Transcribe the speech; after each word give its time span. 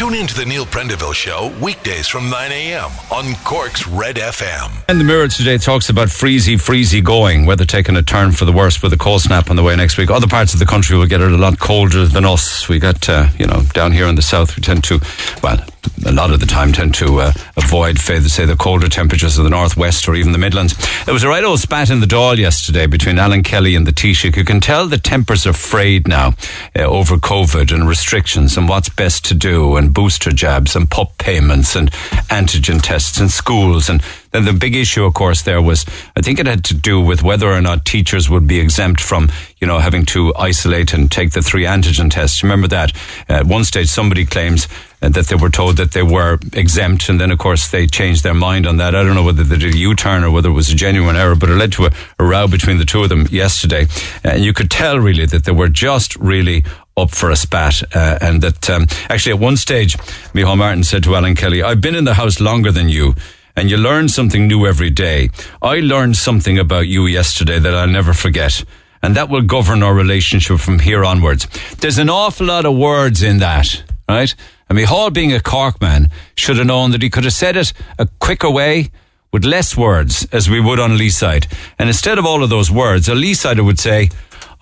Tune 0.00 0.14
in 0.14 0.26
to 0.28 0.34
the 0.34 0.46
Neil 0.46 0.64
Prendeville 0.64 1.12
Show 1.12 1.54
weekdays 1.60 2.08
from 2.08 2.30
9 2.30 2.52
a.m. 2.52 2.90
on 3.12 3.34
Cork's 3.44 3.86
Red 3.86 4.16
FM. 4.16 4.82
And 4.88 4.98
the 4.98 5.04
Mirror 5.04 5.28
today 5.28 5.58
talks 5.58 5.90
about 5.90 6.08
freezy, 6.08 6.54
freezy 6.54 7.04
going, 7.04 7.44
weather 7.44 7.66
taking 7.66 7.96
a 7.96 8.02
turn 8.02 8.32
for 8.32 8.46
the 8.46 8.52
worse 8.52 8.82
with 8.82 8.94
a 8.94 8.96
cold 8.96 9.20
snap 9.20 9.50
on 9.50 9.56
the 9.56 9.62
way 9.62 9.76
next 9.76 9.98
week. 9.98 10.10
Other 10.10 10.26
parts 10.26 10.54
of 10.54 10.58
the 10.58 10.64
country 10.64 10.96
will 10.96 11.04
get 11.04 11.20
it 11.20 11.30
a 11.30 11.36
lot 11.36 11.58
colder 11.58 12.06
than 12.06 12.24
us. 12.24 12.66
We 12.66 12.78
got, 12.78 13.10
uh, 13.10 13.26
you 13.38 13.44
know, 13.44 13.60
down 13.74 13.92
here 13.92 14.06
in 14.06 14.14
the 14.14 14.22
south, 14.22 14.56
we 14.56 14.62
tend 14.62 14.84
to, 14.84 15.00
well, 15.42 15.62
a 16.06 16.12
lot 16.12 16.30
of 16.30 16.40
the 16.40 16.46
time 16.46 16.72
tend 16.72 16.94
to 16.94 17.20
uh, 17.20 17.32
avoid, 17.56 17.98
say, 17.98 18.18
the 18.18 18.56
colder 18.58 18.88
temperatures 18.88 19.38
of 19.38 19.44
the 19.44 19.50
northwest 19.50 20.08
or 20.08 20.14
even 20.14 20.32
the 20.32 20.38
Midlands. 20.38 20.74
There 21.04 21.14
was 21.14 21.22
a 21.22 21.28
right 21.28 21.44
old 21.44 21.60
spat 21.60 21.90
in 21.90 22.00
the 22.00 22.06
Dáil 22.06 22.38
yesterday 22.38 22.86
between 22.86 23.18
Alan 23.18 23.42
Kelly 23.42 23.74
and 23.74 23.86
the 23.86 23.92
Taoiseach. 23.92 24.36
You 24.36 24.44
can 24.44 24.60
tell 24.60 24.86
the 24.86 24.98
tempers 24.98 25.46
are 25.46 25.52
frayed 25.52 26.08
now 26.08 26.34
uh, 26.76 26.82
over 26.82 27.16
COVID 27.16 27.72
and 27.72 27.88
restrictions 27.88 28.56
and 28.56 28.68
what's 28.68 28.88
best 28.88 29.24
to 29.26 29.34
do 29.34 29.76
and 29.76 29.92
booster 29.92 30.30
jabs 30.30 30.74
and 30.74 30.90
pup 30.90 31.18
payments 31.18 31.76
and 31.76 31.90
antigen 32.30 32.80
tests 32.82 33.20
in 33.20 33.28
schools 33.28 33.88
and 33.88 34.02
then 34.30 34.44
the 34.44 34.52
big 34.52 34.76
issue, 34.76 35.04
of 35.04 35.14
course, 35.14 35.42
there 35.42 35.60
was, 35.60 35.84
I 36.16 36.20
think 36.20 36.38
it 36.38 36.46
had 36.46 36.64
to 36.64 36.74
do 36.74 37.00
with 37.00 37.22
whether 37.22 37.50
or 37.50 37.60
not 37.60 37.84
teachers 37.84 38.30
would 38.30 38.46
be 38.46 38.60
exempt 38.60 39.00
from, 39.00 39.30
you 39.58 39.66
know, 39.66 39.78
having 39.78 40.06
to 40.06 40.32
isolate 40.36 40.92
and 40.92 41.10
take 41.10 41.32
the 41.32 41.42
three 41.42 41.64
antigen 41.64 42.10
tests. 42.10 42.42
Remember 42.42 42.68
that? 42.68 42.92
At 43.28 43.46
one 43.46 43.64
stage, 43.64 43.88
somebody 43.88 44.24
claims 44.24 44.68
uh, 45.02 45.08
that 45.08 45.26
they 45.26 45.34
were 45.34 45.50
told 45.50 45.78
that 45.78 45.92
they 45.92 46.02
were 46.02 46.38
exempt, 46.52 47.08
and 47.08 47.20
then, 47.20 47.30
of 47.30 47.38
course, 47.38 47.70
they 47.70 47.86
changed 47.86 48.22
their 48.22 48.34
mind 48.34 48.66
on 48.66 48.76
that. 48.76 48.94
I 48.94 49.02
don't 49.02 49.14
know 49.14 49.24
whether 49.24 49.42
they 49.42 49.58
did 49.58 49.74
a 49.74 49.78
U-turn 49.78 50.22
or 50.22 50.30
whether 50.30 50.48
it 50.48 50.52
was 50.52 50.70
a 50.70 50.76
genuine 50.76 51.16
error, 51.16 51.34
but 51.34 51.48
it 51.48 51.56
led 51.56 51.72
to 51.72 51.86
a, 51.86 51.90
a 52.18 52.24
row 52.24 52.46
between 52.46 52.78
the 52.78 52.84
two 52.84 53.02
of 53.02 53.08
them 53.08 53.26
yesterday. 53.30 53.86
And 54.22 54.44
you 54.44 54.52
could 54.52 54.70
tell, 54.70 54.98
really, 54.98 55.26
that 55.26 55.44
they 55.44 55.52
were 55.52 55.68
just 55.68 56.16
really 56.16 56.64
up 56.96 57.10
for 57.10 57.30
a 57.30 57.36
spat. 57.36 57.82
Uh, 57.96 58.18
and 58.20 58.42
that 58.42 58.70
um, 58.70 58.86
actually, 59.08 59.32
at 59.32 59.40
one 59.40 59.56
stage, 59.56 59.96
Micheál 60.34 60.58
Martin 60.58 60.84
said 60.84 61.02
to 61.04 61.16
Alan 61.16 61.34
Kelly, 61.34 61.62
I've 61.62 61.80
been 61.80 61.96
in 61.96 62.04
the 62.04 62.14
house 62.14 62.38
longer 62.38 62.70
than 62.70 62.88
you 62.88 63.14
and 63.60 63.70
you 63.70 63.76
learn 63.76 64.08
something 64.08 64.48
new 64.48 64.66
every 64.66 64.88
day. 64.88 65.28
I 65.60 65.80
learned 65.80 66.16
something 66.16 66.58
about 66.58 66.88
you 66.88 67.04
yesterday 67.04 67.58
that 67.58 67.74
I'll 67.74 67.86
never 67.86 68.14
forget. 68.14 68.64
And 69.02 69.14
that 69.16 69.28
will 69.28 69.42
govern 69.42 69.82
our 69.82 69.92
relationship 69.92 70.60
from 70.60 70.78
here 70.78 71.04
onwards. 71.04 71.46
There's 71.78 71.98
an 71.98 72.08
awful 72.08 72.46
lot 72.46 72.64
of 72.64 72.74
words 72.74 73.22
in 73.22 73.36
that, 73.40 73.84
right? 74.08 74.34
I 74.70 74.72
mean, 74.72 74.86
Hall, 74.86 75.10
being 75.10 75.34
a 75.34 75.40
Cork 75.40 75.78
man, 75.78 76.08
should 76.38 76.56
have 76.56 76.68
known 76.68 76.92
that 76.92 77.02
he 77.02 77.10
could 77.10 77.24
have 77.24 77.34
said 77.34 77.54
it 77.54 77.74
a 77.98 78.08
quicker 78.18 78.50
way 78.50 78.90
with 79.30 79.44
less 79.44 79.76
words 79.76 80.26
as 80.32 80.48
we 80.48 80.58
would 80.58 80.80
on 80.80 80.92
Leeside. 80.92 81.46
And 81.78 81.90
instead 81.90 82.16
of 82.16 82.24
all 82.24 82.42
of 82.42 82.48
those 82.48 82.70
words, 82.70 83.10
a 83.10 83.12
Leesider 83.12 83.62
would 83.62 83.78
say, 83.78 84.08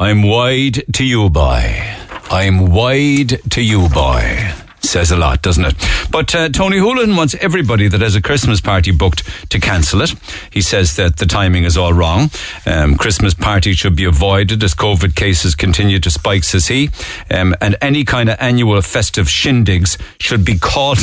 I'm 0.00 0.24
wide 0.24 0.92
to 0.94 1.04
you, 1.04 1.30
boy. 1.30 1.96
I'm 2.30 2.72
wide 2.72 3.40
to 3.50 3.62
you, 3.62 3.88
boy 3.90 4.54
says 4.80 5.10
a 5.10 5.16
lot, 5.16 5.42
doesn't 5.42 5.64
it? 5.64 5.74
But 6.10 6.34
uh, 6.34 6.48
Tony 6.48 6.78
Holohan 6.78 7.16
wants 7.16 7.34
everybody 7.36 7.88
that 7.88 8.00
has 8.00 8.14
a 8.14 8.22
Christmas 8.22 8.60
party 8.60 8.90
booked 8.90 9.50
to 9.50 9.60
cancel 9.60 10.02
it. 10.02 10.14
He 10.50 10.60
says 10.60 10.96
that 10.96 11.16
the 11.16 11.26
timing 11.26 11.64
is 11.64 11.76
all 11.76 11.92
wrong. 11.92 12.30
Um, 12.66 12.96
Christmas 12.96 13.34
parties 13.34 13.78
should 13.78 13.96
be 13.96 14.04
avoided 14.04 14.62
as 14.62 14.74
COVID 14.74 15.14
cases 15.14 15.54
continue 15.54 15.98
to 16.00 16.10
spike, 16.10 16.44
says 16.44 16.68
he. 16.68 16.90
Um, 17.30 17.54
and 17.60 17.76
any 17.80 18.04
kind 18.04 18.28
of 18.28 18.36
annual 18.40 18.80
festive 18.82 19.26
shindigs 19.26 19.98
should 20.20 20.44
be 20.44 20.58
called 20.58 20.98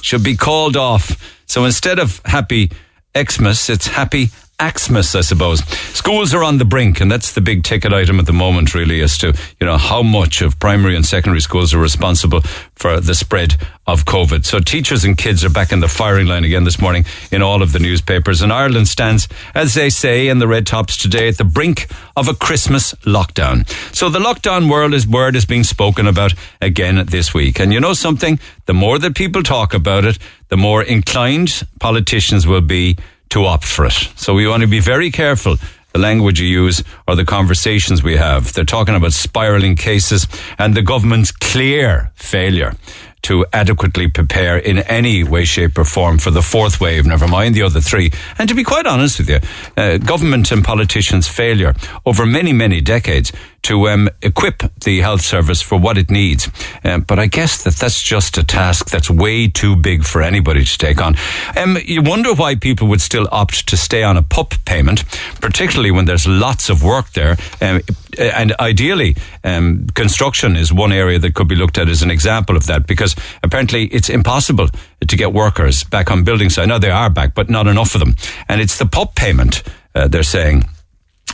should 0.00 0.22
be 0.22 0.36
called 0.36 0.76
off. 0.76 1.36
So 1.46 1.64
instead 1.64 1.98
of 1.98 2.20
happy 2.24 2.70
Xmas, 3.16 3.68
it's 3.68 3.88
happy 3.88 4.30
Xmas, 4.60 5.14
I 5.14 5.20
suppose. 5.20 5.64
Schools 5.94 6.34
are 6.34 6.42
on 6.42 6.58
the 6.58 6.64
brink, 6.64 7.00
and 7.00 7.10
that's 7.10 7.32
the 7.32 7.40
big 7.40 7.62
ticket 7.62 7.92
item 7.92 8.18
at 8.18 8.26
the 8.26 8.32
moment, 8.32 8.74
really, 8.74 9.00
as 9.00 9.16
to, 9.18 9.28
you 9.60 9.66
know, 9.66 9.76
how 9.76 10.02
much 10.02 10.42
of 10.42 10.58
primary 10.58 10.96
and 10.96 11.06
secondary 11.06 11.40
schools 11.40 11.72
are 11.72 11.78
responsible 11.78 12.40
for 12.74 13.00
the 13.00 13.14
spread 13.14 13.54
of 13.86 14.04
COVID. 14.04 14.44
So 14.44 14.58
teachers 14.58 15.04
and 15.04 15.16
kids 15.16 15.44
are 15.44 15.50
back 15.50 15.70
in 15.70 15.80
the 15.80 15.88
firing 15.88 16.26
line 16.26 16.44
again 16.44 16.64
this 16.64 16.80
morning 16.80 17.04
in 17.30 17.40
all 17.40 17.62
of 17.62 17.72
the 17.72 17.78
newspapers. 17.78 18.42
And 18.42 18.52
Ireland 18.52 18.88
stands, 18.88 19.28
as 19.54 19.74
they 19.74 19.90
say 19.90 20.28
in 20.28 20.40
the 20.40 20.48
red 20.48 20.66
tops 20.66 20.96
today, 20.96 21.28
at 21.28 21.38
the 21.38 21.44
brink 21.44 21.88
of 22.16 22.26
a 22.28 22.34
Christmas 22.34 22.94
lockdown. 23.06 23.68
So 23.94 24.08
the 24.08 24.18
lockdown 24.18 24.68
world 24.68 24.92
is 24.92 25.06
word 25.06 25.36
is 25.36 25.46
being 25.46 25.64
spoken 25.64 26.06
about 26.06 26.34
again 26.60 27.06
this 27.06 27.32
week. 27.32 27.60
And 27.60 27.72
you 27.72 27.80
know 27.80 27.94
something? 27.94 28.40
The 28.66 28.74
more 28.74 28.98
that 28.98 29.14
people 29.14 29.42
talk 29.42 29.72
about 29.72 30.04
it, 30.04 30.18
the 30.48 30.56
more 30.56 30.82
inclined 30.82 31.62
politicians 31.78 32.46
will 32.46 32.60
be 32.60 32.96
to 33.30 33.44
opt 33.44 33.64
for 33.64 33.86
it. 33.86 34.08
So 34.16 34.34
we 34.34 34.46
want 34.46 34.62
to 34.62 34.68
be 34.68 34.80
very 34.80 35.10
careful 35.10 35.56
the 35.92 35.98
language 35.98 36.40
you 36.40 36.46
use 36.46 36.82
or 37.06 37.16
the 37.16 37.24
conversations 37.24 38.02
we 38.02 38.16
have. 38.16 38.52
They're 38.52 38.64
talking 38.64 38.94
about 38.94 39.12
spiraling 39.12 39.76
cases 39.76 40.26
and 40.58 40.74
the 40.74 40.82
government's 40.82 41.32
clear 41.32 42.12
failure 42.14 42.74
to 43.22 43.44
adequately 43.52 44.08
prepare 44.08 44.58
in 44.58 44.78
any 44.78 45.24
way, 45.24 45.44
shape, 45.44 45.76
or 45.76 45.84
form 45.84 46.18
for 46.18 46.30
the 46.30 46.42
fourth 46.42 46.80
wave, 46.80 47.04
never 47.04 47.26
mind 47.26 47.54
the 47.54 47.62
other 47.62 47.80
three. 47.80 48.10
And 48.38 48.48
to 48.48 48.54
be 48.54 48.64
quite 48.64 48.86
honest 48.86 49.18
with 49.18 49.28
you, 49.28 49.40
uh, 49.76 49.98
government 49.98 50.52
and 50.52 50.64
politicians' 50.64 51.26
failure 51.26 51.74
over 52.06 52.24
many, 52.24 52.52
many 52.52 52.80
decades 52.80 53.32
to 53.62 53.88
um, 53.88 54.08
equip 54.22 54.62
the 54.84 55.00
health 55.00 55.22
service 55.22 55.60
for 55.60 55.78
what 55.78 55.98
it 55.98 56.10
needs. 56.10 56.48
Um, 56.84 57.02
but 57.02 57.18
I 57.18 57.26
guess 57.26 57.64
that 57.64 57.74
that's 57.74 58.00
just 58.00 58.38
a 58.38 58.44
task 58.44 58.90
that's 58.90 59.10
way 59.10 59.48
too 59.48 59.76
big 59.76 60.04
for 60.04 60.22
anybody 60.22 60.64
to 60.64 60.78
take 60.78 61.00
on. 61.00 61.16
Um, 61.56 61.76
you 61.84 62.02
wonder 62.02 62.34
why 62.34 62.54
people 62.54 62.88
would 62.88 63.00
still 63.00 63.28
opt 63.32 63.68
to 63.68 63.76
stay 63.76 64.02
on 64.02 64.16
a 64.16 64.22
pup 64.22 64.54
payment, 64.64 65.04
particularly 65.40 65.90
when 65.90 66.04
there's 66.04 66.26
lots 66.26 66.70
of 66.70 66.82
work 66.82 67.10
there. 67.12 67.36
Um, 67.60 67.80
and 68.18 68.54
ideally, 68.58 69.16
um, 69.44 69.86
construction 69.94 70.56
is 70.56 70.72
one 70.72 70.92
area 70.92 71.18
that 71.18 71.34
could 71.34 71.48
be 71.48 71.54
looked 71.54 71.78
at 71.78 71.88
as 71.88 72.02
an 72.02 72.10
example 72.10 72.56
of 72.56 72.66
that 72.66 72.86
because 72.86 73.14
apparently 73.42 73.84
it's 73.86 74.08
impossible 74.08 74.68
to 75.06 75.16
get 75.16 75.32
workers 75.32 75.84
back 75.84 76.10
on 76.10 76.24
building 76.24 76.50
site. 76.50 76.68
Now 76.68 76.78
they 76.78 76.90
are 76.90 77.10
back, 77.10 77.34
but 77.34 77.50
not 77.50 77.66
enough 77.66 77.94
of 77.94 78.00
them. 78.00 78.16
And 78.48 78.60
it's 78.60 78.78
the 78.78 78.86
pup 78.86 79.14
payment, 79.14 79.62
uh, 79.94 80.08
they're 80.08 80.22
saying 80.22 80.64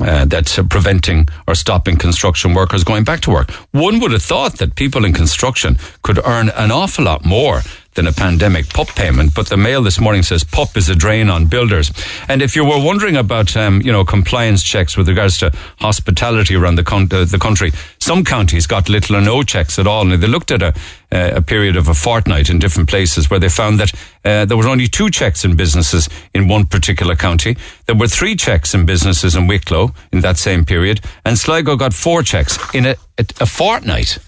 uh, 0.00 0.24
that's 0.24 0.58
uh, 0.58 0.62
preventing 0.64 1.28
or 1.46 1.54
stopping 1.54 1.96
construction 1.96 2.54
workers 2.54 2.84
going 2.84 3.04
back 3.04 3.20
to 3.20 3.30
work. 3.30 3.50
One 3.72 4.00
would 4.00 4.12
have 4.12 4.22
thought 4.22 4.58
that 4.58 4.74
people 4.74 5.04
in 5.04 5.12
construction 5.12 5.78
could 6.02 6.18
earn 6.26 6.50
an 6.50 6.70
awful 6.70 7.04
lot 7.04 7.24
more 7.24 7.62
than 7.94 8.06
a 8.06 8.12
pandemic 8.12 8.68
pup 8.68 8.88
payment. 8.88 9.34
But 9.34 9.48
the 9.48 9.56
Mail 9.56 9.82
this 9.82 10.00
morning 10.00 10.22
says 10.22 10.44
pup 10.44 10.76
is 10.76 10.88
a 10.88 10.94
drain 10.94 11.30
on 11.30 11.46
builders. 11.46 11.92
And 12.28 12.42
if 12.42 12.56
you 12.56 12.64
were 12.64 12.82
wondering 12.82 13.16
about, 13.16 13.56
um, 13.56 13.80
you 13.82 13.92
know, 13.92 14.04
compliance 14.04 14.62
checks 14.62 14.96
with 14.96 15.08
regards 15.08 15.38
to 15.38 15.52
hospitality 15.78 16.56
around 16.56 16.76
the, 16.76 16.84
con- 16.84 17.08
uh, 17.10 17.24
the 17.24 17.38
country, 17.38 17.72
some 17.98 18.24
counties 18.24 18.66
got 18.66 18.88
little 18.88 19.16
or 19.16 19.20
no 19.20 19.42
checks 19.42 19.78
at 19.78 19.86
all. 19.86 20.02
And 20.02 20.22
they 20.22 20.26
looked 20.26 20.50
at 20.50 20.62
a, 20.62 20.74
uh, 21.12 21.32
a 21.36 21.42
period 21.42 21.76
of 21.76 21.88
a 21.88 21.94
fortnight 21.94 22.50
in 22.50 22.58
different 22.58 22.88
places 22.88 23.30
where 23.30 23.40
they 23.40 23.48
found 23.48 23.80
that 23.80 23.92
uh, 24.24 24.44
there 24.44 24.56
were 24.56 24.68
only 24.68 24.88
two 24.88 25.10
checks 25.10 25.44
in 25.44 25.56
businesses 25.56 26.08
in 26.34 26.48
one 26.48 26.66
particular 26.66 27.14
county. 27.14 27.56
There 27.86 27.96
were 27.96 28.08
three 28.08 28.36
checks 28.36 28.74
in 28.74 28.86
businesses 28.86 29.36
in 29.36 29.46
Wicklow 29.46 29.94
in 30.12 30.20
that 30.20 30.38
same 30.38 30.64
period. 30.64 31.00
And 31.24 31.38
Sligo 31.38 31.76
got 31.76 31.94
four 31.94 32.22
checks 32.22 32.58
in 32.74 32.86
a, 32.86 32.96
a, 33.18 33.26
a 33.40 33.46
fortnight 33.46 34.18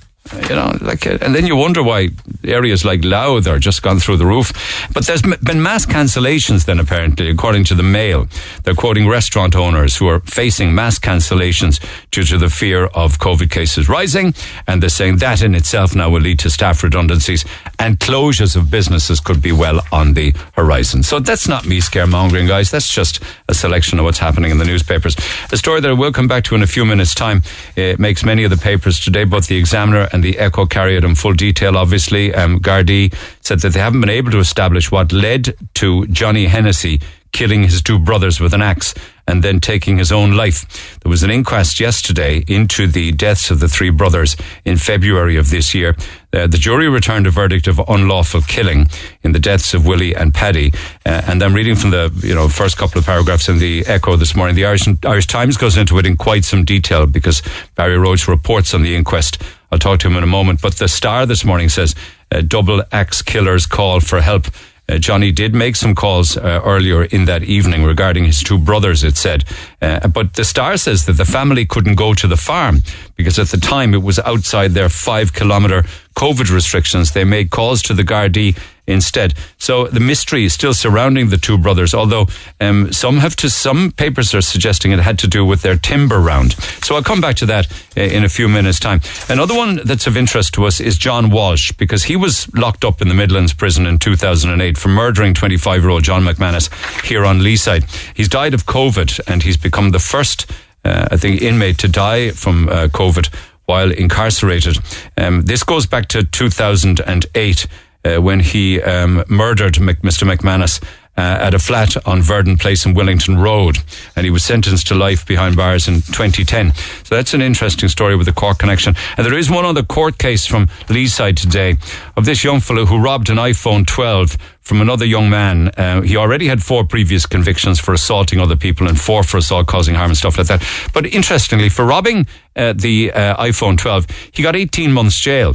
you 0.48 0.54
know, 0.54 0.76
like, 0.80 1.06
uh, 1.06 1.18
and 1.20 1.34
then 1.34 1.46
you 1.46 1.56
wonder 1.56 1.82
why 1.82 2.08
areas 2.44 2.84
like 2.84 3.04
Louth 3.04 3.46
are 3.46 3.58
just 3.58 3.82
gone 3.82 3.98
through 3.98 4.16
the 4.16 4.26
roof. 4.26 4.52
But 4.92 5.06
there's 5.06 5.22
been 5.22 5.62
mass 5.62 5.86
cancellations 5.86 6.64
then, 6.64 6.80
apparently, 6.80 7.30
according 7.30 7.64
to 7.64 7.74
the 7.74 7.82
Mail. 7.82 8.26
They're 8.64 8.74
quoting 8.74 9.08
restaurant 9.08 9.54
owners 9.54 9.96
who 9.96 10.08
are 10.08 10.20
facing 10.20 10.74
mass 10.74 10.98
cancellations 10.98 11.80
due 12.10 12.24
to 12.24 12.38
the 12.38 12.50
fear 12.50 12.86
of 12.86 13.18
COVID 13.18 13.50
cases 13.50 13.88
rising. 13.88 14.34
And 14.66 14.82
they're 14.82 14.88
saying 14.88 15.18
that 15.18 15.42
in 15.42 15.54
itself 15.54 15.94
now 15.94 16.10
will 16.10 16.20
lead 16.20 16.38
to 16.40 16.50
staff 16.50 16.82
redundancies 16.82 17.44
and 17.78 17.98
closures 17.98 18.56
of 18.56 18.70
businesses 18.70 19.20
could 19.20 19.42
be 19.42 19.52
well 19.52 19.80
on 19.92 20.14
the 20.14 20.34
horizon. 20.54 21.02
So 21.02 21.20
that's 21.20 21.48
not 21.48 21.66
me 21.66 21.80
scaremongering, 21.80 22.48
guys. 22.48 22.70
That's 22.70 22.92
just 22.92 23.22
a 23.48 23.54
selection 23.54 23.98
of 23.98 24.04
what's 24.04 24.18
happening 24.18 24.50
in 24.50 24.58
the 24.58 24.64
newspapers. 24.64 25.16
A 25.52 25.56
story 25.56 25.80
that 25.80 25.90
I 25.90 25.94
will 25.94 26.12
come 26.12 26.28
back 26.28 26.44
to 26.44 26.54
in 26.54 26.62
a 26.62 26.66
few 26.66 26.84
minutes' 26.84 27.14
time. 27.14 27.42
It 27.76 27.98
makes 27.98 28.24
many 28.24 28.44
of 28.44 28.50
the 28.50 28.56
papers 28.56 29.00
today, 29.00 29.24
both 29.24 29.46
the 29.46 29.56
Examiner 29.56 30.08
and 30.16 30.24
the 30.24 30.38
Echo 30.38 30.64
carried 30.64 31.04
in 31.04 31.14
full 31.14 31.34
detail, 31.34 31.76
obviously. 31.76 32.34
Um, 32.34 32.58
said 32.64 33.60
that 33.60 33.72
they 33.74 33.78
haven't 33.78 34.00
been 34.00 34.08
able 34.08 34.30
to 34.30 34.38
establish 34.38 34.90
what 34.90 35.12
led 35.12 35.54
to 35.74 36.06
Johnny 36.06 36.46
Hennessy 36.46 37.00
killing 37.32 37.64
his 37.64 37.82
two 37.82 37.98
brothers 37.98 38.40
with 38.40 38.54
an 38.54 38.62
axe 38.62 38.94
and 39.28 39.42
then 39.42 39.60
taking 39.60 39.98
his 39.98 40.10
own 40.10 40.32
life. 40.32 40.98
There 41.00 41.10
was 41.10 41.22
an 41.22 41.30
inquest 41.30 41.78
yesterday 41.78 42.42
into 42.48 42.86
the 42.86 43.12
deaths 43.12 43.50
of 43.50 43.60
the 43.60 43.68
three 43.68 43.90
brothers 43.90 44.36
in 44.64 44.78
February 44.78 45.36
of 45.36 45.50
this 45.50 45.74
year. 45.74 45.96
Uh, 46.32 46.46
the 46.46 46.56
jury 46.56 46.88
returned 46.88 47.26
a 47.26 47.30
verdict 47.30 47.66
of 47.66 47.78
unlawful 47.88 48.40
killing 48.40 48.88
in 49.22 49.32
the 49.32 49.38
deaths 49.38 49.74
of 49.74 49.84
Willie 49.84 50.14
and 50.14 50.32
Paddy. 50.32 50.72
Uh, 51.04 51.22
and 51.26 51.42
I'm 51.42 51.52
reading 51.52 51.76
from 51.76 51.90
the 51.90 52.10
you 52.22 52.34
know 52.34 52.48
first 52.48 52.78
couple 52.78 52.98
of 52.98 53.04
paragraphs 53.04 53.50
in 53.50 53.58
the 53.58 53.84
Echo 53.86 54.16
this 54.16 54.34
morning. 54.34 54.56
The 54.56 54.64
Irish, 54.64 54.88
Irish 55.04 55.26
Times 55.26 55.58
goes 55.58 55.76
into 55.76 55.98
it 55.98 56.06
in 56.06 56.16
quite 56.16 56.44
some 56.44 56.64
detail 56.64 57.06
because 57.06 57.42
Barry 57.74 57.98
Roche 57.98 58.28
reports 58.28 58.72
on 58.72 58.82
the 58.82 58.96
inquest. 58.96 59.42
I'll 59.70 59.78
talk 59.78 60.00
to 60.00 60.08
him 60.08 60.16
in 60.16 60.22
a 60.22 60.26
moment. 60.26 60.60
But 60.60 60.76
the 60.76 60.88
Star 60.88 61.26
this 61.26 61.44
morning 61.44 61.68
says 61.68 61.94
uh, 62.30 62.42
double 62.42 62.82
axe 62.92 63.22
killers 63.22 63.66
call 63.66 64.00
for 64.00 64.20
help 64.20 64.46
Uh, 64.88 64.98
Johnny 64.98 65.32
did 65.32 65.52
make 65.52 65.74
some 65.74 65.94
calls 65.94 66.36
uh, 66.36 66.60
earlier 66.64 67.02
in 67.10 67.26
that 67.26 67.42
evening 67.42 67.84
regarding 67.84 68.24
his 68.24 68.40
two 68.40 68.56
brothers, 68.56 69.02
it 69.02 69.16
said. 69.16 69.42
Uh, 69.82 70.06
but 70.06 70.34
the 70.34 70.44
Star 70.44 70.76
says 70.76 71.06
that 71.06 71.16
the 71.16 71.24
family 71.24 71.66
couldn't 71.66 71.96
go 71.96 72.14
to 72.14 72.28
the 72.28 72.36
farm 72.36 72.82
because 73.16 73.36
at 73.42 73.48
the 73.48 73.58
time 73.58 73.94
it 73.94 74.02
was 74.02 74.20
outside 74.20 74.74
their 74.74 74.88
five 74.88 75.32
kilometre 75.32 75.82
COVID 76.14 76.54
restrictions. 76.54 77.10
They 77.10 77.24
made 77.24 77.50
calls 77.50 77.82
to 77.82 77.94
the 77.94 78.04
Gardaí 78.04 78.54
instead. 78.86 79.34
So 79.58 79.86
the 79.86 80.00
mystery 80.00 80.44
is 80.44 80.52
still 80.52 80.74
surrounding 80.74 81.28
the 81.28 81.36
two 81.36 81.58
brothers, 81.58 81.94
although 81.94 82.26
um, 82.60 82.92
some 82.92 83.18
have 83.18 83.36
to, 83.36 83.50
some 83.50 83.90
papers 83.92 84.34
are 84.34 84.40
suggesting 84.40 84.92
it 84.92 85.00
had 85.00 85.18
to 85.20 85.28
do 85.28 85.44
with 85.44 85.62
their 85.62 85.76
timber 85.76 86.20
round. 86.20 86.52
So 86.84 86.94
I'll 86.94 87.02
come 87.02 87.20
back 87.20 87.36
to 87.36 87.46
that 87.46 87.70
uh, 87.96 88.00
in 88.00 88.24
a 88.24 88.28
few 88.28 88.48
minutes' 88.48 88.80
time. 88.80 89.00
Another 89.28 89.54
one 89.54 89.80
that's 89.84 90.06
of 90.06 90.16
interest 90.16 90.54
to 90.54 90.64
us 90.64 90.80
is 90.80 90.96
John 90.98 91.30
Walsh, 91.30 91.72
because 91.72 92.04
he 92.04 92.16
was 92.16 92.52
locked 92.54 92.84
up 92.84 93.02
in 93.02 93.08
the 93.08 93.14
Midlands 93.14 93.52
prison 93.52 93.86
in 93.86 93.98
2008 93.98 94.78
for 94.78 94.88
murdering 94.88 95.34
25 95.34 95.82
year 95.82 95.90
old 95.90 96.04
John 96.04 96.22
McManus 96.22 96.70
here 97.04 97.24
on 97.24 97.40
Leeside. 97.40 97.84
He's 98.14 98.28
died 98.28 98.54
of 98.54 98.66
COVID 98.66 99.20
and 99.26 99.42
he's 99.42 99.56
become 99.56 99.90
the 99.90 99.98
first, 99.98 100.50
uh, 100.84 101.08
I 101.10 101.16
think, 101.16 101.42
inmate 101.42 101.78
to 101.78 101.88
die 101.88 102.30
from 102.30 102.68
uh, 102.68 102.88
COVID 102.88 103.32
while 103.66 103.90
incarcerated. 103.90 104.78
Um, 105.16 105.42
this 105.42 105.62
goes 105.62 105.86
back 105.86 106.08
to 106.08 106.24
2008 106.24 107.66
uh, 108.06 108.20
when 108.20 108.40
he 108.40 108.80
um, 108.82 109.24
murdered 109.28 109.74
Mr. 109.74 110.30
McManus. 110.30 110.82
Uh, 111.18 111.38
at 111.40 111.54
a 111.54 111.58
flat 111.58 111.96
on 112.06 112.20
Verdon 112.20 112.58
Place 112.58 112.84
in 112.84 112.92
Wellington 112.92 113.38
Road, 113.38 113.78
and 114.14 114.26
he 114.26 114.30
was 114.30 114.44
sentenced 114.44 114.88
to 114.88 114.94
life 114.94 115.24
behind 115.24 115.56
bars 115.56 115.88
in 115.88 115.94
2010. 116.02 116.74
So 116.74 117.14
that's 117.14 117.32
an 117.32 117.40
interesting 117.40 117.88
story 117.88 118.16
with 118.16 118.26
the 118.26 118.34
Cork 118.34 118.58
connection. 118.58 118.94
And 119.16 119.24
there 119.24 119.32
is 119.32 119.50
one 119.50 119.64
other 119.64 119.82
court 119.82 120.18
case 120.18 120.44
from 120.44 120.66
Leeside 120.88 121.36
today 121.36 121.78
of 122.18 122.26
this 122.26 122.44
young 122.44 122.60
fellow 122.60 122.84
who 122.84 122.98
robbed 122.98 123.30
an 123.30 123.38
iPhone 123.38 123.86
12 123.86 124.36
from 124.60 124.82
another 124.82 125.06
young 125.06 125.30
man. 125.30 125.68
Uh, 125.68 126.02
he 126.02 126.18
already 126.18 126.48
had 126.48 126.62
four 126.62 126.84
previous 126.84 127.24
convictions 127.24 127.80
for 127.80 127.94
assaulting 127.94 128.38
other 128.38 128.56
people 128.56 128.86
and 128.86 129.00
four 129.00 129.22
for 129.22 129.38
assault 129.38 129.68
causing 129.68 129.94
harm 129.94 130.10
and 130.10 130.18
stuff 130.18 130.36
like 130.36 130.48
that. 130.48 130.62
But 130.92 131.06
interestingly, 131.06 131.70
for 131.70 131.86
robbing 131.86 132.26
uh, 132.56 132.74
the 132.74 133.10
uh, 133.12 133.42
iPhone 133.42 133.78
12, 133.78 134.06
he 134.32 134.42
got 134.42 134.54
18 134.54 134.92
months 134.92 135.18
jail. 135.18 135.54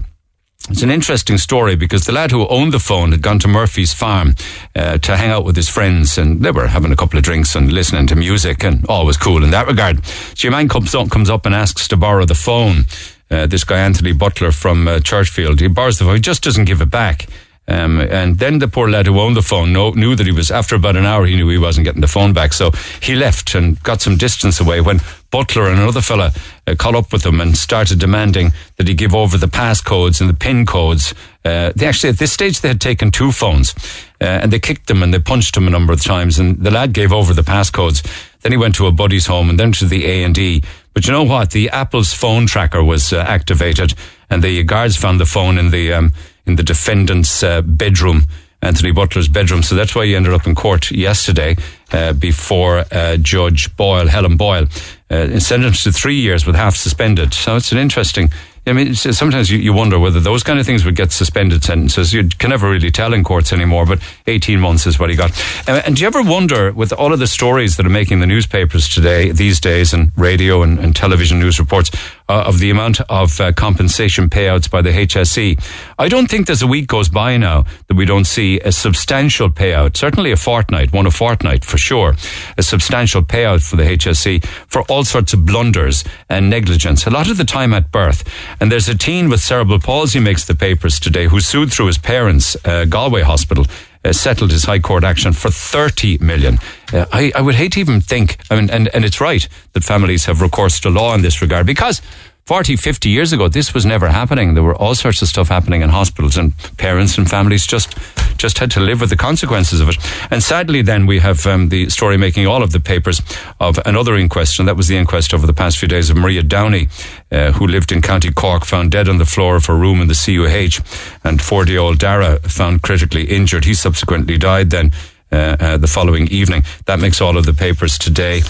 It's 0.69 0.83
an 0.83 0.91
interesting 0.91 1.37
story 1.37 1.75
because 1.75 2.05
the 2.05 2.11
lad 2.11 2.31
who 2.31 2.47
owned 2.47 2.71
the 2.71 2.79
phone 2.79 3.11
had 3.11 3.21
gone 3.21 3.39
to 3.39 3.47
Murphy's 3.47 3.93
farm 3.93 4.35
uh, 4.75 4.97
to 4.99 5.17
hang 5.17 5.31
out 5.31 5.43
with 5.43 5.55
his 5.55 5.69
friends 5.69 6.17
and 6.17 6.41
they 6.41 6.51
were 6.51 6.67
having 6.67 6.91
a 6.91 6.95
couple 6.95 7.17
of 7.17 7.23
drinks 7.23 7.55
and 7.55 7.71
listening 7.71 8.07
to 8.07 8.15
music 8.15 8.63
and 8.63 8.85
all 8.87 9.05
was 9.05 9.17
cool 9.17 9.43
in 9.43 9.51
that 9.51 9.67
regard. 9.67 10.05
So 10.05 10.47
your 10.47 10.51
man 10.51 10.69
comes 10.69 10.93
up, 10.93 11.09
comes 11.09 11.29
up 11.29 11.45
and 11.45 11.55
asks 11.55 11.87
to 11.89 11.97
borrow 11.97 12.25
the 12.25 12.35
phone. 12.35 12.85
Uh, 13.29 13.47
this 13.47 13.63
guy, 13.63 13.79
Anthony 13.79 14.13
Butler 14.13 14.51
from 14.51 14.87
uh, 14.87 14.99
Churchfield, 14.99 15.59
he 15.59 15.67
borrows 15.67 15.97
the 15.97 16.05
phone, 16.05 16.15
he 16.15 16.21
just 16.21 16.43
doesn't 16.43 16.65
give 16.65 16.81
it 16.81 16.89
back. 16.89 17.27
Um, 17.67 18.01
and 18.01 18.37
then 18.37 18.59
the 18.59 18.67
poor 18.67 18.89
lad 18.89 19.05
who 19.07 19.19
owned 19.19 19.37
the 19.37 19.41
phone 19.41 19.71
know, 19.71 19.91
knew 19.91 20.15
that 20.15 20.25
he 20.25 20.31
was, 20.31 20.51
after 20.51 20.75
about 20.75 20.97
an 20.97 21.05
hour, 21.05 21.25
he 21.25 21.35
knew 21.35 21.47
he 21.47 21.57
wasn't 21.57 21.85
getting 21.85 22.01
the 22.01 22.07
phone 22.07 22.33
back. 22.33 22.53
So 22.53 22.71
he 23.01 23.15
left 23.15 23.55
and 23.55 23.81
got 23.83 24.01
some 24.01 24.17
distance 24.17 24.59
away 24.59 24.81
when 24.81 24.99
Butler 25.31 25.69
and 25.69 25.79
another 25.79 26.01
fella 26.01 26.31
uh, 26.67 26.75
caught 26.75 26.93
up 26.93 27.11
with 27.11 27.25
him 27.25 27.41
and 27.41 27.57
started 27.57 27.99
demanding 27.99 28.51
that 28.75 28.87
he 28.87 28.93
give 28.93 29.15
over 29.15 29.37
the 29.37 29.47
passcodes 29.47 30.19
and 30.21 30.29
the 30.29 30.35
PIN 30.35 30.65
codes. 30.65 31.13
Uh, 31.43 31.71
they 31.75 31.87
actually, 31.87 32.09
at 32.09 32.17
this 32.17 32.33
stage, 32.33 32.61
they 32.61 32.67
had 32.67 32.81
taken 32.81 33.09
two 33.11 33.31
phones 33.31 33.73
uh, 34.19 34.25
and 34.25 34.51
they 34.51 34.59
kicked 34.59 34.89
him 34.89 35.01
and 35.01 35.13
they 35.13 35.19
punched 35.19 35.55
him 35.55 35.67
a 35.67 35.71
number 35.71 35.93
of 35.93 36.03
times. 36.03 36.37
And 36.37 36.59
the 36.59 36.69
lad 36.69 36.93
gave 36.93 37.13
over 37.13 37.33
the 37.33 37.41
passcodes. 37.41 38.05
Then 38.41 38.51
he 38.51 38.57
went 38.57 38.75
to 38.75 38.87
a 38.87 38.91
buddy's 38.91 39.27
home 39.27 39.49
and 39.49 39.59
then 39.59 39.71
to 39.73 39.85
the 39.85 40.05
A&E. 40.05 40.61
But 40.93 41.05
you 41.07 41.13
know 41.13 41.23
what? 41.23 41.51
The 41.51 41.69
Apple's 41.69 42.13
phone 42.13 42.45
tracker 42.45 42.83
was 42.83 43.13
uh, 43.13 43.19
activated 43.19 43.93
and 44.29 44.43
the 44.43 44.63
guards 44.63 44.97
found 44.97 45.19
the 45.19 45.25
phone 45.25 45.57
in 45.57 45.71
the, 45.71 45.93
um, 45.93 46.13
in 46.45 46.57
the 46.57 46.63
defendant's 46.63 47.41
uh, 47.41 47.61
bedroom, 47.61 48.23
Anthony 48.61 48.91
Butler's 48.91 49.27
bedroom. 49.27 49.63
So 49.63 49.75
that's 49.75 49.95
why 49.95 50.05
he 50.05 50.15
ended 50.15 50.33
up 50.33 50.45
in 50.45 50.55
court 50.55 50.91
yesterday 50.91 51.55
uh, 51.91 52.13
before 52.13 52.85
uh, 52.91 53.17
Judge 53.17 53.75
Boyle, 53.75 54.07
Helen 54.07 54.37
Boyle, 54.37 54.67
uh, 55.11 55.39
sentenced 55.39 55.83
to 55.83 55.91
three 55.91 56.15
years 56.15 56.45
with 56.45 56.55
half 56.55 56.75
suspended. 56.75 57.33
So 57.33 57.55
it's 57.55 57.71
an 57.71 57.77
interesting. 57.77 58.31
I 58.67 58.73
mean, 58.73 58.93
sometimes 58.93 59.49
you, 59.49 59.57
you 59.57 59.73
wonder 59.73 59.97
whether 59.97 60.19
those 60.19 60.43
kind 60.43 60.59
of 60.59 60.67
things 60.67 60.85
would 60.85 60.95
get 60.95 61.11
suspended 61.11 61.63
sentences. 61.63 62.13
You 62.13 62.29
can 62.29 62.51
never 62.51 62.69
really 62.69 62.91
tell 62.91 63.11
in 63.11 63.23
courts 63.23 63.51
anymore, 63.51 63.87
but 63.87 63.99
18 64.27 64.59
months 64.59 64.85
is 64.85 64.99
what 64.99 65.09
he 65.09 65.15
got. 65.15 65.31
Uh, 65.67 65.81
and 65.83 65.95
do 65.95 66.03
you 66.03 66.07
ever 66.07 66.21
wonder, 66.21 66.71
with 66.71 66.93
all 66.93 67.11
of 67.11 67.17
the 67.17 67.25
stories 67.25 67.77
that 67.77 67.87
are 67.87 67.89
making 67.89 68.19
the 68.19 68.27
newspapers 68.27 68.87
today, 68.87 69.31
these 69.31 69.59
days, 69.59 69.93
and 69.93 70.11
radio 70.15 70.61
and, 70.61 70.77
and 70.77 70.95
television 70.95 71.39
news 71.39 71.59
reports, 71.59 71.89
uh, 72.29 72.43
of 72.43 72.59
the 72.59 72.69
amount 72.69 73.01
of 73.09 73.41
uh, 73.41 73.51
compensation 73.51 74.29
payouts 74.29 74.69
by 74.69 74.81
the 74.81 74.91
HSE. 74.91 75.59
I 75.97 76.07
don't 76.07 76.29
think 76.29 76.45
there's 76.45 76.61
a 76.61 76.67
week 76.67 76.87
goes 76.87 77.09
by 77.09 77.37
now 77.37 77.65
that 77.87 77.95
we 77.95 78.05
don't 78.05 78.25
see 78.25 78.59
a 78.59 78.71
substantial 78.71 79.49
payout, 79.49 79.97
certainly 79.97 80.31
a 80.31 80.37
fortnight, 80.37 80.93
one 80.93 81.07
a 81.07 81.11
fortnight 81.11 81.65
for 81.65 81.77
sure, 81.77 82.15
a 82.57 82.63
substantial 82.63 83.23
payout 83.23 83.67
for 83.67 83.75
the 83.75 83.83
HSE 83.83 84.45
for 84.67 84.83
all 84.83 85.03
sorts 85.03 85.33
of 85.33 85.45
blunders 85.45 86.03
and 86.29 86.49
negligence, 86.49 87.05
a 87.07 87.09
lot 87.09 87.29
of 87.29 87.37
the 87.37 87.43
time 87.43 87.73
at 87.73 87.91
birth. 87.91 88.23
And 88.59 88.71
there's 88.71 88.89
a 88.89 88.97
teen 88.97 89.29
with 89.29 89.41
cerebral 89.41 89.79
palsy 89.79 90.19
makes 90.19 90.45
the 90.45 90.55
papers 90.55 90.99
today 90.99 91.25
who 91.25 91.39
sued 91.39 91.71
through 91.71 91.87
his 91.87 91.97
parents, 91.97 92.55
uh, 92.65 92.85
Galway 92.85 93.21
Hospital, 93.21 93.65
uh, 94.03 94.11
settled 94.13 94.51
his 94.51 94.65
High 94.65 94.79
Court 94.79 95.03
action 95.03 95.33
for 95.33 95.51
30 95.51 96.17
million. 96.19 96.57
Uh, 96.91 97.05
I, 97.11 97.31
I 97.35 97.41
would 97.41 97.55
hate 97.55 97.73
to 97.73 97.79
even 97.79 98.01
think, 98.01 98.37
I 98.49 98.55
mean, 98.55 98.69
and, 98.69 98.87
and 98.89 99.05
it's 99.05 99.21
right 99.21 99.47
that 99.73 99.83
families 99.83 100.25
have 100.25 100.41
recourse 100.41 100.79
to 100.81 100.89
law 100.89 101.13
in 101.13 101.21
this 101.21 101.41
regard 101.41 101.65
because 101.65 102.01
40, 102.45 102.75
50 102.75 103.09
years 103.09 103.31
ago, 103.31 103.47
this 103.47 103.73
was 103.73 103.85
never 103.85 104.09
happening. 104.09 104.55
There 104.55 104.63
were 104.63 104.75
all 104.75 104.95
sorts 104.95 105.21
of 105.21 105.27
stuff 105.27 105.47
happening 105.47 105.83
in 105.83 105.89
hospitals 105.89 106.37
and 106.37 106.57
parents 106.77 107.17
and 107.17 107.29
families 107.29 107.67
just, 107.67 107.95
just 108.37 108.57
had 108.57 108.71
to 108.71 108.79
live 108.79 108.99
with 108.99 109.11
the 109.11 109.15
consequences 109.15 109.79
of 109.79 109.89
it. 109.89 109.97
And 110.31 110.41
sadly, 110.41 110.81
then 110.81 111.05
we 111.05 111.19
have 111.19 111.45
um, 111.45 111.69
the 111.69 111.89
story 111.89 112.17
making 112.17 112.47
all 112.47 112.63
of 112.63 112.71
the 112.71 112.79
papers 112.79 113.21
of 113.59 113.79
another 113.85 114.15
inquest, 114.15 114.59
and 114.59 114.67
that 114.67 114.75
was 114.75 114.87
the 114.87 114.97
inquest 114.97 115.33
over 115.33 115.45
the 115.45 115.53
past 115.53 115.77
few 115.77 115.87
days 115.87 116.09
of 116.09 116.17
Maria 116.17 116.41
Downey, 116.41 116.87
uh, 117.31 117.51
who 117.51 117.67
lived 117.67 117.91
in 117.91 118.01
County 118.01 118.31
Cork, 118.31 118.65
found 118.65 118.91
dead 118.91 119.07
on 119.07 119.19
the 119.19 119.25
floor 119.25 119.55
of 119.55 119.67
her 119.67 119.75
room 119.75 120.01
in 120.01 120.07
the 120.07 120.15
CUH, 120.15 120.83
and 121.23 121.41
40 121.41 121.71
year 121.71 121.79
old 121.79 121.99
Dara 121.99 122.39
found 122.39 122.81
critically 122.81 123.25
injured. 123.25 123.65
He 123.65 123.75
subsequently 123.75 124.37
died 124.37 124.71
then. 124.71 124.91
Uh, 125.33 125.55
uh, 125.61 125.77
the 125.77 125.87
following 125.87 126.27
evening. 126.27 126.61
That 126.87 126.99
makes 126.99 127.21
all 127.21 127.37
of 127.37 127.45
the 127.45 127.53
papers 127.53 127.97
today. 127.97 128.41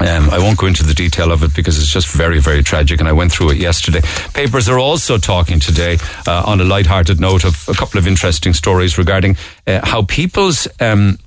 Um, 0.00 0.30
I 0.30 0.38
won't 0.38 0.58
go 0.58 0.66
into 0.66 0.84
the 0.84 0.94
detail 0.94 1.32
of 1.32 1.42
it 1.42 1.54
because 1.54 1.78
it's 1.78 1.92
just 1.92 2.08
very, 2.08 2.40
very 2.40 2.62
tragic, 2.62 3.00
and 3.00 3.08
I 3.08 3.12
went 3.12 3.32
through 3.32 3.50
it 3.50 3.56
yesterday. 3.58 4.00
Papers 4.32 4.68
are 4.68 4.78
also 4.78 5.18
talking 5.18 5.58
today 5.58 5.98
uh, 6.26 6.44
on 6.46 6.60
a 6.60 6.64
light-hearted 6.64 7.18
note 7.20 7.44
of 7.44 7.68
a 7.68 7.74
couple 7.74 7.98
of 7.98 8.06
interesting 8.06 8.54
stories 8.54 8.96
regarding 8.96 9.36
uh, 9.66 9.80
how 9.84 10.02
people's 10.02 10.68
um, 10.80 11.18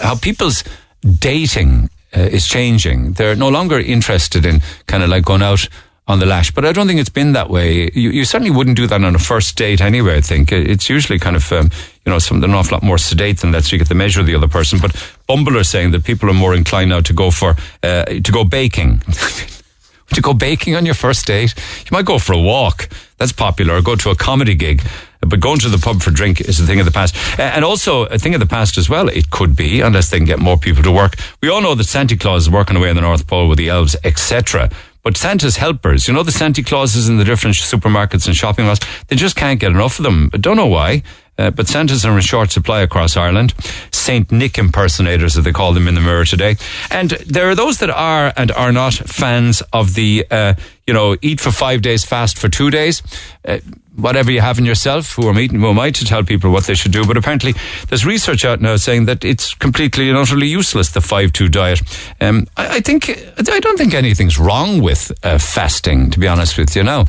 how 0.00 0.16
people's 0.16 0.64
dating 1.02 1.88
uh, 2.16 2.20
is 2.20 2.46
changing. 2.46 3.12
They're 3.12 3.36
no 3.36 3.48
longer 3.48 3.78
interested 3.78 4.44
in 4.44 4.60
kind 4.86 5.02
of 5.02 5.08
like 5.08 5.24
going 5.24 5.42
out 5.42 5.68
on 6.06 6.18
the 6.18 6.26
lash. 6.26 6.50
But 6.50 6.64
I 6.64 6.72
don't 6.72 6.86
think 6.86 7.00
it's 7.00 7.08
been 7.08 7.32
that 7.32 7.48
way. 7.48 7.90
You, 7.94 8.10
you 8.10 8.24
certainly 8.24 8.50
wouldn't 8.50 8.76
do 8.76 8.86
that 8.86 9.02
on 9.02 9.14
a 9.14 9.18
first 9.18 9.56
date 9.56 9.80
anyway, 9.80 10.18
I 10.18 10.20
think. 10.20 10.52
It's 10.52 10.90
usually 10.90 11.18
kind 11.18 11.36
of, 11.36 11.50
um, 11.52 11.70
you 12.04 12.12
know, 12.12 12.18
something 12.18 12.50
an 12.50 12.54
awful 12.54 12.76
lot 12.76 12.82
more 12.82 12.98
sedate 12.98 13.38
than 13.38 13.52
that 13.52 13.64
so 13.64 13.72
you 13.72 13.78
get 13.78 13.88
the 13.88 13.94
measure 13.94 14.20
of 14.20 14.26
the 14.26 14.34
other 14.34 14.48
person. 14.48 14.78
But 14.80 14.94
Bumble 15.26 15.56
are 15.58 15.64
saying 15.64 15.92
that 15.92 16.04
people 16.04 16.28
are 16.28 16.34
more 16.34 16.54
inclined 16.54 16.90
now 16.90 17.00
to 17.00 17.12
go 17.12 17.30
for, 17.30 17.56
uh, 17.82 18.04
to 18.04 18.32
go 18.32 18.44
baking. 18.44 19.02
Would 20.10 20.18
you 20.18 20.22
go 20.22 20.34
baking 20.34 20.76
on 20.76 20.84
your 20.84 20.94
first 20.94 21.26
date? 21.26 21.54
You 21.56 21.88
might 21.90 22.04
go 22.04 22.18
for 22.18 22.34
a 22.34 22.40
walk. 22.40 22.88
That's 23.16 23.32
popular. 23.32 23.76
Or 23.76 23.82
go 23.82 23.96
to 23.96 24.10
a 24.10 24.14
comedy 24.14 24.54
gig. 24.54 24.82
But 25.20 25.40
going 25.40 25.58
to 25.60 25.70
the 25.70 25.78
pub 25.78 26.02
for 26.02 26.10
drink 26.10 26.42
is 26.42 26.60
a 26.60 26.66
thing 26.66 26.78
of 26.78 26.84
the 26.84 26.92
past. 26.92 27.16
And 27.40 27.64
also 27.64 28.04
a 28.04 28.18
thing 28.18 28.34
of 28.34 28.40
the 28.40 28.46
past 28.46 28.76
as 28.76 28.90
well. 28.90 29.08
It 29.08 29.30
could 29.30 29.56
be, 29.56 29.80
unless 29.80 30.10
they 30.10 30.18
can 30.18 30.26
get 30.26 30.38
more 30.38 30.58
people 30.58 30.82
to 30.82 30.92
work. 30.92 31.14
We 31.42 31.48
all 31.48 31.62
know 31.62 31.74
that 31.74 31.84
Santa 31.84 32.16
Claus 32.16 32.42
is 32.42 32.50
working 32.50 32.76
away 32.76 32.90
in 32.90 32.96
the 32.96 33.02
North 33.02 33.26
Pole 33.26 33.48
with 33.48 33.56
the 33.56 33.70
elves, 33.70 33.96
etc. 34.04 34.70
But 35.02 35.16
Santa's 35.16 35.56
helpers, 35.56 36.06
you 36.06 36.14
know, 36.14 36.22
the 36.22 36.32
Santa 36.32 36.62
Clauses 36.62 37.08
in 37.08 37.18
the 37.18 37.24
different 37.24 37.56
supermarkets 37.56 38.26
and 38.26 38.36
shopping 38.36 38.66
malls, 38.66 38.80
they 39.08 39.16
just 39.16 39.36
can't 39.36 39.60
get 39.60 39.70
enough 39.70 39.98
of 39.98 40.04
them. 40.04 40.30
I 40.32 40.38
don't 40.38 40.56
know 40.56 40.66
why. 40.66 41.02
Uh, 41.36 41.50
but 41.50 41.66
Santas 41.68 42.04
are 42.04 42.14
in 42.14 42.20
short 42.20 42.50
supply 42.50 42.80
across 42.82 43.16
Ireland. 43.16 43.54
Saint 43.90 44.30
Nick 44.30 44.58
impersonators, 44.58 45.36
as 45.36 45.44
they 45.44 45.52
call 45.52 45.72
them 45.72 45.88
in 45.88 45.94
the 45.94 46.00
mirror 46.00 46.24
today. 46.24 46.56
And 46.90 47.10
there 47.10 47.48
are 47.48 47.54
those 47.54 47.78
that 47.78 47.90
are 47.90 48.32
and 48.36 48.52
are 48.52 48.72
not 48.72 48.94
fans 48.94 49.62
of 49.72 49.94
the, 49.94 50.26
uh, 50.30 50.54
you 50.86 50.94
know, 50.94 51.16
eat 51.22 51.40
for 51.40 51.50
five 51.50 51.82
days, 51.82 52.04
fast 52.04 52.38
for 52.38 52.48
two 52.48 52.70
days. 52.70 53.02
Uh, 53.44 53.58
whatever 53.96 54.30
you 54.30 54.40
have 54.40 54.58
in 54.58 54.64
yourself, 54.64 55.14
who 55.14 55.26
are 55.28 55.34
meeting, 55.34 55.60
who 55.60 55.68
am 55.68 55.78
I 55.78 55.90
to 55.90 56.04
tell 56.04 56.24
people 56.24 56.50
what 56.50 56.64
they 56.64 56.74
should 56.74 56.92
do? 56.92 57.06
But 57.06 57.16
apparently, 57.16 57.54
there's 57.88 58.04
research 58.04 58.44
out 58.44 58.60
now 58.60 58.76
saying 58.76 59.06
that 59.06 59.24
it's 59.24 59.54
completely 59.54 60.08
and 60.08 60.18
utterly 60.18 60.46
useless, 60.46 60.90
the 60.90 61.00
5-2 61.00 61.50
diet. 61.50 61.80
Um, 62.20 62.46
I, 62.56 62.76
I, 62.76 62.80
think, 62.80 63.08
I 63.10 63.60
don't 63.60 63.78
think 63.78 63.94
anything's 63.94 64.38
wrong 64.38 64.82
with 64.82 65.12
uh, 65.22 65.38
fasting, 65.38 66.10
to 66.10 66.18
be 66.18 66.28
honest 66.28 66.58
with 66.58 66.74
you 66.74 66.82
now. 66.82 67.06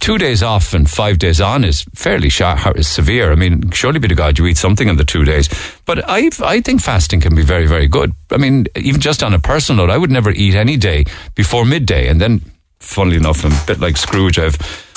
Two 0.00 0.18
days 0.18 0.42
off 0.42 0.74
and 0.74 0.88
five 0.88 1.18
days 1.18 1.40
on 1.40 1.64
is 1.64 1.84
fairly 1.94 2.28
sharp, 2.28 2.76
is 2.76 2.88
severe. 2.88 3.30
I 3.32 3.34
mean, 3.34 3.70
surely 3.70 3.98
be 3.98 4.08
to 4.08 4.14
God 4.14 4.38
you 4.38 4.46
eat 4.46 4.56
something 4.56 4.88
in 4.88 4.96
the 4.96 5.04
two 5.04 5.24
days. 5.24 5.48
But 5.84 6.08
I, 6.08 6.30
I 6.42 6.60
think 6.60 6.80
fasting 6.80 7.20
can 7.20 7.34
be 7.34 7.42
very, 7.42 7.66
very 7.66 7.88
good. 7.88 8.12
I 8.30 8.38
mean, 8.38 8.66
even 8.76 9.00
just 9.00 9.22
on 9.22 9.34
a 9.34 9.38
personal 9.38 9.86
note, 9.86 9.92
I 9.92 9.98
would 9.98 10.10
never 10.10 10.30
eat 10.30 10.54
any 10.54 10.76
day 10.76 11.04
before 11.34 11.64
midday. 11.64 12.08
And 12.08 12.20
then, 12.20 12.40
funnily 12.80 13.16
enough, 13.16 13.44
I'm 13.44 13.52
a 13.52 13.64
bit 13.66 13.80
like 13.80 13.96
Scrooge. 13.96 14.38
I've 14.38 14.56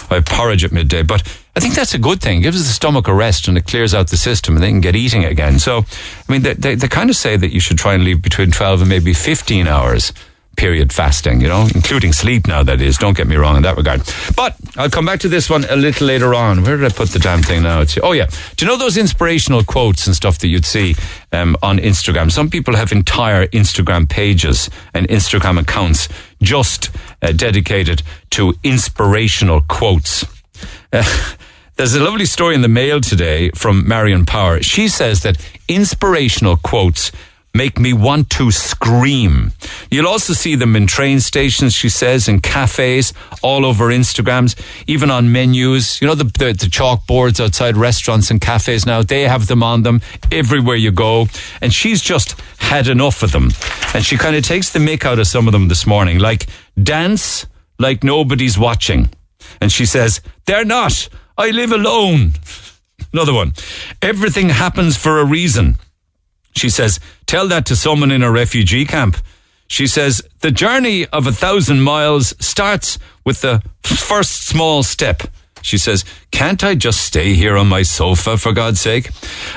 I 0.10 0.16
have 0.16 0.26
porridge 0.26 0.64
at 0.64 0.72
midday. 0.72 1.02
But 1.02 1.22
I 1.56 1.60
think 1.60 1.74
that's 1.74 1.94
a 1.94 2.00
good 2.00 2.22
thing. 2.22 2.40
It 2.40 2.44
gives 2.44 2.66
the 2.66 2.72
stomach 2.72 3.08
a 3.08 3.14
rest 3.14 3.48
and 3.48 3.58
it 3.58 3.66
clears 3.66 3.94
out 3.94 4.10
the 4.10 4.18
system 4.18 4.56
and 4.56 4.64
they 4.64 4.70
can 4.70 4.82
get 4.82 4.96
eating 4.96 5.26
again. 5.26 5.60
So, 5.60 5.80
I 5.80 6.32
mean, 6.32 6.44
they, 6.44 6.54
they, 6.54 6.76
they 6.76 6.88
kind 6.88 7.10
of 7.10 7.16
say 7.16 7.38
that 7.38 7.52
you 7.52 7.60
should 7.60 7.78
try 7.78 7.94
and 7.94 8.04
leave 8.04 8.22
between 8.22 8.52
12 8.52 8.82
and 8.82 8.90
maybe 8.90 9.14
15 9.14 9.68
hours 9.68 10.14
period 10.56 10.92
fasting, 10.94 11.42
you 11.42 11.48
know, 11.48 11.68
including 11.74 12.14
sleep 12.14 12.48
now, 12.48 12.64
that 12.64 12.82
is. 12.82 12.98
Don't 12.98 13.16
get 13.16 13.28
me 13.28 13.36
wrong 13.36 13.58
in 13.58 13.64
that 13.64 13.78
regard. 13.78 14.02
But 14.36 14.56
I'll 14.78 14.90
come 14.90 15.06
back 15.06 15.20
to 15.22 15.30
this 15.30 15.50
one 15.50 15.66
a 15.70 15.76
little 15.76 16.08
later 16.08 16.34
on. 16.34 16.64
Where 16.64 16.78
did 16.78 16.86
I 16.86 16.94
put 16.94 17.10
the 17.10 17.20
damn 17.20 17.42
thing 17.42 17.64
now? 17.64 17.82
It's, 17.82 17.98
oh, 18.02 18.12
yeah. 18.12 18.28
Do 18.56 18.66
you 18.66 18.72
know 18.72 18.78
those 18.78 18.98
inspirational 18.98 19.64
quotes 19.64 20.08
and 20.08 20.16
stuff 20.16 20.40
that 20.40 20.48
you'd 20.48 20.66
see 20.66 20.96
um, 21.32 21.58
on 21.62 21.78
Instagram? 21.80 22.32
Some 22.32 22.50
people 22.50 22.76
have 22.76 22.92
entire 22.92 23.48
Instagram 23.48 24.10
pages 24.10 24.70
and 24.94 25.08
Instagram 25.08 25.60
accounts 25.60 26.10
just 26.42 26.90
uh, 27.22 27.32
dedicated 27.32 28.04
to 28.32 28.54
inspirational 28.64 29.62
quotes. 29.62 30.26
Uh, 30.92 31.04
there's 31.76 31.96
a 31.96 32.04
lovely 32.04 32.26
story 32.26 32.56
in 32.56 32.62
the 32.62 32.68
mail 32.68 33.02
today 33.02 33.50
from 33.52 33.88
Marion 33.88 34.26
Power. 34.26 34.62
She 34.62 34.88
says 34.88 35.24
that 35.24 35.38
inspirational 35.68 36.58
quotes 36.58 37.12
make 37.56 37.80
me 37.80 37.94
want 37.94 38.30
to 38.32 38.52
scream. 38.52 39.54
You'll 39.90 40.08
also 40.08 40.34
see 40.34 40.56
them 40.56 40.76
in 40.76 40.88
train 40.88 41.22
stations, 41.22 41.74
she 41.74 41.90
says, 41.90 42.28
in 42.28 42.42
cafes, 42.42 43.14
all 43.42 43.66
over 43.66 43.86
Instagrams, 43.86 44.56
even 44.88 45.10
on 45.10 45.32
menus. 45.32 46.02
You 46.02 46.08
know, 46.08 46.16
the, 46.16 46.26
the, 46.26 46.54
the, 46.54 46.68
chalkboards 46.76 47.44
outside 47.44 47.78
restaurants 47.78 48.30
and 48.30 48.42
cafes 48.42 48.86
now, 48.86 49.02
they 49.02 49.24
have 49.24 49.48
them 49.48 49.64
on 49.64 49.84
them 49.84 50.02
everywhere 50.32 50.76
you 50.76 50.92
go. 50.92 51.28
And 51.62 51.74
she's 51.74 52.02
just 52.02 52.40
had 52.58 52.88
enough 52.88 53.24
of 53.24 53.32
them. 53.32 53.52
And 53.94 54.04
she 54.04 54.18
kind 54.18 54.36
of 54.36 54.44
takes 54.44 54.72
the 54.72 54.80
mick 54.80 55.06
out 55.06 55.20
of 55.20 55.28
some 55.28 55.48
of 55.48 55.54
them 55.54 55.70
this 55.70 55.88
morning, 55.88 56.20
like 56.20 56.48
dance 56.82 57.46
like 57.80 58.04
nobody's 58.04 58.58
watching. 58.58 59.10
And 59.62 59.72
she 59.72 59.86
says, 59.86 60.22
they're 60.46 60.66
not. 60.66 61.08
I 61.38 61.52
live 61.52 61.72
alone. 61.72 62.34
Another 63.14 63.34
one. 63.34 63.54
Everything 64.02 64.50
happens 64.50 64.98
for 64.98 65.20
a 65.20 65.26
reason. 65.26 65.78
She 66.56 66.70
says, 66.70 67.00
tell 67.26 67.48
that 67.50 67.66
to 67.68 67.76
someone 67.76 68.12
in 68.12 68.24
a 68.24 68.32
refugee 68.32 68.86
camp. 68.86 69.18
She 69.68 69.88
says, 69.88 70.22
the 70.42 70.52
journey 70.52 71.06
of 71.08 71.28
a 71.28 71.32
thousand 71.32 71.82
miles 71.82 72.34
starts 72.40 73.00
with 73.26 73.42
the 73.42 73.62
first 73.84 74.46
small 74.46 74.84
step. 74.84 75.24
She 75.62 75.78
says, 75.80 76.06
can't 76.30 76.64
I 76.64 76.76
just 76.76 77.02
stay 77.02 77.34
here 77.34 77.58
on 77.58 77.68
my 77.68 77.82
sofa 77.82 78.38
for 78.38 78.54
God's 78.54 78.80
sake? 78.80 79.10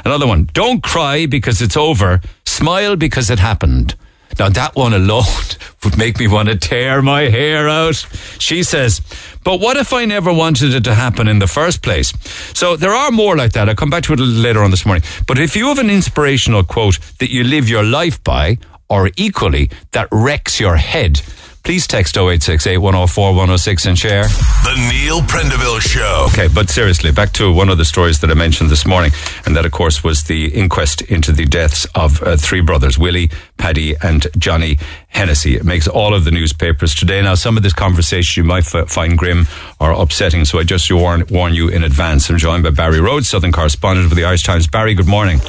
Another 0.04 0.26
one, 0.26 0.48
don't 0.54 0.82
cry 0.82 1.26
because 1.26 1.60
it's 1.60 1.76
over. 1.76 2.22
Smile 2.46 2.96
because 2.96 3.28
it 3.30 3.38
happened. 3.38 3.94
Now 4.38 4.48
that 4.48 4.76
one 4.76 4.94
alone 4.94 5.24
would 5.84 5.98
make 5.98 6.18
me 6.18 6.28
want 6.28 6.48
to 6.48 6.56
tear 6.56 7.02
my 7.02 7.22
hair 7.22 7.68
out. 7.68 7.96
She 8.38 8.62
says, 8.62 9.00
but 9.44 9.60
what 9.60 9.76
if 9.76 9.92
I 9.92 10.04
never 10.04 10.32
wanted 10.32 10.74
it 10.74 10.84
to 10.84 10.94
happen 10.94 11.28
in 11.28 11.38
the 11.38 11.46
first 11.46 11.82
place? 11.82 12.12
So 12.54 12.76
there 12.76 12.92
are 12.92 13.10
more 13.10 13.36
like 13.36 13.52
that. 13.52 13.68
I'll 13.68 13.74
come 13.74 13.90
back 13.90 14.02
to 14.04 14.12
it 14.12 14.20
a 14.20 14.22
little 14.22 14.42
later 14.42 14.62
on 14.62 14.70
this 14.70 14.84
morning. 14.84 15.04
But 15.26 15.38
if 15.38 15.56
you 15.56 15.68
have 15.68 15.78
an 15.78 15.90
inspirational 15.90 16.62
quote 16.62 16.98
that 17.18 17.30
you 17.30 17.44
live 17.44 17.68
your 17.68 17.84
life 17.84 18.22
by, 18.24 18.58
or 18.88 19.10
equally, 19.16 19.70
that 19.92 20.08
wrecks 20.10 20.60
your 20.60 20.76
head, 20.76 21.20
please 21.64 21.86
text 21.86 22.16
0868 22.16 22.78
104 22.78 23.30
106 23.30 23.86
and 23.86 23.98
share. 23.98 24.22
The 24.24 24.88
Neil 24.90 25.20
Prendeville 25.20 25.80
Show. 25.80 26.26
Okay, 26.32 26.48
but 26.52 26.70
seriously, 26.70 27.12
back 27.12 27.32
to 27.34 27.52
one 27.52 27.68
of 27.68 27.78
the 27.78 27.84
stories 27.84 28.20
that 28.20 28.30
I 28.30 28.34
mentioned 28.34 28.70
this 28.70 28.86
morning, 28.86 29.12
and 29.46 29.54
that, 29.56 29.66
of 29.66 29.72
course, 29.72 30.02
was 30.02 30.24
the 30.24 30.46
inquest 30.54 31.02
into 31.02 31.32
the 31.32 31.44
deaths 31.44 31.86
of 31.94 32.22
uh, 32.22 32.36
three 32.36 32.60
brothers, 32.60 32.98
Willie, 32.98 33.30
Paddy, 33.58 33.94
and 34.02 34.26
Johnny 34.38 34.78
Hennessy. 35.08 35.56
It 35.56 35.64
makes 35.64 35.86
all 35.88 36.14
of 36.14 36.24
the 36.24 36.30
newspapers 36.30 36.94
today. 36.94 37.20
Now, 37.22 37.34
some 37.34 37.56
of 37.56 37.62
this 37.62 37.72
conversation 37.74 38.42
you 38.44 38.48
might 38.48 38.72
f- 38.74 38.88
find 38.88 39.16
grim 39.18 39.46
or 39.80 39.92
upsetting, 39.92 40.44
so 40.44 40.58
I 40.58 40.64
just 40.64 40.90
warn, 40.92 41.24
warn 41.30 41.54
you 41.54 41.68
in 41.68 41.84
advance. 41.84 42.28
I'm 42.30 42.38
joined 42.38 42.64
by 42.64 42.70
Barry 42.70 43.00
Roche, 43.00 43.26
Southern 43.26 43.52
correspondent 43.52 44.10
of 44.10 44.16
the 44.16 44.24
Irish 44.24 44.42
Times. 44.42 44.66
Barry, 44.66 44.94
good 44.94 45.06
morning. 45.08 45.40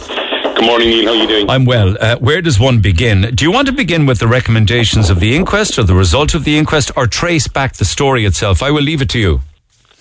Good 0.59 0.65
morning, 0.65 0.89
Neil. 0.89 1.05
How 1.05 1.11
are 1.11 1.15
you 1.15 1.27
doing? 1.27 1.49
I'm 1.49 1.63
well. 1.63 1.95
Uh, 2.01 2.17
where 2.17 2.41
does 2.41 2.59
one 2.59 2.81
begin? 2.81 3.33
Do 3.33 3.45
you 3.45 3.51
want 3.51 3.67
to 3.67 3.71
begin 3.71 4.05
with 4.05 4.19
the 4.19 4.27
recommendations 4.27 5.09
of 5.09 5.21
the 5.21 5.33
inquest 5.33 5.79
or 5.79 5.83
the 5.83 5.95
result 5.95 6.33
of 6.33 6.43
the 6.43 6.57
inquest 6.57 6.91
or 6.97 7.07
trace 7.07 7.47
back 7.47 7.77
the 7.77 7.85
story 7.85 8.25
itself? 8.25 8.61
I 8.61 8.69
will 8.69 8.81
leave 8.81 9.01
it 9.01 9.07
to 9.11 9.19
you. 9.19 9.39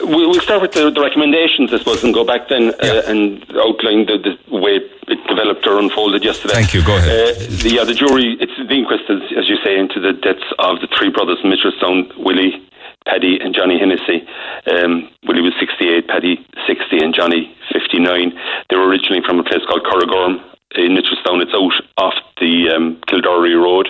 We'll 0.00 0.40
start 0.40 0.60
with 0.60 0.72
the, 0.72 0.90
the 0.90 1.00
recommendations, 1.00 1.72
I 1.72 1.78
suppose, 1.78 2.02
and 2.02 2.12
go 2.12 2.24
back 2.24 2.48
then 2.48 2.74
uh, 2.82 3.02
and 3.06 3.40
outline 3.54 4.06
the, 4.06 4.18
the, 4.18 4.58
way 4.58 4.80
it 5.06 5.28
developed 5.28 5.64
or 5.64 5.78
unfolded 5.78 6.24
yesterday. 6.24 6.54
Thank 6.54 6.74
you. 6.74 6.84
Go 6.84 6.96
ahead. 6.96 7.08
Uh, 7.08 7.38
the, 7.62 7.70
yeah, 7.74 7.84
the 7.84 7.94
jury, 7.94 8.36
it's 8.40 8.58
the 8.58 8.74
inquest, 8.74 9.04
as, 9.08 9.22
as 9.38 9.48
you 9.48 9.58
say, 9.62 9.78
into 9.78 10.00
the 10.00 10.12
deaths 10.12 10.42
of 10.58 10.80
the 10.80 10.88
three 10.98 11.10
brothers, 11.10 11.38
Mitchell 11.44 11.70
Mitchelstown, 11.70 12.18
Willie, 12.18 12.66
Paddy, 13.06 13.38
and 13.40 13.54
Johnny 13.54 13.78
Hennessy. 13.78 14.26
Um, 14.70 15.08
Willie 15.26 15.42
was 15.42 15.54
68, 15.58 16.08
Paddy 16.08 16.44
60, 16.66 16.98
and 16.98 17.14
Johnny 17.14 17.54
59. 17.72 18.32
They 18.70 18.76
were 18.76 18.88
originally 18.88 19.22
from 19.24 19.38
a 19.38 19.44
place 19.44 19.64
called 19.66 19.84
Corrigorm 19.84 20.40
in 20.76 20.96
Mitchelstown. 20.96 21.40
It's 21.42 21.54
out 21.54 21.72
off 21.96 22.14
the 22.40 22.70
um, 22.74 23.00
Kildorrery 23.08 23.56
Road, 23.56 23.88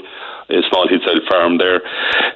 a 0.51 0.63
small 0.71 0.89
hillside 0.89 1.23
farm 1.29 1.59
there. 1.59 1.81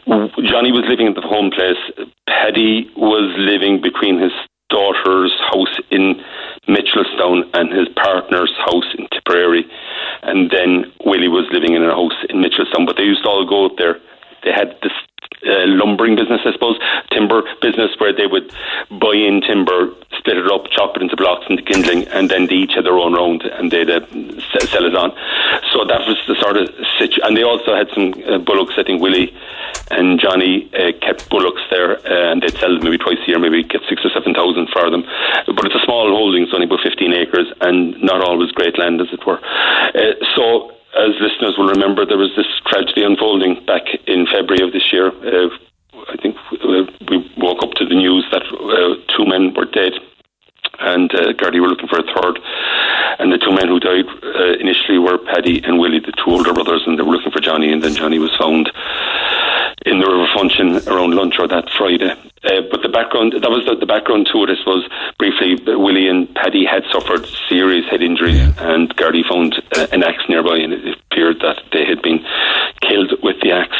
Johnny 0.06 0.72
was 0.72 0.84
living 0.88 1.06
at 1.06 1.14
the 1.14 1.22
home 1.22 1.50
place. 1.50 1.78
Paddy 2.26 2.90
was 2.96 3.30
living 3.38 3.80
between 3.80 4.18
his 4.18 4.32
daughter's 4.68 5.32
house 5.52 5.78
in 5.90 6.20
Mitchelstown 6.66 7.44
and 7.54 7.70
his 7.70 7.88
partner's 7.94 8.52
house 8.58 8.88
in 8.98 9.06
Tipperary. 9.12 9.64
And 10.22 10.50
then 10.50 10.90
Willie 11.04 11.28
was 11.28 11.46
living 11.52 11.74
in 11.74 11.84
a 11.84 11.94
house 11.94 12.16
in 12.30 12.42
Mitchelstown. 12.42 12.86
But 12.86 12.96
they 12.96 13.04
used 13.04 13.22
to 13.22 13.28
all 13.28 13.46
go 13.46 13.66
out 13.66 13.76
there. 13.78 14.00
They 14.42 14.50
had 14.50 14.74
this 14.82 14.92
uh, 15.46 15.66
lumbering 15.66 16.16
business, 16.16 16.40
I 16.44 16.52
suppose, 16.52 16.78
timber 17.10 17.42
business 17.60 17.90
where 17.98 18.12
they 18.12 18.26
would 18.26 18.52
buy 18.90 19.14
in 19.14 19.40
timber, 19.40 19.94
split 20.18 20.36
it 20.36 20.50
up, 20.50 20.70
chop 20.70 20.96
it 20.96 21.02
into 21.02 21.16
blocks 21.16 21.46
into 21.48 21.62
kindling, 21.62 22.06
and 22.08 22.30
then 22.30 22.46
they 22.46 22.54
each 22.54 22.74
had 22.74 22.84
their 22.84 22.98
own 22.98 23.14
round 23.14 23.42
and 23.42 23.70
they'd 23.70 23.90
uh, 23.90 24.00
sell 24.70 24.84
it 24.84 24.94
on. 24.94 25.10
So 25.72 25.84
that 25.84 26.06
was 26.06 26.18
the 26.26 26.36
sort 26.40 26.56
of 26.56 26.68
situation. 26.98 27.22
And 27.24 27.36
they 27.36 27.42
also 27.42 27.74
had 27.74 27.88
some 27.90 28.14
uh, 28.26 28.38
bullocks. 28.38 28.74
I 28.76 28.84
think 28.84 29.02
Willie 29.02 29.34
and 29.90 30.20
Johnny 30.20 30.70
uh, 30.74 30.92
kept 31.00 31.28
bullocks 31.28 31.62
there, 31.70 31.98
uh, 32.06 32.32
and 32.32 32.42
they'd 32.42 32.56
sell 32.58 32.74
them 32.74 32.84
maybe 32.84 32.98
twice 32.98 33.18
a 33.26 33.28
year, 33.28 33.38
maybe 33.38 33.62
get 33.62 33.82
six 33.88 34.04
or 34.04 34.10
seven 34.10 34.34
thousand 34.34 34.68
for 34.72 34.90
them. 34.90 35.04
But 35.46 35.66
it's 35.66 35.74
a 35.74 35.84
small 35.84 36.08
holding, 36.08 36.44
it's 36.44 36.54
only 36.54 36.66
about 36.66 36.80
fifteen 36.82 37.12
acres, 37.12 37.48
and 37.60 38.00
not 38.02 38.22
always 38.22 38.50
great 38.52 38.78
land, 38.78 39.00
as 39.00 39.08
it 39.12 39.26
were. 39.26 39.40
Uh, 39.42 40.14
so 40.36 40.72
as 40.94 41.16
listeners 41.20 41.56
will 41.56 41.68
remember, 41.68 42.04
there 42.04 42.18
was 42.18 42.30
this 42.36 42.46
tragedy 42.66 43.02
unfolding 43.02 43.64
back 43.66 43.82
in 44.06 44.26
February 44.26 44.64
of 44.64 44.72
this 44.72 44.92
year. 44.92 45.08
Uh, 45.08 45.48
I 46.08 46.16
think 46.20 46.36
uh, 46.52 46.84
we 47.08 47.24
woke 47.38 47.62
up 47.62 47.72
to 47.80 47.86
the 47.86 47.94
news 47.94 48.26
that 48.32 48.42
uh, 48.42 49.00
two 49.16 49.24
men 49.24 49.54
were 49.54 49.64
dead, 49.64 49.92
and 50.80 51.12
uh, 51.14 51.32
Gardaí 51.32 51.60
were 51.60 51.68
looking 51.68 51.88
for 51.88 51.98
a 51.98 52.04
third. 52.04 52.38
And 53.18 53.32
the 53.32 53.38
two 53.38 53.52
men 53.52 53.68
who 53.68 53.80
died 53.80 54.04
uh, 54.08 54.58
initially 54.58 54.98
were 54.98 55.18
Paddy 55.18 55.62
and 55.64 55.78
Willie, 55.78 56.00
the 56.00 56.12
two 56.12 56.32
older 56.32 56.52
brothers, 56.52 56.82
and 56.86 56.98
they 56.98 57.02
were 57.02 57.12
looking 57.12 57.32
for 57.32 57.40
Johnny. 57.40 57.72
And 57.72 57.82
then 57.82 57.94
Johnny 57.94 58.18
was 58.18 58.34
found 58.36 58.70
in 59.86 60.00
the 60.00 60.06
River 60.06 60.26
Funchion 60.34 60.86
around 60.86 61.14
lunch 61.14 61.34
or 61.38 61.48
that 61.48 61.70
Friday. 61.76 62.14
Uh, 62.44 62.58
but 62.74 62.82
the 62.82 62.90
background, 62.90 63.34
that 63.38 63.50
was 63.50 63.62
the, 63.70 63.78
the, 63.78 63.86
background 63.86 64.26
to 64.26 64.42
it, 64.42 64.50
I 64.50 64.58
suppose, 64.58 64.82
briefly, 65.14 65.54
Willie 65.78 66.10
and 66.10 66.26
Paddy 66.34 66.66
had 66.66 66.82
suffered 66.90 67.22
serious 67.46 67.86
head 67.86 68.02
injuries 68.02 68.34
yeah. 68.34 68.74
and 68.74 68.90
Gardaí 68.98 69.22
found 69.22 69.62
uh, 69.78 69.86
an 69.94 70.02
axe 70.02 70.26
nearby 70.26 70.58
and 70.58 70.74
it 70.74 70.98
appeared 71.06 71.38
that 71.38 71.62
they 71.70 71.86
had 71.86 72.02
been 72.02 72.18
killed 72.82 73.14
with 73.22 73.38
the 73.46 73.54
axe. 73.54 73.78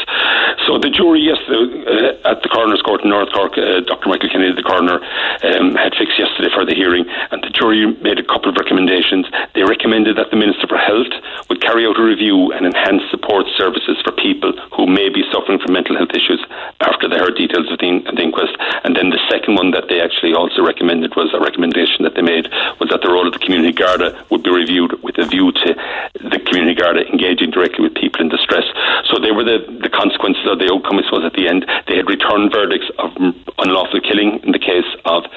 So 0.63 0.79
the 0.79 0.87
jury 0.87 1.27
yesterday 1.27 2.15
uh, 2.15 2.31
at 2.31 2.39
the 2.39 2.47
coroner's 2.47 2.79
court 2.79 3.03
in 3.03 3.11
North 3.11 3.35
Cork, 3.35 3.59
uh, 3.59 3.83
Dr. 3.83 4.07
Michael 4.07 4.31
Kennedy, 4.31 4.55
the 4.55 4.63
coroner, 4.63 5.03
um, 5.43 5.75
had 5.75 5.91
fixed 5.99 6.15
yesterday 6.15 6.47
for 6.55 6.63
the 6.63 6.71
hearing 6.71 7.03
and 7.35 7.43
the 7.43 7.51
jury 7.51 7.83
made 7.99 8.15
a 8.15 8.23
couple 8.23 8.47
of 8.47 8.55
recommendations. 8.55 9.27
They 9.59 9.67
recommended 9.67 10.15
that 10.15 10.31
the 10.31 10.39
Minister 10.39 10.71
for 10.71 10.79
Health 10.79 11.11
would 11.51 11.59
carry 11.59 11.83
out 11.83 11.99
a 11.99 12.03
review 12.03 12.55
and 12.55 12.63
enhance 12.63 13.03
support 13.11 13.43
services 13.59 13.99
for 14.07 14.15
people 14.15 14.55
who 14.71 14.87
may 14.87 15.11
be 15.11 15.27
suffering 15.35 15.59
from 15.59 15.75
mental 15.75 15.82
health 15.91 16.15
issues 16.15 16.39
after 16.79 17.11
they 17.11 17.19
heard 17.19 17.35
details 17.35 17.67
of 17.67 17.83
the, 17.83 17.99
the 18.15 18.23
inquest. 18.23 18.55
And 18.87 18.95
then 18.95 19.11
the 19.11 19.19
second 19.27 19.59
one 19.59 19.75
that 19.75 19.91
they 19.91 19.99
actually 19.99 20.31
also 20.31 20.63
recommended 20.63 21.11
was 21.19 21.35
a 21.35 21.43
recommendation 21.43 22.07
that 22.07 22.15
they 22.15 22.23
made 22.23 22.47
was 22.79 22.87
that 22.95 23.03
the 23.03 23.11
role 23.11 23.27
of 23.27 23.35
the 23.35 23.43
community 23.43 23.75
Garda 23.75 24.15
would 24.31 24.43
be 24.43 24.55
reviewed 24.55 24.95
with 25.03 25.19
a 25.19 25.27
view 25.27 25.51
to 25.51 25.75
the 26.23 26.39
community 26.47 26.79
Garda 26.79 27.03
engaging 27.11 27.51
directly 27.51 27.83
with 27.83 27.99
people 27.99 28.23
in 28.23 28.31
distress. 28.31 28.63
So 29.11 29.19
they 29.19 29.35
were 29.35 29.43
the, 29.43 29.67
the 29.83 29.91
consequences 29.91 30.47
of 30.47 30.63
the 30.63 30.71
outcome, 30.71 30.99
I 30.99 31.03
suppose, 31.03 31.27
at 31.27 31.35
the 31.35 31.51
end. 31.51 31.67
They 31.91 31.99
had 31.99 32.07
returned 32.07 32.55
verdicts 32.55 32.87
of 32.99 33.11
unlawful 33.59 33.99
killing 33.99 34.39
in 34.47 34.55
the 34.55 34.63
case 34.63 34.87
of 35.03 35.27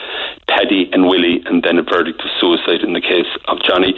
Paddy 0.47 0.91
and 0.93 1.09
Willie, 1.09 1.43
and 1.47 1.63
then 1.63 1.79
a 1.79 1.83
verdict 1.83 2.21
of 2.23 2.31
suicide 2.39 2.87
in 2.87 2.93
the 2.93 3.01
case 3.01 3.29
of 3.49 3.59
Johnny. 3.67 3.95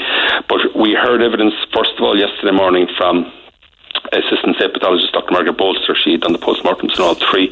But 0.48 0.72
we 0.74 0.94
heard 0.94 1.20
evidence, 1.20 1.54
first 1.74 1.92
of 1.98 2.04
all, 2.04 2.16
yesterday 2.18 2.56
morning 2.56 2.88
from 2.96 3.30
Assistant 4.12 4.56
Pathologist 4.58 5.12
Dr. 5.12 5.32
Margaret 5.32 5.56
Bolster. 5.56 5.94
She 5.94 6.12
had 6.12 6.22
done 6.22 6.32
the 6.32 6.38
postmortems 6.38 6.98
on 6.98 7.04
all 7.04 7.14
three. 7.14 7.48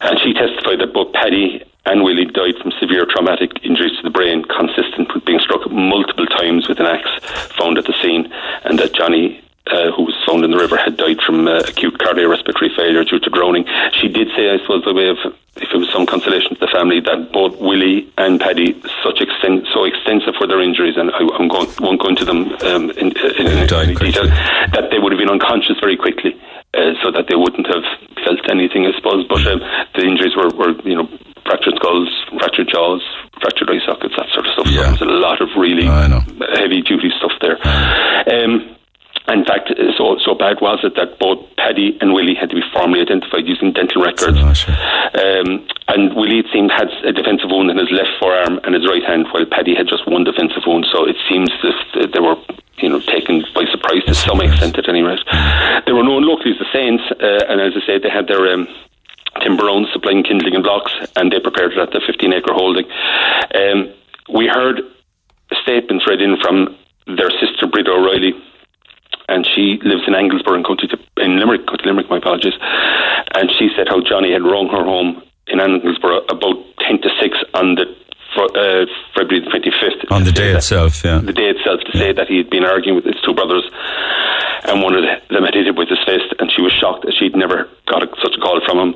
And 0.00 0.18
she 0.20 0.32
testified 0.32 0.80
that 0.80 0.92
both 0.92 1.12
Paddy 1.12 1.62
and 1.86 2.04
Willie 2.04 2.26
died 2.26 2.56
from 2.60 2.72
severe 2.80 3.06
traumatic 3.06 3.52
injuries 3.64 3.96
to 3.96 4.02
the 4.02 4.10
brain, 4.10 4.44
consistent 4.44 5.12
with 5.14 5.24
being 5.24 5.40
struck 5.40 5.70
multiple 5.70 6.26
times 6.26 6.68
with 6.68 6.78
an 6.80 6.86
axe 6.86 7.10
found 7.56 7.78
at 7.78 7.86
the 7.86 7.94
scene, 8.02 8.30
and 8.64 8.78
that 8.78 8.94
Johnny 8.94 9.42
uh, 9.66 9.90
who 9.92 10.04
was 10.04 10.16
found 10.26 10.44
in 10.44 10.50
the 10.50 10.56
river 10.56 10.76
had 10.76 10.96
died 10.96 11.20
from 11.24 11.46
uh, 11.46 11.60
acute 11.60 11.94
cardiorespiratory 11.98 12.74
failure 12.76 13.04
due 13.04 13.20
to 13.20 13.30
drowning. 13.30 13.64
She 13.92 14.08
did 14.08 14.28
say, 14.36 14.50
I 14.50 14.58
suppose, 14.58 14.84
by 14.84 14.92
way 14.92 15.08
of 15.08 15.18
if 15.60 15.68
it 15.72 15.76
was 15.76 15.88
some 15.92 16.06
consolation 16.06 16.56
to 16.56 16.60
the 16.60 16.72
family, 16.72 17.00
that 17.00 17.32
both 17.32 17.58
Willie 17.60 18.08
and 18.18 18.40
Paddy 18.40 18.74
such 19.04 19.20
extent, 19.20 19.68
so 19.72 19.84
extensive 19.84 20.34
were 20.40 20.46
their 20.46 20.60
injuries, 20.60 20.96
and 20.96 21.10
I, 21.12 21.20
am 21.38 21.48
going, 21.48 21.68
won't 21.80 22.00
go 22.00 22.08
into 22.08 22.24
them 22.24 22.52
um, 22.66 22.90
in, 22.96 23.12
in, 23.16 23.46
in 23.46 23.46
any 23.46 23.94
detail, 23.94 24.26
that 24.72 24.88
they 24.90 24.98
would 24.98 25.12
have 25.12 25.20
been 25.20 25.30
unconscious 25.30 25.76
very 25.80 25.96
quickly. 25.96 26.34
Uh, 26.70 26.94
so 27.02 27.10
that 27.10 27.26
they 27.26 27.34
wouldn't 27.34 27.66
have 27.66 27.82
felt 28.22 28.38
anything, 28.48 28.86
I 28.86 28.94
suppose. 28.94 29.26
But 29.26 29.42
um, 29.50 29.58
the 29.98 30.06
injuries 30.06 30.38
were, 30.38 30.54
were, 30.54 30.70
you 30.86 30.94
know, 30.94 31.10
fractured 31.42 31.74
skulls, 31.82 32.06
fractured 32.38 32.70
jaws, 32.70 33.02
fractured 33.42 33.70
eye 33.74 33.82
sockets, 33.84 34.14
that 34.14 34.30
sort 34.30 34.46
of 34.46 34.52
stuff. 34.54 34.70
Yeah. 34.70 34.94
So 34.94 35.02
there 35.02 35.10
was 35.10 35.18
a 35.18 35.26
lot 35.26 35.42
of 35.42 35.50
really 35.58 35.90
heavy 36.54 36.80
duty 36.82 37.10
stuff 37.18 37.34
there. 37.42 37.58
Um, 38.30 38.76
in 39.32 39.44
fact, 39.44 39.70
so 39.96 40.16
so 40.24 40.34
bad 40.34 40.60
was 40.60 40.80
it 40.82 40.94
that 40.96 41.18
both 41.18 41.38
Paddy 41.56 41.96
and 42.00 42.12
Willie 42.12 42.34
had 42.34 42.50
to 42.50 42.56
be 42.56 42.64
formally 42.72 43.00
identified 43.00 43.46
using 43.46 43.72
dental 43.72 44.02
records. 44.02 44.38
Um, 45.14 45.66
and 45.88 46.14
Willie, 46.14 46.40
it 46.40 46.46
seemed, 46.52 46.70
had 46.70 46.88
a 47.04 47.12
defensive 47.12 47.50
wound 47.50 47.70
in 47.70 47.76
his 47.76 47.90
left 47.90 48.14
forearm 48.18 48.60
and 48.64 48.74
his 48.74 48.86
right 48.86 49.02
hand, 49.02 49.26
while 49.32 49.44
Paddy 49.46 49.74
had 49.74 49.88
just 49.88 50.06
one 50.06 50.24
defensive 50.24 50.62
wound. 50.66 50.86
So 50.90 51.06
it 51.06 51.16
seems 51.28 51.50
that 51.62 52.12
they 52.14 52.20
were, 52.20 52.36
you 52.78 52.88
know, 52.88 53.00
taken 53.00 53.44
by 53.54 53.66
surprise 53.70 54.04
to 54.06 54.14
some 54.14 54.40
extent 54.40 54.78
at 54.78 54.88
any 54.88 55.02
rate. 55.02 55.22
There 55.86 55.94
were 55.94 56.06
known 56.06 56.24
locally 56.24 56.52
as 56.54 56.60
the 56.62 56.70
Saints, 56.72 57.04
uh, 57.10 57.50
and 57.50 57.60
as 57.60 57.74
I 57.76 57.82
said, 57.86 58.02
they 58.02 58.10
had 58.10 58.28
their 58.28 58.54
um, 58.54 58.68
timber 59.42 59.66
supplying 59.92 60.22
kindling 60.22 60.54
and 60.54 60.64
blocks, 60.64 60.92
and 61.16 61.30
they 61.30 61.40
prepared 61.40 61.72
it 61.72 61.78
at 61.78 61.90
the 61.92 62.00
15 62.06 62.32
acre 62.32 62.54
holding. 62.54 62.86
Um, 63.54 63.92
we 64.32 64.46
heard 64.46 64.80
statements 65.62 66.06
read 66.06 66.22
in 66.22 66.38
from 66.40 66.76
their 67.06 67.30
sister, 67.42 67.66
Breda 67.66 67.90
O'Reilly 67.90 68.34
and 69.30 69.46
she 69.46 69.78
lives 69.86 70.02
in 70.06 70.14
Anglesborough 70.14 70.58
in 70.58 70.64
County 70.64 70.90
in 71.18 71.38
Limerick, 71.38 71.66
County 71.66 71.86
Limerick, 71.86 72.10
my 72.10 72.18
apologies. 72.18 72.58
And 73.34 73.50
she 73.58 73.70
said 73.76 73.88
how 73.88 74.02
Johnny 74.02 74.32
had 74.32 74.42
rung 74.42 74.68
her 74.68 74.84
home 74.84 75.22
in 75.46 75.58
Anglesborough 75.58 76.26
about 76.28 76.58
ten 76.82 77.00
to 77.00 77.08
six 77.22 77.38
on 77.54 77.76
the 77.76 77.86
uh, 78.36 78.86
February 79.14 79.42
the 79.42 79.50
25th. 79.50 80.12
On 80.12 80.24
the 80.24 80.32
day 80.32 80.52
itself, 80.52 81.02
yeah. 81.04 81.18
The 81.18 81.32
day 81.32 81.50
itself, 81.50 81.80
to 81.80 81.90
yeah. 81.94 82.00
say 82.00 82.12
that 82.12 82.28
he 82.28 82.38
had 82.38 82.50
been 82.50 82.64
arguing 82.64 82.96
with 82.96 83.04
his 83.04 83.20
two 83.26 83.34
brothers 83.34 83.64
and 84.64 84.82
one 84.82 84.94
of 84.94 85.02
them 85.02 85.44
had 85.44 85.54
hit 85.54 85.66
him 85.66 85.76
with 85.76 85.88
his 85.88 86.00
fist, 86.04 86.36
and 86.38 86.52
she 86.52 86.60
was 86.60 86.72
shocked 86.72 87.04
that 87.06 87.16
she'd 87.16 87.36
never 87.36 87.68
got 87.88 88.02
a, 88.04 88.08
such 88.20 88.36
a 88.36 88.40
call 88.40 88.60
from 88.64 88.78
him. 88.78 88.92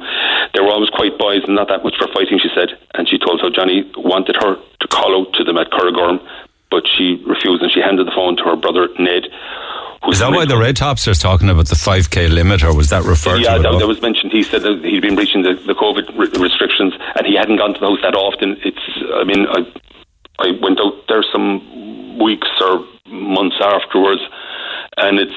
They 0.53 0.61
were 0.61 0.73
always 0.73 0.91
quite 0.91 1.17
boys 1.17 1.41
and 1.47 1.57
not 1.57 1.69
that 1.69 1.85
much 1.85 1.97
for 1.97 2.09
fighting, 2.13 2.39
she 2.39 2.53
said, 2.53 2.77
and 2.95 3.09
she 3.09 3.19
told 3.19 3.41
how 3.41 3.49
Johnny 3.49 3.89
wanted 3.97 4.37
her 4.37 4.57
to 4.57 4.87
call 4.89 5.17
out 5.17 5.33
to 5.35 5.45
them 5.45 5.57
at 5.57 5.73
Curragorm, 5.73 6.21
but 6.75 6.83
she 6.91 7.23
refused 7.23 7.63
and 7.63 7.71
she 7.71 7.79
handed 7.79 8.11
the 8.11 8.15
phone 8.19 8.35
to 8.35 8.43
her 8.51 8.57
brother 8.59 8.91
Ned, 8.99 9.31
is 10.11 10.19
that 10.19 10.33
why 10.33 10.45
the 10.45 10.59
Red 10.59 10.77
Tops 10.77 11.09
are 11.09 11.15
talking 11.15 11.49
about 11.49 11.69
the 11.69 11.77
5k 11.77 12.29
limit, 12.29 12.63
or 12.63 12.75
was 12.75 12.91
that 12.91 13.05
referred 13.05 13.41
yeah, 13.41 13.57
to? 13.57 13.63
Yeah, 13.63 13.73
that, 13.73 13.79
that, 13.79 13.89
was 13.89 14.03
mentioned. 14.03 14.33
He 14.33 14.43
said 14.43 14.61
that 14.61 14.85
he'd 14.85 15.01
been 15.01 15.15
breaching 15.15 15.41
the, 15.41 15.55
the 15.55 15.73
COVID 15.73 16.13
restrictions, 16.37 16.93
and 17.17 17.25
he 17.25 17.35
hadn't 17.37 17.57
gone 17.57 17.73
to 17.73 17.81
the 17.81 17.87
house 17.87 18.01
that 18.03 18.15
often. 18.15 18.61
It's, 18.61 18.85
I 19.17 19.25
mean, 19.25 19.47
I, 19.49 19.65
I 20.45 20.53
went 20.61 20.79
out 20.81 21.09
there 21.09 21.25
some 21.33 22.19
weeks 22.21 22.49
or 22.61 22.85
months 23.09 23.57
afterwards 23.65 24.21
and 24.97 25.19
it's 25.19 25.35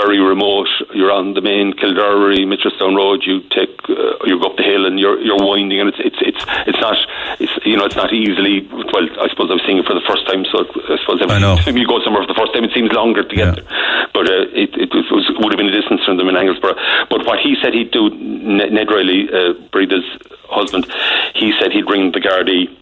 very 0.00 0.20
remote. 0.20 0.68
You're 0.94 1.12
on 1.12 1.34
the 1.34 1.40
main 1.40 1.74
Kildorrery 1.74 2.48
Mitchelstown 2.48 2.96
Road. 2.96 3.22
You 3.24 3.42
take 3.52 3.76
uh, 3.88 4.16
you 4.24 4.40
go 4.40 4.48
up 4.48 4.56
the 4.56 4.64
hill 4.64 4.86
and 4.86 4.98
you're 4.98 5.20
you're 5.20 5.36
winding, 5.36 5.80
and 5.80 5.88
it's 5.92 6.00
it's 6.00 6.16
it's 6.20 6.44
it's 6.66 6.80
not 6.80 6.96
it's 7.38 7.52
you 7.66 7.76
know 7.76 7.84
it's 7.84 7.96
not 7.96 8.12
easily. 8.12 8.64
Well, 8.72 9.04
I 9.20 9.28
suppose 9.28 9.52
I 9.52 9.60
was 9.60 9.64
seeing 9.66 9.78
it 9.78 9.86
for 9.86 9.92
the 9.92 10.06
first 10.08 10.24
time, 10.26 10.48
so 10.48 10.64
I 10.64 10.96
suppose 11.04 11.20
every 11.20 11.36
time 11.36 11.76
you 11.76 11.86
go 11.86 12.00
somewhere 12.00 12.24
for 12.24 12.32
the 12.32 12.38
first 12.40 12.54
time, 12.54 12.64
it 12.64 12.72
seems 12.72 12.92
longer 12.92 13.22
to 13.22 13.34
get 13.36 13.52
yeah. 13.52 13.56
there. 13.60 13.68
But 14.16 14.32
uh, 14.32 14.48
it 14.56 14.72
it 14.80 14.90
was, 14.92 15.28
would 15.44 15.52
have 15.52 15.60
been 15.60 15.68
a 15.68 15.76
distance 15.76 16.00
from 16.08 16.16
them 16.16 16.32
in 16.32 16.36
Anglesborough. 16.36 17.08
But 17.12 17.28
what 17.28 17.38
he 17.40 17.56
said 17.60 17.74
he'd 17.76 17.92
do, 17.92 18.08
Ned, 18.10 18.72
Ned 18.72 18.88
Riley, 18.88 19.28
uh, 19.28 19.60
Breda's 19.76 20.08
husband, 20.48 20.88
he 21.34 21.52
said 21.60 21.72
he'd 21.72 21.90
ring 21.90 22.12
the 22.12 22.20
Gardaí 22.20 22.72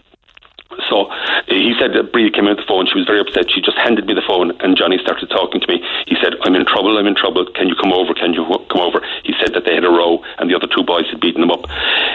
so 0.89 1.09
he 1.49 1.75
said 1.79 1.93
that 1.95 2.13
Bree 2.13 2.31
came 2.31 2.47
out 2.47 2.57
the 2.57 2.67
phone. 2.67 2.87
She 2.87 2.99
was 2.99 3.07
very 3.07 3.21
upset. 3.21 3.51
She 3.51 3.61
just 3.61 3.77
handed 3.79 4.07
me 4.07 4.15
the 4.15 4.27
phone, 4.27 4.53
and 4.61 4.77
Johnny 4.77 4.99
started 4.99 5.31
talking 5.31 5.61
to 5.61 5.69
me. 5.69 5.83
He 6.07 6.17
said, 6.23 6.35
"I'm 6.43 6.55
in 6.55 6.65
trouble. 6.65 6.99
I'm 6.99 7.07
in 7.07 7.15
trouble. 7.15 7.47
Can 7.55 7.69
you 7.69 7.77
come 7.77 7.93
over? 7.93 8.15
Can 8.15 8.33
you 8.35 8.45
come 8.71 8.81
over?" 8.81 9.01
He 9.25 9.35
said 9.41 9.55
that 9.55 9.65
they 9.65 9.75
had 9.75 9.85
a 9.85 9.91
row, 9.91 10.23
and 10.39 10.51
the 10.51 10.57
other 10.57 10.69
two 10.69 10.83
boys 10.83 11.09
had 11.11 11.21
beaten 11.21 11.41
them 11.41 11.51
up. 11.51 11.67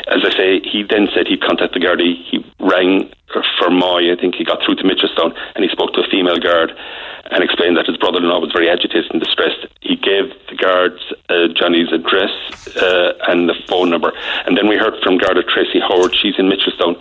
As 0.07 0.23
I 0.25 0.31
say, 0.35 0.59
he 0.61 0.83
then 0.83 1.07
said 1.13 1.27
he'd 1.27 1.41
contact 1.41 1.73
the 1.73 1.79
Gardaí. 1.79 2.15
He 2.29 2.45
rang 2.59 3.11
Fermoy. 3.59 4.12
I 4.12 4.19
think 4.19 4.36
he 4.36 4.43
got 4.43 4.59
through 4.65 4.75
to 4.75 4.83
Mitchelstown, 4.83 5.36
and 5.55 5.63
he 5.63 5.69
spoke 5.69 5.93
to 5.93 6.01
a 6.01 6.07
female 6.09 6.39
guard 6.39 6.71
and 7.31 7.43
explained 7.43 7.77
that 7.77 7.86
his 7.86 7.98
brother-in-law 7.98 8.39
was 8.39 8.51
very 8.51 8.69
agitated 8.69 9.12
and 9.12 9.21
distressed. 9.21 9.67
He 9.82 9.95
gave 9.95 10.34
the 10.49 10.56
guards 10.58 10.97
uh, 11.30 11.47
Johnny's 11.53 11.93
address 11.93 12.34
uh, 12.75 13.13
and 13.27 13.47
the 13.47 13.53
phone 13.67 13.89
number. 13.89 14.12
And 14.45 14.58
then 14.58 14.67
we 14.67 14.77
heard 14.77 14.97
from 15.03 15.17
Garda 15.17 15.43
Tracy 15.43 15.80
Howard. 15.80 16.15
She's 16.15 16.39
in 16.39 16.49
Mitchelstown. 16.49 16.97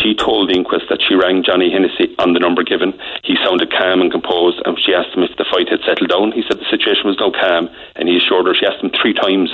She 0.00 0.14
told 0.14 0.50
the 0.50 0.54
inquest 0.54 0.86
that 0.90 1.00
she 1.00 1.14
rang 1.14 1.42
Johnny 1.42 1.72
Hennessy 1.72 2.14
on 2.18 2.34
the 2.34 2.40
number 2.40 2.62
given. 2.62 2.92
He 3.22 3.36
sounded 3.42 3.72
calm 3.72 4.02
and 4.02 4.12
composed, 4.12 4.60
and 4.64 4.78
she 4.78 4.92
asked 4.92 5.16
him 5.16 5.24
if 5.24 5.36
the 5.36 5.48
fight 5.48 5.68
had 5.68 5.80
settled 5.86 6.10
down. 6.10 6.32
He 6.32 6.44
said 6.44 6.60
the 6.60 6.68
situation 6.68 7.08
was 7.08 7.16
now 7.18 7.32
calm, 7.32 7.70
and 7.96 8.08
he 8.08 8.20
assured 8.20 8.46
her. 8.46 8.54
She 8.54 8.66
asked 8.66 8.84
him 8.84 8.92
three 8.92 9.14
times 9.14 9.48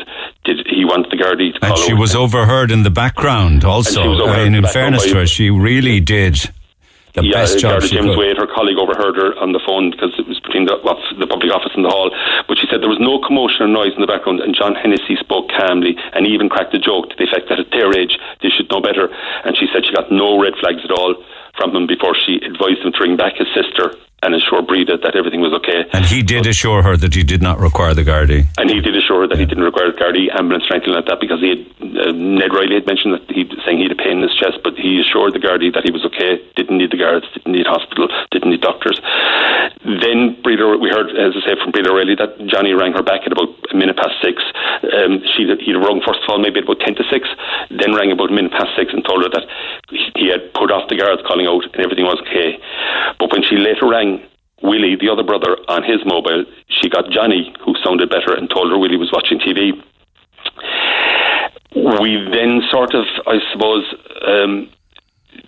did 0.44 0.66
he 0.66 0.84
want 0.84 1.10
the 1.10 1.16
Gardaí 1.16 1.52
to 1.52 1.58
And 1.64 1.76
she 1.78 1.92
was 1.92 2.16
overheard 2.16 2.70
in 2.70 2.82
the 2.82 2.90
background 2.90 3.64
also. 3.64 4.00
I 4.26 4.44
mean, 4.44 4.54
uh, 4.54 4.58
in 4.58 4.66
fairness 4.66 5.04
to 5.06 5.16
her, 5.16 5.26
she 5.26 5.50
really 5.50 6.00
did 6.00 6.40
the 7.14 7.26
yeah, 7.26 7.42
best 7.42 7.58
job 7.58 7.82
James 7.82 8.14
could. 8.14 8.18
Wade, 8.18 8.38
her 8.38 8.46
colleague, 8.46 8.78
overheard 8.78 9.18
her 9.18 9.34
on 9.42 9.52
the 9.52 9.60
phone 9.66 9.90
because 9.90 10.14
it 10.16 10.26
was 10.30 10.38
between 10.40 10.64
the, 10.64 10.78
well, 10.80 10.96
the 11.18 11.26
public 11.26 11.50
office 11.50 11.74
and 11.74 11.84
the 11.84 11.90
hall. 11.90 12.14
But 12.46 12.56
she 12.56 12.70
said 12.70 12.80
there 12.80 12.92
was 12.92 13.02
no 13.02 13.18
commotion 13.20 13.66
or 13.66 13.70
noise 13.70 13.92
in 13.98 14.00
the 14.00 14.08
background, 14.08 14.40
and 14.40 14.54
John 14.54 14.78
Hennessy 14.78 15.18
spoke 15.18 15.50
calmly 15.50 15.98
and 16.14 16.24
even 16.26 16.48
cracked 16.48 16.72
a 16.72 16.80
joke 16.80 17.10
to 17.10 17.16
the 17.18 17.26
effect 17.26 17.50
that 17.50 17.58
at 17.58 17.70
their 17.74 17.90
age 17.92 18.16
they 18.40 18.48
should 18.48 18.70
know 18.70 18.80
better. 18.80 19.10
And 19.44 19.58
she 19.58 19.66
said 19.74 19.84
she 19.84 19.92
got 19.92 20.08
no 20.08 20.38
red 20.38 20.54
flags 20.62 20.86
at 20.86 20.94
all 20.94 21.18
from 21.58 21.74
him 21.74 21.90
before 21.90 22.14
she 22.14 22.38
advised 22.40 22.80
him 22.86 22.94
to 22.94 23.00
ring 23.02 23.18
back 23.18 23.36
his 23.36 23.50
sister 23.52 23.98
and 24.22 24.34
assure 24.34 24.62
Breda 24.62 24.98
that 24.98 25.16
everything 25.16 25.40
was 25.40 25.52
okay. 25.54 25.88
And 25.92 26.04
he 26.04 26.22
did 26.22 26.44
but, 26.44 26.50
assure 26.50 26.82
her 26.82 26.96
that 26.96 27.14
he 27.14 27.22
did 27.22 27.42
not 27.42 27.58
require 27.58 27.94
the 27.94 28.04
Gardaí. 28.04 28.46
And 28.58 28.68
he 28.68 28.80
did 28.80 28.96
assure 28.96 29.22
her 29.22 29.28
that 29.28 29.36
yeah. 29.36 29.40
he 29.40 29.46
didn't 29.46 29.64
require 29.64 29.90
the 29.92 29.98
Gardaí 29.98 30.28
ambulance 30.38 30.64
or 30.68 30.76
anything 30.76 30.92
like 30.92 31.06
that 31.06 31.20
because 31.20 31.40
he 31.40 31.48
had, 31.48 31.79
uh, 31.98 32.12
Ned 32.12 32.54
Riley 32.54 32.78
had 32.78 32.86
mentioned 32.86 33.14
that 33.14 33.26
he 33.30 33.44
was 33.44 33.58
saying 33.64 33.78
he 33.78 33.88
had 33.88 33.94
a 33.94 33.98
pain 33.98 34.18
in 34.18 34.26
his 34.26 34.34
chest, 34.34 34.62
but 34.62 34.74
he 34.78 35.00
assured 35.00 35.34
the 35.34 35.42
Gardaí 35.42 35.72
that 35.74 35.84
he 35.84 35.90
was 35.90 36.04
okay, 36.06 36.38
didn't 36.54 36.78
need 36.78 36.90
the 36.90 37.00
guards, 37.00 37.26
didn't 37.34 37.52
need 37.52 37.66
hospital, 37.66 38.08
didn't 38.30 38.50
need 38.50 38.60
doctors. 38.60 39.00
Then 39.82 40.38
Breda, 40.42 40.78
we 40.78 40.90
heard, 40.90 41.10
as 41.16 41.34
I 41.34 41.42
said, 41.46 41.58
from 41.58 41.72
Breda 41.72 41.90
Riley 41.90 42.14
that 42.16 42.38
Johnny 42.46 42.72
rang 42.72 42.92
her 42.92 43.02
back 43.02 43.26
at 43.26 43.32
about 43.32 43.50
a 43.72 43.76
minute 43.76 43.96
past 43.96 44.16
six. 44.22 44.42
Um, 44.86 45.22
she 45.34 45.44
he'd 45.46 45.76
rung 45.76 46.02
first 46.04 46.22
of 46.22 46.28
all 46.28 46.38
maybe 46.38 46.60
about 46.60 46.80
ten 46.80 46.94
to 46.94 47.04
six, 47.10 47.28
then 47.70 47.94
rang 47.94 48.12
about 48.12 48.30
a 48.30 48.36
minute 48.36 48.52
past 48.52 48.72
six 48.76 48.92
and 48.92 49.04
told 49.04 49.22
her 49.24 49.30
that 49.30 49.46
he 50.16 50.28
had 50.30 50.52
put 50.54 50.70
off 50.70 50.88
the 50.88 50.96
guards 50.96 51.22
calling 51.26 51.46
out 51.46 51.64
and 51.64 51.80
everything 51.82 52.04
was 52.04 52.20
okay. 52.28 52.58
But 53.18 53.32
when 53.32 53.42
she 53.42 53.56
later 53.56 53.88
rang 53.88 54.22
Willie, 54.62 54.96
the 54.96 55.08
other 55.08 55.22
brother, 55.22 55.56
on 55.68 55.82
his 55.82 56.04
mobile. 56.04 56.44
She 56.68 56.88
got 56.88 57.10
Johnny, 57.10 57.54
who 57.64 57.74
sounded 57.82 58.10
better, 58.10 58.34
and 58.36 58.48
told 58.50 58.70
her 58.70 58.78
Willie 58.78 58.96
was 58.96 59.10
watching 59.12 59.38
TV. 59.38 59.72
We 61.74 62.28
then 62.32 62.62
sort 62.70 62.94
of, 62.94 63.04
I 63.26 63.38
suppose, 63.52 63.84
um, 64.26 64.70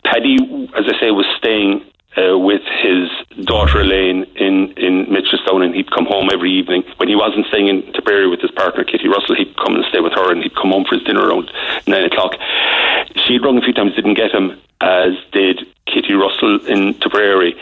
Paddy, 0.04 0.36
as 0.76 0.84
I 0.86 1.00
say, 1.00 1.10
was 1.10 1.26
staying 1.38 1.84
uh, 2.16 2.38
with 2.38 2.62
his 2.82 3.08
daughter 3.44 3.80
Elaine 3.80 4.24
in, 4.36 4.72
in 4.76 5.06
Mitchelstown 5.06 5.64
and 5.64 5.74
he'd 5.74 5.90
come 5.90 6.06
home 6.06 6.28
every 6.32 6.52
evening. 6.52 6.84
When 6.98 7.08
he 7.08 7.16
wasn't 7.16 7.46
staying 7.46 7.68
in 7.68 7.92
Tipperary 7.92 8.28
with 8.28 8.40
his 8.40 8.50
partner 8.50 8.84
Kitty 8.84 9.08
Russell, 9.08 9.34
he'd 9.34 9.56
come 9.56 9.74
and 9.74 9.84
stay 9.88 10.00
with 10.00 10.12
her 10.12 10.30
and 10.30 10.42
he'd 10.42 10.54
come 10.54 10.70
home 10.70 10.84
for 10.84 10.96
his 10.96 11.04
dinner 11.04 11.26
around 11.26 11.50
nine 11.86 12.04
o'clock. 12.04 12.36
She'd 13.26 13.42
rung 13.42 13.58
a 13.58 13.62
few 13.62 13.72
times, 13.72 13.96
didn't 13.96 14.14
get 14.14 14.30
him, 14.30 14.60
as 14.80 15.12
did 15.32 15.66
Kitty 15.86 16.14
Russell 16.14 16.64
in 16.66 16.94
Tipperary. 17.00 17.56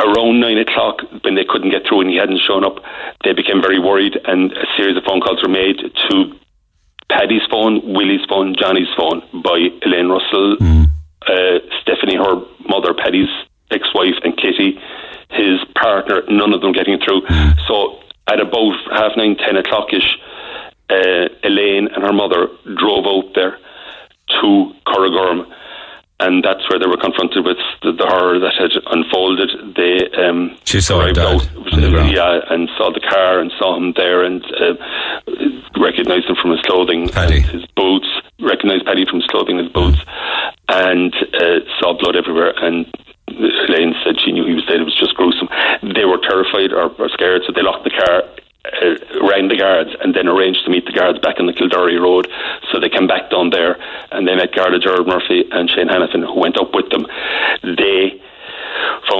Around 0.00 0.40
nine 0.40 0.58
o'clock, 0.58 1.02
when 1.22 1.34
they 1.34 1.44
couldn't 1.44 1.70
get 1.70 1.86
through 1.86 2.02
and 2.02 2.10
he 2.10 2.16
hadn't 2.16 2.40
shown 2.40 2.64
up, 2.64 2.82
they 3.24 3.32
became 3.32 3.60
very 3.60 3.78
worried 3.78 4.16
and 4.24 4.52
a 4.52 4.66
series 4.76 4.96
of 4.96 5.04
phone 5.04 5.20
calls 5.20 5.42
were 5.42 5.48
made 5.48 5.78
to 6.08 6.38
Paddy's 7.10 7.46
phone, 7.50 7.80
Willie's 7.94 8.24
phone, 8.28 8.54
Johnny's 8.58 8.92
phone 8.96 9.22
by 9.42 9.68
Elaine 9.82 10.08
Russell, 10.08 10.56
mm. 10.60 10.86
uh, 11.26 11.58
Stephanie, 11.82 12.16
her 12.16 12.36
mother, 12.68 12.92
Paddy's 12.94 13.30
ex-wife, 13.70 14.16
and 14.24 14.36
Kitty, 14.36 14.78
his 15.30 15.60
partner. 15.74 16.22
None 16.28 16.52
of 16.52 16.60
them 16.60 16.72
getting 16.72 16.98
through. 16.98 17.22
Mm. 17.22 17.54
So 17.66 18.00
at 18.26 18.40
about 18.40 18.76
half 18.92 19.12
nine, 19.16 19.36
ten 19.36 19.56
o'clock 19.56 19.92
ish, 19.92 20.18
uh, 20.90 21.28
Elaine 21.44 21.88
and 21.88 22.02
her 22.04 22.12
mother 22.12 22.48
drove 22.76 23.06
out 23.06 23.34
there 23.34 23.58
to 24.40 24.72
Curragorm 24.86 25.50
and 26.20 26.42
that's 26.42 26.68
where 26.68 26.78
they 26.78 26.86
were 26.86 26.96
confronted 26.96 27.44
with 27.44 27.58
the, 27.82 27.92
the 27.92 28.06
horror 28.06 28.38
that 28.40 28.54
had 28.58 28.74
unfolded. 28.90 29.50
They 29.76 30.10
um, 30.18 30.56
she 30.64 30.80
saw 30.80 31.06
her 31.06 31.12
dad 31.12 31.26
out, 31.26 31.46
yeah, 32.10 32.40
and 32.50 32.68
saw 32.76 32.90
the 32.90 33.00
car 33.00 33.38
and 33.38 33.52
saw 33.58 33.76
him 33.76 33.92
there 33.96 34.24
and 34.24 34.42
uh, 34.44 34.74
recognised 35.78 36.26
him 36.26 36.36
from 36.40 36.50
his 36.50 36.60
clothing, 36.62 37.08
Paddy. 37.08 37.40
his 37.40 37.64
boots, 37.76 38.08
recognised 38.40 38.84
Paddy 38.84 39.06
from 39.06 39.20
his 39.20 39.26
clothing, 39.26 39.58
and 39.58 39.66
his 39.66 39.72
boots, 39.72 39.98
and 40.68 41.14
uh, 41.34 41.60
saw 41.80 41.96
blood 41.98 42.16
everywhere. 42.16 42.52
And 42.60 42.86
Elaine 43.28 43.94
said 44.04 44.20
she 44.24 44.32
knew 44.32 44.46
he 44.46 44.54
was 44.54 44.64
dead. 44.66 44.80
It 44.80 44.84
was 44.84 44.98
just 44.98 45.14
gruesome. 45.14 45.48
They 45.82 46.04
were 46.04 46.18
terrified 46.18 46.72
or, 46.72 46.90
or 46.98 47.08
scared, 47.10 47.42
so 47.46 47.52
they 47.52 47.62
locked 47.62 47.84
the 47.84 47.90
car 47.90 48.24
uh, 48.68 48.98
rang 49.24 49.48
the 49.48 49.56
guards 49.56 49.90
and 50.02 50.14
then 50.14 50.28
arranged 50.28 50.64
to 50.64 50.70
meet 50.70 50.84
the 50.84 50.92
guards 50.92 51.18
back 51.20 51.40
on 51.40 51.46
the 51.46 51.52
Kildorrery 51.52 52.00
Road. 52.00 52.28
So 52.70 52.80
they 52.80 52.88
came 52.88 53.06
back 53.06 53.30
down 53.30 53.50
there 53.50 53.78
and 54.12 54.26
they 54.26 54.34
met 54.34 54.54
Garda 54.54 54.78
Gerard 54.78 55.06
Murphy 55.06 55.44
and 55.50 55.70
Shane 55.70 55.88
Hannafin, 55.88 56.26
who 56.26 56.38
went 56.38 56.58
up 56.58 56.74
with 56.74 56.90
them. 56.90 57.06
They 57.62 58.17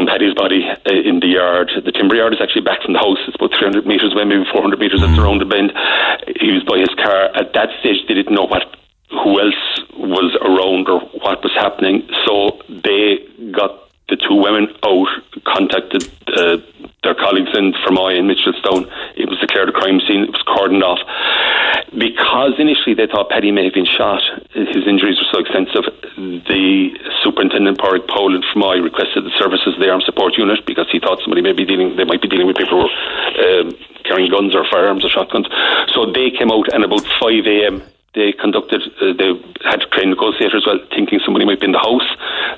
Paddy's 0.07 0.35
body 0.35 0.63
uh, 0.69 0.93
in 0.93 1.21
the 1.21 1.27
yard. 1.27 1.71
The 1.85 1.93
timber 1.93 2.15
yard 2.15 2.35
is 2.35 2.41
actually 2.41 2.63
back 2.63 2.83
from 2.83 2.93
the 2.93 3.01
house. 3.01 3.19
It's 3.27 3.35
about 3.35 3.57
300 3.57 3.87
metres 3.87 4.13
away, 4.13 4.25
maybe 4.25 4.45
400 4.53 4.79
metres. 4.79 5.03
It's 5.03 5.19
around 5.19 5.41
the 5.41 5.49
bend. 5.49 5.73
He 6.39 6.53
was 6.53 6.63
by 6.65 6.79
his 6.79 6.93
car. 6.95 7.35
At 7.35 7.55
that 7.55 7.71
stage, 7.81 8.07
they 8.07 8.15
didn't 8.15 8.35
know 8.35 8.47
what 8.47 8.77
who 9.11 9.41
else 9.41 9.65
was 9.97 10.37
around 10.45 10.89
or 10.89 11.01
what 11.25 11.43
was 11.43 11.53
happening. 11.57 12.07
So 12.27 12.61
they 12.69 13.25
got 13.53 13.89
the 14.09 14.17
two 14.17 14.37
women 14.37 14.69
out, 14.85 15.09
contacted 15.45 16.09
uh, 16.29 16.57
their 17.03 17.15
colleagues 17.15 17.53
in 17.55 17.73
Fermoy 17.85 18.19
and 18.19 18.29
Mitchelstown. 18.29 18.89
It 19.17 19.29
was 19.29 19.39
declared 19.41 19.69
a 19.69 19.73
crime 19.73 20.01
scene. 20.09 20.25
It 20.25 20.33
was 20.33 20.45
cordoned 20.49 20.83
off. 20.83 21.01
Because 21.93 22.57
initially 22.59 22.95
they 22.95 23.07
thought 23.07 23.29
Paddy 23.31 23.53
may 23.53 23.65
have 23.65 23.75
been 23.75 23.89
shot, 23.89 24.21
his 24.53 24.85
injuries 24.87 25.17
were 25.17 25.29
so 25.33 25.41
extensive, 25.41 25.85
the 26.19 26.91
superintendent, 27.23 27.79
Padraig 27.79 28.07
Powell 28.09 28.35
in 28.35 28.43
Fermoy, 28.51 28.83
requested 28.83 29.25
the 29.25 29.35
services 29.39 29.75
of 29.75 29.81
the 29.81 29.89
Armed 29.89 30.05
Support 30.05 30.37
Unit 30.37 30.67
because 30.67 30.87
he 30.91 30.99
thought 30.99 31.21
somebody 31.23 31.43
may 31.43 31.53
be 31.53 31.65
dealing, 31.65 31.97
they 31.97 32.05
might 32.05 32.23
be 32.23 32.29
dealing 32.29 32.47
with 32.47 32.57
people 32.57 32.83
who 32.83 32.85
were 32.85 32.95
um, 33.63 33.73
carrying 34.05 34.31
guns 34.31 34.55
or 34.55 34.67
firearms 34.71 35.05
or 35.05 35.11
shotguns. 35.11 35.47
So 35.95 36.11
they 36.11 36.31
came 36.31 36.51
out 36.51 36.67
and 36.75 36.85
about 36.85 37.07
5 37.21 37.47
a.m 37.47 37.83
they 38.15 38.33
conducted, 38.33 38.83
uh, 39.01 39.13
they 39.15 39.31
had 39.69 39.81
trained 39.93 40.11
negotiators 40.11 40.65
well, 40.67 40.81
thinking 40.91 41.21
somebody 41.25 41.45
might 41.45 41.61
be 41.61 41.67
in 41.67 41.73
the 41.73 41.79
house. 41.79 42.09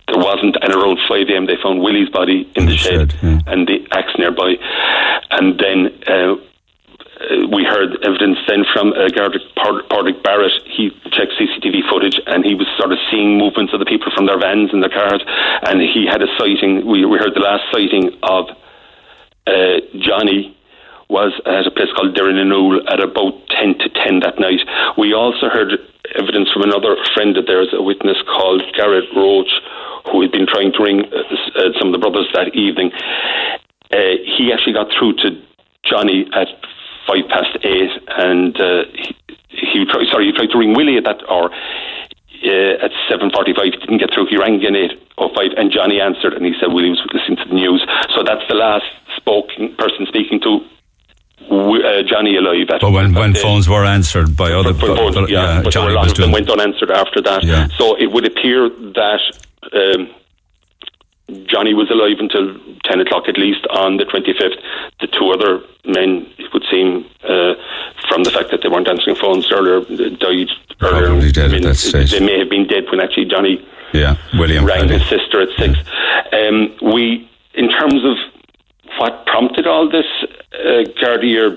There 0.08 0.16
wasn't, 0.16 0.56
and 0.62 0.72
around 0.72 0.98
5 1.08 1.28
a.m. 1.28 1.46
they 1.46 1.56
found 1.62 1.82
Willie's 1.82 2.08
body 2.08 2.48
in, 2.54 2.62
in 2.62 2.66
the, 2.66 2.72
the, 2.72 2.78
shed, 2.78 3.12
shed 3.12 3.14
yeah. 3.22 3.52
and 3.52 3.68
the 3.68 3.86
axe 3.92 4.14
nearby. 4.16 4.56
And 5.30 5.58
then 5.58 5.92
uh, 6.06 6.36
we 7.50 7.64
heard 7.64 7.98
evidence 8.02 8.38
then 8.48 8.64
from 8.72 8.92
uh, 8.92 9.08
Padraig 9.12 10.22
Barrett. 10.22 10.52
He 10.66 10.90
checked 11.12 11.32
CCTV 11.38 11.88
footage 11.88 12.20
and 12.26 12.44
he 12.44 12.54
was 12.54 12.66
sort 12.78 12.92
of 12.92 12.98
seeing 13.10 13.38
movements 13.38 13.72
of 13.72 13.78
the 13.78 13.86
people 13.86 14.10
from 14.14 14.26
their 14.26 14.38
vans 14.38 14.70
and 14.72 14.82
their 14.82 14.90
cars. 14.90 15.22
And 15.62 15.80
he 15.80 16.06
had 16.10 16.22
a 16.22 16.30
sighting. 16.38 16.86
We, 16.86 17.04
we 17.04 17.18
heard 17.18 17.34
the 17.34 17.44
last 17.44 17.64
sighting 17.72 18.10
of 18.22 18.50
uh, 19.46 19.78
Johnny 19.98 20.56
was 21.10 21.34
at 21.42 21.66
a 21.66 21.74
place 21.74 21.90
called 21.94 22.14
Derrynanule 22.14 22.86
at 22.86 23.02
about 23.02 23.34
10 23.50 23.78
to 23.82 23.88
10 23.90 24.20
that 24.20 24.38
night. 24.38 24.62
We 24.96 25.12
also 25.12 25.50
heard 25.50 25.74
evidence 26.14 26.50
from 26.54 26.62
another 26.62 26.96
friend 27.14 27.36
of 27.36 27.46
theirs, 27.46 27.74
a 27.74 27.82
witness 27.82 28.16
called 28.30 28.62
Garrett 28.78 29.10
Roach, 29.14 29.50
who 30.06 30.22
had 30.22 30.30
been 30.30 30.46
trying 30.46 30.70
to 30.72 30.82
ring 30.82 31.02
uh, 31.10 31.18
uh, 31.58 31.74
some 31.78 31.90
of 31.90 31.92
the 31.92 31.98
brothers 31.98 32.30
that 32.34 32.54
evening. 32.54 32.90
Uh, 33.90 34.22
he 34.22 34.54
actually 34.54 34.72
got 34.72 34.86
through 34.94 35.14
to 35.18 35.34
Johnny 35.82 36.30
at 36.32 36.46
five 37.10 37.26
past 37.28 37.58
eight, 37.66 37.90
and 38.06 38.54
uh, 38.60 38.84
he, 38.94 39.14
he 39.50 39.84
tried. 39.84 40.06
Sorry, 40.10 40.26
he 40.26 40.32
tried 40.32 40.50
to 40.50 40.58
ring 40.58 40.74
Willie 40.74 40.96
at 40.96 41.04
that 41.04 41.20
hour. 41.28 41.50
Uh, 42.40 42.80
at 42.80 42.90
7.45, 43.12 43.64
he 43.64 43.70
didn't 43.70 43.98
get 43.98 44.14
through. 44.14 44.24
He 44.30 44.38
rang 44.38 44.54
again 44.54 44.74
at 44.74 44.96
8.05 45.18 45.60
and 45.60 45.70
Johnny 45.70 46.00
answered 46.00 46.32
and 46.32 46.46
he 46.46 46.54
said 46.58 46.72
Willie 46.72 46.88
was 46.88 47.02
listening 47.12 47.36
to 47.36 47.44
the 47.44 47.54
news. 47.54 47.84
So 48.16 48.22
that's 48.24 48.40
the 48.48 48.54
last 48.54 48.86
spoken 49.14 49.76
person 49.76 50.06
speaking 50.08 50.40
to 50.40 50.64
uh, 51.50 52.02
Johnny 52.02 52.36
alive. 52.36 52.70
At, 52.72 52.80
but 52.80 52.92
when, 52.92 53.12
when 53.12 53.34
phones 53.34 53.68
were 53.68 53.84
answered 53.84 54.36
by 54.36 54.52
other 54.52 54.72
people, 54.72 55.28
yeah, 55.28 55.56
yeah, 55.56 55.62
but 55.62 55.72
Johnny 55.72 55.92
a 55.92 55.96
lot 55.96 56.10
of 56.10 56.16
them 56.16 56.32
went 56.32 56.48
unanswered 56.48 56.90
after 56.90 57.20
that. 57.20 57.44
Yeah. 57.44 57.68
So 57.76 57.96
it 57.96 58.10
would 58.10 58.24
appear 58.24 58.70
that 58.70 59.20
um, 59.72 60.08
Johnny 61.46 61.74
was 61.74 61.90
alive 61.90 62.18
until 62.18 62.56
10 62.84 63.00
o'clock 63.00 63.28
at 63.28 63.38
least 63.38 63.66
on 63.70 63.96
the 63.96 64.04
25th. 64.04 64.58
The 65.00 65.06
two 65.06 65.30
other 65.30 65.60
men, 65.84 66.26
it 66.38 66.52
would 66.52 66.64
seem, 66.70 67.06
uh, 67.24 67.54
from 68.08 68.24
the 68.24 68.30
fact 68.30 68.50
that 68.50 68.60
they 68.62 68.68
weren't 68.68 68.88
answering 68.88 69.16
phones 69.16 69.50
earlier, 69.50 69.80
died 70.16 70.48
earlier. 70.80 71.06
Probably 71.06 71.32
dead 71.32 71.50
I 71.50 71.52
mean, 71.54 71.64
at 71.64 71.68
that 71.70 71.74
stage. 71.76 72.12
They 72.12 72.24
may 72.24 72.38
have 72.38 72.50
been 72.50 72.66
dead 72.66 72.84
when 72.90 73.00
actually 73.00 73.26
Johnny 73.26 73.66
yeah, 73.92 74.16
William 74.34 74.64
rang 74.64 74.88
his 74.88 75.02
sister 75.08 75.42
at 75.42 75.48
6. 75.58 75.78
Yeah. 75.78 76.48
Um, 76.48 76.76
we, 76.92 77.28
in 77.54 77.68
terms 77.68 78.04
of 78.04 78.16
what 78.98 79.26
prompted 79.26 79.66
all 79.66 79.88
this, 79.88 80.06
uh, 80.52 80.84
Gardaí 81.00 81.36
are 81.38 81.56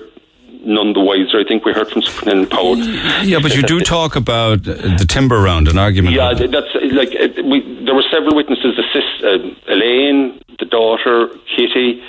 none 0.66 0.92
the 0.92 1.00
wiser. 1.00 1.38
I 1.38 1.44
think 1.44 1.64
we 1.64 1.72
heard 1.72 1.88
from 1.88 2.02
Superintendent 2.02 2.50
Powell. 2.50 2.78
Yeah, 3.24 3.38
but 3.40 3.54
you 3.54 3.62
do 3.62 3.80
talk 3.80 4.16
about 4.16 4.64
the 4.64 5.06
timber 5.08 5.40
round, 5.40 5.68
an 5.68 5.78
argument. 5.78 6.14
Yeah, 6.14 6.34
that's 6.34 6.74
like 6.92 7.10
we, 7.44 7.60
there 7.84 7.94
were 7.94 8.04
several 8.10 8.34
witnesses: 8.34 8.76
the 8.76 8.84
sis, 8.92 9.04
uh, 9.24 9.72
Elaine, 9.72 10.40
the 10.58 10.66
daughter, 10.66 11.28
Kitty. 11.56 12.02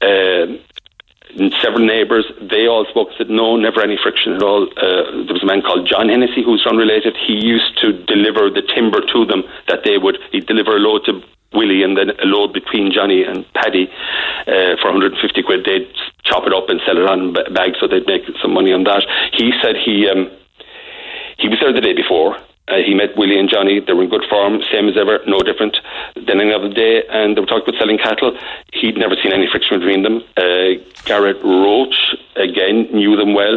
Uh, 0.00 0.58
several 1.62 1.84
neighbours, 1.84 2.24
they 2.40 2.66
all 2.66 2.86
spoke 2.86 3.08
said 3.16 3.30
no, 3.30 3.56
never 3.56 3.80
any 3.80 3.98
friction 4.02 4.32
at 4.32 4.42
all. 4.42 4.64
Uh, 4.76 5.24
there 5.26 5.34
was 5.34 5.42
a 5.42 5.46
man 5.46 5.62
called 5.62 5.86
John 5.86 6.08
Hennessy 6.08 6.42
who's 6.42 6.66
unrelated. 6.66 7.16
He 7.16 7.34
used 7.34 7.78
to 7.80 7.92
deliver 7.92 8.50
the 8.50 8.62
timber 8.62 9.00
to 9.12 9.24
them 9.26 9.44
that 9.68 9.84
they 9.84 9.98
would. 9.98 10.18
He'd 10.32 10.46
deliver 10.46 10.76
a 10.76 10.80
load 10.80 11.04
to 11.06 11.22
Willie 11.52 11.82
and 11.82 11.96
then 11.96 12.10
a 12.10 12.26
load 12.26 12.52
between 12.52 12.92
Johnny 12.92 13.22
and 13.24 13.44
Paddy 13.54 13.88
uh, 14.46 14.76
for 14.80 14.92
150 14.92 15.42
quid. 15.42 15.64
They'd 15.64 15.88
chop 16.28 16.46
it 16.46 16.52
up 16.52 16.68
and 16.68 16.80
sell 16.84 16.98
it 16.98 17.08
on 17.08 17.32
bags 17.32 17.78
so 17.80 17.88
they'd 17.88 18.06
make 18.06 18.22
some 18.42 18.52
money 18.52 18.72
on 18.72 18.84
that. 18.84 19.02
He 19.32 19.52
said 19.62 19.76
he 19.76 20.08
um, 20.08 20.30
he 21.38 21.48
was 21.48 21.58
there 21.60 21.72
the 21.72 21.80
day 21.80 21.94
before. 21.94 22.36
Uh, 22.68 22.84
he 22.84 22.92
met 22.92 23.16
Willie 23.16 23.38
and 23.38 23.48
Johnny. 23.48 23.80
They 23.80 23.94
were 23.94 24.04
in 24.04 24.10
good 24.10 24.24
form, 24.28 24.60
same 24.70 24.88
as 24.88 24.96
ever, 24.98 25.20
no 25.26 25.40
different. 25.40 25.78
Then 26.14 26.38
another 26.40 26.68
day, 26.68 27.02
and 27.08 27.34
they 27.34 27.40
were 27.40 27.46
talking 27.46 27.64
about 27.66 27.80
selling 27.80 27.96
cattle. 27.96 28.36
He'd 28.74 28.98
never 28.98 29.16
seen 29.22 29.32
any 29.32 29.48
friction 29.50 29.80
between 29.80 30.02
them. 30.02 30.22
Uh, 30.36 30.76
Garrett 31.06 31.42
Roach, 31.42 31.96
again, 32.36 32.92
knew 32.92 33.16
them 33.16 33.32
well. 33.32 33.56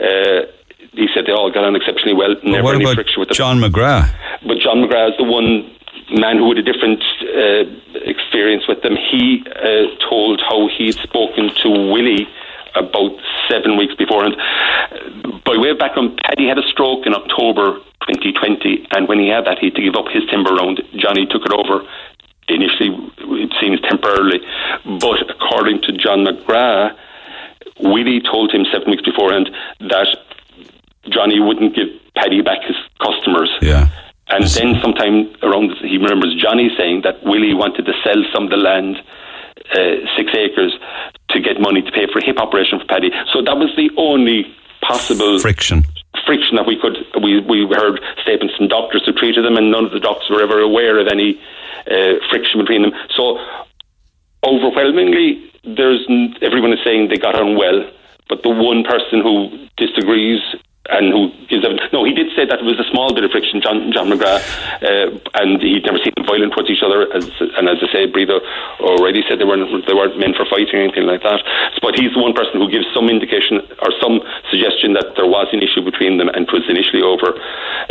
Uh, 0.00 0.50
he 0.90 1.06
said 1.14 1.26
they 1.26 1.32
all 1.32 1.52
got 1.52 1.62
on 1.62 1.76
exceptionally 1.76 2.14
well. 2.14 2.34
Never 2.42 2.64
what 2.64 2.74
any 2.74 2.84
about 2.84 2.96
friction 2.96 3.20
with 3.20 3.28
them. 3.28 3.36
John 3.36 3.60
McGrath? 3.60 4.10
But 4.42 4.58
John 4.58 4.82
McGrath 4.82 5.12
is 5.12 5.16
the 5.18 5.24
one 5.24 5.70
man 6.10 6.38
who 6.38 6.48
had 6.48 6.58
a 6.58 6.62
different 6.62 7.02
uh, 7.22 7.64
experience 8.08 8.66
with 8.68 8.82
them, 8.82 8.96
he 8.96 9.44
uh, 9.46 10.08
told 10.08 10.40
how 10.40 10.68
he'd 10.76 10.94
spoken 10.96 11.50
to 11.62 11.68
Willie 11.92 12.26
about 12.74 13.12
seven 13.48 13.76
weeks 13.76 13.94
beforehand. 13.94 14.36
By 15.44 15.56
way 15.56 15.70
of 15.70 15.78
background, 15.78 16.20
Paddy 16.24 16.48
had 16.48 16.58
a 16.58 16.66
stroke 16.68 17.06
in 17.06 17.14
October 17.14 17.80
2020, 18.08 18.86
and 18.92 19.08
when 19.08 19.18
he 19.18 19.28
had 19.28 19.46
that, 19.46 19.58
he 19.58 19.66
had 19.66 19.74
to 19.76 19.82
give 19.82 19.96
up 19.96 20.06
his 20.12 20.24
timber 20.30 20.54
round. 20.54 20.82
Johnny 20.96 21.26
took 21.26 21.42
it 21.44 21.52
over 21.52 21.86
initially, 22.48 22.96
it 23.18 23.52
seems 23.60 23.80
temporarily, 23.82 24.40
but 25.00 25.20
according 25.30 25.82
to 25.82 25.92
John 25.92 26.24
McGrath, 26.24 26.96
Willie 27.80 28.20
told 28.20 28.52
him 28.52 28.64
seven 28.72 28.90
weeks 28.90 29.02
beforehand 29.02 29.50
that 29.80 30.08
Johnny 31.10 31.40
wouldn't 31.40 31.76
give 31.76 31.88
Paddy 32.14 32.40
back 32.42 32.62
his 32.66 32.76
customers. 33.02 33.50
Yeah. 33.60 33.88
And 34.30 34.44
then 34.44 34.76
sometime 34.82 35.34
around, 35.42 35.72
he 35.80 35.96
remembers 35.96 36.34
Johnny 36.40 36.70
saying 36.76 37.02
that 37.02 37.22
Willie 37.24 37.54
wanted 37.54 37.86
to 37.86 37.92
sell 38.04 38.22
some 38.32 38.44
of 38.44 38.50
the 38.50 38.56
land, 38.56 38.96
uh, 39.72 40.04
six 40.16 40.32
acres, 40.34 40.76
to 41.30 41.40
get 41.40 41.60
money 41.60 41.82
to 41.82 41.90
pay 41.90 42.06
for 42.12 42.18
a 42.18 42.24
hip 42.24 42.38
operation 42.38 42.78
for 42.78 42.86
Paddy. 42.86 43.10
So 43.32 43.42
that 43.42 43.56
was 43.56 43.74
the 43.76 43.90
only 43.96 44.54
possible 44.80 45.38
friction 45.38 45.84
friction 46.26 46.56
that 46.56 46.66
we 46.66 46.78
could. 46.78 46.96
We 47.22 47.40
we 47.40 47.66
heard 47.72 48.00
statements 48.22 48.56
from 48.56 48.68
doctors 48.68 49.02
who 49.06 49.12
treated 49.12 49.44
them, 49.44 49.56
and 49.56 49.70
none 49.70 49.86
of 49.86 49.92
the 49.92 50.00
doctors 50.00 50.28
were 50.30 50.42
ever 50.42 50.60
aware 50.60 50.98
of 50.98 51.08
any 51.08 51.40
uh, 51.90 52.20
friction 52.30 52.60
between 52.60 52.82
them. 52.82 52.92
So 53.16 53.38
overwhelmingly, 54.44 55.50
there's 55.64 56.04
everyone 56.42 56.72
is 56.72 56.80
saying 56.84 57.08
they 57.08 57.16
got 57.16 57.34
on 57.34 57.56
well, 57.56 57.88
but 58.28 58.42
the 58.42 58.50
one 58.50 58.84
person 58.84 59.20
who 59.20 59.68
disagrees 59.76 60.40
and 60.88 61.12
who 61.12 61.28
gives 61.48 61.64
evidence. 61.64 61.84
No, 61.92 62.04
he 62.04 62.16
did 62.16 62.32
say 62.32 62.48
that 62.48 62.60
it 62.60 62.66
was 62.66 62.80
a 62.80 62.88
small 62.88 63.12
bit 63.12 63.24
of 63.24 63.30
friction, 63.30 63.60
John, 63.60 63.92
John 63.92 64.08
McGrath, 64.08 64.40
uh, 64.80 65.12
and 65.36 65.60
he'd 65.60 65.84
never 65.84 66.00
seen 66.00 66.16
them 66.16 66.24
violent 66.24 66.56
towards 66.56 66.72
each 66.72 66.82
other. 66.82 67.04
As, 67.12 67.28
and 67.60 67.68
as 67.68 67.78
I 67.84 67.88
say, 67.92 68.02
Breda 68.08 68.40
O'Reilly 68.80 69.20
said 69.28 69.38
they 69.38 69.48
weren't, 69.48 69.68
they 69.84 69.92
weren't 69.92 70.16
meant 70.16 70.36
for 70.36 70.48
fighting 70.48 70.80
or 70.80 70.84
anything 70.88 71.04
like 71.04 71.20
that. 71.22 71.44
But 71.84 71.96
he's 72.00 72.12
the 72.16 72.22
one 72.24 72.32
person 72.32 72.60
who 72.60 72.68
gives 72.72 72.88
some 72.96 73.12
indication 73.12 73.60
or 73.84 73.92
some 74.00 74.20
suggestion 74.48 74.96
that 74.96 75.12
there 75.16 75.28
was 75.28 75.48
an 75.52 75.60
issue 75.60 75.84
between 75.84 76.16
them 76.16 76.32
and 76.32 76.48
it 76.48 76.52
was 76.52 76.64
initially 76.68 77.04
over 77.04 77.36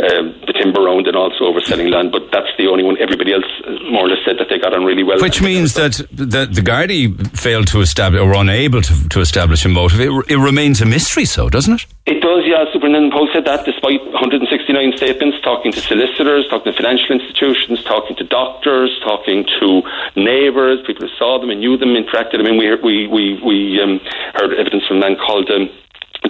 um, 0.02 0.34
the 0.46 0.54
timber 0.58 0.82
round 0.82 1.06
and 1.06 1.14
also 1.14 1.46
over 1.46 1.62
selling 1.62 1.90
land. 1.90 2.10
But 2.10 2.30
that's 2.34 2.50
the 2.58 2.66
only 2.66 2.82
one. 2.82 2.98
Everybody 2.98 3.34
else 3.34 3.46
more 3.90 4.06
or 4.06 4.10
less 4.10 4.22
said 4.26 4.42
that 4.42 4.50
they 4.50 4.58
got 4.58 4.74
on 4.74 4.84
really 4.84 5.06
well. 5.06 5.22
Which 5.22 5.42
means 5.42 5.74
that 5.74 6.02
the, 6.10 6.50
the 6.50 6.62
Gardaí 6.62 7.14
failed 7.36 7.68
to 7.68 7.80
establish 7.80 8.20
or 8.20 8.26
were 8.26 8.42
unable 8.42 8.82
to, 8.82 9.08
to 9.08 9.20
establish 9.20 9.64
a 9.64 9.68
motive. 9.68 10.00
It, 10.00 10.10
it 10.28 10.38
remains 10.38 10.80
a 10.82 10.86
mystery, 10.86 11.24
so, 11.24 11.48
doesn't 11.48 11.74
it? 11.74 11.86
It 12.06 12.20
does, 12.20 12.42
yeah. 12.46 12.64
Superintendent 12.88 13.12
Powell 13.12 13.28
said 13.34 13.44
that 13.44 13.66
despite 13.66 14.00
169 14.16 14.96
statements, 14.96 15.36
talking 15.42 15.72
to 15.72 15.80
solicitors, 15.80 16.48
talking 16.48 16.72
to 16.72 16.76
financial 16.76 17.20
institutions, 17.20 17.84
talking 17.84 18.16
to 18.16 18.24
doctors, 18.24 18.98
talking 19.04 19.44
to 19.60 19.82
neighbours, 20.16 20.80
people 20.86 21.06
who 21.06 21.14
saw 21.18 21.38
them 21.38 21.50
and 21.50 21.60
knew 21.60 21.76
them, 21.76 21.90
interacted. 21.90 22.40
I 22.40 22.44
mean, 22.44 22.56
we 22.56 22.74
we 22.76 23.06
we, 23.06 23.42
we 23.44 23.82
um, 23.82 24.00
heard 24.32 24.54
evidence 24.54 24.86
from 24.86 24.96
a 24.96 25.00
man 25.00 25.16
called 25.16 25.50
um, 25.50 25.68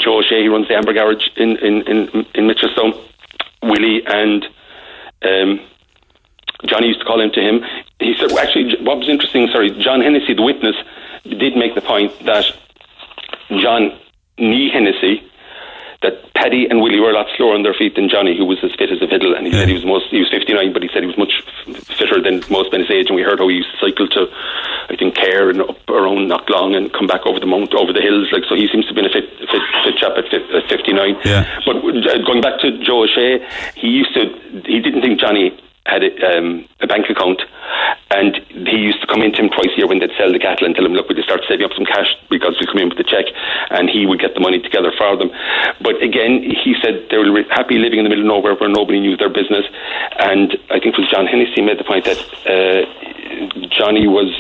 Joe 0.01 0.19
O'Shea. 0.19 0.43
He 0.43 0.49
runs 0.49 0.67
the 0.67 0.75
Amber 0.75 0.93
Garage 0.93 1.29
in 1.37 1.57
in 1.59 1.83
in, 1.83 2.27
in. 2.35 2.49
Willie 3.63 4.03
and 4.07 4.45
um, 5.23 5.61
Johnny 6.67 6.89
used 6.89 7.01
to 7.01 7.07
call 7.07 7.21
him 7.21 7.31
to 7.35 7.41
him. 7.41 7.63
He 8.01 8.15
said, 8.19 8.31
well, 8.31 8.39
actually, 8.41 8.83
what 8.83 8.99
was 8.99 9.09
interesting, 9.09 9.49
sorry, 9.53 9.71
John 9.81 10.01
Hennessy, 10.01 10.35
the 10.35 10.43
witness, 10.43 10.77
did 11.25 11.57
make 11.57 11.75
the 11.75 11.81
point 11.81 12.13
that 12.25 12.47
John 13.49 13.99
Nee 14.39 14.71
Hennessy 14.71 15.29
that 16.03 16.33
Paddy 16.35 16.67
and 16.71 16.81
Willie 16.81 17.01
were 17.01 17.11
a 17.11 17.15
lot 17.15 17.27
slower 17.37 17.55
on 17.55 17.63
their 17.63 17.75
feet 17.75 17.97
than 17.97 18.09
Johnny, 18.09 18.37
who 18.37 18.47
was 18.47 18.59
as 18.63 18.71
fit 18.79 18.91
as 18.91 19.03
a 19.03 19.09
fiddle. 19.09 19.35
And 19.35 19.47
he 19.47 19.53
yeah. 19.53 19.61
said 19.61 19.69
he 19.69 19.75
was 19.75 19.85
most 19.85 20.07
he 20.11 20.21
was 20.21 20.31
59, 20.31 20.73
but 20.73 20.83
he 20.83 20.89
said 20.93 21.03
he 21.03 21.11
was 21.11 21.19
much 21.19 21.43
fitter 21.99 22.23
than 22.23 22.45
most 22.51 22.71
men 22.71 22.83
his 22.87 22.91
age. 22.91 23.09
And 23.09 23.17
we 23.17 23.23
heard 23.23 23.41
how 23.41 23.49
he 23.49 23.57
used 23.57 23.71
to 23.75 23.79
cycle 23.83 24.07
to 24.15 24.31
I 24.89 24.97
think, 24.97 25.15
care 25.15 25.51
and 25.51 25.61
up 25.61 25.77
around 25.89 26.31
Knocklong 26.31 26.75
and 26.75 26.93
come 26.93 27.07
back 27.07 27.27
over 27.27 27.39
the 27.39 27.47
mount, 27.47 27.75
over 27.75 27.93
the 27.93 28.01
hills. 28.01 28.29
Like 28.33 28.45
so, 28.49 28.55
he 28.55 28.69
seems 28.73 28.87
to 28.87 28.95
be 28.95 29.05
a 29.05 29.11
fit, 29.11 29.29
fit, 29.39 29.63
fit 29.85 29.97
chap 29.97 30.17
at, 30.17 30.33
at 30.33 30.69
59. 30.69 31.17
Yeah. 31.25 31.45
But 31.67 31.77
uh, 31.77 32.25
going 32.25 32.41
back 32.41 32.61
to 32.61 32.73
Joe 32.83 33.05
O'Shea, 33.05 33.45
he 33.77 33.89
used 33.89 34.15
to. 34.15 34.33
He 34.65 34.81
didn't 34.81 35.03
think 35.03 35.21
Johnny 35.21 35.53
had 35.89 36.05
a, 36.05 36.13
um, 36.37 36.69
a 36.81 36.87
bank 36.87 37.09
account, 37.09 37.43
and 38.11 38.37
he 38.69 38.77
used 38.77 39.01
to 39.01 39.07
come 39.07 39.23
into 39.23 39.41
him 39.43 39.49
twice 39.49 39.73
a 39.75 39.79
year 39.79 39.89
when 39.89 39.99
they'd 39.99 40.13
sell 40.17 40.33
the 40.33 40.39
cattle 40.39 40.67
and 40.67 40.77
tell 40.77 40.85
him, 40.85 40.93
"Look, 40.93 41.09
we 41.09 41.15
just 41.15 41.29
start 41.29 41.41
saving 41.49 41.65
up 41.65 41.73
some 41.73 41.89
cash 41.89 42.13
because 42.29 42.57
we 42.61 42.67
come 42.67 42.79
in 42.79 42.89
with 42.89 42.99
the 42.99 43.09
check," 43.09 43.27
and 43.71 43.89
he 43.89 44.05
would 44.07 44.21
get 44.21 44.35
the 44.35 44.41
money 44.41 44.61
together 44.61 44.93
for 44.93 45.17
them. 45.17 45.31
But 45.81 46.03
again, 46.03 46.45
he 46.45 46.77
said 46.83 47.09
they 47.11 47.17
were 47.17 47.43
happy 47.51 47.79
living 47.79 47.99
in 47.99 48.05
the 48.05 48.11
middle 48.11 48.25
of 48.25 48.29
nowhere 48.29 48.55
where 48.55 48.69
nobody 48.69 49.01
knew 49.01 49.17
their 49.17 49.33
business, 49.33 49.65
and 50.21 50.53
I 50.71 50.79
think 50.79 50.95
it 50.95 51.01
was 51.01 51.11
John 51.11 51.27
Hennessy 51.27 51.63
made 51.63 51.79
the 51.79 51.89
point 51.89 52.05
that 52.05 52.21
uh, 52.45 52.85
Johnny 53.73 54.07
was 54.07 54.31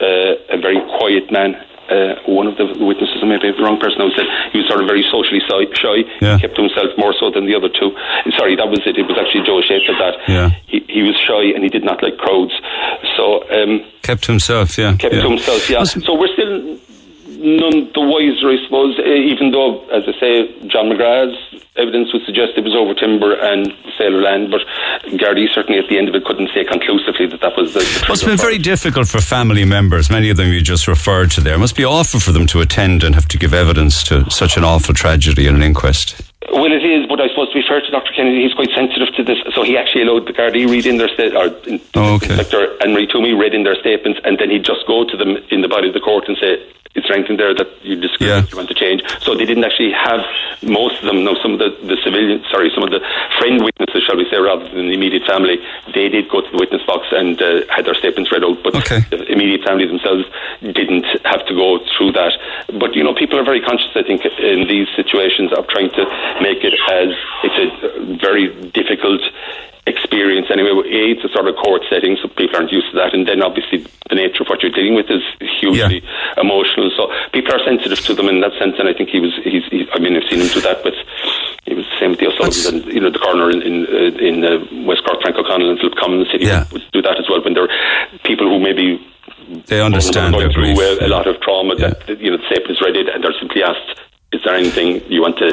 uh, 0.00 0.54
a 0.54 0.58
very 0.58 0.80
quiet 0.98 1.30
man 1.30 1.58
uh, 1.92 2.16
one 2.24 2.46
of 2.48 2.56
the 2.56 2.64
witnesses, 2.80 3.20
I 3.20 3.26
may 3.26 3.36
be 3.36 3.52
the 3.52 3.62
wrong 3.62 3.78
person, 3.78 4.00
now 4.00 4.08
said 4.16 4.24
he 4.52 4.58
was 4.58 4.66
sort 4.68 4.80
of 4.80 4.86
very 4.88 5.04
socially 5.12 5.44
shy. 5.44 6.08
Yeah. 6.24 6.40
He 6.40 6.48
kept 6.48 6.56
to 6.56 6.62
himself 6.64 6.88
more 6.96 7.12
so 7.20 7.30
than 7.30 7.44
the 7.44 7.54
other 7.54 7.68
two. 7.68 7.92
Sorry, 8.32 8.56
that 8.56 8.68
was 8.68 8.80
it. 8.86 8.96
It 8.96 9.04
was 9.04 9.20
actually 9.20 9.44
Joe 9.44 9.60
Shea 9.60 9.84
said 9.84 10.00
that. 10.00 10.14
Yeah. 10.26 10.48
He, 10.66 10.80
he 10.88 11.02
was 11.04 11.16
shy 11.20 11.52
and 11.52 11.62
he 11.62 11.68
did 11.68 11.84
not 11.84 12.02
like 12.02 12.16
crowds. 12.16 12.56
So 13.16 13.44
um, 13.52 13.84
Kept 14.02 14.24
to 14.24 14.32
himself, 14.32 14.78
yeah. 14.78 14.96
kept 14.96 15.14
yeah. 15.14 15.22
to 15.22 15.28
himself. 15.28 15.68
Yeah. 15.68 15.84
So 15.84 16.16
we're 16.16 16.32
still 16.32 16.78
none 17.42 17.90
the 17.92 18.00
wiser, 18.00 18.48
I 18.50 18.58
suppose. 18.64 18.98
Even 18.98 19.50
though, 19.50 19.84
as 19.90 20.04
I 20.06 20.14
say, 20.18 20.68
John 20.68 20.86
McGrath's 20.86 21.62
evidence 21.76 22.12
would 22.12 22.22
suggest 22.24 22.52
it 22.56 22.64
was 22.64 22.74
over 22.74 22.94
timber 22.94 23.34
and 23.34 23.72
sale 23.98 24.14
of 24.14 24.22
land, 24.22 24.50
but 24.50 24.60
Gardaí 25.18 25.52
certainly 25.52 25.78
at 25.78 25.88
the 25.88 25.98
end 25.98 26.08
of 26.08 26.14
it 26.14 26.24
couldn't 26.24 26.50
say 26.54 26.64
conclusively 26.64 27.26
that 27.26 27.40
that 27.40 27.56
was 27.56 27.74
the. 27.74 27.80
the 27.80 28.04
Well, 28.08 28.12
it's 28.14 28.24
been 28.24 28.36
very 28.36 28.56
it. 28.56 28.64
difficult 28.64 29.08
for 29.08 29.20
family 29.20 29.64
members, 29.64 30.10
many 30.10 30.30
of 30.30 30.36
them 30.36 30.52
you 30.52 30.60
just 30.60 30.86
referred 30.88 31.30
to 31.32 31.40
there. 31.40 31.54
It 31.54 31.58
must 31.58 31.76
be 31.76 31.84
awful 31.84 32.20
for 32.20 32.32
them 32.32 32.46
to 32.48 32.60
attend 32.60 33.04
and 33.04 33.14
have 33.14 33.28
to 33.28 33.38
give 33.38 33.54
evidence 33.54 34.02
to 34.04 34.28
such 34.30 34.56
an 34.56 34.64
awful 34.64 34.94
tragedy 34.94 35.46
in 35.46 35.54
an 35.54 35.62
inquest. 35.62 36.31
Well, 36.50 36.72
it 36.72 36.84
is, 36.84 37.06
but 37.06 37.20
I 37.20 37.28
suppose 37.28 37.48
to 37.48 37.54
be 37.54 37.62
fair 37.66 37.80
to 37.80 37.90
Dr. 37.90 38.12
Kennedy, 38.14 38.42
he's 38.42 38.54
quite 38.54 38.70
sensitive 38.74 39.14
to 39.16 39.22
this. 39.24 39.38
So 39.54 39.62
he 39.62 39.76
actually 39.76 40.02
allowed 40.02 40.26
the 40.26 40.32
Gardaí 40.32 40.68
read 40.68 40.86
in 40.86 40.96
their 40.98 41.08
state, 41.08 41.34
or 41.34 41.46
in- 41.68 41.80
Oh, 41.94 42.14
okay. 42.16 42.28
Inspector 42.34 42.82
Anne-Marie 42.82 43.06
Toomey 43.06 43.32
read 43.32 43.54
in 43.54 43.62
their 43.62 43.76
statements, 43.76 44.20
and 44.24 44.38
then 44.38 44.50
he'd 44.50 44.64
just 44.64 44.86
go 44.86 45.04
to 45.04 45.16
them 45.16 45.38
in 45.50 45.60
the 45.62 45.68
body 45.68 45.88
of 45.88 45.94
the 45.94 46.00
court 46.00 46.28
and 46.28 46.36
say, 46.38 46.58
is 46.94 47.04
there 47.08 47.16
anything 47.16 47.38
there 47.38 47.54
that 47.54 47.68
you 47.80 47.96
disagree 47.96 48.28
Yeah. 48.28 48.42
you 48.50 48.54
want 48.56 48.68
to 48.68 48.74
change? 48.74 49.00
So 49.24 49.34
they 49.34 49.46
didn't 49.46 49.64
actually 49.64 49.92
have 49.92 50.20
most 50.60 51.00
of 51.00 51.06
them. 51.08 51.24
Now, 51.24 51.32
some 51.40 51.54
of 51.54 51.58
the, 51.58 51.70
the 51.88 51.96
civilian, 52.04 52.44
sorry, 52.52 52.68
some 52.74 52.84
of 52.84 52.90
the 52.90 53.00
friend 53.40 53.64
witnesses, 53.64 54.04
shall 54.04 54.18
we 54.20 54.28
say, 54.28 54.36
rather 54.36 54.68
than 54.68 54.88
the 54.88 54.92
immediate 54.92 55.24
family, 55.24 55.56
they 55.94 56.10
did 56.10 56.28
go 56.28 56.42
to 56.42 56.50
the 56.52 56.58
witness 56.60 56.82
box 56.84 57.06
and 57.10 57.40
uh, 57.40 57.62
had 57.72 57.86
their 57.86 57.94
statements 57.94 58.30
read 58.30 58.44
out. 58.44 58.62
But 58.62 58.76
Okay. 58.76 59.00
the 59.08 59.24
immediate 59.32 59.64
family 59.64 59.86
themselves 59.88 60.24
didn't 60.60 61.06
have 61.24 61.46
to 61.48 61.54
go 61.56 61.80
through 61.96 62.12
that. 62.12 62.36
But 62.78 62.94
you 62.94 63.02
know, 63.02 63.14
people 63.14 63.38
are 63.40 63.44
very 63.44 63.62
conscious. 63.62 63.88
I 63.96 64.02
think 64.02 64.26
in 64.26 64.68
these 64.68 64.86
situations 64.94 65.48
of 65.56 65.66
trying 65.68 65.88
to 65.96 66.04
make 66.40 66.64
it 66.64 66.74
as 66.90 67.10
it's 67.44 67.58
a 67.84 68.16
very 68.20 68.48
difficult 68.72 69.20
experience 69.86 70.46
anyway. 70.50 70.70
A, 70.70 71.10
it's 71.18 71.24
a 71.24 71.28
sort 71.34 71.48
of 71.48 71.56
court 71.56 71.82
setting, 71.90 72.16
so 72.22 72.28
people 72.28 72.54
aren't 72.56 72.70
used 72.70 72.90
to 72.92 72.96
that, 72.96 73.14
and 73.14 73.26
then 73.26 73.42
obviously 73.42 73.82
the 74.08 74.14
nature 74.14 74.42
of 74.42 74.48
what 74.48 74.62
you're 74.62 74.70
dealing 74.72 74.94
with 74.94 75.10
is 75.10 75.22
hugely 75.60 76.02
emotional. 76.38 76.90
So 76.96 77.10
people 77.32 77.52
are 77.54 77.62
sensitive 77.64 77.98
to 78.06 78.14
them 78.14 78.28
in 78.28 78.40
that 78.40 78.52
sense, 78.58 78.76
and 78.78 78.88
I 78.88 78.94
think 78.94 79.10
he 79.10 79.18
was. 79.20 79.34
He's. 79.42 79.64
He, 79.70 79.86
I 79.92 79.98
mean, 79.98 80.16
I've 80.16 80.28
seen 80.30 80.40
him 80.40 80.48
do 80.54 80.60
that 80.62 80.84
with. 80.84 80.94
It 81.66 81.74
was 81.74 81.86
the 81.86 81.96
same 81.98 82.10
with 82.14 82.20
the 82.20 82.26
O'Sullivan, 82.30 82.82
and 82.86 82.94
you 82.94 83.00
know 83.00 83.10
the 83.10 83.18
coroner 83.18 83.50
in 83.50 83.62
in, 83.62 83.76
uh, 83.86 84.18
in 84.22 84.34
uh, 84.44 84.86
West 84.86 85.02
Cork, 85.04 85.20
Frank 85.22 85.36
O'Connell, 85.36 85.70
and 85.70 85.78
Philip 85.80 85.94
Comyn 85.98 86.30
City 86.30 86.46
Yeah. 86.46 86.66
would, 86.72 86.82
do 86.92 87.02
that 87.02 87.18
as 87.18 87.26
well 87.28 87.42
when 87.42 87.54
there 87.54 87.64
are 87.64 87.72
people 88.24 88.46
who 88.48 88.58
maybe 88.60 89.00
They 89.66 89.80
understand 89.80 90.34
going 90.34 90.46
their 90.46 90.52
through 90.52 90.74
grief. 90.74 91.00
a, 91.02 91.06
a 91.06 91.10
lot 91.10 91.26
of 91.26 91.40
trauma 91.40 91.74
Yeah. 91.78 91.90
that, 92.06 92.20
you 92.20 92.30
know 92.30 92.36
the 92.38 92.46
statement 92.46 92.70
is 92.70 92.80
read 92.82 92.96
it 92.96 93.08
and 93.08 93.22
they're 93.24 93.34
simply 93.40 93.62
asked 93.62 93.98
is 94.32 94.40
there 94.44 94.54
anything 94.54 95.02
you 95.12 95.20
want 95.20 95.36
to 95.38 95.50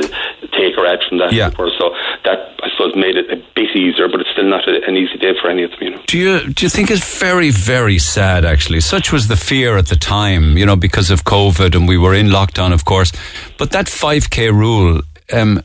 from 1.07 1.17
that 1.19 1.31
Yeah. 1.33 1.49
so 1.51 1.85
that 2.25 2.39
I 2.63 2.67
suppose 2.71 2.95
made 2.95 3.15
it 3.21 3.27
a 3.31 3.37
bit 3.55 3.69
easier 3.75 4.07
but 4.11 4.19
it's 4.21 4.31
still 4.31 4.49
not 4.49 4.67
a, 4.67 4.75
an 4.87 4.95
easy 4.97 5.17
day 5.17 5.33
for 5.39 5.49
any 5.49 5.63
of 5.63 5.71
them 5.71 5.79
you 5.81 5.89
know 5.91 6.01
Do 6.07 6.17
you 6.17 6.33
do 6.53 6.65
you 6.65 6.69
think 6.69 6.89
it's 6.91 7.19
very 7.19 7.51
very 7.51 7.99
sad 7.99 8.45
actually? 8.45 8.81
Such 8.81 9.11
was 9.11 9.27
the 9.27 9.35
fear 9.37 9.77
at 9.77 9.87
the 9.87 9.95
time, 9.95 10.57
you 10.57 10.65
know, 10.65 10.75
because 10.75 11.09
of 11.13 11.23
COVID 11.23 11.75
and 11.75 11.87
we 11.87 11.97
were 11.97 12.15
in 12.21 12.27
lockdown, 12.29 12.71
of 12.73 12.83
course. 12.85 13.11
But 13.57 13.71
that 13.71 13.87
five 13.89 14.29
k 14.29 14.49
rule, 14.51 15.01
um, 15.31 15.61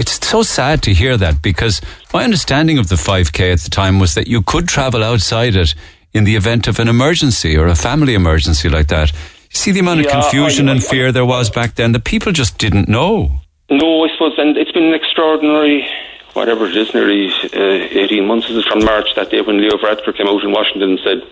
it's 0.00 0.14
so 0.26 0.42
sad 0.42 0.82
to 0.82 0.90
hear 0.92 1.16
that 1.16 1.42
because 1.42 1.80
my 2.14 2.22
understanding 2.24 2.78
of 2.78 2.86
the 2.88 2.96
five 2.96 3.32
k 3.32 3.52
at 3.52 3.60
the 3.60 3.70
time 3.70 3.98
was 3.98 4.14
that 4.14 4.26
you 4.28 4.42
could 4.42 4.66
travel 4.68 5.02
outside 5.02 5.56
it 5.56 5.74
in 6.12 6.24
the 6.24 6.36
event 6.36 6.68
of 6.68 6.78
an 6.78 6.88
emergency 6.88 7.56
or 7.56 7.66
a 7.66 7.74
family 7.74 8.14
emergency 8.14 8.68
like 8.68 8.88
that. 8.88 9.12
You 9.50 9.56
see 9.62 9.72
the 9.72 9.80
amount 9.80 10.00
of 10.00 10.06
confusion 10.12 10.68
I- 10.68 10.72
and 10.72 10.80
I- 10.80 10.88
fear 10.90 11.12
there 11.12 11.26
was 11.26 11.50
back 11.50 11.74
then. 11.74 11.92
The 11.92 12.00
people 12.12 12.32
just 12.32 12.58
didn't 12.58 12.88
know. 12.88 13.40
No 13.70 14.04
I 14.04 14.08
suppose 14.12 14.34
and 14.38 14.56
it's 14.56 14.72
been 14.72 14.84
an 14.84 14.94
extraordinary 14.94 15.86
whatever 16.34 16.66
it 16.66 16.76
is 16.76 16.92
nearly 16.94 17.28
uh, 17.54 17.88
18 17.90 18.26
months 18.26 18.48
is 18.50 18.58
it 18.58 18.64
from 18.66 18.84
March 18.84 19.08
that 19.16 19.30
day 19.30 19.40
when 19.40 19.58
Leo 19.60 19.76
Varadkar 19.76 20.16
came 20.16 20.28
out 20.28 20.42
in 20.44 20.52
Washington 20.52 20.90
and 20.90 21.00
said 21.04 21.22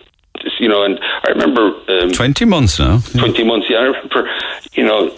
you 0.59 0.69
know 0.69 0.83
and 0.85 0.99
I 1.25 1.31
remember 1.31 1.75
um, 1.89 2.11
Twenty 2.13 2.45
months 2.45 2.79
now. 2.79 2.99
20 3.13 3.45
months. 3.45 3.67
Yeah, 3.71 3.79
I 3.79 3.83
remember, 3.85 4.31
you 4.73 4.85
know, 4.85 5.11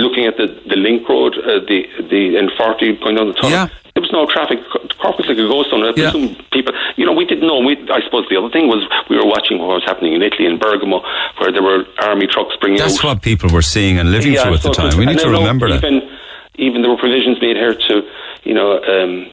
looking 0.00 0.24
at 0.26 0.36
the, 0.36 0.46
the 0.68 0.76
link 0.76 1.08
road, 1.08 1.36
uh, 1.38 1.60
the 1.68 1.84
the 2.08 2.36
N40 2.40 3.00
going 3.02 3.16
down 3.16 3.28
the 3.28 3.34
tunnel. 3.34 3.50
Yeah. 3.50 3.68
There 3.94 4.00
was 4.00 4.10
no 4.12 4.24
traffic. 4.24 4.58
Cork 4.98 5.18
was 5.18 5.28
like 5.28 5.36
a 5.36 5.44
ghost 5.46 5.68
town. 5.70 5.82
I 5.84 5.92
Yeah. 5.94 6.10
presume 6.10 6.34
people, 6.50 6.72
you 6.96 7.04
know, 7.04 7.12
we 7.12 7.26
didn't 7.26 7.46
know. 7.46 7.58
We, 7.60 7.76
I 7.92 8.00
suppose 8.00 8.24
the 8.30 8.38
other 8.38 8.48
thing 8.48 8.66
was 8.68 8.88
we 9.10 9.16
were 9.20 9.26
watching 9.26 9.58
what 9.58 9.68
was 9.68 9.84
happening 9.84 10.14
in 10.14 10.22
Italy 10.22 10.46
in 10.46 10.56
Bergamo, 10.58 11.02
where 11.38 11.52
there 11.52 11.62
were 11.62 11.84
army 12.00 12.26
trucks 12.26 12.56
bringing 12.58 12.78
That's 12.78 12.98
out. 13.00 13.04
what 13.04 13.22
people 13.22 13.50
were 13.50 13.60
seeing 13.60 13.98
and 13.98 14.10
living 14.10 14.32
through 14.34 14.54
at 14.54 14.62
the 14.62 14.72
so 14.72 14.86
it 14.86 14.90
time. 14.90 14.98
We 14.98 15.04
need 15.04 15.18
to 15.18 15.28
remember 15.28 15.68
that. 15.68 15.84
even, 15.84 16.08
Even 16.56 16.80
there 16.80 16.90
were 16.90 16.96
provisions 16.96 17.36
made 17.42 17.56
here 17.56 17.74
to, 17.74 17.94
you 18.44 18.54
know, 18.54 18.80
um, 18.82 19.30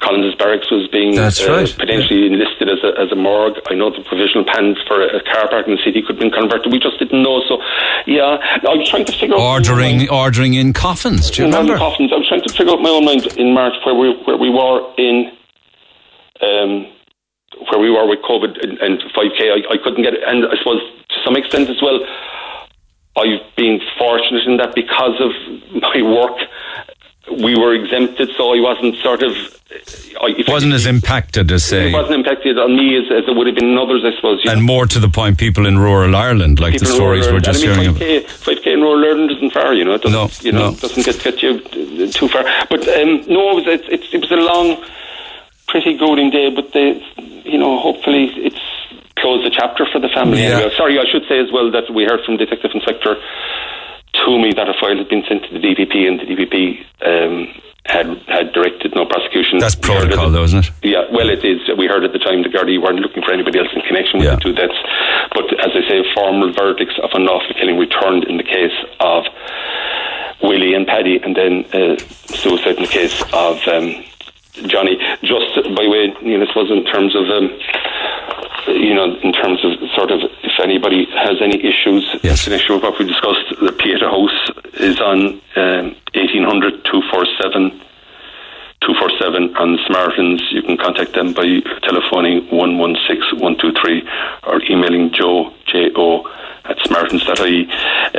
Collins 0.00 0.34
Barracks 0.36 0.70
was 0.70 0.88
being 0.88 1.14
That's 1.14 1.40
uh, 1.40 1.52
right. 1.52 1.76
potentially 1.76 2.26
enlisted 2.26 2.68
as 2.68 2.78
a, 2.84 3.00
as 3.00 3.10
a 3.12 3.16
morgue. 3.16 3.56
I 3.68 3.74
know 3.74 3.90
the 3.90 4.02
provisional 4.04 4.44
plans 4.44 4.76
for 4.86 5.02
a, 5.02 5.22
car 5.24 5.48
park 5.48 5.66
in 5.66 5.74
the 5.74 5.82
city 5.84 6.02
could 6.02 6.16
have 6.16 6.20
been 6.20 6.30
converted. 6.30 6.70
We 6.72 6.78
just 6.78 6.98
didn't 6.98 7.22
know. 7.22 7.40
So, 7.48 7.58
yeah, 8.06 8.38
I 8.40 8.74
was 8.76 8.88
trying 8.88 9.06
to 9.06 9.12
figure 9.12 9.34
out 9.34 9.40
Ordering, 9.40 10.08
ordering 10.08 10.54
in 10.54 10.72
coffins. 10.72 11.30
Do 11.30 11.42
you 11.42 11.48
in 11.48 11.54
remember? 11.54 11.78
Coffins. 11.78 12.12
I 12.12 12.16
was 12.16 12.28
trying 12.28 12.42
to 12.42 12.52
figure 12.52 12.72
out 12.72 12.80
my 12.80 12.90
own 12.90 13.04
mind 13.04 13.26
in 13.36 13.52
March 13.54 13.74
where 13.84 13.94
we 13.94 14.14
where 14.24 14.36
we 14.36 14.50
were 14.50 14.94
in 14.96 15.32
um, 16.40 16.86
where 17.72 17.80
we 17.80 17.90
were 17.90 18.06
with 18.06 18.20
COVID 18.22 18.62
and, 18.62 18.78
and 18.78 19.00
5K. 19.16 19.40
I, 19.50 19.74
I 19.74 19.76
couldn't 19.82 20.04
get 20.04 20.14
it, 20.14 20.22
and 20.26 20.44
I 20.46 20.56
suppose 20.58 20.80
to 21.08 21.16
some 21.24 21.36
extent 21.36 21.68
as 21.68 21.80
well. 21.82 22.00
I've 23.16 23.42
been 23.56 23.80
fortunate 23.98 24.46
in 24.46 24.58
that 24.58 24.76
because 24.76 25.18
of 25.18 25.32
my 25.82 26.02
work, 26.02 26.38
we 27.30 27.56
were 27.56 27.74
exempted, 27.74 28.30
so 28.36 28.54
I 28.54 28.60
wasn't 28.60 28.96
sort 28.96 29.22
of. 29.22 29.32
I, 30.20 30.34
Wasn't 30.48 30.72
as 30.72 30.86
impacted 30.86 31.52
as 31.52 31.62
say, 31.62 31.90
it 31.90 31.92
wasn't 31.92 32.14
impacted 32.20 32.58
on 32.58 32.74
me 32.74 32.96
as, 32.96 33.04
as 33.12 33.28
it 33.28 33.36
would 33.36 33.46
have 33.46 33.54
been 33.54 33.68
in 33.70 33.78
others, 33.78 34.02
I 34.04 34.16
suppose. 34.16 34.42
and 34.46 34.60
know. 34.60 34.66
more 34.66 34.86
to 34.86 34.98
the 34.98 35.08
point, 35.08 35.38
people 35.38 35.66
in 35.66 35.78
rural 35.78 36.16
Ireland, 36.16 36.58
like 36.58 36.72
People 36.72 36.88
the 36.88 36.94
stories 36.94 37.26
we're 37.30 37.38
just 37.40 37.62
hearing 37.62 37.80
I 37.80 37.82
mean, 37.82 37.90
about. 37.90 38.00
5K, 38.00 38.62
5K 38.62 38.66
in 38.72 38.80
rural 38.80 39.04
Ireland 39.04 39.30
isn't 39.32 39.52
far, 39.52 39.74
you 39.74 39.84
know. 39.84 39.94
It 39.94 40.02
doesn't, 40.02 40.12
No, 40.12 40.30
you 40.40 40.52
know, 40.52 40.70
no. 40.70 40.76
doesn't 40.76 41.04
get, 41.04 41.22
get 41.22 41.42
you 41.42 41.60
uh, 41.62 42.10
too 42.10 42.28
far. 42.28 42.44
But 42.70 42.88
um, 42.88 43.22
no, 43.28 43.50
it 43.52 43.54
was, 43.60 43.66
it, 43.66 43.84
it, 43.92 44.14
it 44.14 44.20
was 44.22 44.30
a 44.32 44.36
long, 44.36 44.82
pretty 45.68 45.96
goading 45.96 46.30
day, 46.30 46.48
but 46.50 46.72
they, 46.72 47.00
you 47.44 47.58
know, 47.58 47.78
hopefully 47.78 48.32
it's 48.36 48.58
closed 49.18 49.44
the 49.44 49.50
chapter 49.54 49.84
for 49.92 50.00
the 50.00 50.08
family. 50.08 50.42
Yeah. 50.42 50.70
Sorry, 50.76 50.98
I 50.98 51.04
should 51.04 51.28
say 51.28 51.38
as 51.38 51.52
well 51.52 51.70
that 51.72 51.90
we 51.92 52.04
heard 52.04 52.24
from 52.24 52.38
Detective 52.38 52.70
Inspector 52.74 53.16
Toomey 54.24 54.52
that 54.54 54.68
a 54.68 54.74
file 54.80 54.96
had 54.96 55.08
been 55.08 55.24
sent 55.28 55.44
to 55.44 55.50
the 55.52 55.58
DPP 55.60 56.06
and 56.08 56.20
the 56.20 56.24
DPP 56.26 56.84
um, 57.06 57.48
had 57.86 58.06
had 58.28 58.52
directed 58.52 58.94
no 58.94 59.06
prosecution. 59.06 59.58
That's 59.58 59.74
protocol, 59.74 60.30
though, 60.30 60.44
isn't 60.44 60.66
it? 60.66 60.70
yeah, 60.82 61.04
well, 61.10 61.30
it 61.30 61.44
is. 61.44 61.60
We 61.78 61.86
heard 61.86 62.04
at 62.04 62.12
the 62.12 62.18
time 62.18 62.42
the 62.42 62.48
Gardaí 62.50 62.80
weren't 62.82 63.00
looking 63.00 63.22
for 63.22 63.32
anybody 63.32 63.58
else 63.58 63.68
in 63.74 63.80
connection 63.82 64.18
with 64.18 64.26
Yeah. 64.28 64.34
the 64.34 64.40
two 64.40 64.52
deaths. 64.52 64.76
But 65.32 65.46
as 65.60 65.70
I 65.72 65.82
say, 65.88 66.04
formal 66.14 66.52
verdicts 66.52 66.98
of 67.02 67.10
unlawful 67.14 67.54
killing 67.54 67.78
returned 67.78 68.24
in 68.24 68.36
the 68.36 68.42
case 68.44 68.76
of 69.00 69.24
Willie 70.42 70.74
and 70.74 70.86
Paddy, 70.86 71.18
and 71.22 71.34
then 71.36 71.64
uh, 71.72 71.96
suicide 72.26 72.76
in 72.76 72.82
the 72.82 72.88
case 72.88 73.22
of 73.32 73.56
um, 73.68 74.04
Johnny. 74.66 74.96
Just 75.22 75.54
by 75.76 75.86
way, 75.86 76.12
you 76.22 76.38
know, 76.38 76.44
I 76.44 76.48
suppose 76.48 76.70
in 76.70 76.84
terms 76.84 77.14
of. 77.14 77.28
Um, 77.30 77.50
you 78.68 78.92
know, 78.94 79.16
in 79.22 79.32
terms 79.32 79.64
of 79.64 79.72
sort 79.96 80.10
of 80.10 80.20
if 80.42 80.52
anybody 80.62 81.06
has 81.16 81.40
any 81.40 81.56
issues 81.64 82.04
Yes. 82.22 82.46
in 82.46 82.52
connection 82.52 82.74
with 82.74 82.84
what 82.84 82.98
we 82.98 83.06
discussed, 83.06 83.48
the 83.62 83.72
Pieta 83.72 84.06
House 84.10 84.50
is 84.74 85.00
on 85.00 85.40
um, 85.56 85.96
1800 86.12 86.84
247 86.84 87.70
247 88.82 89.56
on 89.56 89.78
Samaritans. 89.86 90.42
You 90.52 90.62
can 90.62 90.76
contact 90.76 91.14
them 91.14 91.32
by 91.32 91.60
telephoning 91.82 92.44
116123 92.50 94.08
or 94.46 94.62
emailing 94.70 95.12
joe, 95.14 95.50
J-O, 95.66 96.28
at 96.68 96.78
samaritans.ie. 96.84 97.70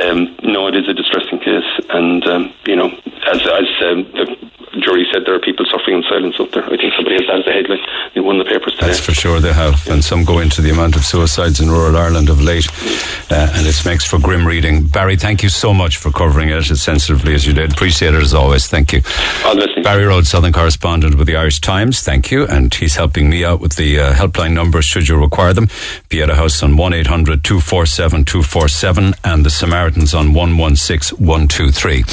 Um, 0.02 0.36
no, 0.42 0.66
it 0.68 0.74
is 0.74 0.88
a 0.88 0.94
distressing 0.94 1.38
case. 1.38 1.86
And, 1.90 2.26
um, 2.26 2.54
you 2.66 2.76
know, 2.76 2.88
as, 3.26 3.40
as 3.42 3.68
um, 3.86 4.04
the 4.12 4.36
jury 4.78 5.06
said, 5.12 5.24
there 5.26 5.34
are 5.34 5.40
people 5.40 5.66
suffering 5.70 5.96
in 5.96 6.02
silence 6.04 6.36
out 6.38 6.52
there. 6.52 6.64
I 6.64 6.76
think 6.76 6.94
somebody 6.94 7.16
has 7.16 7.26
that 7.26 7.40
as 7.40 7.46
a 7.46 7.52
headline 7.52 7.80
in 8.14 8.24
one 8.24 8.40
of 8.40 8.46
the 8.46 8.52
papers 8.52 8.74
today. 8.74 8.86
That's 8.86 9.00
for 9.00 9.12
sure 9.12 9.40
they 9.40 9.52
have, 9.52 9.86
and 9.88 10.04
some 10.04 10.24
go 10.24 10.38
into 10.38 10.62
the 10.62 10.70
amount 10.70 10.96
of 10.96 11.04
suicides 11.04 11.60
in 11.60 11.68
rural 11.70 11.96
Ireland 11.96 12.28
of 12.28 12.40
late, 12.40 12.68
uh, 13.30 13.50
and 13.54 13.66
it 13.66 13.84
makes 13.84 14.04
for 14.04 14.18
grim 14.18 14.46
reading. 14.46 14.86
Barry, 14.86 15.16
thank 15.16 15.42
you 15.42 15.48
so 15.48 15.74
much 15.74 15.96
for 15.96 16.10
covering 16.12 16.50
it 16.50 16.70
as 16.70 16.80
sensitively 16.80 17.34
as 17.34 17.46
you 17.46 17.52
did. 17.52 17.72
Appreciate 17.72 18.14
it 18.14 18.22
as 18.22 18.34
always. 18.34 18.68
Thank 18.68 18.92
you. 18.92 19.02
Barry 19.82 20.04
Roche, 20.04 20.26
Southern 20.26 20.52
correspondent 20.52 21.16
with 21.16 21.26
the 21.26 21.36
Irish 21.36 21.60
Times. 21.60 22.00
Thank 22.00 22.30
you, 22.30 22.46
and 22.46 22.72
he's 22.72 22.96
helping 22.96 23.28
me 23.28 23.44
out 23.44 23.60
with 23.60 23.76
the 23.76 23.98
uh, 23.98 24.12
helpline 24.12 24.52
numbers 24.52 24.84
should 24.84 25.08
you 25.08 25.20
require 25.20 25.52
them. 25.52 25.68
Pieta 26.08 26.34
House 26.34 26.62
on 26.62 26.76
one 26.76 26.92
247 26.92 28.24
247 28.40 29.12
and 29.24 29.44
the 29.44 29.50
Samaritans 29.50 30.14
on 30.14 30.32
116123. 30.32 32.04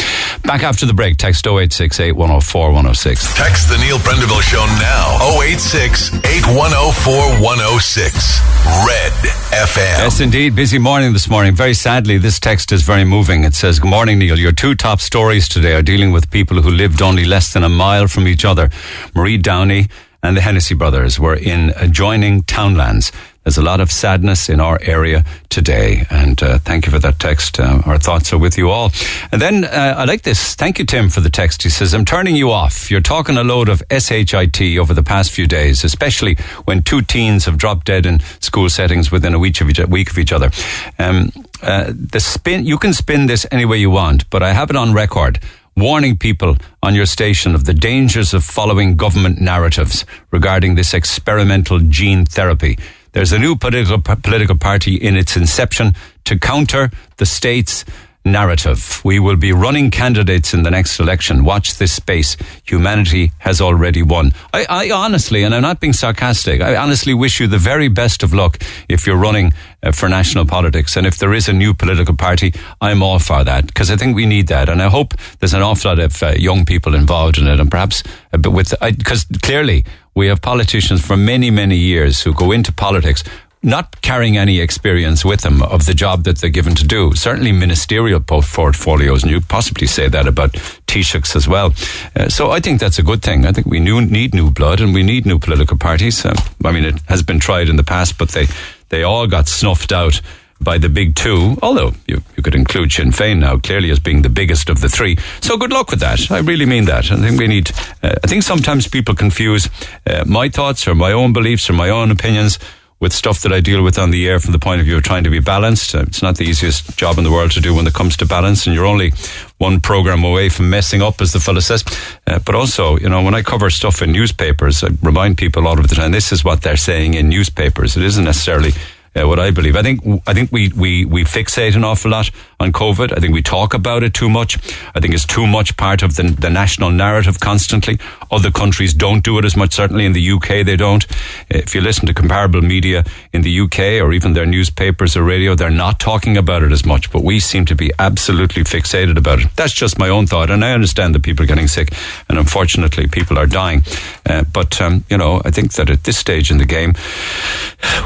Back 0.44 0.62
after 0.62 0.86
the 0.86 0.94
break, 0.94 1.16
text 1.16 1.48
0868 1.48 2.12
104 2.12 2.68
106. 2.68 3.34
Text 3.38 3.70
the 3.70 3.78
Neil 3.78 3.98
Prendeville 4.00 4.42
Show 4.42 4.66
now. 4.76 5.40
086 5.42 6.14
8104 6.26 7.14
106. 7.40 8.42
Red 8.86 9.14
FM. 9.56 9.98
Yes, 10.04 10.20
indeed. 10.20 10.54
Busy 10.54 10.78
morning 10.78 11.14
this 11.14 11.30
morning. 11.30 11.56
Very 11.56 11.74
sadly, 11.74 12.18
this 12.18 12.42
text 12.42 12.74
is 12.74 12.82
very 12.82 13.06
moving. 13.06 13.46
It 13.46 13.56
says, 13.56 13.80
Good 13.80 13.90
morning, 13.90 14.20
Neil. 14.20 14.38
Your 14.38 14.52
two 14.52 14.76
top 14.76 15.00
stories 15.00 15.48
today 15.48 15.76
are 15.76 15.82
dealing 15.82 16.12
with 16.12 16.30
people 16.30 16.62
who 16.62 16.72
lived 16.72 17.02
only 17.02 17.24
less 17.24 17.54
than 17.54 17.64
a 17.64 17.70
mile 17.70 18.08
from 18.08 18.28
each 18.28 18.44
other. 18.44 18.70
Marie 19.16 19.38
Downey 19.38 19.88
and 20.22 20.36
the 20.36 20.42
Hennessy 20.42 20.76
brothers 20.76 21.20
were 21.22 21.36
in 21.36 21.72
adjoining 21.78 22.44
townlands. 22.44 23.14
There's 23.48 23.58
a 23.58 23.62
lot 23.62 23.80
of 23.80 23.94
sadness 23.94 24.50
in 24.50 24.60
our 24.60 24.78
area 24.82 25.24
today, 25.48 26.06
and 26.10 26.44
uh, 26.44 26.58
thank 26.60 26.86
you 26.86 26.92
for 26.92 27.00
that 27.00 27.18
text. 27.18 27.62
Uh, 27.62 27.82
our 27.86 27.98
thoughts 27.98 28.34
are 28.34 28.38
with 28.38 28.58
you 28.58 28.70
all. 28.70 28.92
And 29.32 29.42
then 29.42 29.64
uh, 29.64 29.96
I 30.00 30.04
like 30.04 30.24
this. 30.24 30.54
Thank 30.54 30.80
you, 30.80 30.86
Tim, 30.86 31.08
for 31.08 31.22
the 31.22 31.30
text. 31.30 31.64
He 31.64 31.70
says, 31.70 31.94
I'm 31.94 32.04
turning 32.04 32.36
you 32.36 32.52
off. 32.52 32.92
You're 32.92 33.00
talking 33.00 33.38
a 33.38 33.46
load 33.46 33.70
of 33.70 33.82
SHIT 33.90 34.78
over 34.78 34.94
the 34.94 35.02
past 35.02 35.32
few 35.32 35.48
days, 35.48 35.86
especially 35.86 36.36
when 36.66 36.84
two 36.84 37.02
teens 37.02 37.46
have 37.46 37.58
dropped 37.58 37.86
dead 37.86 38.06
in 38.06 38.20
school 38.42 38.70
settings 38.70 39.14
within 39.14 39.34
a 39.34 39.40
week 39.40 39.62
of 39.62 39.70
each, 39.70 39.80
week 39.80 40.12
of 40.12 40.18
each 40.18 40.34
other. 40.34 40.52
Um, 41.00 41.32
uh, 41.62 41.94
the 41.96 42.20
spin, 42.20 42.66
you 42.66 42.78
can 42.78 42.92
spin 42.92 43.28
this 43.28 43.48
any 43.50 43.64
way 43.64 43.78
you 43.78 43.90
want, 43.90 44.30
but 44.30 44.44
I 44.44 44.52
have 44.52 44.70
it 44.70 44.76
on 44.76 44.94
record 44.94 45.40
warning 45.78 46.18
people 46.18 46.58
on 46.82 46.96
your 46.96 47.06
station 47.06 47.54
of 47.54 47.66
the 47.66 47.74
dangers 47.74 48.34
of 48.34 48.44
following 48.44 48.98
government 48.98 49.40
narratives 49.40 50.06
regarding 50.32 50.74
this 50.74 50.94
experimental 50.94 51.80
gene 51.80 52.26
therapy. 52.26 52.78
There's 53.18 53.34
a 53.34 53.40
new 53.40 53.56
political 53.56 54.00
political 54.00 54.56
party 54.56 54.94
in 54.94 55.18
its 55.18 55.36
inception 55.36 55.96
to 56.26 56.38
counter 56.38 56.92
the 57.16 57.26
state's 57.26 57.84
narrative. 58.24 59.02
We 59.04 59.18
will 59.18 59.38
be 59.38 59.52
running 59.52 59.90
candidates 59.90 60.54
in 60.54 60.62
the 60.62 60.70
next 60.70 61.00
election. 61.00 61.44
Watch 61.44 61.80
this 61.80 61.92
space. 61.92 62.38
Humanity 62.66 63.32
has 63.40 63.60
already 63.60 64.04
won. 64.04 64.34
I, 64.54 64.68
I 64.70 64.92
honestly, 64.92 65.42
and 65.42 65.56
I'm 65.56 65.64
not 65.64 65.80
being 65.80 65.94
sarcastic, 65.94 66.62
I 66.62 66.76
honestly 66.76 67.16
wish 67.16 67.40
you 67.40 67.48
the 67.48 67.58
very 67.58 67.88
best 67.88 68.22
of 68.22 68.36
luck 68.36 68.62
if 68.88 69.08
you're 69.08 69.18
running 69.18 69.52
uh, 69.82 69.94
for 69.94 70.08
national 70.08 70.46
politics. 70.46 70.96
And 70.96 71.08
if 71.08 71.18
there 71.18 71.34
is 71.34 71.50
a 71.50 71.54
new 71.54 71.74
political 71.74 72.16
party, 72.16 72.54
I'm 72.82 73.02
all 73.02 73.18
for 73.18 73.44
that 73.44 73.66
because 73.66 73.90
I 73.90 73.96
think 73.96 74.16
we 74.16 74.28
need 74.28 74.46
that. 74.50 74.70
And 74.70 74.80
I 74.80 74.90
hope 74.90 75.16
there's 75.40 75.56
an 75.56 75.64
awful 75.64 75.90
lot 75.90 76.00
of 76.00 76.22
uh, 76.22 76.34
young 76.38 76.66
people 76.66 76.94
involved 76.94 77.40
in 77.40 77.48
it 77.48 77.60
and 77.60 77.72
perhaps 77.72 78.04
a 78.32 78.38
bit 78.38 78.52
with, 78.52 78.76
because 78.80 79.26
clearly 79.42 79.86
we 80.18 80.28
have 80.28 80.42
politicians 80.42 81.06
for 81.06 81.16
many, 81.16 81.52
many 81.52 81.78
years 81.78 82.24
who 82.24 82.34
go 82.34 82.52
into 82.52 82.72
politics 82.74 83.24
not 83.62 84.02
carrying 84.02 84.36
any 84.36 84.60
experience 84.60 85.24
with 85.24 85.42
them 85.42 85.62
of 85.62 85.86
the 85.86 85.94
job 85.94 86.24
that 86.24 86.40
they're 86.40 86.50
given 86.50 86.74
to 86.74 86.84
do. 86.84 87.14
Certainly 87.14 87.52
ministerial 87.52 88.20
portfolios, 88.20 89.22
and 89.22 89.32
you 89.32 89.42
possibly 89.42 89.86
say 89.86 90.08
that 90.10 90.28
about 90.28 90.54
Taoiseachs 90.88 91.36
as 91.36 91.48
well. 91.48 91.72
Uh, 92.16 92.30
so 92.30 92.50
I 92.50 92.60
think 92.60 92.80
that's 92.80 92.98
a 92.98 93.04
good 93.04 93.22
thing. 93.22 93.46
I 93.46 93.52
think 93.52 93.68
we 93.68 93.80
new, 93.80 94.02
need 94.02 94.34
new 94.34 94.50
blood 94.50 94.82
and 94.82 94.92
we 94.92 95.04
need 95.04 95.28
new 95.28 95.38
political 95.38 95.78
parties. 95.78 96.26
Uh, 96.26 96.34
I 96.66 96.72
mean, 96.72 96.86
it 96.86 97.00
has 97.08 97.22
been 97.22 97.40
tried 97.40 97.70
in 97.70 97.76
the 97.76 97.84
past, 97.84 98.18
but 98.18 98.30
they, 98.30 98.48
they 98.90 99.04
all 99.04 99.28
got 99.28 99.48
snuffed 99.48 99.92
out 99.92 100.20
by 100.60 100.78
the 100.78 100.90
big 100.90 101.16
two, 101.16 101.58
although 101.62 101.94
you, 102.08 102.22
you 102.36 102.44
could 102.44 102.56
include 102.56 102.92
Sinn 102.92 103.12
Féin 103.12 103.40
now 103.40 103.58
clearly 103.58 103.92
as 103.92 104.00
being 104.00 104.22
the 104.22 104.30
biggest 104.30 104.70
of 104.70 104.82
the 104.82 104.90
three. 104.90 105.18
So 105.42 105.58
good 105.58 105.72
luck 105.72 105.92
with 105.92 106.00
that. 106.00 106.32
I 106.32 106.40
really 106.40 106.66
mean 106.66 106.86
that. 106.86 107.12
I 107.12 107.18
think 107.18 107.40
we 107.40 107.48
need, 107.48 107.72
uh, 108.04 108.16
I 108.24 108.28
think 108.28 108.44
sometimes 108.44 108.88
people 108.88 109.16
confuse 109.16 109.70
uh, 110.06 110.24
my 110.26 110.50
thoughts 110.50 110.88
or 110.88 110.96
my 110.96 111.12
own 111.12 111.34
beliefs 111.34 111.70
or 111.70 111.74
my 111.74 111.90
own 111.90 112.12
opinions 112.12 112.60
with 113.00 113.14
stuff 113.14 113.42
that 113.42 113.54
I 113.54 113.60
deal 113.60 113.84
with 113.84 114.00
on 114.00 114.10
the 114.10 114.28
air 114.28 114.40
from 114.40 114.54
the 114.54 114.60
point 114.60 114.82
of 114.82 114.88
view 114.88 114.98
of 114.98 115.04
trying 115.04 115.24
to 115.24 115.30
be 115.30 115.40
balanced. 115.40 115.94
Uh, 115.94 116.02
it's 116.08 116.24
not 116.24 116.38
the 116.38 116.46
easiest 116.46 116.98
job 116.98 117.18
in 117.20 117.24
the 117.24 117.32
world 117.32 117.52
to 117.52 117.62
do 117.62 117.76
when 117.76 117.86
it 117.86 117.94
comes 117.94 118.18
to 118.18 118.26
balance, 118.26 118.66
and 118.66 118.76
you're 118.76 118.88
only 118.88 119.14
one 119.60 119.80
program 119.80 120.24
away 120.24 120.50
from 120.50 120.70
messing 120.70 121.02
up, 121.02 121.22
as 121.22 121.32
the 121.32 121.40
fellow 121.40 121.60
says. 121.60 121.84
Uh, 122.26 122.40
but 122.40 122.56
also, 122.56 122.98
you 122.98 123.08
know, 123.08 123.22
when 123.22 123.36
I 123.36 123.44
cover 123.44 123.70
stuff 123.70 124.02
in 124.02 124.12
newspapers, 124.12 124.84
I 124.84 124.90
remind 125.04 125.38
people 125.38 125.62
a 125.62 125.66
lot 125.66 125.80
of 125.80 125.88
the 125.88 125.96
time 125.96 126.12
this 126.12 126.32
is 126.32 126.44
what 126.44 126.62
they're 126.64 126.76
saying 126.76 127.14
in 127.14 127.30
newspapers. 127.30 127.96
It 127.96 128.04
isn't 128.04 128.26
necessarily 128.26 128.72
uh, 129.18 129.28
what 129.28 129.40
I 129.40 129.52
believe. 129.52 129.76
I 129.76 129.82
think 129.82 130.02
I 130.28 130.34
think 130.34 130.52
we, 130.52 130.70
we 130.70 131.06
we 131.06 131.24
fixate 131.24 131.76
an 131.76 131.84
awful 131.84 132.12
lot 132.12 132.32
on 132.60 132.72
COVID. 132.72 133.16
I 133.16 133.20
think 133.20 133.34
we 133.34 133.42
talk 133.42 133.74
about 133.74 134.04
it 134.04 134.14
too 134.14 134.30
much. 134.30 134.58
I 134.96 135.00
think 135.00 135.14
it's 135.14 135.26
too 135.26 135.48
much 135.48 135.78
part 135.78 136.04
of 136.04 136.16
the, 136.16 136.24
the 136.24 136.50
national 136.50 136.92
narrative 136.92 137.40
constantly. 137.40 138.00
Other 138.32 138.52
countries 138.52 138.94
don't 138.94 139.24
do 139.24 139.38
it 139.40 139.46
as 139.46 139.56
much. 139.56 139.74
Certainly 139.74 140.06
in 140.06 140.14
the 140.14 140.32
UK, 140.32 140.66
they 140.66 140.76
don't. 140.76 141.06
If 141.50 141.74
you 141.74 141.82
listen 141.82 142.06
to 142.08 142.14
comparable 142.14 142.62
media 142.62 143.04
in 143.34 143.42
the 143.42 143.60
UK 143.62 144.02
or 144.02 144.14
even 144.14 144.34
their 144.34 144.46
newspapers 144.46 145.16
or 145.16 145.24
radio, 145.24 145.56
they're 145.56 145.70
not 145.70 146.00
talking 146.00 146.38
about 146.38 146.64
it 146.64 146.72
as 146.72 146.86
much. 146.86 147.12
But 147.12 147.24
we 147.24 147.40
seem 147.40 147.66
to 147.66 147.76
be 147.76 147.92
absolutely 148.00 148.64
fixated 148.64 149.18
about 149.18 149.40
it. 149.40 149.48
That's 149.56 149.74
just 149.74 149.98
my 149.98 150.10
own 150.10 150.28
thought, 150.28 150.50
and 150.50 150.64
I 150.64 150.74
understand 150.74 151.16
that 151.16 151.24
people 151.24 151.44
are 151.44 151.48
getting 151.48 151.68
sick, 151.68 151.94
and 152.30 152.38
unfortunately, 152.38 153.08
people 153.08 153.38
are 153.38 153.48
dying. 153.48 153.84
Uh, 154.26 154.44
but 154.52 154.82
um, 154.82 155.04
you 155.10 155.18
know, 155.18 155.42
I 155.46 155.52
think 155.52 155.74
that 155.74 155.90
at 155.90 156.04
this 156.04 156.18
stage 156.18 156.52
in 156.52 156.58
the 156.58 156.66
game, 156.66 156.94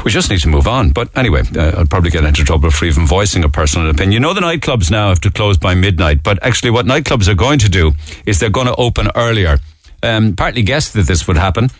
we 0.04 0.10
just 0.10 0.30
need 0.30 0.40
to 0.40 0.48
move 0.48 0.68
on. 0.68 0.90
But 0.90 1.01
anyway, 1.16 1.42
uh, 1.56 1.78
I'll 1.78 1.86
probably 1.86 2.10
get 2.10 2.24
into 2.24 2.44
trouble 2.44 2.70
for 2.70 2.84
even 2.84 3.06
voicing 3.06 3.44
a 3.44 3.48
personal 3.48 3.88
opinion. 3.90 4.12
You 4.12 4.20
know, 4.20 4.34
the 4.34 4.40
nightclubs 4.40 4.90
now 4.90 5.08
have 5.08 5.20
to 5.22 5.30
close 5.30 5.58
by 5.58 5.74
midnight, 5.74 6.22
but 6.22 6.42
actually, 6.42 6.70
what 6.70 6.86
nightclubs 6.86 7.28
are 7.28 7.34
going 7.34 7.58
to 7.60 7.68
do 7.68 7.92
is 8.26 8.38
they're 8.38 8.50
going 8.50 8.66
to 8.66 8.74
open 8.76 9.08
earlier. 9.14 9.58
Um, 10.02 10.34
partly 10.34 10.62
guessed 10.62 10.94
that 10.94 11.06
this 11.06 11.28
would 11.28 11.36
happen. 11.36 11.70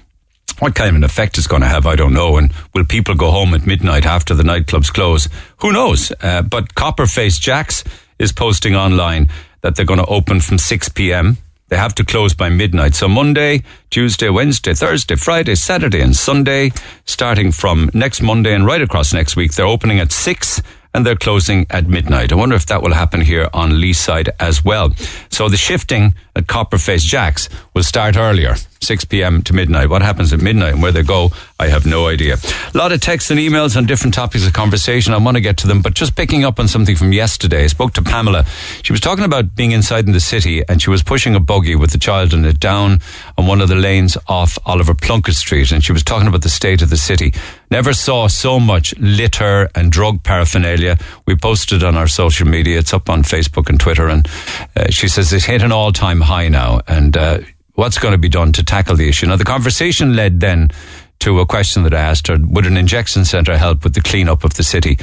What 0.59 0.75
kind 0.75 0.91
of 0.91 0.97
an 0.97 1.05
effect 1.05 1.39
it's 1.39 1.47
going 1.47 1.63
to 1.63 1.69
have, 1.69 1.87
I 1.87 1.97
don't 1.97 2.15
know. 2.15 2.37
And 2.37 2.53
will 2.73 2.85
people 2.85 3.15
go 3.15 3.31
home 3.31 3.55
at 3.55 3.67
midnight 3.67 4.07
after 4.07 4.35
the 4.35 4.45
nightclubs 4.45 4.93
close? 4.93 5.29
Who 5.59 5.73
knows? 5.73 6.13
Uh, 6.21 6.43
but 6.43 6.75
Copperface 6.75 7.41
Jacks 7.41 7.83
is 8.19 8.33
posting 8.33 8.77
online 8.77 9.29
that 9.63 9.75
they're 9.75 9.87
going 9.87 9.99
to 9.99 10.07
open 10.07 10.41
from 10.41 10.59
6 10.59 10.89
p.m. 10.91 11.39
They 11.73 11.79
have 11.79 11.95
to 11.95 12.05
close 12.05 12.35
by 12.35 12.51
midnight. 12.51 12.95
So 12.95 13.09
Monday, 13.09 13.63
Tuesday, 13.89 14.29
Wednesday, 14.29 14.75
Thursday, 14.75 15.17
Friday, 15.17 15.55
Saturday, 15.55 16.03
and 16.03 16.15
Sunday, 16.15 16.71
starting 17.07 17.51
from 17.51 17.89
next 17.95 18.21
Monday 18.21 18.53
and 18.53 18.67
right 18.67 18.83
across 18.83 19.15
next 19.15 19.37
week, 19.37 19.55
they're 19.55 19.65
opening 19.65 19.99
at 19.99 20.13
6 20.13 20.61
and 20.93 21.07
they're 21.07 21.17
closing 21.17 21.65
at 21.71 21.89
midnight. 21.89 22.31
I 22.31 22.35
wonder 22.35 22.57
if 22.57 22.67
that 22.67 22.83
will 22.83 22.93
happen 22.93 23.23
here 23.23 23.49
on 23.55 23.71
Leeside 23.71 24.29
as 24.39 24.63
well. 24.63 24.93
So 25.31 25.49
the 25.49 25.57
shifting 25.57 26.15
at 26.37 26.45
Copperface 26.45 27.07
Jacks 27.07 27.49
will 27.73 27.85
start 27.85 28.19
earlier, 28.19 28.57
6 28.83 29.05
p.m. 29.07 29.43
to 29.43 29.53
midnight. 29.53 29.89
What 29.89 30.03
happens 30.03 30.33
at 30.33 30.41
midnight 30.41 30.75
and 30.75 30.83
where 30.83 30.93
they 30.93 31.03
go, 31.03 31.31
I 31.59 31.69
have 31.69 31.87
no 31.87 32.07
idea. 32.07 32.37
A 32.75 32.79
lot 32.79 32.93
of 32.93 33.01
texts 33.01 33.31
and 33.31 33.39
emails 33.39 33.77
on 33.77 33.87
different 33.87 34.15
topics 34.15 34.47
of 34.47 34.53
conversation. 34.53 35.15
I 35.15 35.19
want 35.19 35.37
to 35.37 35.41
get 35.41 35.57
to 35.59 35.67
them, 35.67 35.83
but 35.83 35.95
just 35.95 36.17
picking 36.17 36.45
up 36.45 36.59
on 36.59 36.69
something 36.69 36.97
from 36.97 37.13
yesterday, 37.13 37.65
I 37.65 37.69
spoke 37.69 37.93
to 37.95 38.03
Pamela. 38.03 38.45
She 38.83 38.93
was 38.93 39.01
talking 39.01 39.25
about 39.25 39.55
being 39.55 39.73
inside 39.73 40.07
in 40.07 40.13
the 40.13 40.21
city 40.21 40.63
and 40.69 40.83
she 40.83 40.91
was 40.91 41.03
pushing 41.03 41.35
a 41.35 41.41
buggy 41.41 41.77
with 41.77 41.91
the 41.91 41.99
child 41.99 42.35
in 42.35 42.45
it 42.45 42.61
down 42.61 43.01
on 43.39 43.47
one 43.47 43.61
of 43.61 43.69
the 43.69 43.77
lanes 43.77 44.17
off 44.27 44.59
Oliver 44.67 44.95
Plunkett 44.95 45.35
Street 45.35 45.71
and 45.73 45.85
she 45.85 45.93
was 45.93 46.03
talking 46.03 46.29
about 46.29 46.43
the 46.43 46.49
state 46.49 46.83
of 46.83 46.91
the 46.91 46.97
city. 46.97 47.33
Never 47.71 47.95
saw 47.95 48.29
so 48.29 48.61
much 48.61 48.95
litter 48.99 49.69
and 49.75 49.91
drug 49.91 50.23
paraphernalia. 50.23 50.99
We 51.27 51.37
posted 51.37 51.83
on 51.83 51.97
our 51.97 52.09
social 52.09 52.47
media. 52.47 52.79
It's 52.79 52.93
up 52.93 53.09
on 53.09 53.23
Facebook 53.23 53.69
and 53.69 53.81
Twitter. 53.81 54.09
And 54.09 54.29
uh, 54.77 54.91
she 54.91 55.09
says 55.09 55.33
it's 55.33 55.47
hit 55.47 55.63
an 55.63 55.73
all 55.73 55.93
time 55.93 56.21
high 56.21 56.49
now. 56.49 56.81
And 56.87 57.17
uh, 57.17 57.39
what's 57.75 57.99
going 57.99 58.13
to 58.13 58.19
be 58.19 58.29
done 58.29 58.53
to 58.53 58.65
tackle 58.65 58.97
the 58.97 59.09
issue? 59.09 59.27
Now, 59.27 59.37
the 59.37 59.45
conversation 59.45 60.17
led 60.17 60.41
then 60.41 60.69
to 61.21 61.41
a 61.41 61.47
question 61.47 61.83
that 61.85 61.95
I 61.95 62.01
asked 62.01 62.27
her 62.29 62.39
Would 62.41 62.67
an 62.67 62.77
injection 62.77 63.25
centre 63.25 63.57
help 63.59 63.85
with 63.85 63.95
the 63.95 64.01
cleanup 64.01 64.45
of 64.45 64.55
the 64.55 64.65
city? 64.65 64.99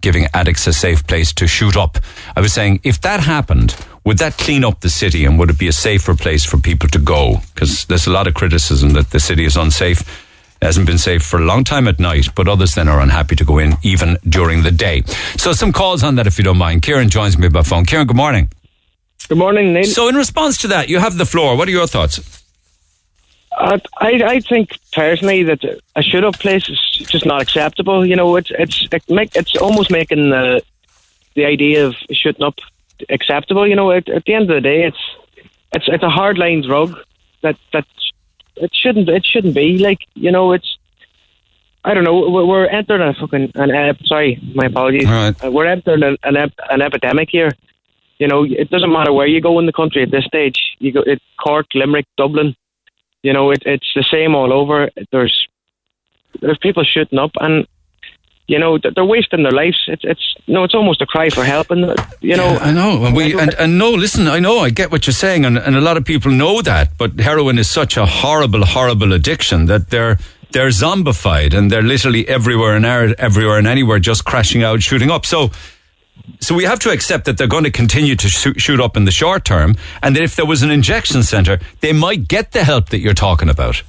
Giving 0.00 0.26
addicts 0.34 0.66
a 0.66 0.72
safe 0.72 1.06
place 1.06 1.32
to 1.34 1.46
shoot 1.46 1.76
up. 1.76 1.96
I 2.34 2.40
was 2.40 2.52
saying, 2.52 2.80
if 2.82 3.00
that 3.02 3.20
happened, 3.20 3.76
would 4.04 4.18
that 4.18 4.36
clean 4.36 4.64
up 4.64 4.80
the 4.80 4.90
city 4.90 5.24
and 5.24 5.38
would 5.38 5.50
it 5.50 5.58
be 5.58 5.68
a 5.68 5.72
safer 5.72 6.16
place 6.16 6.44
for 6.44 6.58
people 6.58 6.88
to 6.88 6.98
go? 6.98 7.36
Because 7.54 7.84
there's 7.84 8.08
a 8.08 8.10
lot 8.10 8.26
of 8.26 8.34
criticism 8.34 8.94
that 8.94 9.10
the 9.10 9.20
city 9.20 9.44
is 9.44 9.56
unsafe 9.56 10.02
hasn't 10.60 10.86
been 10.86 10.98
safe 10.98 11.22
for 11.22 11.38
a 11.38 11.44
long 11.44 11.64
time 11.64 11.88
at 11.88 11.98
night, 11.98 12.28
but 12.34 12.48
others 12.48 12.74
then 12.74 12.88
are 12.88 13.00
unhappy 13.00 13.36
to 13.36 13.44
go 13.44 13.58
in 13.58 13.74
even 13.82 14.16
during 14.28 14.62
the 14.62 14.70
day. 14.70 15.02
So 15.36 15.52
some 15.52 15.72
calls 15.72 16.02
on 16.04 16.14
that 16.16 16.26
if 16.26 16.38
you 16.38 16.44
don't 16.44 16.58
mind. 16.58 16.82
Kieran 16.82 17.10
joins 17.10 17.36
me 17.36 17.48
by 17.48 17.62
phone. 17.62 17.84
Kieran, 17.84 18.06
good 18.06 18.16
morning. 18.16 18.48
Good 19.28 19.38
morning, 19.38 19.72
Neil. 19.72 19.84
So 19.84 20.08
in 20.08 20.14
response 20.14 20.58
to 20.58 20.68
that, 20.68 20.88
you 20.88 20.98
have 20.98 21.16
the 21.16 21.26
floor. 21.26 21.56
What 21.56 21.68
are 21.68 21.70
your 21.70 21.86
thoughts? 21.86 22.42
Uh, 23.56 23.78
I 23.98 24.22
I 24.24 24.40
think 24.40 24.78
personally 24.92 25.42
that 25.44 25.62
a 25.94 26.02
shoot 26.02 26.24
up 26.24 26.38
place 26.38 26.68
is 26.68 26.80
just 27.08 27.26
not 27.26 27.42
acceptable. 27.42 28.04
You 28.04 28.16
know, 28.16 28.36
it's 28.36 28.50
it's 28.58 28.88
it 28.90 29.02
make, 29.08 29.36
it's 29.36 29.56
almost 29.56 29.90
making 29.90 30.30
the 30.30 30.62
the 31.34 31.44
idea 31.44 31.86
of 31.86 31.94
shooting 32.10 32.44
up 32.44 32.58
acceptable. 33.08 33.66
You 33.66 33.76
know, 33.76 33.90
at, 33.90 34.08
at 34.08 34.24
the 34.24 34.34
end 34.34 34.50
of 34.50 34.56
the 34.56 34.60
day, 34.60 34.84
it's 34.84 34.98
it's 35.72 35.86
it's 35.88 36.02
a 36.02 36.10
hard 36.10 36.38
line 36.38 36.62
drug 36.62 36.96
that 37.42 37.56
that 37.72 37.86
it 38.56 38.74
shouldn't 38.74 39.08
it 39.08 39.24
shouldn't 39.24 39.54
be 39.54 39.78
like 39.78 40.00
you 40.14 40.30
know 40.30 40.52
it's 40.52 40.78
I 41.84 41.94
don't 41.94 42.04
know. 42.04 42.30
We're, 42.30 42.66
entering 42.66 43.02
a 43.02 43.12
fucking 43.12 43.52
an 43.56 43.70
ep- 43.72 44.04
sorry, 44.04 44.40
my 44.54 44.66
apologies. 44.66 45.08
Right. 45.08 45.44
Uh, 45.44 45.50
we're 45.50 45.66
entering 45.66 46.02
an 46.04 46.16
an, 46.22 46.36
an 46.70 46.80
epidemic 46.80 47.28
here. 47.30 47.52
You 48.22 48.28
know, 48.28 48.44
it 48.44 48.70
doesn't 48.70 48.92
matter 48.92 49.12
where 49.12 49.26
you 49.26 49.40
go 49.40 49.58
in 49.58 49.66
the 49.66 49.72
country 49.72 50.04
at 50.04 50.12
this 50.12 50.24
stage. 50.26 50.76
You 50.78 50.92
go 50.92 51.00
it 51.00 51.20
Cork, 51.42 51.66
Limerick, 51.74 52.06
Dublin. 52.16 52.54
You 53.24 53.32
know, 53.32 53.50
it, 53.50 53.64
it's 53.66 53.90
the 53.96 54.04
same 54.08 54.36
all 54.36 54.52
over. 54.52 54.90
There's 55.10 55.48
there's 56.40 56.58
people 56.58 56.84
shooting 56.84 57.18
up, 57.18 57.32
and 57.40 57.66
you 58.46 58.60
know 58.60 58.78
they're 58.78 59.04
wasting 59.04 59.42
their 59.42 59.50
lives. 59.50 59.82
It's 59.88 60.04
it's 60.04 60.36
no, 60.46 60.62
it's 60.62 60.72
almost 60.72 61.02
a 61.02 61.06
cry 61.06 61.30
for 61.30 61.42
help, 61.42 61.72
and 61.72 61.80
you 62.20 62.36
know. 62.36 62.52
Yeah, 62.52 62.58
I 62.58 62.72
know. 62.72 63.04
And 63.06 63.16
we 63.16 63.36
and, 63.36 63.52
and 63.54 63.76
no, 63.76 63.90
listen, 63.90 64.28
I 64.28 64.38
know, 64.38 64.60
I 64.60 64.70
get 64.70 64.92
what 64.92 65.04
you're 65.08 65.14
saying, 65.14 65.44
and, 65.44 65.58
and 65.58 65.74
a 65.74 65.80
lot 65.80 65.96
of 65.96 66.04
people 66.04 66.30
know 66.30 66.62
that, 66.62 66.96
but 66.98 67.18
heroin 67.18 67.58
is 67.58 67.68
such 67.68 67.96
a 67.96 68.06
horrible, 68.06 68.64
horrible 68.64 69.12
addiction 69.12 69.66
that 69.66 69.90
they're 69.90 70.16
they're 70.52 70.68
zombified 70.68 71.54
and 71.54 71.72
they're 71.72 71.82
literally 71.82 72.28
everywhere 72.28 72.76
and 72.76 72.86
everywhere 72.86 73.58
and 73.58 73.66
anywhere, 73.66 73.98
just 73.98 74.24
crashing 74.24 74.62
out, 74.62 74.80
shooting 74.80 75.10
up. 75.10 75.26
So. 75.26 75.50
So 76.40 76.54
we 76.54 76.64
have 76.64 76.78
to 76.80 76.90
accept 76.90 77.24
that 77.26 77.38
they're 77.38 77.46
going 77.46 77.64
to 77.64 77.70
continue 77.70 78.16
to 78.16 78.28
shoot, 78.28 78.60
shoot 78.60 78.80
up 78.80 78.96
in 78.96 79.04
the 79.04 79.10
short 79.10 79.44
term, 79.44 79.76
and 80.02 80.16
that 80.16 80.22
if 80.22 80.36
there 80.36 80.46
was 80.46 80.62
an 80.62 80.70
injection 80.70 81.22
center, 81.22 81.60
they 81.80 81.92
might 81.92 82.28
get 82.28 82.52
the 82.52 82.64
help 82.64 82.88
that 82.90 82.98
you're 82.98 83.14
talking 83.14 83.48
about. 83.48 83.82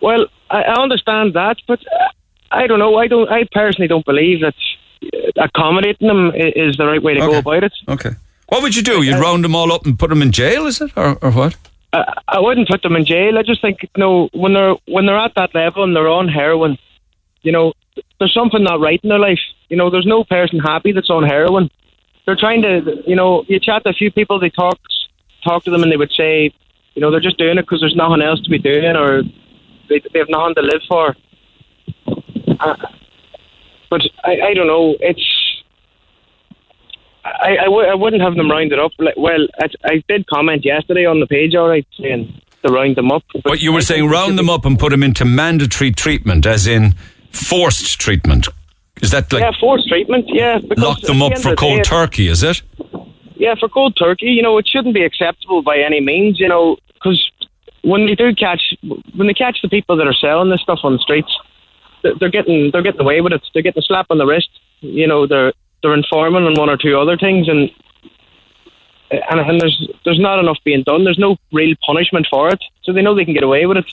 Well, 0.00 0.26
I, 0.50 0.62
I 0.62 0.82
understand 0.82 1.34
that, 1.34 1.56
but 1.66 1.80
uh, 1.80 2.08
I 2.50 2.66
don't 2.66 2.78
know. 2.78 2.96
I 2.96 3.06
don't. 3.06 3.28
I 3.28 3.44
personally 3.52 3.88
don't 3.88 4.04
believe 4.04 4.40
that 4.40 4.54
uh, 5.04 5.44
accommodating 5.44 6.08
them 6.08 6.32
is 6.34 6.76
the 6.76 6.86
right 6.86 7.02
way 7.02 7.14
to 7.14 7.20
go 7.20 7.38
about 7.38 7.64
it. 7.64 7.72
Okay. 7.88 8.10
What 8.48 8.62
would 8.62 8.74
you 8.74 8.82
do? 8.82 9.02
You'd 9.02 9.20
round 9.20 9.44
them 9.44 9.54
all 9.54 9.72
up 9.72 9.86
and 9.86 9.98
put 9.98 10.10
them 10.10 10.22
in 10.22 10.32
jail, 10.32 10.66
is 10.66 10.80
it, 10.80 10.90
or, 10.96 11.16
or 11.22 11.30
what? 11.30 11.56
I, 11.92 12.14
I 12.26 12.40
wouldn't 12.40 12.68
put 12.68 12.82
them 12.82 12.96
in 12.96 13.04
jail. 13.04 13.38
I 13.38 13.42
just 13.42 13.62
think, 13.62 13.82
you 13.82 13.88
know, 13.96 14.28
when 14.32 14.54
they're 14.54 14.74
when 14.86 15.06
they're 15.06 15.18
at 15.18 15.34
that 15.36 15.54
level 15.54 15.84
and 15.84 15.94
they're 15.94 16.08
on 16.08 16.28
heroin, 16.28 16.76
you 17.42 17.52
know, 17.52 17.72
there's 18.18 18.34
something 18.34 18.62
not 18.62 18.80
right 18.80 19.00
in 19.02 19.08
their 19.08 19.18
life. 19.18 19.38
You 19.70 19.76
know, 19.76 19.88
there's 19.88 20.06
no 20.06 20.24
person 20.24 20.58
happy 20.58 20.92
that's 20.92 21.08
on 21.08 21.22
heroin. 21.22 21.70
They're 22.26 22.36
trying 22.36 22.60
to, 22.62 23.02
you 23.06 23.16
know, 23.16 23.44
you 23.48 23.58
chat 23.58 23.84
to 23.84 23.90
a 23.90 23.94
few 23.94 24.10
people, 24.10 24.38
they 24.38 24.50
talk 24.50 24.78
talk 25.42 25.64
to 25.64 25.70
them, 25.70 25.82
and 25.82 25.90
they 25.90 25.96
would 25.96 26.12
say, 26.12 26.52
you 26.94 27.00
know, 27.00 27.10
they're 27.10 27.20
just 27.20 27.38
doing 27.38 27.56
it 27.56 27.62
because 27.62 27.80
there's 27.80 27.96
nothing 27.96 28.20
else 28.20 28.42
to 28.42 28.50
be 28.50 28.58
doing, 28.58 28.94
or 28.96 29.22
they 29.88 30.02
they 30.12 30.18
have 30.18 30.28
nothing 30.28 30.54
to 30.56 30.62
live 30.62 30.82
for. 30.88 31.16
Uh, 32.60 32.76
but 33.88 34.02
I, 34.24 34.48
I 34.48 34.54
don't 34.54 34.66
know. 34.66 34.96
It's 35.00 35.62
I, 37.24 37.56
I, 37.60 37.64
w- 37.64 37.88
I 37.88 37.94
wouldn't 37.94 38.22
have 38.22 38.34
them 38.34 38.50
rounded 38.50 38.78
up. 38.78 38.92
Like, 38.98 39.16
well, 39.16 39.46
I, 39.60 39.68
I 39.84 40.04
did 40.08 40.26
comment 40.26 40.64
yesterday 40.64 41.06
on 41.06 41.20
the 41.20 41.26
page, 41.26 41.54
all 41.54 41.68
right, 41.68 41.86
saying 42.00 42.40
to 42.64 42.72
round 42.72 42.96
them 42.96 43.10
up. 43.12 43.22
But 43.44 43.60
you 43.60 43.72
were 43.72 43.78
I 43.78 43.82
saying 43.82 44.08
round 44.08 44.38
them 44.38 44.50
up 44.50 44.64
and 44.64 44.78
put 44.78 44.90
them 44.90 45.02
into 45.02 45.24
mandatory 45.24 45.92
treatment, 45.92 46.44
as 46.44 46.66
in 46.66 46.94
forced 47.30 48.00
treatment. 48.00 48.48
Is 49.02 49.10
that 49.10 49.32
like 49.32 49.42
Yeah, 49.42 49.52
forced 49.58 49.88
treatment. 49.88 50.26
Yeah, 50.28 50.58
because 50.58 50.82
lock 50.82 51.00
them 51.00 51.22
up 51.22 51.32
end 51.32 51.42
for 51.42 51.54
cold 51.54 51.78
day, 51.78 51.82
turkey? 51.82 52.28
Is 52.28 52.42
it? 52.42 52.62
Yeah, 53.36 53.54
for 53.58 53.68
cold 53.68 53.96
turkey, 53.96 54.26
you 54.26 54.42
know, 54.42 54.58
it 54.58 54.68
shouldn't 54.68 54.94
be 54.94 55.02
acceptable 55.02 55.62
by 55.62 55.78
any 55.78 56.00
means, 56.00 56.38
you 56.38 56.48
know, 56.48 56.76
because 56.94 57.30
when 57.82 58.06
they 58.06 58.14
do 58.14 58.34
catch, 58.34 58.74
when 59.16 59.26
they 59.26 59.34
catch 59.34 59.62
the 59.62 59.68
people 59.68 59.96
that 59.96 60.06
are 60.06 60.12
selling 60.12 60.50
this 60.50 60.60
stuff 60.60 60.80
on 60.82 60.92
the 60.92 60.98
streets, 60.98 61.34
they're 62.02 62.14
they're 62.20 62.30
getting 62.30 62.70
they're 62.70 62.82
getting 62.82 63.00
away 63.00 63.20
with 63.20 63.32
it. 63.32 63.42
They're 63.52 63.62
getting 63.62 63.80
a 63.80 63.86
slap 63.86 64.06
on 64.10 64.18
the 64.18 64.26
wrist. 64.26 64.50
You 64.80 65.06
know, 65.06 65.26
they're 65.26 65.52
they're 65.82 65.94
informing 65.94 66.44
on 66.44 66.54
one 66.54 66.68
or 66.68 66.76
two 66.76 66.98
other 66.98 67.16
things, 67.16 67.48
and 67.48 67.70
and, 69.10 69.40
and 69.40 69.60
there's 69.60 69.88
there's 70.04 70.20
not 70.20 70.38
enough 70.38 70.58
being 70.64 70.82
done. 70.82 71.04
There's 71.04 71.18
no 71.18 71.36
real 71.52 71.74
punishment 71.84 72.26
for 72.30 72.48
it, 72.50 72.62
so 72.82 72.92
they 72.92 73.02
know 73.02 73.14
they 73.14 73.24
can 73.24 73.34
get 73.34 73.42
away 73.42 73.66
with 73.66 73.78
it. 73.78 73.86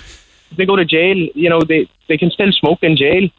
If 0.52 0.58
they 0.58 0.66
go 0.66 0.76
to 0.76 0.86
jail, 0.86 1.18
you 1.34 1.50
know, 1.50 1.62
they 1.62 1.90
they 2.08 2.18
can 2.18 2.32
still 2.32 2.52
smoke 2.52 2.80
in 2.82 2.96
jail. 2.96 3.30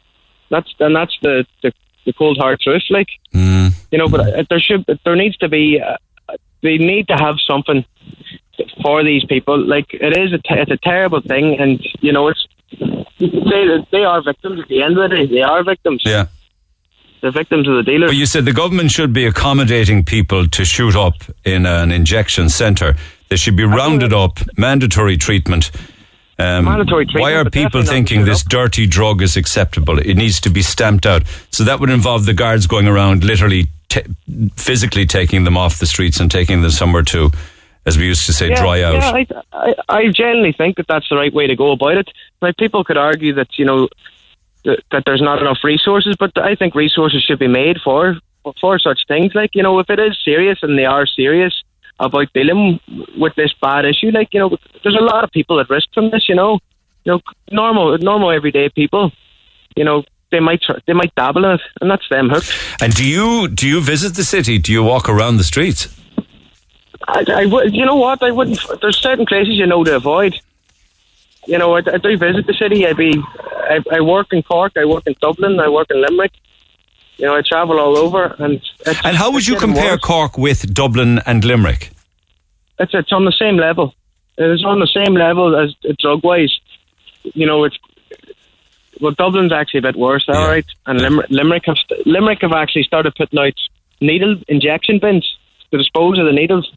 That's 0.49 0.73
and 0.79 0.95
that's 0.95 1.15
the 1.21 1.45
the, 1.63 1.71
the 2.05 2.13
cold 2.13 2.37
hard 2.39 2.59
truth, 2.59 2.83
like 2.89 3.07
Mm. 3.33 3.71
you 3.91 3.97
know. 3.97 4.07
But 4.07 4.21
uh, 4.21 4.43
there 4.49 4.59
should 4.59 4.85
there 5.05 5.15
needs 5.15 5.37
to 5.37 5.49
be 5.49 5.79
uh, 5.79 5.97
they 6.63 6.77
need 6.77 7.07
to 7.09 7.15
have 7.15 7.35
something 7.45 7.85
for 8.81 9.03
these 9.03 9.23
people. 9.25 9.57
Like 9.63 9.87
it 9.93 10.17
is 10.17 10.33
a 10.33 10.39
it's 10.61 10.71
a 10.71 10.77
terrible 10.77 11.21
thing, 11.21 11.59
and 11.59 11.79
you 12.01 12.11
know 12.11 12.27
it's 12.29 12.45
you 13.17 13.29
can 13.29 13.43
say 13.43 13.67
that 13.67 13.87
they 13.91 14.03
are 14.03 14.21
victims 14.23 14.61
at 14.61 14.67
the 14.67 14.81
end 14.81 14.97
of 14.97 15.09
the 15.09 15.15
day. 15.15 15.25
They 15.27 15.41
are 15.41 15.63
victims. 15.63 16.01
Yeah. 16.05 16.25
They're 17.21 17.31
victims 17.31 17.67
of 17.67 17.75
the 17.75 17.83
dealers. 17.83 18.11
But 18.11 18.15
you 18.15 18.25
said 18.25 18.45
the 18.45 18.53
government 18.53 18.91
should 18.91 19.11
be 19.11 19.25
accommodating 19.25 20.05
people 20.05 20.47
to 20.47 20.63
shoot 20.63 20.95
up 20.95 21.15
in 21.43 21.65
an 21.65 21.91
injection 21.91 22.47
centre. 22.47 22.95
They 23.27 23.35
should 23.35 23.57
be 23.57 23.65
rounded 23.65 24.13
up, 24.13 24.39
mandatory 24.57 25.17
treatment. 25.17 25.69
Um, 26.39 26.63
Mandatory 26.63 27.05
why 27.15 27.33
are 27.33 27.49
people 27.49 27.83
thinking 27.83 28.23
this 28.23 28.43
dirty 28.43 28.87
drug 28.87 29.21
is 29.21 29.35
acceptable? 29.35 29.99
It 29.99 30.15
needs 30.15 30.39
to 30.41 30.49
be 30.49 30.61
stamped 30.61 31.05
out. 31.05 31.23
So 31.51 31.65
that 31.65 31.81
would 31.81 31.89
involve 31.89 32.25
the 32.25 32.33
guards 32.33 32.65
going 32.65 32.87
around 32.87 33.25
literally 33.25 33.67
ta 33.89 34.01
physically 34.55 35.05
taking 35.05 35.43
them 35.43 35.57
off 35.57 35.79
the 35.79 35.85
streets 35.85 36.21
and 36.21 36.31
taking 36.31 36.61
them 36.61 36.71
somewhere 36.71 37.03
to, 37.03 37.31
as 37.85 37.97
we 37.97 38.05
used 38.05 38.25
to 38.27 38.33
say, 38.33 38.49
yeah, 38.49 38.55
dry 38.55 38.81
out. 38.83 38.93
Yeah, 38.93 39.11
I, 39.11 39.27
I, 39.51 39.75
I 39.89 40.11
generally 40.11 40.53
think 40.53 40.77
that 40.77 40.87
that's 40.87 41.09
the 41.09 41.17
right 41.17 41.33
way 41.33 41.47
to 41.47 41.57
go 41.57 41.71
about 41.71 41.97
it. 41.97 42.09
Like 42.41 42.55
people 42.55 42.85
could 42.85 42.97
argue 42.97 43.33
that 43.33 43.59
you 43.59 43.65
know 43.65 43.89
that, 44.63 44.81
that 44.91 45.03
there's 45.05 45.21
not 45.21 45.41
enough 45.41 45.57
resources, 45.61 46.15
but 46.17 46.37
I 46.37 46.55
think 46.55 46.73
resources 46.73 47.21
should 47.21 47.39
be 47.39 47.49
made 47.49 47.81
for 47.83 48.15
for 48.61 48.79
such 48.79 49.01
things. 49.09 49.35
Like 49.35 49.55
you 49.55 49.63
know, 49.63 49.79
if 49.79 49.89
it 49.89 49.99
is 49.99 50.17
serious 50.23 50.59
and 50.61 50.79
they 50.79 50.85
are 50.85 51.05
serious 51.05 51.63
about 51.99 52.31
dealing 52.33 52.79
with 53.17 53.35
this 53.35 53.53
bad 53.61 53.85
issue, 53.85 54.11
like 54.11 54.33
you 54.33 54.39
know, 54.39 54.57
there's 54.83 54.95
a 54.95 55.03
lot 55.03 55.23
of 55.23 55.31
people 55.31 55.59
at 55.59 55.69
risk 55.69 55.89
from 55.93 56.11
this. 56.11 56.29
You 56.29 56.35
know, 56.35 56.59
you 57.03 57.13
know, 57.13 57.21
normal, 57.51 57.97
normal 57.97 58.31
everyday 58.31 58.69
people. 58.69 59.11
You 59.75 59.83
know, 59.83 60.03
they 60.31 60.39
might 60.39 60.61
tr- 60.61 60.79
they 60.85 60.93
might 60.93 61.13
dabble 61.15 61.45
in 61.45 61.51
it, 61.51 61.61
and 61.81 61.89
that's 61.89 62.07
them 62.09 62.29
hooked. 62.29 62.51
And 62.81 62.93
do 62.93 63.05
you 63.05 63.47
do 63.47 63.67
you 63.67 63.81
visit 63.81 64.15
the 64.15 64.23
city? 64.23 64.57
Do 64.57 64.71
you 64.71 64.83
walk 64.83 65.09
around 65.09 65.37
the 65.37 65.43
streets? 65.43 65.95
I, 67.07 67.25
I 67.33 67.45
would, 67.45 67.75
you 67.75 67.85
know 67.85 67.95
what? 67.95 68.21
I 68.21 68.31
wouldn't. 68.31 68.59
There's 68.81 68.97
certain 68.97 69.25
places 69.25 69.55
you 69.57 69.65
know 69.65 69.83
to 69.83 69.95
avoid. 69.95 70.39
You 71.47 71.57
know, 71.57 71.75
I, 71.75 71.79
I 71.79 71.97
do 71.97 72.15
visit 72.17 72.45
the 72.45 72.53
city. 72.53 72.85
I 72.85 72.93
be, 72.93 73.23
I, 73.49 73.79
I 73.91 74.01
work 74.01 74.27
in 74.31 74.43
Cork. 74.43 74.73
I 74.77 74.85
work 74.85 75.03
in 75.07 75.15
Dublin. 75.19 75.59
I 75.59 75.69
work 75.69 75.87
in 75.89 76.01
Limerick. 76.01 76.33
You 77.19 77.25
know, 77.25 77.35
I 77.35 77.41
travel 77.41 77.79
all 77.79 77.97
over, 77.97 78.23
and 78.39 78.53
it's, 78.85 79.01
And 79.03 79.15
how 79.17 79.31
would 79.33 79.45
you 79.45 79.57
compare 79.57 79.91
worse. 79.91 80.01
Cork 80.01 80.37
with 80.37 80.73
Dublin 80.73 81.19
and 81.25 81.43
Limerick? 81.43 81.91
It's 82.79 82.93
it's 82.93 83.11
on 83.11 83.25
the 83.25 83.33
same 83.43 83.57
level. 83.57 83.93
It's 84.37 84.63
on 84.63 84.79
the 84.79 84.87
same 84.87 85.13
level 85.15 85.55
as 85.61 85.75
drug 85.99 86.23
wise. 86.23 86.53
You 87.33 87.45
know, 87.45 87.65
it's 87.65 87.77
well, 89.01 89.11
Dublin's 89.11 89.51
actually 89.51 89.79
a 89.79 89.81
bit 89.83 89.97
worse. 89.97 90.25
All 90.29 90.35
Yeah. 90.35 90.47
right, 90.47 90.65
and 90.87 91.01
Limerick, 91.01 91.29
Limerick 91.29 91.63
have 91.65 91.77
Limerick 92.05 92.41
have 92.41 92.53
actually 92.53 92.83
started 92.83 93.13
putting 93.15 93.37
out 93.39 93.53
needle 94.01 94.37
injection 94.47 94.99
bins 94.99 95.25
to 95.71 95.77
dispose 95.77 96.17
of 96.19 96.25
the 96.25 96.31
needles. 96.31 96.71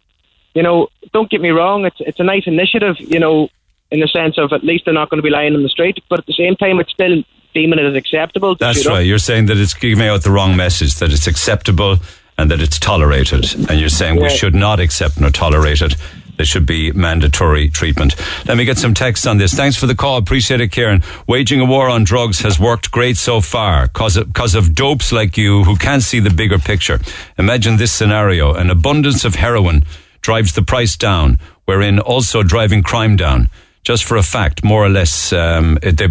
You 0.55 0.63
know, 0.65 0.89
don't 1.13 1.31
get 1.31 1.41
me 1.41 1.51
wrong. 1.51 1.85
It's 1.87 2.01
it's 2.01 2.19
a 2.21 2.25
nice 2.25 2.47
initiative. 2.47 2.97
You 2.99 3.21
know, 3.21 3.49
in 3.93 4.01
the 4.01 4.09
sense 4.09 4.39
of 4.39 4.53
at 4.53 4.65
least 4.65 4.85
they're 4.87 4.95
not 4.95 5.09
going 5.09 5.19
to 5.23 5.23
be 5.23 5.31
lying 5.31 5.55
in 5.55 5.63
the 5.63 5.69
street, 5.69 6.03
but 6.11 6.19
at 6.19 6.27
the 6.27 6.33
same 6.33 6.57
time, 6.57 6.81
it's 6.81 6.91
still 6.91 7.23
deeming 7.55 7.79
it 7.79 7.85
as 7.85 7.95
acceptable. 7.95 8.55
That's 8.57 8.79
shoot 8.83 8.89
up. 8.89 8.95
right. 8.95 9.07
You're 9.07 9.19
saying 9.19 9.47
that 9.47 9.57
it's 9.59 9.75
giving 9.75 10.07
out 10.07 10.23
the 10.23 10.31
wrong 10.31 10.57
message, 10.57 10.95
that 10.97 11.13
it's 11.13 11.27
acceptable 11.27 11.99
and 12.39 12.51
that 12.51 12.61
it's 12.61 12.79
tolerated. 12.79 13.55
And 13.69 13.79
you're 13.79 13.89
saying 13.89 14.21
we 14.21 14.31
should 14.31 14.55
not 14.55 14.81
accept 14.81 15.21
nor 15.21 15.31
tolerate 15.31 15.83
it. 15.83 15.95
There 16.39 16.47
should 16.47 16.65
be 16.65 16.91
mandatory 16.93 17.69
treatment. 17.69 18.17
Let 18.47 18.57
me 18.57 18.65
get 18.65 18.79
some 18.79 18.95
text 18.95 19.27
on 19.27 19.37
this. 19.37 19.53
Thanks 19.53 19.77
for 19.77 19.87
the 19.87 19.95
call. 19.95 20.17
Appreciate 20.17 20.63
it, 20.63 20.69
Kieran. 20.73 21.03
Waging 21.29 21.61
a 21.61 21.67
war 21.67 21.91
on 21.91 22.05
drugs 22.05 22.41
has 22.41 22.59
worked 22.59 22.91
great 22.91 23.19
so 23.19 23.43
far 23.43 23.87
because 23.87 24.17
of, 24.17 24.33
'cause 24.33 24.55
of 24.55 24.75
dopes 24.75 25.13
like 25.13 25.37
you 25.37 25.65
who 25.65 25.77
can't 25.77 26.03
see 26.03 26.21
the 26.21 26.31
bigger 26.31 26.59
picture. 26.59 27.01
Imagine 27.39 27.77
this 27.77 27.93
scenario. 27.93 28.55
An 28.55 28.71
abundance 28.71 29.27
of 29.27 29.35
heroin 29.35 29.85
drives 30.23 30.55
the 30.55 30.63
price 30.63 30.97
down, 30.97 31.39
wherein 31.67 31.99
also 31.99 32.43
driving 32.43 32.83
crime 32.83 33.15
down. 33.15 33.49
Just 33.85 34.05
for 34.05 34.17
a 34.17 34.23
fact, 34.23 34.63
more 34.63 34.85
or 34.85 34.89
less, 34.89 35.33
um, 35.33 35.79
they, 35.83 36.09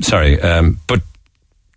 sorry, 0.00 0.40
um, 0.40 0.80
but 0.86 1.00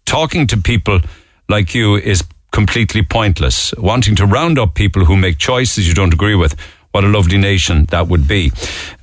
talking 0.06 0.48
to 0.48 0.58
people 0.58 1.00
like 1.48 1.76
you 1.76 1.96
is 1.96 2.24
completely 2.52 3.04
pointless. 3.04 3.74
Wanting 3.78 4.16
to 4.16 4.26
round 4.26 4.58
up 4.58 4.74
people 4.74 5.06
who 5.06 5.16
make 5.16 5.38
choices 5.38 5.88
you 5.88 5.94
don't 5.94 6.14
agree 6.14 6.36
with. 6.36 6.60
What 6.92 7.04
a 7.04 7.08
lovely 7.08 7.38
nation 7.38 7.86
that 7.92 8.08
would 8.08 8.28
be. 8.28 8.52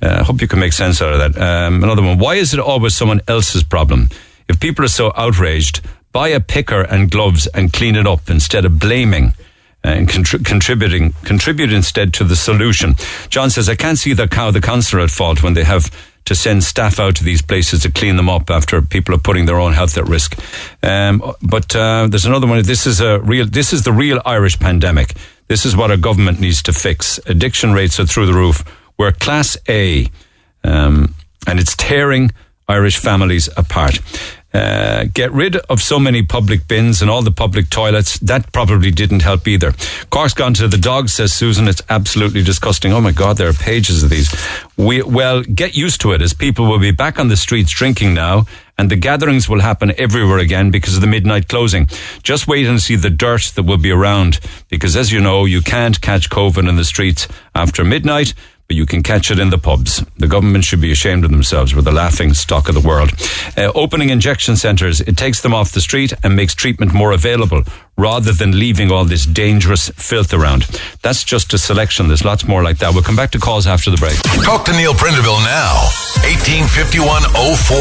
I 0.01 0.07
uh, 0.07 0.23
hope 0.25 0.41
you 0.41 0.47
can 0.47 0.59
make 0.59 0.73
sense 0.73 1.01
out 1.01 1.13
of 1.13 1.19
that. 1.19 1.41
Um, 1.41 1.83
another 1.83 2.01
one. 2.01 2.17
Why 2.17 2.35
is 2.35 2.53
it 2.53 2.59
always 2.59 2.93
someone 2.93 3.21
else's 3.27 3.63
problem? 3.63 4.09
If 4.49 4.59
people 4.59 4.83
are 4.83 4.89
so 4.89 5.13
outraged, 5.15 5.81
buy 6.11 6.29
a 6.29 6.39
picker 6.39 6.81
and 6.81 7.09
gloves 7.09 7.47
and 7.47 7.71
clean 7.71 7.95
it 7.95 8.05
up 8.05 8.29
instead 8.29 8.65
of 8.65 8.79
blaming 8.79 9.33
and 9.83 10.09
contri- 10.09 10.43
contributing, 10.43 11.13
contribute 11.23 11.71
instead 11.71 12.13
to 12.15 12.23
the 12.23 12.35
solution. 12.35 12.95
John 13.29 13.49
says, 13.49 13.69
I 13.69 13.75
can't 13.75 13.97
see 13.97 14.13
the 14.13 14.27
cow, 14.27 14.51
the 14.51 14.61
councillor 14.61 15.03
at 15.03 15.11
fault 15.11 15.43
when 15.43 15.53
they 15.53 15.63
have 15.63 15.89
to 16.25 16.35
send 16.35 16.63
staff 16.63 16.99
out 16.99 17.15
to 17.15 17.23
these 17.23 17.41
places 17.41 17.83
to 17.83 17.91
clean 17.91 18.15
them 18.17 18.29
up 18.29 18.49
after 18.49 18.81
people 18.81 19.15
are 19.15 19.19
putting 19.19 19.45
their 19.45 19.59
own 19.59 19.73
health 19.73 19.97
at 19.97 20.07
risk. 20.07 20.37
Um, 20.83 21.21
but 21.41 21.75
uh, 21.75 22.07
there's 22.09 22.25
another 22.25 22.47
one. 22.47 22.61
This 22.63 22.87
is 22.87 22.99
a 23.01 23.19
real. 23.19 23.45
This 23.45 23.73
is 23.73 23.83
the 23.83 23.93
real 23.93 24.21
Irish 24.25 24.59
pandemic. 24.59 25.13
This 25.47 25.65
is 25.65 25.75
what 25.75 25.91
our 25.91 25.97
government 25.97 26.39
needs 26.39 26.63
to 26.63 26.73
fix. 26.73 27.19
Addiction 27.27 27.73
rates 27.73 27.99
are 27.99 28.05
through 28.05 28.25
the 28.25 28.33
roof. 28.33 28.63
We're 28.97 29.11
class 29.11 29.57
A, 29.69 30.09
um, 30.63 31.13
and 31.47 31.59
it's 31.59 31.75
tearing 31.75 32.31
Irish 32.67 32.97
families 32.97 33.49
apart. 33.55 33.99
Uh, 34.55 35.03
get 35.13 35.33
rid 35.33 35.57
of 35.57 35.81
so 35.81 35.99
many 35.99 36.23
public 36.23 36.65
bins 36.65 37.01
and 37.01 37.11
all 37.11 37.21
the 37.21 37.31
public 37.31 37.69
toilets. 37.69 38.17
That 38.19 38.53
probably 38.53 38.89
didn't 38.89 39.21
help 39.21 39.47
either. 39.49 39.73
Cork's 40.09 40.33
gone 40.33 40.53
to 40.53 40.69
the 40.69 40.77
dogs, 40.77 41.11
says 41.11 41.33
Susan. 41.33 41.67
It's 41.67 41.81
absolutely 41.89 42.41
disgusting. 42.41 42.93
Oh 42.93 43.01
my 43.01 43.11
God, 43.11 43.35
there 43.35 43.49
are 43.49 43.53
pages 43.53 44.01
of 44.01 44.09
these. 44.09 44.33
We, 44.77 45.01
well, 45.01 45.41
get 45.41 45.75
used 45.75 45.99
to 46.01 46.13
it 46.13 46.21
as 46.21 46.33
people 46.33 46.67
will 46.67 46.79
be 46.79 46.91
back 46.91 47.19
on 47.19 47.27
the 47.27 47.35
streets 47.35 47.71
drinking 47.71 48.13
now 48.13 48.45
and 48.77 48.89
the 48.89 48.95
gatherings 48.95 49.49
will 49.49 49.61
happen 49.61 49.93
everywhere 49.97 50.39
again 50.39 50.71
because 50.71 50.95
of 50.95 51.01
the 51.01 51.07
midnight 51.07 51.49
closing. 51.49 51.87
Just 52.23 52.47
wait 52.47 52.65
and 52.65 52.81
see 52.81 52.95
the 52.95 53.09
dirt 53.09 53.51
that 53.55 53.63
will 53.63 53.77
be 53.77 53.91
around 53.91 54.39
because 54.69 54.95
as 54.95 55.11
you 55.11 55.19
know, 55.19 55.43
you 55.43 55.61
can't 55.61 55.99
catch 55.99 56.29
COVID 56.29 56.67
in 56.69 56.77
the 56.77 56.85
streets 56.85 57.27
after 57.53 57.83
midnight 57.83 58.33
but 58.67 58.75
you 58.75 58.85
can 58.85 59.03
catch 59.03 59.29
it 59.31 59.39
in 59.39 59.49
the 59.49 59.57
pubs. 59.57 60.03
The 60.17 60.27
government 60.27 60.63
should 60.63 60.81
be 60.81 60.91
ashamed 60.91 61.23
of 61.23 61.31
themselves. 61.31 61.75
We're 61.75 61.81
the 61.81 61.91
laughing 61.91 62.33
stock 62.33 62.67
of 62.67 62.75
the 62.75 62.87
world. 62.87 63.11
Uh, 63.57 63.71
opening 63.75 64.09
injection 64.09 64.55
centres, 64.55 65.01
it 65.01 65.17
takes 65.17 65.41
them 65.41 65.53
off 65.53 65.71
the 65.71 65.81
street 65.81 66.13
and 66.23 66.35
makes 66.35 66.55
treatment 66.55 66.93
more 66.93 67.11
available 67.11 67.63
rather 67.97 68.31
than 68.31 68.57
leaving 68.59 68.91
all 68.91 69.05
this 69.05 69.25
dangerous 69.25 69.89
filth 69.95 70.33
around. 70.33 70.63
That's 71.01 71.23
just 71.23 71.53
a 71.53 71.57
selection. 71.57 72.07
There's 72.07 72.25
lots 72.25 72.47
more 72.47 72.63
like 72.63 72.79
that. 72.79 72.93
We'll 72.93 73.03
come 73.03 73.15
back 73.15 73.31
to 73.31 73.39
calls 73.39 73.67
after 73.67 73.89
the 73.91 73.97
break. 73.97 74.17
Talk 74.43 74.65
to 74.65 74.71
Neil 74.73 74.93
Prendeville 74.93 75.43
now. 75.45 75.89
1851 76.25 77.23
04 77.55 77.75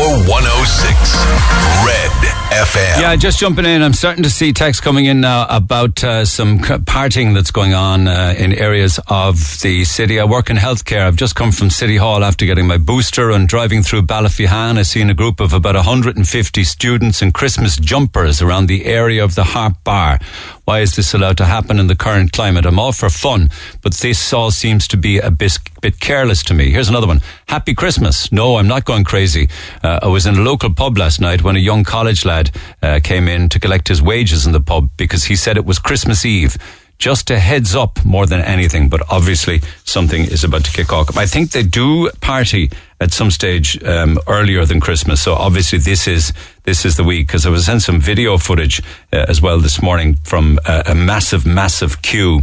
Red 1.86 2.10
FM. 2.52 3.00
Yeah, 3.00 3.16
just 3.16 3.38
jumping 3.38 3.64
in. 3.64 3.82
I'm 3.82 3.92
starting 3.94 4.22
to 4.22 4.30
see 4.30 4.52
texts 4.52 4.82
coming 4.82 5.06
in 5.06 5.20
now 5.20 5.46
about 5.48 6.04
uh, 6.04 6.24
some 6.24 6.58
partying 6.58 7.34
that's 7.34 7.50
going 7.50 7.74
on 7.74 8.06
uh, 8.06 8.34
in 8.36 8.52
areas 8.52 9.00
of 9.08 9.36
the 9.62 9.84
city. 9.84 10.20
I 10.20 10.24
work 10.24 10.50
in 10.50 10.56
healthcare. 10.56 11.06
I've 11.06 11.16
just 11.16 11.34
come 11.34 11.52
from 11.52 11.70
City 11.70 11.96
Hall 11.96 12.22
after 12.22 12.44
getting 12.46 12.66
my 12.66 12.76
booster 12.78 13.30
and 13.30 13.48
driving 13.48 13.82
through 13.82 14.02
Ballyphehane. 14.02 14.78
I've 14.78 14.86
seen 14.86 15.10
a 15.10 15.14
group 15.14 15.40
of 15.40 15.52
about 15.52 15.74
150 15.74 16.64
students 16.64 17.22
in 17.22 17.32
Christmas 17.32 17.76
jumpers 17.76 18.42
around 18.42 18.66
the 18.66 18.84
area 18.84 19.24
of 19.24 19.34
the 19.34 19.44
Harp 19.44 19.82
Bar. 19.84 20.03
Why 20.64 20.80
is 20.80 20.96
this 20.96 21.14
allowed 21.14 21.36
to 21.38 21.44
happen 21.44 21.78
in 21.78 21.88
the 21.88 21.96
current 21.96 22.32
climate? 22.32 22.66
I'm 22.66 22.78
all 22.78 22.92
for 22.92 23.10
fun, 23.10 23.50
but 23.82 23.94
this 23.94 24.32
all 24.32 24.50
seems 24.50 24.88
to 24.88 24.96
be 24.96 25.18
a 25.18 25.30
bit, 25.30 25.58
bit 25.80 26.00
careless 26.00 26.42
to 26.44 26.54
me. 26.54 26.70
Here's 26.70 26.88
another 26.88 27.06
one. 27.06 27.20
Happy 27.48 27.74
Christmas. 27.74 28.30
No, 28.32 28.56
I'm 28.56 28.68
not 28.68 28.84
going 28.84 29.04
crazy. 29.04 29.48
Uh, 29.82 30.00
I 30.02 30.08
was 30.08 30.26
in 30.26 30.36
a 30.36 30.42
local 30.42 30.72
pub 30.72 30.96
last 30.98 31.20
night 31.20 31.42
when 31.42 31.56
a 31.56 31.60
young 31.70 31.84
college 31.84 32.24
lad 32.24 32.50
uh, 32.82 33.00
came 33.02 33.28
in 33.28 33.48
to 33.50 33.60
collect 33.60 33.88
his 33.88 34.00
wages 34.00 34.46
in 34.46 34.52
the 34.52 34.60
pub 34.60 34.90
because 34.96 35.24
he 35.24 35.36
said 35.36 35.56
it 35.56 35.64
was 35.64 35.78
Christmas 35.78 36.24
Eve 36.24 36.56
just 36.98 37.30
a 37.30 37.38
heads 37.38 37.74
up 37.74 38.02
more 38.04 38.26
than 38.26 38.40
anything, 38.40 38.88
but 38.88 39.02
obviously 39.10 39.60
something 39.84 40.22
is 40.22 40.44
about 40.44 40.64
to 40.64 40.70
kick 40.70 40.92
off. 40.92 41.16
I 41.16 41.26
think 41.26 41.50
they 41.50 41.62
do 41.62 42.10
party 42.20 42.70
at 43.00 43.12
some 43.12 43.30
stage 43.30 43.82
um, 43.84 44.18
earlier 44.28 44.64
than 44.64 44.80
Christmas, 44.80 45.20
so 45.20 45.34
obviously 45.34 45.78
this 45.78 46.06
is 46.06 46.32
this 46.64 46.84
is 46.84 46.96
the 46.96 47.04
week 47.04 47.26
because 47.26 47.46
I 47.46 47.50
was 47.50 47.66
sent 47.66 47.82
some 47.82 48.00
video 48.00 48.38
footage 48.38 48.82
uh, 49.12 49.26
as 49.28 49.42
well 49.42 49.58
this 49.58 49.82
morning 49.82 50.16
from 50.24 50.58
uh, 50.64 50.82
a 50.86 50.94
massive, 50.94 51.44
massive 51.44 52.02
queue 52.02 52.40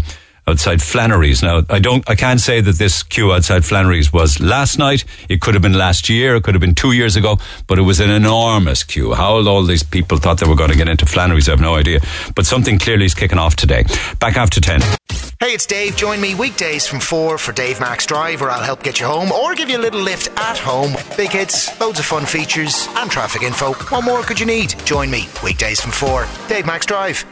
outside 0.47 0.81
Flannery's. 0.81 1.41
Now, 1.43 1.63
I 1.69 1.79
don't, 1.79 2.07
I 2.09 2.15
can't 2.15 2.39
say 2.39 2.61
that 2.61 2.77
this 2.77 3.03
queue 3.03 3.31
outside 3.31 3.63
Flannery's 3.65 4.11
was 4.11 4.39
last 4.39 4.77
night. 4.77 5.05
It 5.29 5.41
could 5.41 5.53
have 5.53 5.61
been 5.61 5.77
last 5.77 6.09
year. 6.09 6.35
It 6.35 6.43
could 6.43 6.55
have 6.55 6.61
been 6.61 6.75
two 6.75 6.91
years 6.91 7.15
ago, 7.15 7.37
but 7.67 7.79
it 7.79 7.83
was 7.83 7.99
an 7.99 8.09
enormous 8.09 8.83
queue. 8.83 9.13
How 9.13 9.45
all 9.47 9.63
these 9.63 9.83
people 9.83 10.17
thought 10.17 10.39
they 10.39 10.47
were 10.47 10.55
going 10.55 10.71
to 10.71 10.77
get 10.77 10.89
into 10.89 11.05
Flannery's, 11.05 11.47
I 11.47 11.51
have 11.51 11.61
no 11.61 11.75
idea. 11.75 12.01
But 12.35 12.45
something 12.45 12.79
clearly 12.79 13.05
is 13.05 13.13
kicking 13.13 13.37
off 13.37 13.55
today. 13.55 13.83
Back 14.19 14.37
after 14.37 14.59
10. 14.59 14.81
Hey, 15.41 15.53
it's 15.53 15.65
Dave. 15.65 15.95
Join 15.95 16.21
me 16.21 16.35
weekdays 16.35 16.85
from 16.85 16.99
4 16.99 17.39
for 17.39 17.51
Dave 17.51 17.79
Max 17.79 18.05
Drive, 18.05 18.41
where 18.41 18.51
I'll 18.51 18.63
help 18.63 18.83
get 18.83 18.99
you 18.99 19.07
home 19.07 19.31
or 19.31 19.55
give 19.55 19.69
you 19.69 19.77
a 19.77 19.81
little 19.81 20.01
lift 20.01 20.27
at 20.37 20.57
home. 20.57 20.93
Big 21.17 21.31
hits, 21.31 21.79
loads 21.81 21.97
of 21.97 22.05
fun 22.05 22.27
features, 22.27 22.87
and 22.97 23.09
traffic 23.09 23.41
info. 23.41 23.73
What 23.73 24.03
more 24.03 24.21
could 24.21 24.39
you 24.39 24.45
need? 24.45 24.75
Join 24.85 25.09
me 25.09 25.27
weekdays 25.43 25.81
from 25.81 25.91
4. 25.91 26.27
Dave 26.47 26.67
Max 26.67 26.85
Drive. 26.85 27.25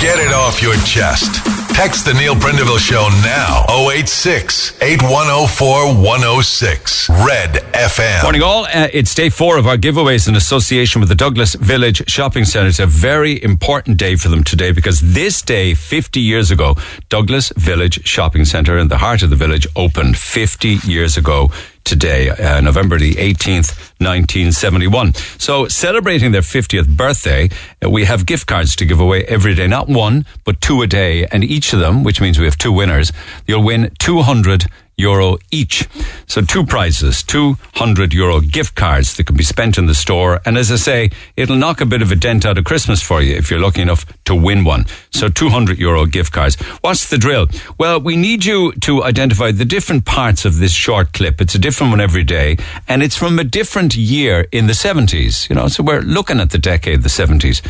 Get 0.00 0.18
it 0.18 0.32
off 0.32 0.62
your 0.62 0.74
chest. 0.84 1.44
Text 1.74 2.04
the 2.04 2.12
Neil 2.12 2.34
Prendeville 2.34 2.78
Show 2.78 3.08
now. 3.24 3.64
086 3.90 4.80
8104 4.82 5.94
106. 5.94 7.08
Red 7.08 7.54
FM. 7.72 8.22
Morning, 8.22 8.42
all. 8.42 8.64
Uh, 8.64 8.88
it's 8.92 9.14
day 9.14 9.30
four 9.30 9.56
of 9.56 9.66
our 9.66 9.76
giveaways 9.76 10.28
in 10.28 10.36
association 10.36 11.00
with 11.00 11.08
the 11.08 11.14
Douglas 11.14 11.54
Village 11.54 12.08
Shopping 12.10 12.44
Centre. 12.44 12.68
It's 12.68 12.80
a 12.80 12.86
very 12.86 13.42
important 13.42 13.96
day 13.96 14.16
for 14.16 14.28
them 14.28 14.44
today 14.44 14.72
because 14.72 15.00
this 15.00 15.40
day, 15.40 15.72
50 15.74 16.20
years 16.20 16.50
ago, 16.50 16.76
Douglas 17.08 17.50
Village 17.56 18.06
Shopping 18.06 18.44
Centre 18.44 18.76
in 18.76 18.88
the 18.88 18.98
heart 18.98 19.22
of 19.22 19.30
the 19.30 19.36
village 19.36 19.66
opened 19.76 20.18
50 20.18 20.78
years 20.84 21.16
ago 21.16 21.50
today, 21.84 22.30
uh, 22.30 22.60
November 22.60 22.98
the 22.98 23.14
18th, 23.14 23.76
1971. 23.98 25.14
So 25.38 25.68
celebrating 25.68 26.32
their 26.32 26.42
50th 26.42 26.88
birthday, 26.88 27.48
uh, 27.84 27.90
we 27.90 28.04
have 28.04 28.26
gift 28.26 28.46
cards 28.46 28.76
to 28.76 28.84
give 28.84 29.00
away 29.00 29.24
every 29.24 29.54
day, 29.54 29.66
not 29.66 29.88
one, 29.88 30.24
but 30.44 30.60
two 30.60 30.82
a 30.82 30.86
day. 30.86 31.26
And 31.32 31.44
each 31.44 31.72
of 31.72 31.80
them, 31.80 32.04
which 32.04 32.20
means 32.20 32.38
we 32.38 32.44
have 32.44 32.58
two 32.58 32.72
winners, 32.72 33.12
you'll 33.46 33.62
win 33.62 33.90
200 33.98 34.66
euro 35.00 35.38
each. 35.50 35.88
So 36.26 36.42
two 36.42 36.64
prizes, 36.64 37.22
200 37.24 38.14
euro 38.14 38.40
gift 38.40 38.76
cards 38.76 39.16
that 39.16 39.24
can 39.24 39.36
be 39.36 39.42
spent 39.42 39.78
in 39.78 39.86
the 39.86 39.94
store. 39.94 40.40
And 40.44 40.56
as 40.56 40.70
I 40.70 40.76
say, 40.76 41.10
it'll 41.36 41.56
knock 41.56 41.80
a 41.80 41.86
bit 41.86 42.02
of 42.02 42.12
a 42.12 42.16
dent 42.16 42.46
out 42.46 42.58
of 42.58 42.64
Christmas 42.64 43.02
for 43.02 43.20
you 43.20 43.34
if 43.34 43.50
you're 43.50 43.60
lucky 43.60 43.82
enough 43.82 44.04
to 44.24 44.34
win 44.34 44.64
one. 44.64 44.86
So 45.10 45.28
200 45.28 45.78
euro 45.78 46.06
gift 46.06 46.32
cards. 46.32 46.56
What's 46.82 47.08
the 47.08 47.18
drill? 47.18 47.48
Well, 47.78 48.00
we 48.00 48.16
need 48.16 48.44
you 48.44 48.72
to 48.82 49.02
identify 49.02 49.50
the 49.50 49.64
different 49.64 50.04
parts 50.04 50.44
of 50.44 50.58
this 50.58 50.72
short 50.72 51.12
clip. 51.12 51.40
It's 51.40 51.54
a 51.54 51.58
different 51.58 51.90
one 51.90 52.00
every 52.00 52.24
day 52.24 52.56
and 52.86 53.02
it's 53.02 53.16
from 53.16 53.38
a 53.38 53.44
different 53.44 53.96
year 53.96 54.46
in 54.52 54.66
the 54.66 54.72
70s, 54.74 55.48
you 55.48 55.56
know, 55.56 55.68
so 55.68 55.82
we're 55.82 56.02
looking 56.02 56.40
at 56.40 56.50
the 56.50 56.58
decade, 56.58 57.02
the 57.02 57.08
70s 57.08 57.62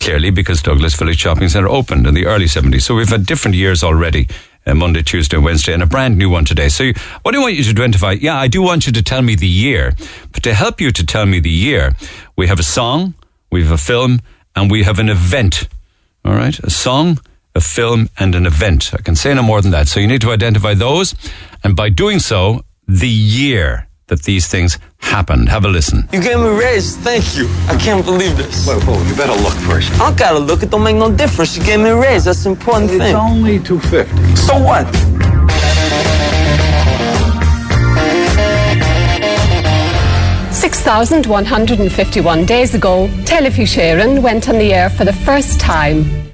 clearly 0.00 0.30
because 0.30 0.62
Douglas 0.62 0.94
Village 0.94 1.18
Shopping 1.18 1.48
Centre 1.48 1.68
opened 1.68 2.06
in 2.06 2.14
the 2.14 2.26
early 2.26 2.46
70s. 2.46 2.82
So 2.82 2.94
we've 2.94 3.08
had 3.08 3.26
different 3.26 3.56
years 3.56 3.82
already 3.82 4.28
uh, 4.66 4.74
Monday, 4.74 5.02
Tuesday, 5.02 5.38
Wednesday, 5.38 5.72
and 5.72 5.82
a 5.82 5.86
brand 5.86 6.16
new 6.16 6.30
one 6.30 6.44
today. 6.44 6.68
So, 6.68 6.92
what 7.22 7.32
do 7.32 7.38
I 7.38 7.42
want 7.42 7.54
you 7.54 7.64
to 7.64 7.70
identify? 7.70 8.12
Yeah, 8.12 8.36
I 8.36 8.48
do 8.48 8.62
want 8.62 8.86
you 8.86 8.92
to 8.92 9.02
tell 9.02 9.22
me 9.22 9.34
the 9.34 9.48
year, 9.48 9.94
but 10.32 10.42
to 10.44 10.54
help 10.54 10.80
you 10.80 10.90
to 10.92 11.06
tell 11.06 11.26
me 11.26 11.40
the 11.40 11.50
year, 11.50 11.94
we 12.36 12.46
have 12.46 12.58
a 12.58 12.64
song, 12.64 13.14
we 13.50 13.62
have 13.62 13.72
a 13.72 13.78
film, 13.78 14.20
and 14.54 14.70
we 14.70 14.84
have 14.84 14.98
an 14.98 15.08
event. 15.08 15.68
All 16.24 16.34
right, 16.34 16.58
a 16.60 16.70
song, 16.70 17.18
a 17.54 17.60
film, 17.60 18.08
and 18.18 18.34
an 18.34 18.46
event. 18.46 18.94
I 18.94 19.02
can 19.02 19.16
say 19.16 19.34
no 19.34 19.42
more 19.42 19.60
than 19.60 19.72
that. 19.72 19.88
So, 19.88 20.00
you 20.00 20.06
need 20.06 20.20
to 20.22 20.30
identify 20.30 20.74
those, 20.74 21.14
and 21.64 21.74
by 21.76 21.88
doing 21.88 22.18
so, 22.18 22.64
the 22.86 23.08
year 23.08 23.88
that 24.12 24.22
these 24.24 24.46
things 24.46 24.78
happened. 24.98 25.48
Have 25.48 25.64
a 25.64 25.68
listen. 25.68 26.06
You 26.12 26.20
gave 26.20 26.38
me 26.38 26.48
a 26.54 26.54
raise. 26.66 26.96
Thank 26.98 27.24
you. 27.36 27.46
I 27.72 27.76
can't 27.78 28.04
believe 28.04 28.36
this. 28.36 28.66
Whoa, 28.66 28.78
whoa, 28.80 28.98
you 29.08 29.14
better 29.16 29.38
look 29.46 29.54
first. 29.70 29.88
I 30.00 30.14
gotta 30.14 30.38
look. 30.38 30.62
It 30.62 30.70
don't 30.70 30.84
make 30.84 30.96
no 30.96 31.10
difference. 31.10 31.56
You 31.56 31.64
gave 31.64 31.80
me 31.80 31.90
a 31.90 31.96
raise. 31.96 32.26
That's 32.26 32.44
the 32.44 32.50
important 32.50 32.90
it's 32.90 33.00
thing. 33.04 33.16
only 33.16 33.58
250 33.58 34.36
So 34.36 34.54
what? 34.68 34.86
Six 40.52 40.80
thousand 40.82 41.26
one 41.26 41.44
hundred 41.46 41.80
and 41.80 41.90
fifty-one 41.90 42.44
days 42.46 42.74
ago, 42.74 43.08
Telefís 43.24 43.74
Éireann 43.76 44.22
went 44.22 44.48
on 44.48 44.58
the 44.58 44.72
air 44.72 44.90
for 44.90 45.04
the 45.04 45.12
first 45.12 45.58
time. 45.58 46.31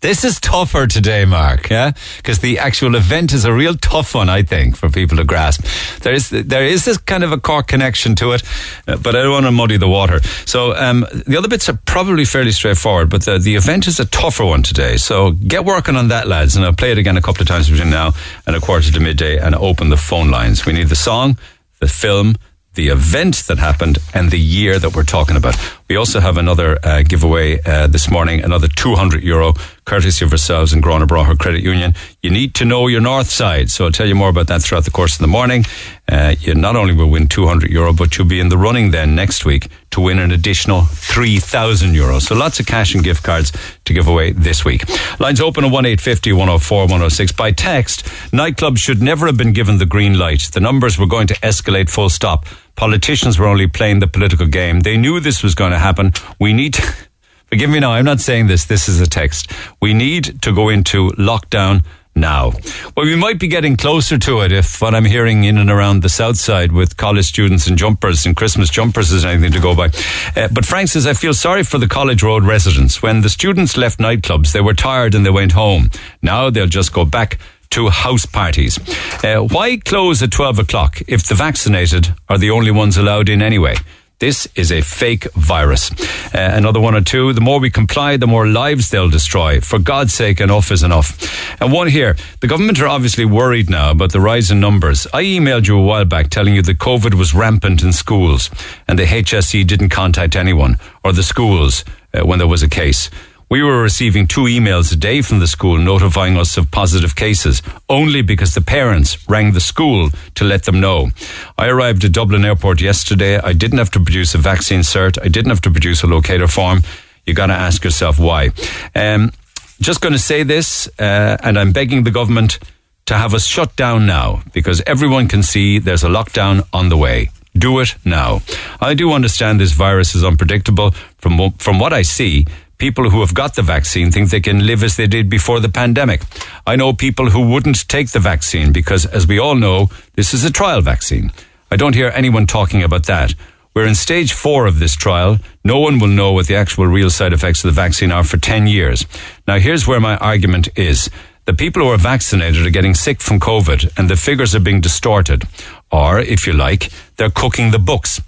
This 0.00 0.24
is 0.24 0.40
tougher 0.40 0.86
today, 0.86 1.24
Mark, 1.24 1.68
yeah? 1.68 1.92
Because 2.16 2.38
the 2.38 2.58
actual 2.58 2.94
event 2.94 3.32
is 3.32 3.44
a 3.44 3.52
real 3.52 3.74
tough 3.74 4.14
one, 4.14 4.28
I 4.28 4.42
think, 4.42 4.76
for 4.76 4.88
people 4.88 5.18
to 5.18 5.24
grasp. 5.24 5.64
There 6.00 6.14
is, 6.14 6.30
there 6.30 6.64
is 6.64 6.86
this 6.86 6.96
kind 6.96 7.22
of 7.22 7.32
a 7.32 7.38
core 7.38 7.62
connection 7.62 8.14
to 8.16 8.32
it, 8.32 8.42
uh, 8.88 8.96
but 8.96 9.14
I 9.14 9.22
don't 9.22 9.32
want 9.32 9.46
to 9.46 9.52
muddy 9.52 9.76
the 9.76 9.88
water. 9.88 10.20
So, 10.46 10.74
um, 10.74 11.06
the 11.26 11.36
other 11.36 11.48
bits 11.48 11.68
are 11.68 11.78
probably 11.84 12.24
fairly 12.24 12.52
straightforward, 12.52 13.10
but 13.10 13.26
the, 13.26 13.38
the 13.38 13.56
event 13.56 13.86
is 13.86 14.00
a 14.00 14.06
tougher 14.06 14.44
one 14.44 14.62
today. 14.62 14.96
So 14.96 15.32
get 15.32 15.64
working 15.64 15.96
on 15.96 16.08
that, 16.08 16.26
lads, 16.26 16.56
and 16.56 16.64
I'll 16.64 16.72
play 16.72 16.92
it 16.92 16.98
again 16.98 17.16
a 17.16 17.22
couple 17.22 17.42
of 17.42 17.48
times 17.48 17.68
between 17.68 17.90
now 17.90 18.12
and 18.46 18.56
a 18.56 18.60
quarter 18.60 18.90
to 18.90 19.00
midday 19.00 19.38
and 19.38 19.54
open 19.54 19.90
the 19.90 19.96
phone 19.96 20.30
lines. 20.30 20.64
We 20.64 20.72
need 20.72 20.88
the 20.88 20.96
song, 20.96 21.38
the 21.78 21.88
film, 21.88 22.36
the 22.74 22.88
event 22.88 23.44
that 23.48 23.58
happened 23.58 23.98
and 24.14 24.30
the 24.30 24.38
year 24.38 24.78
that 24.78 24.94
we're 24.94 25.02
talking 25.04 25.36
about. 25.36 25.56
We 25.90 25.96
also 25.96 26.20
have 26.20 26.36
another 26.36 26.78
uh, 26.84 27.02
giveaway 27.02 27.60
uh, 27.66 27.88
this 27.88 28.08
morning, 28.08 28.44
another 28.44 28.68
200 28.68 29.24
euro, 29.24 29.54
courtesy 29.86 30.24
of 30.24 30.30
ourselves 30.30 30.72
and 30.72 30.80
Gurranabraher 30.80 31.36
Credit 31.36 31.64
Union. 31.64 31.94
You 32.22 32.30
need 32.30 32.54
to 32.54 32.64
know 32.64 32.86
your 32.86 33.00
north 33.00 33.28
side, 33.28 33.72
so 33.72 33.86
I'll 33.86 33.90
tell 33.90 34.06
you 34.06 34.14
more 34.14 34.28
about 34.28 34.46
that 34.46 34.62
throughout 34.62 34.84
the 34.84 34.92
course 34.92 35.14
of 35.16 35.20
the 35.20 35.26
morning. 35.26 35.64
Uh, 36.06 36.36
you 36.38 36.54
not 36.54 36.76
only 36.76 36.94
will 36.94 37.10
win 37.10 37.26
200 37.26 37.72
euro, 37.72 37.92
but 37.92 38.16
you'll 38.16 38.28
be 38.28 38.38
in 38.38 38.50
the 38.50 38.56
running 38.56 38.92
then 38.92 39.16
next 39.16 39.44
week 39.44 39.66
to 39.90 40.00
win 40.00 40.20
an 40.20 40.30
additional 40.30 40.82
3,000 40.82 41.92
euros. 41.92 42.22
So 42.22 42.36
lots 42.36 42.60
of 42.60 42.66
cash 42.66 42.94
and 42.94 43.02
gift 43.02 43.24
cards 43.24 43.52
to 43.84 43.92
give 43.92 44.06
away 44.06 44.30
this 44.30 44.64
week. 44.64 44.88
Lines 45.18 45.40
open 45.40 45.64
at 45.64 45.72
1850 45.72 46.32
104 46.32 46.82
106. 46.82 47.32
By 47.32 47.50
text, 47.50 48.04
nightclubs 48.30 48.78
should 48.78 49.02
never 49.02 49.26
have 49.26 49.36
been 49.36 49.52
given 49.52 49.78
the 49.78 49.86
green 49.86 50.16
light. 50.16 50.50
The 50.52 50.60
numbers 50.60 51.00
were 51.00 51.06
going 51.06 51.26
to 51.26 51.34
escalate 51.40 51.90
full 51.90 52.10
stop. 52.10 52.46
Politicians 52.80 53.38
were 53.38 53.46
only 53.46 53.66
playing 53.66 53.98
the 53.98 54.06
political 54.06 54.46
game. 54.46 54.80
They 54.80 54.96
knew 54.96 55.20
this 55.20 55.42
was 55.42 55.54
going 55.54 55.72
to 55.72 55.78
happen. 55.78 56.14
We 56.40 56.54
need 56.54 56.72
to, 56.72 56.82
forgive 57.48 57.68
me 57.68 57.78
now, 57.78 57.92
I'm 57.92 58.06
not 58.06 58.20
saying 58.20 58.46
this, 58.46 58.64
this 58.64 58.88
is 58.88 59.02
a 59.02 59.06
text. 59.06 59.52
We 59.82 59.92
need 59.92 60.40
to 60.40 60.54
go 60.54 60.70
into 60.70 61.10
lockdown 61.10 61.84
now. 62.14 62.52
Well, 62.96 63.04
we 63.04 63.16
might 63.16 63.38
be 63.38 63.48
getting 63.48 63.76
closer 63.76 64.16
to 64.20 64.40
it 64.40 64.50
if 64.50 64.80
what 64.80 64.94
I'm 64.94 65.04
hearing 65.04 65.44
in 65.44 65.58
and 65.58 65.70
around 65.70 66.02
the 66.02 66.08
south 66.08 66.38
side 66.38 66.72
with 66.72 66.96
college 66.96 67.26
students 67.26 67.66
and 67.66 67.76
jumpers 67.76 68.24
and 68.24 68.34
Christmas 68.34 68.70
jumpers 68.70 69.12
is 69.12 69.26
anything 69.26 69.52
to 69.52 69.60
go 69.60 69.76
by. 69.76 69.90
Uh, 70.34 70.48
but 70.50 70.64
Frank 70.64 70.88
says, 70.88 71.06
I 71.06 71.12
feel 71.12 71.34
sorry 71.34 71.64
for 71.64 71.76
the 71.76 71.86
College 71.86 72.22
Road 72.22 72.44
residents. 72.44 73.02
When 73.02 73.20
the 73.20 73.28
students 73.28 73.76
left 73.76 73.98
nightclubs, 73.98 74.52
they 74.52 74.62
were 74.62 74.72
tired 74.72 75.14
and 75.14 75.26
they 75.26 75.30
went 75.30 75.52
home. 75.52 75.90
Now 76.22 76.48
they'll 76.48 76.66
just 76.66 76.94
go 76.94 77.04
back 77.04 77.38
to 77.70 77.88
house 77.88 78.26
parties. 78.26 78.78
Uh, 79.24 79.40
why 79.42 79.76
close 79.76 80.22
at 80.22 80.32
12 80.32 80.58
o'clock 80.58 81.00
if 81.06 81.22
the 81.26 81.34
vaccinated 81.34 82.14
are 82.28 82.38
the 82.38 82.50
only 82.50 82.70
ones 82.70 82.96
allowed 82.96 83.28
in 83.28 83.40
anyway? 83.40 83.74
This 84.18 84.46
is 84.54 84.70
a 84.70 84.82
fake 84.82 85.32
virus. 85.32 85.90
Uh, 86.34 86.50
another 86.52 86.78
one 86.78 86.94
or 86.94 87.00
two. 87.00 87.32
The 87.32 87.40
more 87.40 87.58
we 87.58 87.70
comply, 87.70 88.18
the 88.18 88.26
more 88.26 88.46
lives 88.46 88.90
they'll 88.90 89.08
destroy. 89.08 89.60
For 89.60 89.78
God's 89.78 90.12
sake, 90.12 90.42
enough 90.42 90.70
is 90.70 90.82
enough. 90.82 91.62
And 91.62 91.72
one 91.72 91.88
here. 91.88 92.16
The 92.40 92.46
government 92.46 92.80
are 92.80 92.86
obviously 92.88 93.24
worried 93.24 93.70
now 93.70 93.92
about 93.92 94.12
the 94.12 94.20
rise 94.20 94.50
in 94.50 94.60
numbers. 94.60 95.06
I 95.14 95.22
emailed 95.22 95.68
you 95.68 95.78
a 95.78 95.82
while 95.82 96.04
back 96.04 96.28
telling 96.28 96.54
you 96.54 96.60
that 96.62 96.76
COVID 96.78 97.14
was 97.14 97.32
rampant 97.32 97.82
in 97.82 97.94
schools 97.94 98.50
and 98.86 98.98
the 98.98 99.04
HSE 99.04 99.66
didn't 99.66 99.88
contact 99.88 100.36
anyone 100.36 100.76
or 101.02 101.14
the 101.14 101.22
schools 101.22 101.82
uh, 102.12 102.20
when 102.26 102.38
there 102.38 102.48
was 102.48 102.62
a 102.62 102.68
case. 102.68 103.08
We 103.50 103.64
were 103.64 103.82
receiving 103.82 104.28
two 104.28 104.42
emails 104.42 104.92
a 104.92 104.96
day 104.96 105.22
from 105.22 105.40
the 105.40 105.48
school 105.48 105.76
notifying 105.76 106.36
us 106.36 106.56
of 106.56 106.70
positive 106.70 107.16
cases, 107.16 107.62
only 107.88 108.22
because 108.22 108.54
the 108.54 108.60
parents 108.60 109.28
rang 109.28 109.54
the 109.54 109.60
school 109.60 110.10
to 110.36 110.44
let 110.44 110.62
them 110.66 110.78
know. 110.78 111.10
I 111.58 111.66
arrived 111.66 112.04
at 112.04 112.12
Dublin 112.12 112.44
Airport 112.44 112.80
yesterday. 112.80 113.38
I 113.38 113.52
didn't 113.52 113.78
have 113.78 113.90
to 113.90 113.98
produce 113.98 114.36
a 114.36 114.38
vaccine 114.38 114.82
cert. 114.82 115.18
I 115.20 115.26
didn't 115.26 115.50
have 115.50 115.62
to 115.62 115.70
produce 115.72 116.04
a 116.04 116.06
locator 116.06 116.46
form. 116.46 116.82
You 117.26 117.34
got 117.34 117.48
to 117.48 117.54
ask 117.54 117.82
yourself 117.82 118.20
why. 118.20 118.50
Um, 118.94 119.32
just 119.80 120.00
going 120.00 120.12
to 120.12 120.18
say 120.20 120.44
this, 120.44 120.88
uh, 121.00 121.36
and 121.42 121.58
I'm 121.58 121.72
begging 121.72 122.04
the 122.04 122.12
government 122.12 122.60
to 123.06 123.14
have 123.14 123.34
us 123.34 123.46
shut 123.46 123.74
down 123.74 124.06
now 124.06 124.44
because 124.52 124.80
everyone 124.86 125.26
can 125.26 125.42
see 125.42 125.80
there's 125.80 126.04
a 126.04 126.08
lockdown 126.08 126.64
on 126.72 126.88
the 126.88 126.96
way. 126.96 127.30
Do 127.56 127.80
it 127.80 127.96
now. 128.04 128.42
I 128.80 128.94
do 128.94 129.12
understand 129.12 129.58
this 129.58 129.72
virus 129.72 130.14
is 130.14 130.22
unpredictable. 130.22 130.92
From 131.18 131.50
from 131.58 131.80
what 131.80 131.92
I 131.92 132.02
see, 132.02 132.46
people 132.80 133.10
who 133.10 133.20
have 133.20 133.34
got 133.34 133.54
the 133.54 133.62
vaccine 133.62 134.10
think 134.10 134.30
they 134.30 134.40
can 134.40 134.66
live 134.66 134.82
as 134.82 134.96
they 134.96 135.06
did 135.06 135.28
before 135.28 135.60
the 135.60 135.68
pandemic. 135.68 136.22
I 136.66 136.74
know 136.76 136.92
people 136.92 137.30
who 137.30 137.48
wouldn't 137.48 137.86
take 137.88 138.08
the 138.10 138.18
vaccine 138.18 138.72
because, 138.72 139.06
as 139.06 139.28
we 139.28 139.38
all 139.38 139.54
know, 139.54 139.90
this 140.16 140.34
is 140.34 140.44
a 140.44 140.50
trial 140.50 140.80
vaccine. 140.80 141.30
I 141.70 141.76
don't 141.76 141.94
hear 141.94 142.10
anyone 142.14 142.46
talking 142.46 142.82
about 142.82 143.06
that. 143.06 143.34
We're 143.74 143.86
in 143.86 143.94
stage 143.94 144.32
four 144.32 144.66
of 144.66 144.80
this 144.80 144.96
trial. 144.96 145.38
No 145.62 145.78
one 145.78 146.00
will 146.00 146.08
know 146.08 146.32
what 146.32 146.48
the 146.48 146.56
actual 146.56 146.86
real 146.86 147.10
side 147.10 147.32
effects 147.32 147.62
of 147.62 147.68
the 147.68 147.80
vaccine 147.80 148.10
are 148.10 148.24
for 148.24 148.38
10 148.38 148.66
years. 148.66 149.06
Now, 149.46 149.58
here's 149.58 149.86
where 149.86 150.00
my 150.00 150.16
argument 150.16 150.68
is. 150.74 151.08
The 151.44 151.54
people 151.54 151.82
who 151.82 151.88
are 151.88 151.98
vaccinated 151.98 152.66
are 152.66 152.70
getting 152.70 152.94
sick 152.94 153.20
from 153.20 153.40
COVID 153.40 153.96
and 153.96 154.08
the 154.08 154.16
figures 154.16 154.54
are 154.54 154.60
being 154.60 154.80
distorted. 154.80 155.44
Or, 155.92 156.18
if 156.18 156.46
you 156.46 156.52
like, 156.52 156.90
they're 157.16 157.30
cooking 157.30 157.70
the 157.70 157.78
books. 157.78 158.20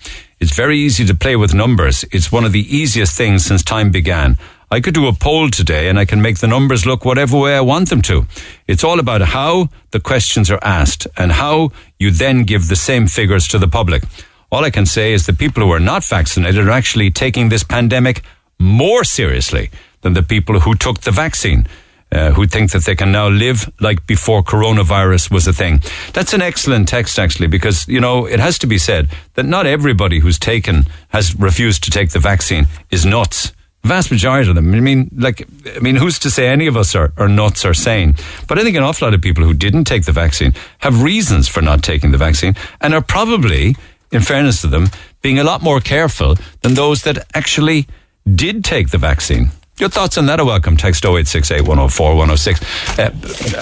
It's 0.43 0.57
very 0.57 0.77
easy 0.77 1.05
to 1.05 1.15
play 1.15 1.37
with 1.37 1.55
numbers. 1.55 2.05
It's 2.11 2.33
one 2.33 2.45
of 2.45 2.51
the 2.51 2.67
easiest 2.77 3.17
things 3.17 3.45
since 3.45 3.63
time 3.63 3.93
began. 3.93 4.39
I 4.73 4.81
could 4.81 4.93
do 4.93 5.07
a 5.07 5.13
poll 5.13 5.51
today 5.51 5.89
and 5.89 6.01
I 6.01 6.05
can 6.05 6.21
make 6.21 6.41
the 6.41 6.49
numbers 6.49 6.85
look 6.85 7.05
whatever 7.05 7.39
way 7.39 7.55
I 7.55 7.61
want 7.61 7.91
them 7.91 8.03
to. 8.03 8.27
It's 8.67 8.83
all 8.83 8.99
about 8.99 9.21
how 9.21 9.69
the 9.93 10.01
questions 10.01 10.51
are 10.51 10.59
asked 10.61 11.07
and 11.17 11.31
how 11.31 11.71
you 12.01 12.11
then 12.11 12.43
give 12.43 12.67
the 12.67 12.75
same 12.75 13.07
figures 13.07 13.47
to 13.49 13.59
the 13.61 13.69
public. 13.69 14.03
All 14.51 14.65
I 14.65 14.71
can 14.71 14.85
say 14.85 15.13
is 15.13 15.27
the 15.27 15.33
people 15.33 15.63
who 15.63 15.71
are 15.71 15.79
not 15.93 16.03
vaccinated 16.05 16.67
are 16.67 16.73
actually 16.73 17.13
taking 17.13 17.49
this 17.49 17.63
pandemic 17.63 18.23
more 18.59 19.05
seriously 19.05 19.71
than 20.01 20.15
the 20.15 20.25
people 20.25 20.59
who 20.59 20.75
took 20.75 21.03
the 21.03 21.13
vaccine 21.13 21.69
uh, 22.13 22.31
who 22.33 22.47
think 22.47 22.71
that 22.73 22.85
they 22.85 22.95
can 22.95 23.11
now 23.11 23.29
live 23.29 23.73
like 23.81 24.07
before 24.07 24.43
coronavirus 24.43 25.31
was 25.31 25.47
a 25.47 25.53
thing. 25.53 25.81
That's 26.13 26.35
an 26.35 26.43
excellent 26.43 26.89
text, 26.89 27.19
actually, 27.19 27.49
because, 27.49 27.89
you 27.89 28.01
know, 28.01 28.27
it 28.27 28.39
has 28.39 28.59
to 28.59 28.67
be 28.67 28.79
said 28.79 29.09
that 29.35 29.47
not 29.47 29.67
everybody 29.67 30.19
who's 30.19 30.39
taken, 30.39 30.85
has 31.09 31.35
refused 31.35 31.83
to 31.85 31.91
take 31.91 32.11
the 32.11 32.19
vaccine 32.19 32.67
is 32.91 33.07
nuts. 33.07 33.53
Vast 33.85 34.13
majority 34.13 34.49
of 34.49 34.55
them. 34.55 34.73
I 34.73 34.81
mean, 34.81 35.11
like, 35.17 35.49
I 35.75 35.81
mean, 35.81 35.97
who's 35.97 36.19
to 36.21 36.31
say 36.31 36.47
any 36.47 36.69
of 36.69 36.77
us 36.77 36.95
are, 36.95 37.13
are 37.17 37.29
nuts 37.29 37.65
or 37.65 37.75
sane? 37.75 38.15
But 38.47 38.59
I 38.59 38.63
think 38.63 38.77
an 38.77 38.85
awful 38.85 39.07
lot 39.07 39.15
of 39.15 39.23
people 39.23 39.43
who 39.43 39.55
didn't 39.55 39.85
take 39.85 40.05
the 40.05 40.13
vaccine 40.13 40.53
have 40.79 41.03
reasons 41.03 41.49
for 41.49 41.63
not 41.63 41.83
taking 41.83 42.13
the 42.13 42.19
vaccine 42.19 42.55
and 42.81 42.95
are 42.95 43.01
probably, 43.01 43.75
in 44.13 44.21
fairness 44.21 44.61
to 44.61 44.69
them, 44.69 44.89
being 45.23 45.39
a 45.39 45.45
lot 45.45 45.63
more 45.63 45.81
careful 45.81 46.37
than 46.61 46.75
those 46.75 47.03
that 47.03 47.27
actually 47.35 47.89
did 48.33 48.63
take 48.63 48.91
the 48.91 48.99
vaccine. 48.99 49.51
Your 49.83 49.89
thoughts 49.89 50.17
on 50.17 50.27
that 50.27 50.39
are 50.39 50.47
welcome. 50.47 50.77
Text 50.77 51.05
0868 51.05 51.63
104 51.63 52.11
106. 52.11 53.01
Uh, 53.01 53.11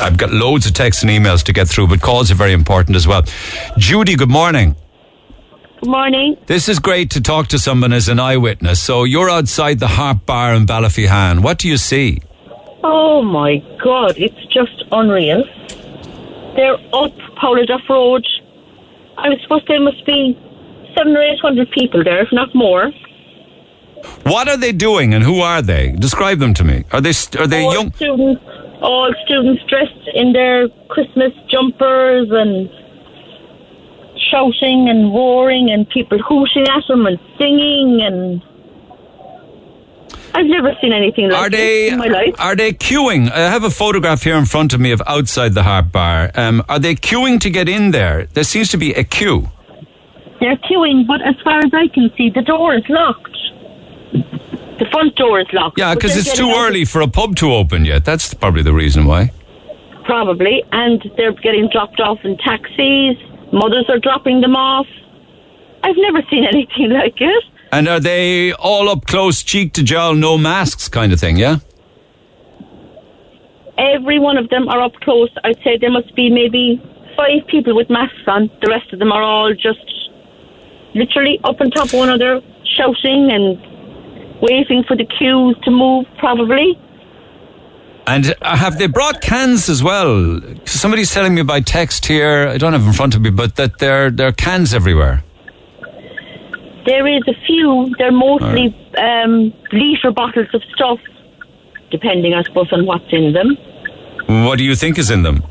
I've 0.04 0.18
got 0.18 0.30
loads 0.30 0.66
of 0.66 0.74
texts 0.74 1.02
and 1.02 1.10
emails 1.10 1.42
to 1.44 1.54
get 1.54 1.66
through, 1.66 1.86
but 1.86 2.02
calls 2.02 2.30
are 2.30 2.34
very 2.34 2.52
important 2.52 2.94
as 2.94 3.08
well. 3.08 3.22
Judy, 3.78 4.16
good 4.16 4.28
morning. 4.28 4.76
Good 5.80 5.88
morning. 5.88 6.36
This 6.44 6.68
is 6.68 6.78
great 6.78 7.08
to 7.12 7.22
talk 7.22 7.46
to 7.46 7.58
someone 7.58 7.94
as 7.94 8.10
an 8.10 8.20
eyewitness. 8.20 8.82
So 8.82 9.04
you're 9.04 9.30
outside 9.30 9.78
the 9.78 9.86
Harp 9.86 10.26
Bar 10.26 10.52
in 10.52 10.66
Ballyphehane. 10.66 11.42
What 11.42 11.56
do 11.56 11.68
you 11.68 11.78
see? 11.78 12.20
Oh 12.84 13.22
my 13.22 13.56
God, 13.82 14.18
it's 14.18 14.44
just 14.52 14.84
unreal. 14.92 15.42
They're 16.54 16.74
up 16.74 17.16
Pouladuff 17.42 17.88
Road. 17.88 18.26
I 19.16 19.30
suppose 19.40 19.62
there 19.68 19.80
must 19.80 20.04
be 20.04 20.38
seven 20.94 21.16
or 21.16 21.22
eight 21.22 21.40
hundred 21.40 21.70
people 21.70 22.04
there, 22.04 22.20
if 22.20 22.28
not 22.30 22.54
more. 22.54 22.92
What 24.24 24.48
are 24.48 24.56
they 24.56 24.72
doing 24.72 25.14
and 25.14 25.24
who 25.24 25.40
are 25.40 25.62
they? 25.62 25.92
Describe 25.92 26.38
them 26.38 26.54
to 26.54 26.64
me. 26.64 26.84
Are 26.92 27.00
they 27.00 27.12
are 27.38 27.46
they 27.46 27.64
all 27.64 27.72
young 27.74 27.92
students? 27.92 28.42
All 28.82 29.12
students 29.24 29.62
dressed 29.68 30.08
in 30.14 30.32
their 30.32 30.68
Christmas 30.88 31.32
jumpers 31.50 32.28
and 32.30 32.70
shouting 34.30 34.88
and 34.88 35.12
roaring 35.12 35.70
and 35.70 35.88
people 35.88 36.18
hooting 36.18 36.66
at 36.68 36.86
them 36.88 37.06
and 37.06 37.18
singing 37.38 38.00
and. 38.02 38.42
I've 40.32 40.46
never 40.46 40.72
seen 40.80 40.92
anything 40.92 41.28
like 41.28 41.40
are 41.40 41.50
they 41.50 41.88
in 41.88 41.98
my 41.98 42.06
life. 42.06 42.36
are 42.38 42.54
they 42.54 42.72
queuing? 42.72 43.32
I 43.32 43.50
have 43.50 43.64
a 43.64 43.70
photograph 43.70 44.22
here 44.22 44.36
in 44.36 44.44
front 44.46 44.72
of 44.72 44.80
me 44.80 44.92
of 44.92 45.02
outside 45.06 45.54
the 45.54 45.64
Harp 45.64 45.90
Bar. 45.90 46.30
Um, 46.36 46.62
are 46.68 46.78
they 46.78 46.94
queuing 46.94 47.40
to 47.40 47.50
get 47.50 47.68
in 47.68 47.90
there? 47.90 48.26
There 48.26 48.44
seems 48.44 48.68
to 48.70 48.76
be 48.76 48.94
a 48.94 49.02
queue. 49.02 49.48
They're 50.40 50.56
queuing, 50.56 51.06
but 51.06 51.20
as 51.22 51.34
far 51.42 51.58
as 51.58 51.72
I 51.74 51.88
can 51.92 52.10
see, 52.16 52.30
the 52.30 52.42
door 52.42 52.74
is 52.74 52.84
locked. 52.88 53.29
The 54.12 54.86
front 54.90 55.14
door 55.16 55.40
is 55.40 55.46
locked. 55.52 55.78
Yeah, 55.78 55.94
because 55.94 56.16
it's 56.16 56.32
too 56.32 56.50
early 56.56 56.84
for 56.84 57.00
a 57.02 57.08
pub 57.08 57.36
to 57.36 57.52
open 57.52 57.84
yet. 57.84 58.04
That's 58.04 58.32
probably 58.34 58.62
the 58.62 58.72
reason 58.72 59.04
why. 59.04 59.32
Probably, 60.04 60.64
and 60.72 61.02
they're 61.16 61.32
getting 61.32 61.68
dropped 61.70 62.00
off 62.00 62.18
in 62.24 62.36
taxis. 62.38 63.16
Mothers 63.52 63.86
are 63.88 63.98
dropping 63.98 64.40
them 64.40 64.56
off. 64.56 64.86
I've 65.82 65.96
never 65.98 66.22
seen 66.30 66.44
anything 66.52 66.90
like 66.90 67.20
it. 67.20 67.44
And 67.72 67.88
are 67.88 68.00
they 68.00 68.52
all 68.54 68.88
up 68.88 69.06
close, 69.06 69.42
cheek 69.42 69.74
to 69.74 69.82
jowl, 69.82 70.14
no 70.14 70.36
masks 70.36 70.88
kind 70.88 71.12
of 71.12 71.20
thing? 71.20 71.36
Yeah. 71.36 71.58
Every 73.78 74.18
one 74.18 74.36
of 74.36 74.48
them 74.50 74.68
are 74.68 74.80
up 74.82 74.94
close. 75.00 75.30
I'd 75.44 75.56
say 75.62 75.78
there 75.78 75.90
must 75.90 76.14
be 76.14 76.30
maybe 76.30 76.82
five 77.16 77.46
people 77.48 77.76
with 77.76 77.88
masks 77.88 78.26
on. 78.26 78.50
The 78.60 78.68
rest 78.68 78.92
of 78.92 78.98
them 78.98 79.12
are 79.12 79.22
all 79.22 79.54
just 79.54 80.10
literally 80.94 81.38
up 81.44 81.60
on 81.60 81.70
top 81.70 81.86
of 81.86 81.94
one 81.94 82.08
another, 82.08 82.40
shouting 82.64 83.30
and 83.30 83.69
waiting 84.40 84.84
for 84.86 84.96
the 84.96 85.04
queues 85.04 85.56
to 85.64 85.70
move, 85.70 86.06
probably. 86.18 86.78
And 88.06 88.34
uh, 88.42 88.56
have 88.56 88.78
they 88.78 88.86
brought 88.86 89.20
cans 89.20 89.68
as 89.68 89.82
well? 89.82 90.40
Somebody's 90.64 91.12
telling 91.12 91.34
me 91.34 91.42
by 91.42 91.60
text 91.60 92.06
here. 92.06 92.48
I 92.48 92.58
don't 92.58 92.72
have 92.72 92.86
in 92.86 92.92
front 92.92 93.14
of 93.14 93.20
me, 93.20 93.30
but 93.30 93.56
that 93.56 93.78
there 93.78 94.10
there 94.10 94.28
are 94.28 94.32
cans 94.32 94.74
everywhere. 94.74 95.22
There 96.86 97.06
is 97.06 97.22
a 97.28 97.34
few. 97.46 97.94
They're 97.98 98.10
mostly 98.10 98.74
um, 98.98 99.52
litre 99.70 100.12
bottles 100.12 100.48
of 100.54 100.62
stuff, 100.74 100.98
depending, 101.90 102.34
I 102.34 102.42
suppose, 102.42 102.72
on 102.72 102.86
what's 102.86 103.04
in 103.12 103.32
them. 103.32 103.56
What 104.46 104.56
do 104.58 104.64
you 104.64 104.74
think 104.74 104.98
is 104.98 105.10
in 105.10 105.22
them? 105.22 105.44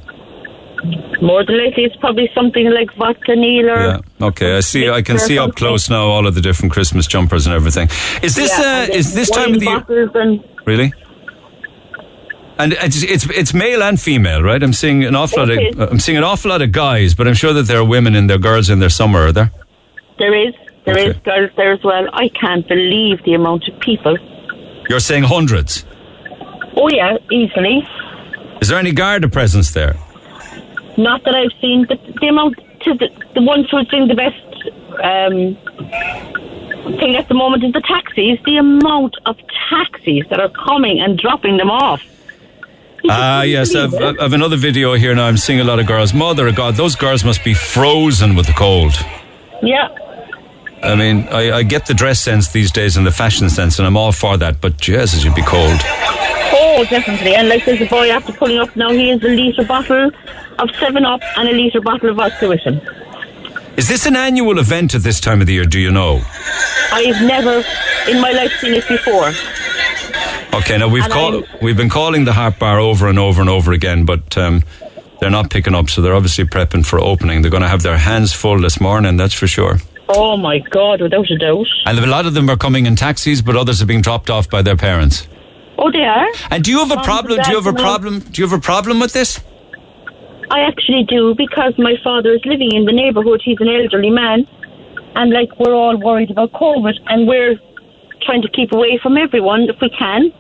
More 1.22 1.44
than 1.46 1.58
likely, 1.64 1.84
it's 1.84 1.96
probably 1.98 2.30
something 2.34 2.70
like 2.72 2.94
vodka, 2.96 3.36
Neil, 3.36 3.70
or 3.70 3.80
Yeah. 3.82 4.28
Okay. 4.28 4.58
I 4.58 4.62
see. 4.62 4.90
I 4.90 5.02
can 5.02 5.20
see 5.20 5.38
up 5.38 5.56
close 5.56 5.90
now 5.90 6.04
all 6.08 6.26
of 6.26 6.36
the 6.36 6.42
different 6.42 6.72
Christmas 6.72 7.06
jumpers 7.08 7.46
and 7.46 7.54
everything. 7.56 7.90
Is 8.24 8.36
this 8.36 8.58
Yeah, 8.58 8.88
uh, 8.90 8.96
is 8.96 9.14
this 9.14 9.30
time 9.30 9.54
of 9.56 9.60
the 9.60 9.66
year 9.66 10.10
and 10.16 10.44
really? 10.66 10.94
And 12.58 12.74
it's, 12.74 13.04
it's 13.04 13.26
it's 13.30 13.54
male 13.54 13.82
and 13.84 14.00
female, 14.00 14.42
right? 14.44 14.62
I'm 14.62 14.74
seeing 14.74 15.06
an 15.06 15.16
awful 15.16 15.40
lot 15.40 15.50
is. 15.52 15.76
of 15.78 15.92
I'm 15.92 16.00
seeing 16.00 16.18
an 16.18 16.24
awful 16.26 16.50
lot 16.52 16.62
of 16.62 16.72
guys, 16.74 17.14
but 17.16 17.26
I'm 17.28 17.34
sure 17.34 17.54
that 17.54 17.64
there 17.68 17.80
are 17.80 17.86
women 17.86 18.16
and 18.16 18.30
there 18.30 18.36
are 18.36 18.40
girls 18.52 18.70
in 18.70 18.80
there 18.80 18.90
somewhere. 18.90 19.28
Are 19.28 19.32
there? 19.32 19.52
there 20.18 20.34
is 20.48 20.54
there 20.86 20.98
is 20.98 21.10
Okay. 21.16 21.20
girls 21.24 21.52
there 21.56 21.72
as 21.74 21.80
well. 21.84 22.06
I 22.14 22.28
can't 22.30 22.68
believe 22.68 23.24
the 23.24 23.34
amount 23.34 23.64
of 23.70 23.80
people. 23.80 24.18
You're 24.90 25.00
saying 25.00 25.24
hundreds. 25.24 25.86
Oh 26.76 26.90
yeah, 26.90 27.18
easily. 27.32 27.88
Is 28.62 28.68
there 28.68 28.78
any 28.80 28.92
Garda 28.92 29.30
presence 29.30 29.72
there? 29.72 29.96
Not 31.00 31.24
that 31.24 31.34
I've 31.34 31.58
seen, 31.62 31.86
but 31.88 31.98
the 32.20 32.28
amount 32.28 32.58
to 32.82 32.94
the, 32.94 33.08
the 33.34 33.42
ones 33.42 33.68
who 33.72 33.78
are 33.78 33.86
doing 33.86 34.10
the 34.10 34.16
best 34.16 34.36
um, 35.02 35.56
thing 37.00 37.16
at 37.16 37.30
the 37.30 37.36
moment 37.36 37.64
is 37.64 37.72
the 37.72 37.82
taxis. 37.82 38.38
The 38.44 38.58
amount 38.58 39.16
of 39.26 39.38
taxis 39.70 40.26
that 40.30 40.42
are 40.42 40.50
coming 40.50 41.00
and 41.00 41.18
dropping 41.18 41.56
them 41.56 41.72
off. 41.72 42.02
Ah, 43.10 43.44
yes, 43.44 43.74
I've, 43.76 43.94
I've 43.96 44.34
another 44.34 44.58
video 44.58 44.94
here 44.96 45.16
now. 45.16 45.28
I'm 45.28 45.38
seeing 45.38 45.62
a 45.62 45.64
lot 45.64 45.80
of 45.80 45.88
girls. 45.88 46.14
Mother 46.14 46.48
of 46.50 46.56
God, 46.56 46.76
those 46.76 46.98
girls 46.98 47.24
must 47.24 47.46
be 47.46 47.54
frozen 47.54 48.36
with 48.36 48.48
the 48.48 48.54
cold. 48.54 48.94
Yeah. 49.64 49.88
I 50.84 50.96
mean, 50.96 51.30
I, 51.30 51.60
I 51.60 51.64
get 51.64 51.86
the 51.86 51.94
dress 51.94 52.20
sense 52.20 52.52
these 52.52 52.72
days 52.72 52.98
and 52.98 53.08
the 53.08 53.12
fashion 53.12 53.50
sense, 53.50 53.80
and 53.80 53.88
I'm 53.88 53.96
all 53.96 54.12
for 54.12 54.36
that, 54.36 54.60
but 54.60 54.78
Jesus, 54.78 55.24
you'd 55.24 55.36
be 55.36 55.44
cold. 55.44 55.80
Oh, 56.62 56.86
definitely. 56.90 57.36
And 57.36 57.48
like 57.48 57.64
there's 57.66 57.82
a 57.82 57.86
boy 57.86 58.10
after 58.10 58.34
pulling 58.34 58.60
up 58.60 58.76
now, 58.76 58.92
he 58.92 59.10
has 59.10 59.24
a 59.24 59.30
litre 59.30 59.64
bottle 59.64 60.12
of 60.60 60.70
7 60.80 61.06
Up 61.06 61.22
and 61.38 61.48
a 61.48 61.54
litre 61.54 61.80
bottle 61.82 62.10
of 62.10 62.18
vodka 62.18 62.50
with 62.50 62.60
him. 62.62 62.82
Is 63.78 63.88
this 63.88 64.06
an 64.06 64.18
annual 64.18 64.60
event 64.60 64.94
at 64.94 65.04
this 65.04 65.22
time 65.22 65.40
of 65.40 65.48
the 65.48 65.54
year, 65.54 65.64
do 65.64 65.80
you 65.80 65.90
know? 65.90 66.22
I've 66.92 67.22
never 67.22 67.64
in 68.10 68.20
my 68.20 68.32
life 68.32 68.52
seen 68.60 68.74
it 68.74 68.86
before. 68.90 69.32
Okay, 70.54 70.78
now 70.78 70.90
we've 70.90 71.04
And 71.04 71.14
call, 71.14 71.44
we've 71.62 71.78
been 71.78 71.90
calling 71.90 72.26
the 72.26 72.34
Harp 72.34 72.60
Bar 72.60 72.80
over 72.80 73.08
and 73.08 73.18
over 73.18 73.40
and 73.40 73.50
over 73.50 73.72
again, 73.72 74.04
but 74.04 74.38
um, 74.38 74.64
they're 75.22 75.30
not 75.30 75.50
picking 75.50 75.76
up, 75.76 75.90
so 75.90 76.02
they're 76.02 76.16
obviously 76.16 76.44
prepping 76.44 76.86
for 76.86 77.00
opening. 77.00 77.42
They're 77.42 77.52
going 77.52 77.64
to 77.64 77.70
have 77.70 77.84
their 77.84 77.98
hands 77.98 78.34
full 78.34 78.60
this 78.60 78.82
morning, 78.82 79.16
that's 79.16 79.34
for 79.34 79.48
sure. 79.48 79.78
Oh 80.10 80.36
my 80.36 80.60
God, 80.60 81.02
without 81.02 81.30
a 81.30 81.38
doubt. 81.38 81.68
And 81.86 82.00
a 82.00 82.06
lot 82.08 82.26
of 82.26 82.34
them 82.34 82.50
are 82.50 82.58
coming 82.58 82.86
in 82.86 82.98
taxis, 82.98 83.42
but 83.42 83.56
others 83.56 83.82
are 83.82 83.86
being 83.86 84.02
dropped 84.02 84.30
off 84.30 84.50
by 84.50 84.62
their 84.62 84.76
parents. 84.76 85.28
Oh, 85.82 85.90
they 85.92 86.04
are? 86.04 86.28
And 86.52 86.64
do 86.64 86.72
you 86.72 86.80
have 86.80 86.92
a 86.92 86.96
Moms 86.96 87.08
problem? 87.08 87.40
Do 87.42 87.50
you 87.52 87.56
have 87.56 87.68
a 87.68 87.72
dads 87.72 87.80
and 87.80 87.80
all. 87.80 87.84
problem? 87.86 88.20
Do 88.20 88.42
you 88.42 88.48
have 88.48 88.58
a 88.58 88.62
problem 88.62 89.00
with 89.00 89.14
this? 89.14 89.40
I 90.52 90.62
actually 90.62 91.04
do 91.08 91.36
because 91.36 91.74
my 91.78 91.96
father 92.04 92.34
is 92.34 92.42
living 92.44 92.72
in 92.74 92.84
the 92.86 92.92
neighbourhood. 92.92 93.42
He's 93.44 93.58
an 93.62 93.70
elderly 93.70 94.10
man. 94.10 94.46
And 95.16 95.32
like 95.32 95.58
we're 95.58 95.74
all 95.74 95.98
worried 95.98 96.32
about 96.32 96.52
COVID 96.52 96.96
and 97.08 97.28
we're 97.28 97.56
trying 98.24 98.42
to 98.42 98.50
keep 98.50 98.74
away 98.74 99.00
from 99.02 99.18
everyone 99.18 99.70
if 99.70 99.78
we 99.82 99.90
can. 99.90 100.34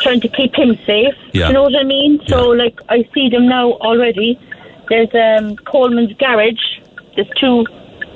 Trying 0.00 0.20
to 0.22 0.28
keep 0.28 0.54
him 0.54 0.78
safe. 0.86 1.14
Yeah. 1.32 1.48
You 1.48 1.54
know 1.54 1.64
what 1.64 1.76
I 1.76 1.84
mean? 1.84 2.20
So 2.26 2.48
like 2.48 2.78
I 2.88 3.08
see 3.12 3.28
them 3.28 3.48
now 3.48 3.72
already. 3.72 4.38
There's 4.88 5.12
um 5.14 5.56
Coleman's 5.56 6.14
garage. 6.14 6.64
There's 7.16 7.30
two 7.38 7.66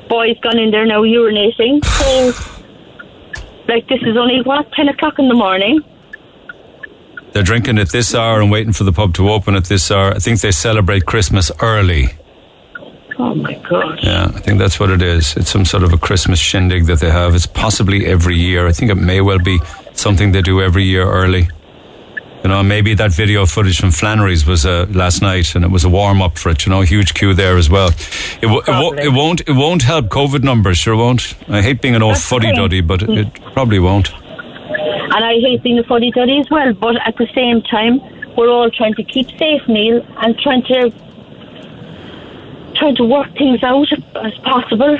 boys 0.09 0.37
gone 0.41 0.59
in 0.59 0.71
there 0.71 0.87
now 0.87 1.03
urinating. 1.03 1.85
So 1.85 2.55
like 3.69 3.87
this 3.89 4.01
is 4.03 4.16
only 4.16 4.43
what, 4.43 4.73
ten 4.73 4.89
o'clock 4.89 5.19
in 5.19 5.29
the 5.29 5.35
morning. 5.35 5.81
They're 7.33 7.43
drinking 7.43 7.79
at 7.79 7.91
this 7.91 8.14
hour 8.14 8.41
and 8.41 8.51
waiting 8.51 8.73
for 8.73 8.85
the 8.85 8.93
pub 8.93 9.14
to 9.14 9.31
open 9.31 9.55
at 9.55 9.66
this 9.66 9.91
hour. 9.91 10.12
I 10.12 10.19
think 10.19 10.41
they 10.41 10.51
celebrate 10.51 11.05
Christmas 11.05 11.53
early. 11.61 12.09
Oh 13.19 13.35
my 13.35 13.55
god. 13.69 13.99
Yeah, 14.03 14.25
I 14.27 14.41
think 14.41 14.59
that's 14.59 14.81
what 14.81 14.91
it 14.91 15.03
is. 15.03 15.37
It's 15.37 15.51
some 15.51 15.64
sort 15.64 15.83
of 15.83 15.93
a 15.93 15.99
Christmas 15.99 16.39
shindig 16.39 16.87
that 16.87 17.01
they 17.01 17.11
have. 17.11 17.35
It's 17.35 17.47
possibly 17.47 18.07
every 18.07 18.37
year. 18.37 18.66
I 18.66 18.73
think 18.73 18.91
it 18.91 18.95
may 18.95 19.21
well 19.21 19.39
be 19.39 19.59
something 19.93 20.33
they 20.33 20.43
do 20.43 20.62
every 20.62 20.85
year 20.85 21.05
early. 21.05 21.49
You 22.49 22.55
know, 22.55 22.62
maybe 22.62 22.94
that 22.94 23.12
video 23.12 23.44
footage 23.44 23.78
from 23.78 23.90
Flannery's 23.90 24.46
was 24.46 24.64
uh, 24.64 24.86
last 24.88 25.20
night, 25.20 25.55
and 25.55 25.66
it 25.66 25.70
was 25.70 25.84
a 25.84 25.88
warm 25.90 26.22
up 26.22 26.38
for 26.38 26.49
it. 26.49 26.64
You 26.64 26.70
know, 26.70 26.80
huge 26.80 27.12
queue 27.12 27.34
there 27.34 27.59
as 27.59 27.68
well. 27.68 27.88
It, 27.88 28.40
w- 28.40 28.61
it, 28.61 28.64
Probably. 28.64 29.03
it 29.03 29.12
won't. 29.12 29.40
It 29.46 29.53
won't 29.53 29.82
help 29.82 30.07
COVID 30.07 30.42
numbers. 30.42 30.78
Sure 30.78 30.96
won't. 30.96 31.34
I 31.51 31.61
hate 31.61 31.82
being 31.82 31.94
an 31.94 32.03
old 32.03 32.16
fuddy 32.16 32.51
duddy, 32.55 32.80
but 32.80 33.03
it, 33.03 33.11
it 33.11 33.34
probably 33.53 33.78
won't. 33.78 34.11
And 34.14 35.22
I 35.22 35.34
hate 35.40 35.62
being 35.62 35.78
a 35.78 35.82
fuddy 35.84 36.11
duddy 36.11 36.40
as 36.40 36.49
well, 36.49 36.72
but 36.72 36.96
at 37.07 37.18
the 37.18 37.26
same 37.34 37.61
time, 37.61 38.01
we're 38.34 38.49
all 38.49 38.70
trying 38.70 38.94
to 38.94 39.05
keep 39.05 39.28
safe, 39.38 39.61
Neil, 39.68 40.03
and 40.16 40.38
trying 40.38 40.62
to 40.62 40.90
trying 42.76 42.96
to 42.96 43.05
work 43.05 43.30
things 43.36 43.62
out 43.62 43.92
as 44.24 44.32
possible. 44.38 44.96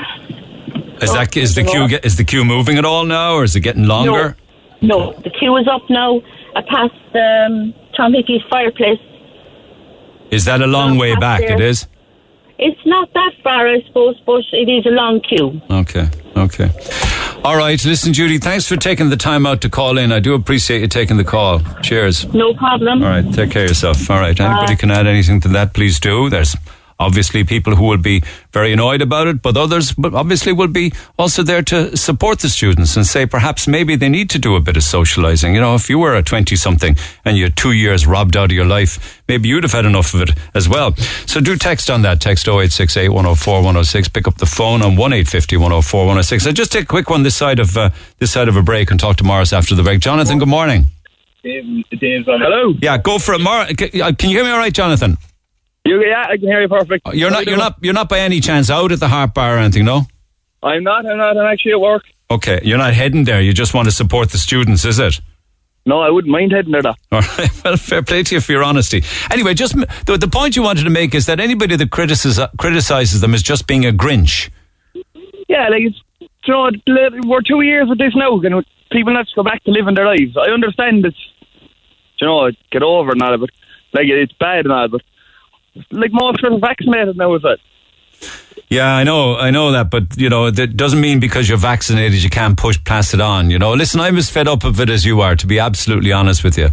Is 1.01 1.11
that 1.13 1.35
is 1.35 1.55
the 1.55 1.63
queue 1.63 1.97
is 2.03 2.15
the 2.15 2.25
queue 2.25 2.45
moving 2.45 2.77
at 2.77 2.85
all 2.85 3.05
now, 3.05 3.33
or 3.33 3.43
is 3.43 3.55
it 3.55 3.61
getting 3.61 3.85
longer? 3.85 4.11
No, 4.37 4.48
the 4.81 5.29
queue 5.39 5.55
is 5.57 5.67
up 5.67 5.81
now 5.89 6.21
I 6.55 6.61
passed 6.61 7.15
um, 7.15 7.73
Tom 7.95 8.13
Hickey's 8.13 8.41
fireplace. 8.49 8.99
Is 10.31 10.45
that 10.45 10.61
a 10.61 10.67
long 10.67 10.93
No, 10.95 10.99
way 10.99 11.15
back? 11.15 11.41
there. 11.41 11.53
It 11.53 11.61
is. 11.61 11.87
It's 12.57 12.79
not 12.85 13.11
that 13.13 13.31
far, 13.43 13.67
I 13.67 13.81
suppose, 13.87 14.19
but 14.25 14.43
it 14.51 14.67
is 14.69 14.85
a 14.85 14.89
long 14.89 15.21
queue. 15.21 15.61
Okay. 15.71 16.09
Okay. 16.35 16.69
All 17.43 17.55
right. 17.55 17.83
Listen, 17.85 18.11
Judy, 18.13 18.37
thanks 18.37 18.67
for 18.67 18.75
taking 18.75 19.09
the 19.09 19.15
time 19.17 19.45
out 19.45 19.61
to 19.61 19.69
call 19.69 19.97
in. 19.97 20.11
I 20.11 20.19
do 20.19 20.33
appreciate 20.33 20.81
you 20.81 20.87
taking 20.87 21.17
the 21.17 21.23
call. 21.23 21.61
Cheers. 21.81 22.25
No 22.33 22.53
problem. 22.53 23.01
All 23.01 23.09
right. 23.09 23.33
Take 23.33 23.51
care 23.51 23.63
of 23.63 23.69
yourself. 23.69 24.09
All 24.09 24.19
right. 24.19 24.37
Anybody 24.39 24.75
can 24.75 24.91
add 24.91 25.07
anything 25.07 25.39
to 25.41 25.47
that, 25.49 25.73
please 25.73 25.99
do. 25.99 26.29
There's 26.29 26.55
obviously 26.99 27.43
people 27.43 27.75
who 27.75 27.85
will 27.85 27.97
be 27.97 28.21
very 28.51 28.73
annoyed 28.73 29.01
about 29.01 29.27
it, 29.27 29.41
but 29.41 29.55
others 29.55 29.93
but 29.93 30.13
obviously 30.13 30.51
will 30.51 30.67
be 30.67 30.91
also 31.17 31.43
there 31.43 31.61
to 31.61 31.95
support 31.95 32.39
the 32.39 32.49
students 32.49 32.95
and 32.95 33.05
say 33.05 33.25
perhaps 33.25 33.67
maybe 33.67 33.95
they 33.95 34.09
need 34.09 34.29
to 34.29 34.39
do 34.39 34.55
a 34.55 34.59
bit 34.59 34.75
of 34.75 34.83
socializing. 34.83 35.55
You 35.55 35.61
know, 35.61 35.75
if 35.75 35.89
you 35.89 35.99
were 35.99 36.15
a 36.15 36.23
20 36.23 36.55
something 36.55 36.95
and 37.25 37.37
you 37.37 37.43
had 37.45 37.55
two 37.55 37.71
years 37.71 38.05
robbed 38.05 38.35
out 38.35 38.45
of 38.45 38.51
your 38.51 38.65
life, 38.65 39.21
maybe 39.27 39.47
you'd 39.49 39.63
have 39.63 39.71
had 39.73 39.85
enough 39.85 40.13
of 40.13 40.21
it 40.21 40.31
as 40.53 40.67
well. 40.67 40.95
So 41.25 41.39
do 41.39 41.55
text 41.55 41.89
on 41.89 42.01
that. 42.01 42.19
Text 42.19 42.47
0868 42.47 43.09
104 43.09 43.53
106. 43.55 44.09
Pick 44.09 44.27
up 44.27 44.37
the 44.37 44.45
phone 44.45 44.81
on 44.81 44.95
1850 44.97 45.57
104 45.57 45.99
106. 46.01 46.45
And 46.45 46.55
just 46.55 46.71
take 46.71 46.83
a 46.83 46.87
quick 46.87 47.09
one 47.09 47.23
this 47.23 47.35
side 47.35 47.59
of, 47.59 47.77
uh, 47.77 47.91
this 48.17 48.31
side 48.31 48.47
of 48.47 48.55
a 48.55 48.61
break 48.61 48.91
and 48.91 48.99
talk 48.99 49.17
to 49.17 49.23
Morris 49.23 49.53
after 49.53 49.75
the 49.75 49.83
break. 49.83 50.01
Jonathan, 50.01 50.39
good 50.39 50.47
morning. 50.49 50.85
Hello. 52.41 52.73
Yeah, 52.81 52.97
go 52.97 53.17
for 53.17 53.33
it. 53.33 53.39
Mar- 53.39 53.67
can 53.67 54.15
can 54.15 54.29
you 54.29 54.35
hear 54.37 54.43
me 54.43 54.51
all 54.51 54.57
right, 54.57 54.73
Jonathan? 54.73 55.17
You, 55.85 56.03
yeah, 56.05 56.25
I 56.27 56.37
can 56.37 56.47
hear 56.47 56.61
you 56.61 56.67
perfect. 56.67 57.07
Uh, 57.07 57.11
you're 57.11 57.31
not. 57.31 57.45
You're 57.47 57.57
not. 57.57 57.77
You're 57.81 57.93
not 57.93 58.09
by 58.09 58.19
any 58.19 58.39
chance 58.39 58.69
out 58.69 58.91
at 58.91 58.99
the 58.99 59.07
Harp 59.07 59.33
Bar 59.33 59.55
or 59.55 59.59
anything, 59.59 59.85
no? 59.85 60.03
I'm 60.61 60.83
not. 60.83 61.05
I'm 61.05 61.17
not. 61.17 61.37
I'm 61.37 61.51
actually 61.51 61.71
at 61.71 61.79
work. 61.79 62.03
Okay, 62.31 62.59
you're 62.63 62.77
not 62.77 62.93
heading 62.93 63.23
there. 63.23 63.41
You 63.41 63.53
just 63.53 63.73
want 63.73 63.87
to 63.87 63.91
support 63.91 64.29
the 64.29 64.37
students, 64.37 64.85
is 64.85 64.99
it? 64.99 65.19
No, 65.85 66.01
I 66.01 66.09
wouldn't 66.11 66.31
mind 66.31 66.51
heading 66.51 66.73
there. 66.73 66.85
All 67.11 67.21
right. 67.21 67.63
Well, 67.63 67.77
fair 67.77 68.03
play 68.03 68.21
to 68.23 68.35
you 68.35 68.41
for 68.41 68.51
your 68.51 68.63
honesty. 68.63 69.03
Anyway, 69.31 69.53
just 69.53 69.75
the, 70.05 70.17
the 70.17 70.27
point 70.27 70.55
you 70.55 70.61
wanted 70.61 70.83
to 70.83 70.89
make 70.89 71.15
is 71.15 71.25
that 71.25 71.39
anybody 71.39 71.75
that 71.75 71.89
criticizes 71.89 72.37
uh, 72.37 72.49
criticizes 72.59 73.21
them 73.21 73.33
is 73.33 73.41
just 73.41 73.65
being 73.65 73.85
a 73.85 73.91
Grinch. 73.91 74.49
Yeah, 75.47 75.69
like 75.69 75.81
it's, 75.81 75.99
you 76.19 76.53
know, 76.53 76.69
we're 77.25 77.41
two 77.41 77.61
years 77.61 77.87
with 77.89 77.97
this 77.97 78.13
now, 78.15 78.39
and 78.39 78.63
people 78.91 79.15
have 79.15 79.25
to 79.25 79.35
go 79.35 79.43
back 79.43 79.63
to 79.63 79.71
living 79.71 79.95
their 79.95 80.05
lives. 80.05 80.37
I 80.37 80.51
understand 80.51 81.05
it's, 81.05 81.17
you 82.21 82.27
know, 82.27 82.51
get 82.71 82.83
over 82.83 83.11
and 83.11 83.21
all, 83.23 83.37
but 83.37 83.49
like 83.93 84.05
it's 84.05 84.33
bad 84.33 84.65
and 84.65 84.71
all, 84.71 84.87
but 84.89 85.01
like 85.91 86.11
most 86.11 86.43
are 86.43 86.57
vaccinated 86.59 87.17
now, 87.17 87.35
is 87.35 87.41
it? 87.43 87.59
Yeah, 88.69 88.93
I 88.93 89.03
know, 89.03 89.35
I 89.35 89.49
know 89.49 89.71
that, 89.71 89.89
but 89.89 90.15
you 90.17 90.29
know, 90.29 90.51
that 90.51 90.77
doesn't 90.77 91.01
mean 91.01 91.19
because 91.19 91.49
you're 91.49 91.57
vaccinated 91.57 92.21
you 92.21 92.29
can't 92.29 92.57
push 92.57 92.77
pass 92.83 93.13
it 93.13 93.21
on. 93.21 93.49
You 93.49 93.57
know, 93.57 93.73
listen, 93.73 93.99
I'm 93.99 94.17
as 94.17 94.29
fed 94.29 94.47
up 94.47 94.63
of 94.63 94.79
it 94.79 94.89
as 94.89 95.05
you 95.05 95.21
are, 95.21 95.35
to 95.35 95.47
be 95.47 95.59
absolutely 95.59 96.11
honest 96.11 96.43
with 96.43 96.57
you. 96.57 96.69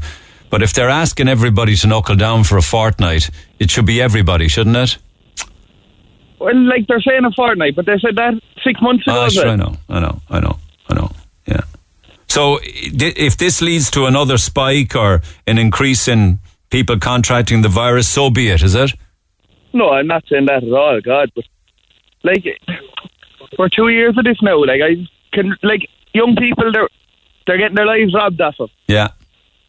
But 0.51 0.63
if 0.63 0.75
they're 0.75 0.91
asking 0.91 1.29
everybody 1.29 1.75
to 1.77 1.87
knuckle 1.87 2.17
down 2.17 2.45
for 2.45 2.59
a 2.59 2.63
fortnight, 2.63 3.31
it 3.59 3.71
should 3.71 3.87
be 3.87 4.03
everybody, 4.03 4.49
shouldn't 4.49 4.77
it? 4.77 4.99
Well, 6.39 6.55
like 6.67 6.87
they're 6.87 7.01
saying 7.01 7.25
a 7.25 7.33
fortnight, 7.33 7.75
but 7.77 7.87
they 7.87 7.99
said 7.99 8.17
that 8.17 8.35
six 8.63 8.81
months 8.83 9.07
ago. 9.07 9.23
Ah, 9.23 9.29
sure. 9.29 9.49
I 9.49 9.57
know, 9.57 9.77
I 9.89 10.01
know, 10.01 10.21
I 10.29 10.41
know, 10.41 10.59
I 10.89 10.95
know. 10.95 11.11
Yeah. 11.47 11.63
So 12.29 12.59
if 12.63 13.39
this 13.39 13.63
leads 13.63 13.91
to 13.93 14.05
another 14.05 14.37
spike 14.37 14.95
or 14.95 15.23
an 15.47 15.59
increase 15.59 16.09
in 16.09 16.41
people 16.77 16.99
contracting 16.99 17.63
the 17.63 17.71
virus, 17.71 18.07
so 18.07 18.29
be 18.29 18.51
it, 18.51 18.63
is 18.63 18.75
it? 18.75 18.93
No, 19.73 19.89
I'm 19.89 20.07
not 20.07 20.25
saying 20.29 20.45
that 20.45 20.63
at 20.63 20.71
all, 20.71 21.01
God. 21.01 21.33
But 21.35 21.45
like, 22.23 22.45
we're 23.59 23.71
two 23.71 23.89
years 23.89 24.19
of 24.19 24.25
this 24.25 24.37
now. 24.43 24.63
Like, 24.63 24.83
I 24.83 25.09
can 25.33 25.57
like 25.63 25.89
young 26.13 26.37
people, 26.37 26.71
they're 26.71 26.89
they're 27.47 27.57
getting 27.57 27.77
their 27.77 27.87
lives 27.87 28.13
robbed 28.13 28.43
off 28.43 28.57
of. 28.61 28.69
Yeah. 28.89 29.09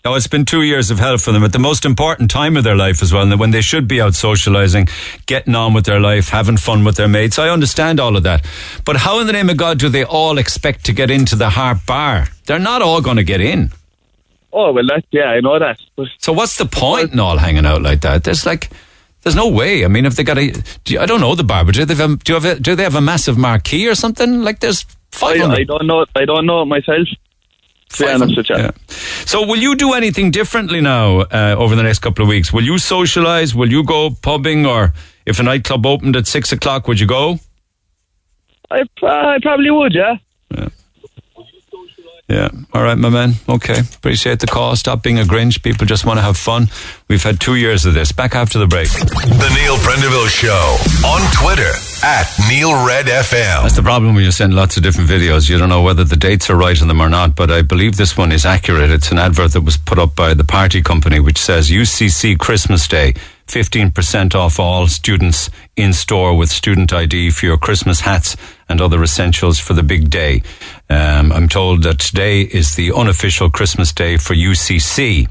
Oh, 0.03 0.16
it's 0.16 0.28
been 0.28 0.43
two 0.43 0.64
years 0.64 0.91
of 0.91 0.99
hell 0.99 1.18
for 1.18 1.32
them 1.32 1.45
at 1.45 1.53
the 1.53 1.60
most 1.60 1.86
important 1.86 2.30
time 2.30 2.58
of 2.58 2.66
their 2.66 2.76
life 2.76 3.01
as 3.01 3.14
well, 3.14 3.24
and 3.24 3.39
when 3.39 3.51
they 3.51 3.62
should 3.62 3.88
be 3.88 4.01
out 4.01 4.14
socializing, 4.14 4.89
getting 5.28 5.55
on 5.55 5.74
with 5.74 5.86
their 5.86 6.01
life, 6.01 6.28
having 6.28 6.58
fun 6.58 6.84
with 6.84 6.97
their 6.97 7.08
mates. 7.08 7.39
I 7.39 7.47
understand 7.47 8.01
all 8.01 8.18
of 8.18 8.24
that. 8.24 8.45
But 8.84 8.97
how 8.97 9.22
in 9.22 9.28
the 9.28 9.34
name 9.34 9.49
of 9.49 9.55
God 9.55 9.80
do 9.80 9.88
they 9.88 10.03
all 10.03 10.38
expect 10.38 10.86
to 10.86 10.93
get 10.93 11.10
into 11.10 11.38
the 11.38 11.51
Harp 11.51 11.86
Bar? 11.86 12.28
They're 12.47 12.60
not 12.60 12.82
all 12.82 12.99
going 12.99 13.18
to 13.18 13.24
get 13.24 13.39
in. 13.39 13.72
Oh 14.54 14.72
well, 14.72 14.86
that 14.88 15.06
yeah, 15.12 15.26
I 15.26 15.39
know 15.39 15.60
that. 15.60 15.80
But 15.95 16.08
So 16.20 16.34
what's 16.34 16.58
the 16.58 16.66
point 16.66 17.14
in 17.14 17.20
all 17.20 17.38
hanging 17.38 17.66
out 17.66 17.82
like 17.82 18.02
that? 18.02 18.24
There's 18.24 18.45
like, 18.45 18.70
there's 19.24 19.36
no 19.36 19.50
way. 19.50 19.84
I 19.84 19.88
mean, 19.88 20.06
if 20.06 20.16
they 20.16 20.24
got 20.24 20.38
a, 20.38 20.52
do 20.84 20.93
you, 20.93 21.00
I 21.00 21.06
don't 21.06 21.22
know 21.22 21.36
the 21.36 21.43
bar, 21.43 21.66
but 21.66 21.76
do 21.76 21.86
they 21.86 21.95
have, 21.95 22.12
a, 22.12 22.16
do, 22.16 22.34
you 22.34 22.39
have 22.39 22.45
a, 22.45 22.60
do 22.60 22.76
they 22.76 22.84
have 22.84 22.95
a 22.95 23.02
massive 23.02 23.38
marquee 23.38 23.88
or 23.88 23.95
something? 23.95 24.41
Like 24.41 24.60
there's 24.60 24.86
I, 25.22 25.28
I 25.28 25.64
don't 25.64 25.88
know. 25.88 26.06
I 26.16 26.26
don't 26.26 26.45
know 26.45 26.66
myself. 26.66 27.08
To 27.89 28.04
be 28.04 28.10
honest 28.10 28.38
with 28.38 28.50
you. 28.50 28.58
Yeah. 28.58 28.72
So 29.26 29.45
will 29.48 29.58
you 29.58 29.76
do 29.76 29.93
anything 29.93 30.30
differently 30.32 30.82
now 30.82 31.22
uh, 31.22 31.56
over 31.58 31.76
the 31.76 31.84
next 31.84 32.00
couple 32.00 32.24
of 32.24 32.30
weeks? 32.30 32.52
Will 32.52 32.64
you 32.64 32.74
socialise? 32.74 33.56
Will 33.56 33.72
you 33.72 33.84
go 33.84 34.10
pubbing 34.10 34.66
or 34.66 34.93
if 35.26 35.39
a 35.39 35.43
nightclub 35.43 35.86
opened 35.86 36.16
at 36.16 36.28
six 36.28 36.52
o'clock, 36.52 36.88
would 36.88 37.00
you 37.00 37.08
go? 37.08 37.39
I, 38.70 38.82
I 39.04 39.38
probably 39.41 39.72
would, 39.72 39.93
yeah. 39.93 40.16
Yeah. 40.54 40.68
All 42.30 42.84
right, 42.84 42.98
my 42.98 43.10
man. 43.10 43.34
Okay. 43.48 43.80
Appreciate 43.80 44.40
the 44.40 44.48
call. 44.48 44.76
Stop 44.76 45.02
being 45.02 45.18
a 45.18 45.24
Grinch. 45.24 45.64
People 45.64 45.88
just 45.88 46.06
want 46.06 46.18
to 46.18 46.22
have 46.22 46.36
fun. 46.36 46.68
We've 47.08 47.24
had 47.24 47.40
two 47.40 47.56
years 47.56 47.86
of 47.86 47.94
this. 47.94 48.12
Back 48.12 48.36
after 48.36 48.60
the 48.60 48.68
break. 48.68 48.90
The 48.90 49.52
Neil 49.56 49.78
Prendeville 49.78 50.28
Show 50.28 50.78
on 51.08 51.22
Twitter 51.32 51.72
at 52.04 52.28
Neil 52.50 52.86
Red 52.86 53.06
FM. 53.06 53.64
That's 53.64 53.78
the 53.78 53.82
problem 53.82 54.14
when 54.14 54.26
you 54.26 54.32
send 54.32 54.54
lots 54.54 54.76
of 54.76 54.84
different 54.84 55.10
videos. 55.10 55.50
You 55.50 55.58
don't 55.58 55.70
know 55.70 55.82
whether 55.82 56.04
the 56.04 56.18
dates 56.18 56.50
are 56.50 56.58
right 56.58 56.80
in 56.80 56.90
them 56.90 57.02
or 57.02 57.10
not, 57.10 57.36
but 57.36 57.50
I 57.50 57.62
believe 57.62 57.96
this 57.96 58.18
one 58.18 58.34
is 58.34 58.46
accurate. 58.46 58.92
It's 58.92 59.12
an 59.12 59.20
advert 59.20 59.54
that 59.54 59.62
was 59.62 59.78
put 59.78 59.98
up 59.98 60.16
by 60.16 60.34
the 60.34 60.44
party 60.44 60.82
company, 60.82 61.22
which 61.22 61.38
says 61.38 61.70
UCC 61.70 62.38
Christmas 62.38 62.88
Day. 62.90 63.14
15% 63.48 64.36
off 64.36 64.60
all 64.60 64.88
students 64.88 65.50
in 65.78 65.94
store 65.94 66.36
with 66.36 66.50
student 66.50 66.92
ID 66.92 67.30
for 67.30 67.46
your 67.46 67.58
Christmas 67.58 68.02
hats 68.02 68.36
and 68.68 68.82
other 68.82 69.02
essentials 69.02 69.58
for 69.58 69.74
the 69.74 69.84
big 69.84 70.10
day. 70.10 70.44
Um, 70.90 71.32
I'm 71.32 71.50
told 71.50 71.84
that 71.84 72.00
today 72.00 72.42
is 72.42 72.76
the 72.76 72.94
unofficial 72.94 73.50
Christmas 73.50 73.92
day 73.92 74.18
for 74.18 74.34
UCC. 74.34 75.28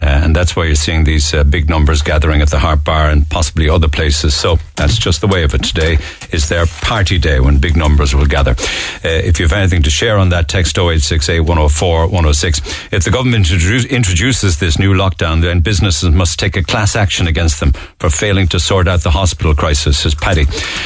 Uh, 0.00 0.20
and 0.22 0.36
that's 0.36 0.54
why 0.54 0.64
you're 0.64 0.76
seeing 0.76 1.02
these 1.02 1.34
uh, 1.34 1.42
big 1.42 1.68
numbers 1.68 2.02
gathering 2.02 2.40
at 2.40 2.50
the 2.50 2.58
Harp 2.58 2.84
Bar 2.84 3.10
and 3.10 3.28
possibly 3.28 3.68
other 3.68 3.88
places. 3.88 4.32
So 4.32 4.58
that's 4.76 4.96
just 4.96 5.20
the 5.20 5.26
way 5.26 5.42
of 5.42 5.54
it. 5.54 5.64
Today 5.64 5.98
is 6.30 6.48
their 6.48 6.66
party 6.66 7.18
day 7.18 7.40
when 7.40 7.58
big 7.58 7.76
numbers 7.76 8.14
will 8.14 8.26
gather. 8.26 8.52
Uh, 8.52 9.08
if 9.08 9.40
you 9.40 9.44
have 9.46 9.52
anything 9.52 9.82
to 9.82 9.90
share 9.90 10.16
on 10.16 10.28
that, 10.28 10.48
text 10.48 10.78
0868 10.78 11.40
104 11.40 12.06
106. 12.06 12.60
If 12.92 13.04
the 13.04 13.10
government 13.10 13.50
introduce, 13.50 13.84
introduces 13.86 14.60
this 14.60 14.78
new 14.78 14.94
lockdown, 14.94 15.42
then 15.42 15.60
businesses 15.60 16.10
must 16.10 16.38
take 16.38 16.56
a 16.56 16.62
class 16.62 16.94
action 16.94 17.26
against 17.26 17.58
them 17.58 17.72
for 17.98 18.08
failing 18.08 18.46
to 18.48 18.60
sort 18.60 18.86
out 18.86 19.00
the 19.00 19.10
hospital 19.10 19.54
crisis, 19.54 19.98
says 19.98 20.14
Paddy. 20.14 20.44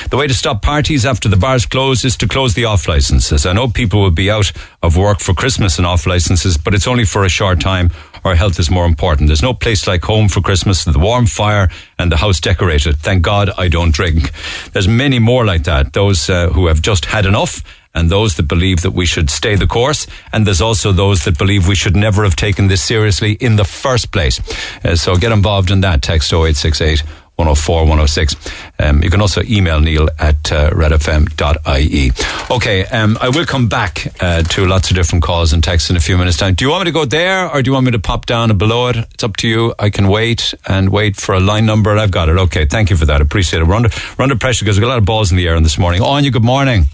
The 0.08 0.16
way 0.16 0.26
to 0.26 0.34
stop 0.34 0.62
parties 0.62 1.04
after 1.04 1.28
the 1.28 1.36
bars 1.36 1.66
close 1.66 2.02
is 2.06 2.16
to 2.16 2.28
close 2.28 2.54
the 2.54 2.64
off 2.64 2.88
licenses. 2.88 3.44
I 3.44 3.52
know 3.52 3.68
people 3.68 4.00
will 4.00 4.10
be 4.10 4.30
out 4.30 4.52
of 4.82 4.96
work 4.96 5.20
for 5.20 5.34
Christmas 5.34 5.76
and 5.76 5.86
off 5.86 6.06
licenses, 6.06 6.56
but 6.56 6.72
it's 6.72 6.86
only 6.86 7.04
for 7.04 7.24
a 7.24 7.28
short 7.28 7.60
time 7.60 7.90
our 8.24 8.34
health 8.34 8.58
is 8.58 8.70
more 8.70 8.86
important. 8.86 9.28
There's 9.28 9.42
no 9.42 9.54
place 9.54 9.86
like 9.86 10.04
home 10.04 10.28
for 10.28 10.40
Christmas, 10.40 10.84
the 10.84 10.98
warm 10.98 11.26
fire 11.26 11.68
and 11.98 12.10
the 12.10 12.16
house 12.16 12.40
decorated. 12.40 12.96
Thank 12.96 13.22
God 13.22 13.50
I 13.58 13.68
don't 13.68 13.92
drink. 13.92 14.32
There's 14.72 14.88
many 14.88 15.18
more 15.18 15.44
like 15.44 15.64
that. 15.64 15.92
Those 15.92 16.30
uh, 16.30 16.48
who 16.50 16.66
have 16.66 16.82
just 16.82 17.06
had 17.06 17.26
enough 17.26 17.62
and 17.94 18.10
those 18.10 18.36
that 18.36 18.44
believe 18.44 18.80
that 18.82 18.92
we 18.92 19.06
should 19.06 19.28
stay 19.28 19.54
the 19.54 19.66
course. 19.66 20.06
And 20.32 20.46
there's 20.46 20.60
also 20.60 20.92
those 20.92 21.24
that 21.24 21.38
believe 21.38 21.68
we 21.68 21.74
should 21.74 21.96
never 21.96 22.24
have 22.24 22.36
taken 22.36 22.68
this 22.68 22.82
seriously 22.82 23.32
in 23.32 23.56
the 23.56 23.64
first 23.64 24.12
place. 24.12 24.40
Uh, 24.84 24.96
so 24.96 25.16
get 25.16 25.32
involved 25.32 25.70
in 25.70 25.80
that. 25.82 26.02
Text 26.02 26.32
0868 26.32 27.02
104 27.36 27.80
106. 27.82 28.36
Um, 28.78 29.02
you 29.02 29.10
can 29.10 29.20
also 29.20 29.42
email 29.42 29.80
Neil 29.80 30.08
at 30.18 30.52
uh, 30.52 30.70
redfm.ie. 30.70 32.10
Okay, 32.54 32.84
um, 32.86 33.16
I 33.20 33.30
will 33.30 33.46
come 33.46 33.68
back 33.68 34.12
uh, 34.20 34.42
to 34.42 34.66
lots 34.66 34.90
of 34.90 34.96
different 34.96 35.24
calls 35.24 35.52
and 35.52 35.64
texts 35.64 35.88
in 35.88 35.96
a 35.96 36.00
few 36.00 36.18
minutes' 36.18 36.36
time. 36.36 36.54
Do 36.54 36.64
you 36.64 36.70
want 36.70 36.84
me 36.84 36.90
to 36.90 36.94
go 36.94 37.04
there 37.04 37.48
or 37.48 37.62
do 37.62 37.70
you 37.70 37.72
want 37.72 37.86
me 37.86 37.92
to 37.92 37.98
pop 37.98 38.26
down 38.26 38.50
and 38.50 38.58
below 38.58 38.88
it? 38.88 38.96
It's 38.96 39.24
up 39.24 39.36
to 39.38 39.48
you. 39.48 39.74
I 39.78 39.90
can 39.90 40.08
wait 40.08 40.54
and 40.66 40.90
wait 40.90 41.16
for 41.16 41.34
a 41.34 41.40
line 41.40 41.64
number. 41.64 41.96
I've 41.96 42.10
got 42.10 42.28
it. 42.28 42.36
Okay, 42.36 42.66
thank 42.66 42.90
you 42.90 42.96
for 42.96 43.06
that. 43.06 43.20
Appreciate 43.20 43.60
it. 43.60 43.66
We're 43.66 43.76
under, 43.76 43.88
we're 44.18 44.24
under 44.24 44.36
pressure 44.36 44.64
because 44.64 44.76
we've 44.76 44.82
got 44.82 44.88
a 44.88 44.94
lot 44.94 44.98
of 44.98 45.06
balls 45.06 45.30
in 45.30 45.38
the 45.38 45.48
air 45.48 45.58
this 45.60 45.78
morning. 45.78 46.02
On 46.02 46.22
you, 46.24 46.30
good 46.30 46.44
morning. 46.44 46.84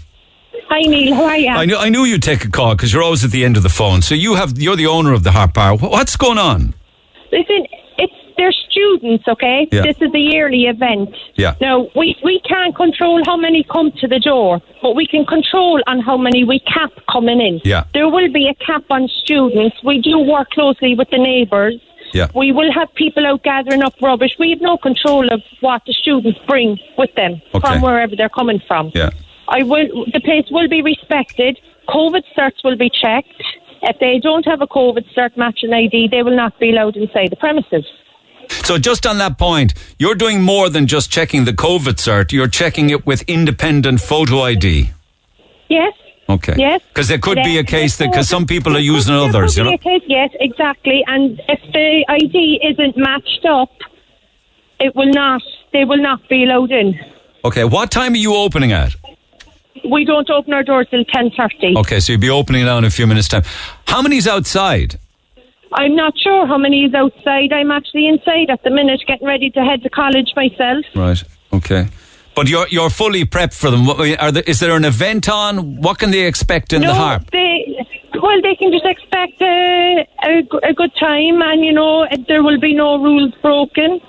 Hi 0.69 0.81
Neil, 0.81 1.15
how 1.15 1.25
are 1.25 1.37
you? 1.37 1.49
I 1.49 1.65
knew, 1.65 1.75
I 1.75 1.89
knew 1.89 2.03
you'd 2.03 2.21
take 2.21 2.45
a 2.45 2.49
call 2.49 2.75
because 2.75 2.93
you're 2.93 3.01
always 3.01 3.23
at 3.23 3.31
the 3.31 3.43
end 3.43 3.57
of 3.57 3.63
the 3.63 3.69
phone. 3.69 4.03
So 4.03 4.13
you 4.13 4.35
have, 4.35 4.59
you're 4.59 4.75
the 4.75 4.85
owner 4.85 5.13
of 5.13 5.23
the 5.23 5.31
Harp 5.31 5.55
Bar. 5.55 5.77
What's 5.77 6.15
going 6.15 6.37
on? 6.37 6.75
Listen, 7.31 7.65
they're 8.39 8.51
students, 8.69 9.25
okay? 9.27 9.67
Yeah. 9.71 9.81
This 9.83 9.97
is 10.01 10.11
a 10.13 10.17
yearly 10.17 10.63
event. 10.65 11.09
Yeah. 11.35 11.55
Now 11.61 11.87
we 11.95 12.15
we 12.23 12.39
can't 12.51 12.75
control 12.75 13.21
how 13.25 13.37
many 13.37 13.63
come 13.63 13.91
to 14.01 14.07
the 14.07 14.19
door, 14.19 14.61
but 14.81 14.95
we 14.95 15.05
can 15.05 15.25
control 15.25 15.81
on 15.87 15.99
how 15.99 16.17
many 16.17 16.43
we 16.43 16.59
cap 16.61 16.91
coming 17.11 17.39
in. 17.41 17.59
Yeah. 17.63 17.83
There 17.93 18.09
will 18.09 18.31
be 18.31 18.47
a 18.47 18.55
cap 18.65 18.83
on 18.89 19.07
students. 19.23 19.77
We 19.83 20.01
do 20.01 20.17
work 20.19 20.49
closely 20.51 20.95
with 20.95 21.09
the 21.11 21.17
neighbours. 21.17 21.75
Yeah. 22.13 22.27
We 22.33 22.51
will 22.51 22.71
have 22.73 22.87
people 22.95 23.27
out 23.27 23.43
gathering 23.43 23.83
up 23.83 23.93
rubbish. 24.01 24.33
We 24.39 24.49
have 24.51 24.61
no 24.61 24.77
control 24.77 25.31
of 25.31 25.41
what 25.59 25.83
the 25.85 25.93
students 25.93 26.39
bring 26.47 26.79
with 26.97 27.13
them 27.15 27.41
Okay. 27.53 27.59
from 27.59 27.81
wherever 27.81 28.15
they're 28.15 28.29
coming 28.41 28.61
from. 28.67 28.91
Yeah. 28.95 29.11
I 29.47 29.63
will. 29.63 29.87
The 30.13 30.21
place 30.21 30.47
will 30.49 30.67
be 30.67 30.81
respected. 30.81 31.59
COVID 31.87 32.23
certs 32.37 32.63
will 32.63 32.77
be 32.77 32.89
checked. 32.89 33.33
If 33.81 33.97
they 33.99 34.19
don't 34.19 34.45
have 34.45 34.61
a 34.61 34.67
COVID 34.67 35.05
cert 35.15 35.37
matching 35.37 35.73
ID, 35.73 36.09
they 36.09 36.23
will 36.23 36.35
not 36.35 36.59
be 36.59 36.71
allowed 36.71 36.97
inside 36.97 37.29
the 37.31 37.35
premises. 37.35 37.85
So 38.69 38.77
just 38.77 39.07
on 39.07 39.17
that 39.17 39.39
point, 39.39 39.73
you're 39.97 40.13
doing 40.13 40.43
more 40.43 40.69
than 40.69 40.85
just 40.85 41.09
checking 41.09 41.45
the 41.45 41.53
COVID 41.53 41.95
cert. 41.95 42.31
You're 42.31 42.47
checking 42.47 42.91
it 42.91 43.03
with 43.03 43.23
independent 43.23 43.99
photo 43.99 44.41
ID. 44.43 44.91
Yes. 45.69 45.93
Okay. 46.29 46.53
Yes. 46.55 46.79
Because 46.89 47.07
there 47.07 47.17
could 47.17 47.39
be 47.43 47.57
a 47.57 47.63
case 47.63 47.97
that 47.97 48.11
because 48.11 48.29
some 48.29 48.45
people 48.45 48.73
are 48.73 48.75
there 48.75 48.83
using 48.83 49.15
could- 49.15 49.29
others, 49.29 49.57
you 49.57 49.63
know. 49.63 49.73
a 49.73 49.77
case, 49.79 50.03
yes, 50.05 50.29
exactly. 50.39 51.03
And 51.07 51.41
if 51.47 51.59
the 51.73 52.05
ID 52.09 52.59
isn't 52.63 52.95
matched 52.95 53.43
up, 53.49 53.71
it 54.79 54.95
will 54.95 55.09
not. 55.09 55.41
They 55.73 55.83
will 55.83 56.03
not 56.03 56.29
be 56.29 56.43
allowed 56.43 56.71
in. 56.71 56.93
Okay. 57.43 57.63
What 57.63 57.89
time 57.89 58.13
are 58.13 58.17
you 58.17 58.35
opening 58.35 58.71
at? 58.71 58.95
We 59.83 60.05
don't 60.05 60.29
open 60.29 60.53
our 60.53 60.61
doors 60.61 60.85
till 60.91 61.05
ten 61.05 61.31
thirty. 61.31 61.73
Okay, 61.75 61.99
so 62.01 62.11
you'll 62.11 62.21
be 62.21 62.29
opening 62.29 62.65
now 62.65 62.77
in 62.77 62.83
a 62.83 62.91
few 62.91 63.07
minutes' 63.07 63.29
time. 63.29 63.45
How 63.87 64.03
many's 64.03 64.27
outside? 64.27 64.99
I'm 65.73 65.95
not 65.95 66.17
sure 66.17 66.47
how 66.47 66.57
many 66.57 66.85
is 66.85 66.93
outside. 66.93 67.53
I'm 67.53 67.71
actually 67.71 68.07
inside 68.07 68.49
at 68.49 68.63
the 68.63 68.69
minute, 68.69 69.01
getting 69.07 69.27
ready 69.27 69.49
to 69.51 69.63
head 69.63 69.83
to 69.83 69.89
college 69.89 70.33
myself. 70.35 70.85
Right. 70.95 71.23
Okay. 71.53 71.87
But 72.35 72.47
you're 72.47 72.67
you're 72.69 72.89
fully 72.89 73.25
prepped 73.25 73.53
for 73.53 73.69
them. 73.69 73.85
There, 73.85 74.43
is 74.43 74.59
there 74.59 74.75
an 74.75 74.85
event 74.85 75.27
on? 75.27 75.81
What 75.81 75.99
can 75.99 76.11
they 76.11 76.25
expect 76.25 76.73
in 76.73 76.81
no, 76.81 76.87
the 76.87 76.93
harp? 76.93 77.29
They, 77.31 77.85
well, 78.21 78.41
they 78.41 78.55
can 78.55 78.71
just 78.71 78.85
expect 78.85 79.41
a 79.41 80.05
a 80.63 80.73
good 80.73 80.95
time, 80.95 81.41
and 81.41 81.65
you 81.65 81.73
know 81.73 82.07
there 82.27 82.41
will 82.41 82.59
be 82.59 82.73
no 82.73 83.01
rules 83.01 83.33
broken, 83.41 83.99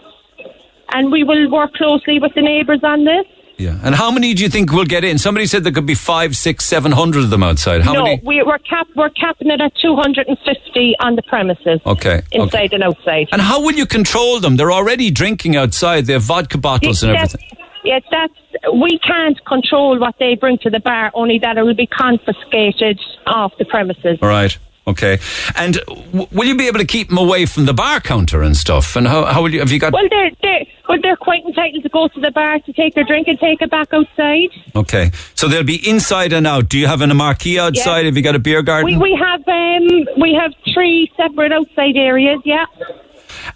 and 0.93 1.11
we 1.11 1.25
will 1.25 1.51
work 1.51 1.75
closely 1.75 2.21
with 2.21 2.35
the 2.35 2.43
neighbours 2.43 2.85
on 2.85 3.05
this. 3.05 3.27
Yeah. 3.61 3.79
And 3.83 3.95
how 3.95 4.11
many 4.11 4.33
do 4.33 4.43
you 4.43 4.49
think 4.49 4.73
will 4.73 4.87
get 4.87 5.05
in? 5.05 5.19
Somebody 5.19 5.47
said 5.47 5.65
there 5.65 5.73
could 5.73 5.87
be 5.87 5.95
five, 5.95 6.35
six, 6.35 6.65
seven 6.65 6.93
hundred 6.93 7.25
of 7.25 7.31
them 7.31 7.43
outside. 7.43 7.83
How 7.83 7.93
no, 7.93 8.05
many? 8.05 8.23
we, 8.25 8.43
we're 8.43 8.59
cap 8.59 8.87
we're 8.97 9.11
capping 9.11 9.51
it 9.51 9.61
at 9.61 9.75
250 9.77 10.95
on 11.01 11.17
the 11.17 11.23
premises, 11.23 11.81
Okay. 11.85 12.23
inside 12.33 12.67
okay. 12.67 12.75
and 12.75 12.83
outside. 12.83 13.29
And 13.33 13.43
how 13.43 13.61
will 13.61 13.75
you 13.75 13.87
control 13.87 14.41
them? 14.41 14.57
They're 14.57 14.73
already 14.73 15.11
drinking 15.11 15.57
outside. 15.57 16.07
They 16.07 16.15
have 16.15 16.23
vodka 16.23 16.59
bottles 16.59 17.03
and 17.03 17.13
everything. 17.13 17.47
Yes, 17.85 18.03
that's 18.11 18.35
we 18.75 18.99
can't 18.99 19.43
control 19.47 19.99
what 19.99 20.15
they 20.19 20.35
bring 20.35 20.59
to 20.59 20.71
the 20.71 20.81
bar. 20.81 21.11
Only 21.15 21.39
that 21.39 21.57
it 21.59 21.63
will 21.63 21.75
be 21.75 21.87
confiscated 21.87 22.99
off 23.27 23.53
the 23.59 23.65
premises. 23.65 24.19
All 24.23 24.29
right. 24.29 24.57
Okay. 24.91 25.19
And 25.57 25.75
w- 25.87 26.27
will 26.33 26.47
you 26.47 26.57
be 26.57 26.67
able 26.69 26.79
to 26.81 26.85
keep 26.87 27.09
them 27.09 27.19
away 27.19 27.47
from 27.47 27.65
the 27.67 27.75
bar 27.75 28.01
counter 28.01 28.43
and 28.43 28.57
stuff? 28.57 28.97
And 28.97 29.07
how, 29.07 29.25
how 29.27 29.43
will 29.43 29.53
you? 29.53 29.61
Have 29.61 29.73
you 29.73 29.79
got? 29.81 29.93
Well, 29.93 30.09
they're 30.11 30.31
they're 30.43 30.65
well, 30.89 30.99
they're 31.03 31.17
quite 31.17 31.45
entitled 31.45 31.83
to 31.83 31.89
go 31.89 32.09
to 32.09 32.21
the 32.21 32.31
bar 32.33 32.59
to 32.59 32.73
take 32.73 32.95
their 32.95 33.05
drink 33.05 33.29
and 33.29 33.39
take 33.39 33.61
it 33.63 33.71
back 33.71 33.89
outside. 33.93 34.49
Okay. 34.75 35.11
So 35.35 35.49
they'll 35.49 35.63
be 35.65 35.89
inside 35.89 36.33
and 36.33 36.47
out. 36.47 36.69
Do 36.69 36.79
you 36.79 36.87
have 36.87 37.01
an, 37.01 37.11
a 37.11 37.15
marquee 37.15 37.59
outside? 37.59 38.05
Have 38.07 38.17
you 38.17 38.23
got 38.23 38.35
a 38.35 38.41
beer 38.41 38.63
garden? 38.63 38.87
We 38.87 38.97
we 38.97 39.19
have 39.21 39.41
um 39.47 40.07
we 40.21 40.35
have 40.35 40.53
three 40.75 41.11
separate 41.17 41.53
outside 41.53 41.97
areas. 41.97 42.41
Yeah. 42.45 42.67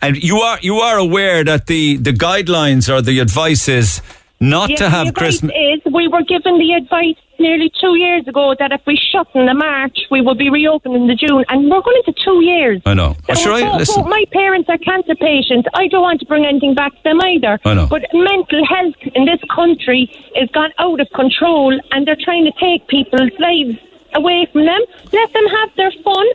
And 0.00 0.16
you 0.22 0.38
are 0.38 0.58
you 0.62 0.76
are 0.76 0.98
aware 0.98 1.44
that 1.44 1.66
the 1.66 1.96
the 1.96 2.12
guidelines 2.12 2.92
or 2.92 3.02
the 3.02 3.18
advice 3.20 3.68
is 3.68 4.00
not 4.40 4.70
Yeah, 4.70 4.76
to 4.76 4.90
have 4.90 5.14
Christmas. 5.14 5.52
is 5.52 5.92
we 5.92 6.06
were 6.08 6.22
given 6.22 6.58
the 6.58 6.72
advice 6.74 7.16
nearly 7.38 7.70
two 7.80 7.96
years 7.96 8.26
ago 8.26 8.54
that 8.58 8.72
if 8.72 8.80
we 8.86 8.96
shut 8.96 9.28
in 9.34 9.46
the 9.46 9.54
March, 9.54 9.98
we 10.10 10.20
will 10.20 10.34
be 10.34 10.50
reopening 10.50 11.02
in 11.02 11.06
the 11.08 11.14
June, 11.14 11.44
and 11.48 11.70
we're 11.70 11.82
going 11.82 12.02
into 12.06 12.18
two 12.22 12.42
years. 12.42 12.82
I 12.86 12.94
know. 12.94 13.16
So 13.28 13.34
sure, 13.34 13.52
I, 13.52 13.76
listen. 13.76 14.02
both 14.02 14.10
my 14.10 14.24
parents 14.32 14.68
are 14.68 14.78
cancer 14.78 15.14
patients. 15.14 15.68
I 15.74 15.88
don't 15.88 16.02
want 16.02 16.20
to 16.20 16.26
bring 16.26 16.44
anything 16.46 16.74
back 16.74 16.92
to 16.92 17.02
them 17.04 17.20
either. 17.20 17.58
I 17.64 17.74
know. 17.74 17.86
But 17.86 18.02
mental 18.12 18.64
health 18.66 18.94
in 19.14 19.24
this 19.24 19.40
country 19.54 20.10
has 20.36 20.48
gone 20.50 20.72
out 20.78 21.00
of 21.00 21.08
control, 21.14 21.78
and 21.90 22.06
they're 22.06 22.16
trying 22.20 22.44
to 22.44 22.52
take 22.60 22.86
people's 22.88 23.32
lives 23.38 23.78
away 24.14 24.46
from 24.52 24.64
them. 24.66 24.80
Let 25.12 25.32
them 25.32 25.46
have 25.46 25.70
their 25.76 25.92
fun 26.02 26.26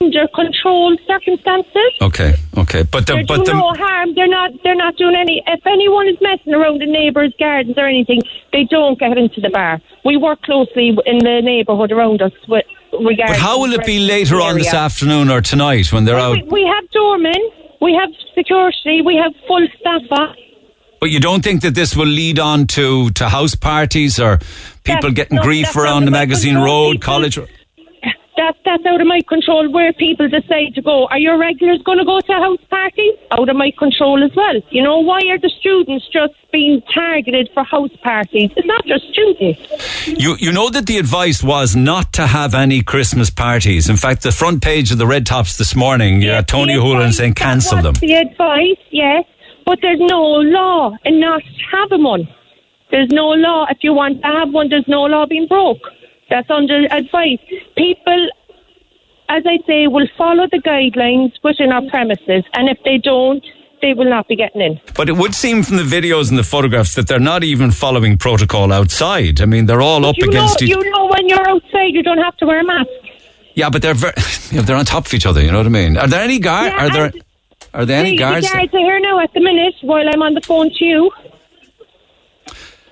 under 0.00 0.26
controlled 0.34 1.00
circumstances. 1.06 1.90
Okay, 2.02 2.34
okay, 2.58 2.82
but 2.82 3.06
the 3.06 3.14
They're 3.14 3.26
but 3.26 3.36
doing 3.44 3.46
the 3.46 3.52
no 3.54 3.72
harm. 3.74 4.14
They're 4.14 4.28
not. 4.28 4.50
They're 4.62 4.74
not 4.74 4.96
doing 4.96 5.14
any. 5.16 5.42
If 5.46 5.66
anyone 5.66 6.08
is 6.08 6.16
messing 6.20 6.54
around 6.54 6.82
in 6.82 6.92
neighbours' 6.92 7.34
gardens 7.38 7.76
or 7.76 7.86
anything, 7.86 8.20
they 8.52 8.64
don't 8.64 8.98
get 8.98 9.16
into 9.18 9.40
the 9.40 9.50
bar. 9.50 9.80
We 10.04 10.16
work 10.16 10.42
closely 10.42 10.96
in 11.06 11.18
the 11.18 11.40
neighbourhood 11.42 11.92
around 11.92 12.22
us 12.22 12.32
with 12.48 12.64
regarding. 12.92 13.26
but 13.34 13.36
how 13.38 13.60
will 13.60 13.72
it 13.72 13.84
be 13.84 13.98
later 14.00 14.40
on 14.40 14.56
this 14.58 14.72
afternoon 14.72 15.30
or 15.30 15.40
tonight 15.40 15.92
when 15.92 16.04
they're 16.04 16.16
Well, 16.16 16.32
out? 16.32 16.42
we, 16.42 16.62
we 16.62 16.66
have 16.66 16.88
doormen. 16.90 17.42
We 17.80 17.92
have 17.94 18.10
security. 18.34 19.02
We 19.02 19.16
have 19.16 19.32
full 19.48 19.66
staff. 19.80 20.02
on. 20.12 20.36
But 21.04 21.10
you 21.10 21.20
don't 21.20 21.44
think 21.44 21.60
that 21.60 21.74
this 21.74 21.94
will 21.94 22.06
lead 22.06 22.38
on 22.38 22.66
to 22.68 23.10
to 23.10 23.28
house 23.28 23.54
parties 23.54 24.18
or 24.18 24.38
people 24.84 25.10
That's- 25.10 25.12
getting 25.12 25.36
no, 25.36 25.42
grief 25.42 25.76
around 25.76 26.06
the 26.06 26.10
magazine 26.10 26.56
road, 26.56 26.92
people- 26.92 27.12
college? 27.12 27.36
ro- 27.36 27.46
That, 28.38 28.56
that's 28.64 28.84
out 28.86 29.00
of 29.02 29.06
my 29.06 29.20
control 29.28 29.70
where 29.70 29.92
people 29.92 30.28
decide 30.28 30.74
to 30.76 30.82
go. 30.82 31.06
Are 31.12 31.18
your 31.18 31.36
regulars 31.38 31.80
going 31.84 31.98
to 31.98 32.04
go 32.06 32.20
to 32.20 32.32
a 32.32 32.40
house 32.46 32.64
party? 32.70 33.08
Out 33.38 33.48
of 33.50 33.56
my 33.56 33.70
control 33.78 34.24
as 34.24 34.32
well. 34.34 34.56
You 34.70 34.82
know, 34.82 34.98
why 35.10 35.20
are 35.30 35.38
the 35.38 35.50
students 35.60 36.06
just 36.12 36.32
being 36.50 36.80
targeted 36.92 37.48
for 37.54 37.62
house 37.64 37.94
parties? 38.02 38.50
It's 38.56 38.66
not 38.66 38.84
just 38.86 39.04
students. 39.12 39.60
You 40.24 40.30
you 40.44 40.52
know 40.52 40.68
that 40.70 40.86
the 40.86 40.96
advice 41.04 41.42
was 41.44 41.76
not 41.76 42.12
to 42.14 42.26
have 42.38 42.54
any 42.54 42.80
Christmas 42.82 43.28
parties. 43.30 43.88
In 43.90 43.98
fact, 43.98 44.22
the 44.22 44.32
front 44.32 44.62
page 44.62 44.90
of 44.90 44.98
the 44.98 45.06
Red 45.06 45.26
Tops 45.26 45.52
this 45.58 45.76
morning, 45.76 46.14
uh, 46.22 46.26
yeah, 46.26 46.40
Tony 46.54 46.74
Holohan 46.74 47.12
saying 47.12 47.34
cancel 47.34 47.82
them. 47.82 47.94
The 48.00 48.14
advice, 48.26 48.82
yes, 48.90 49.24
but 49.64 49.78
there's 49.82 50.00
no 50.00 50.20
law 50.20 50.96
in 51.04 51.20
not 51.20 51.42
having 51.72 52.02
one. 52.02 52.28
There's 52.90 53.10
no 53.10 53.28
law. 53.28 53.66
If 53.70 53.78
you 53.82 53.92
want 53.92 54.22
to 54.22 54.28
have 54.28 54.50
one, 54.50 54.68
there's 54.68 54.86
no 54.86 55.02
law 55.02 55.26
being 55.26 55.46
broke. 55.46 55.82
That's 56.30 56.48
under 56.50 56.86
advice. 56.90 57.38
People, 57.76 58.28
as 59.28 59.42
I 59.46 59.58
say, 59.66 59.86
will 59.86 60.08
follow 60.16 60.46
the 60.50 60.58
guidelines 60.58 61.32
within 61.42 61.72
our 61.72 61.82
premises, 61.90 62.44
and 62.54 62.68
if 62.68 62.78
they 62.84 62.98
don't, 62.98 63.44
they 63.82 63.92
will 63.92 64.08
not 64.08 64.28
be 64.28 64.36
getting 64.36 64.62
in. 64.62 64.80
But 64.94 65.08
it 65.08 65.16
would 65.16 65.34
seem 65.34 65.62
from 65.62 65.76
the 65.76 65.82
videos 65.82 66.30
and 66.30 66.38
the 66.38 66.44
photographs 66.44 66.94
that 66.94 67.06
they're 67.06 67.18
not 67.18 67.44
even 67.44 67.70
following 67.70 68.16
protocol 68.16 68.72
outside. 68.72 69.40
I 69.40 69.46
mean, 69.46 69.66
they're 69.66 69.82
all 69.82 70.06
up 70.06 70.16
against 70.16 70.60
know, 70.60 70.64
each. 70.64 70.70
you 70.70 70.90
know, 70.90 71.06
when 71.06 71.28
you're 71.28 71.46
outside, 71.46 71.92
you 71.92 72.02
don't 72.02 72.18
have 72.18 72.36
to 72.38 72.46
wear 72.46 72.60
a 72.60 72.64
mask. 72.64 72.88
Yeah, 73.54 73.70
but 73.70 73.82
they're 73.82 73.94
very, 73.94 74.14
you 74.50 74.58
know, 74.58 74.62
they're 74.62 74.76
on 74.76 74.84
top 74.84 75.06
of 75.06 75.14
each 75.14 75.26
other. 75.26 75.42
You 75.42 75.50
know 75.50 75.58
what 75.58 75.66
I 75.66 75.70
mean? 75.70 75.96
Are 75.96 76.08
there 76.08 76.22
any 76.22 76.38
guard? 76.38 76.72
Yeah, 76.72 76.86
are 76.86 76.90
there? 76.90 77.12
Are 77.74 77.84
there 77.84 77.98
any 78.00 78.16
guards? 78.16 78.46
The 78.46 78.52
guards 78.54 78.72
are 78.74 78.78
here 78.78 79.00
now 79.00 79.18
at 79.18 79.32
the 79.34 79.40
minute 79.40 79.74
while 79.82 80.08
I'm 80.08 80.22
on 80.22 80.34
the 80.34 80.40
phone 80.40 80.70
to 80.78 80.84
you. 80.84 81.10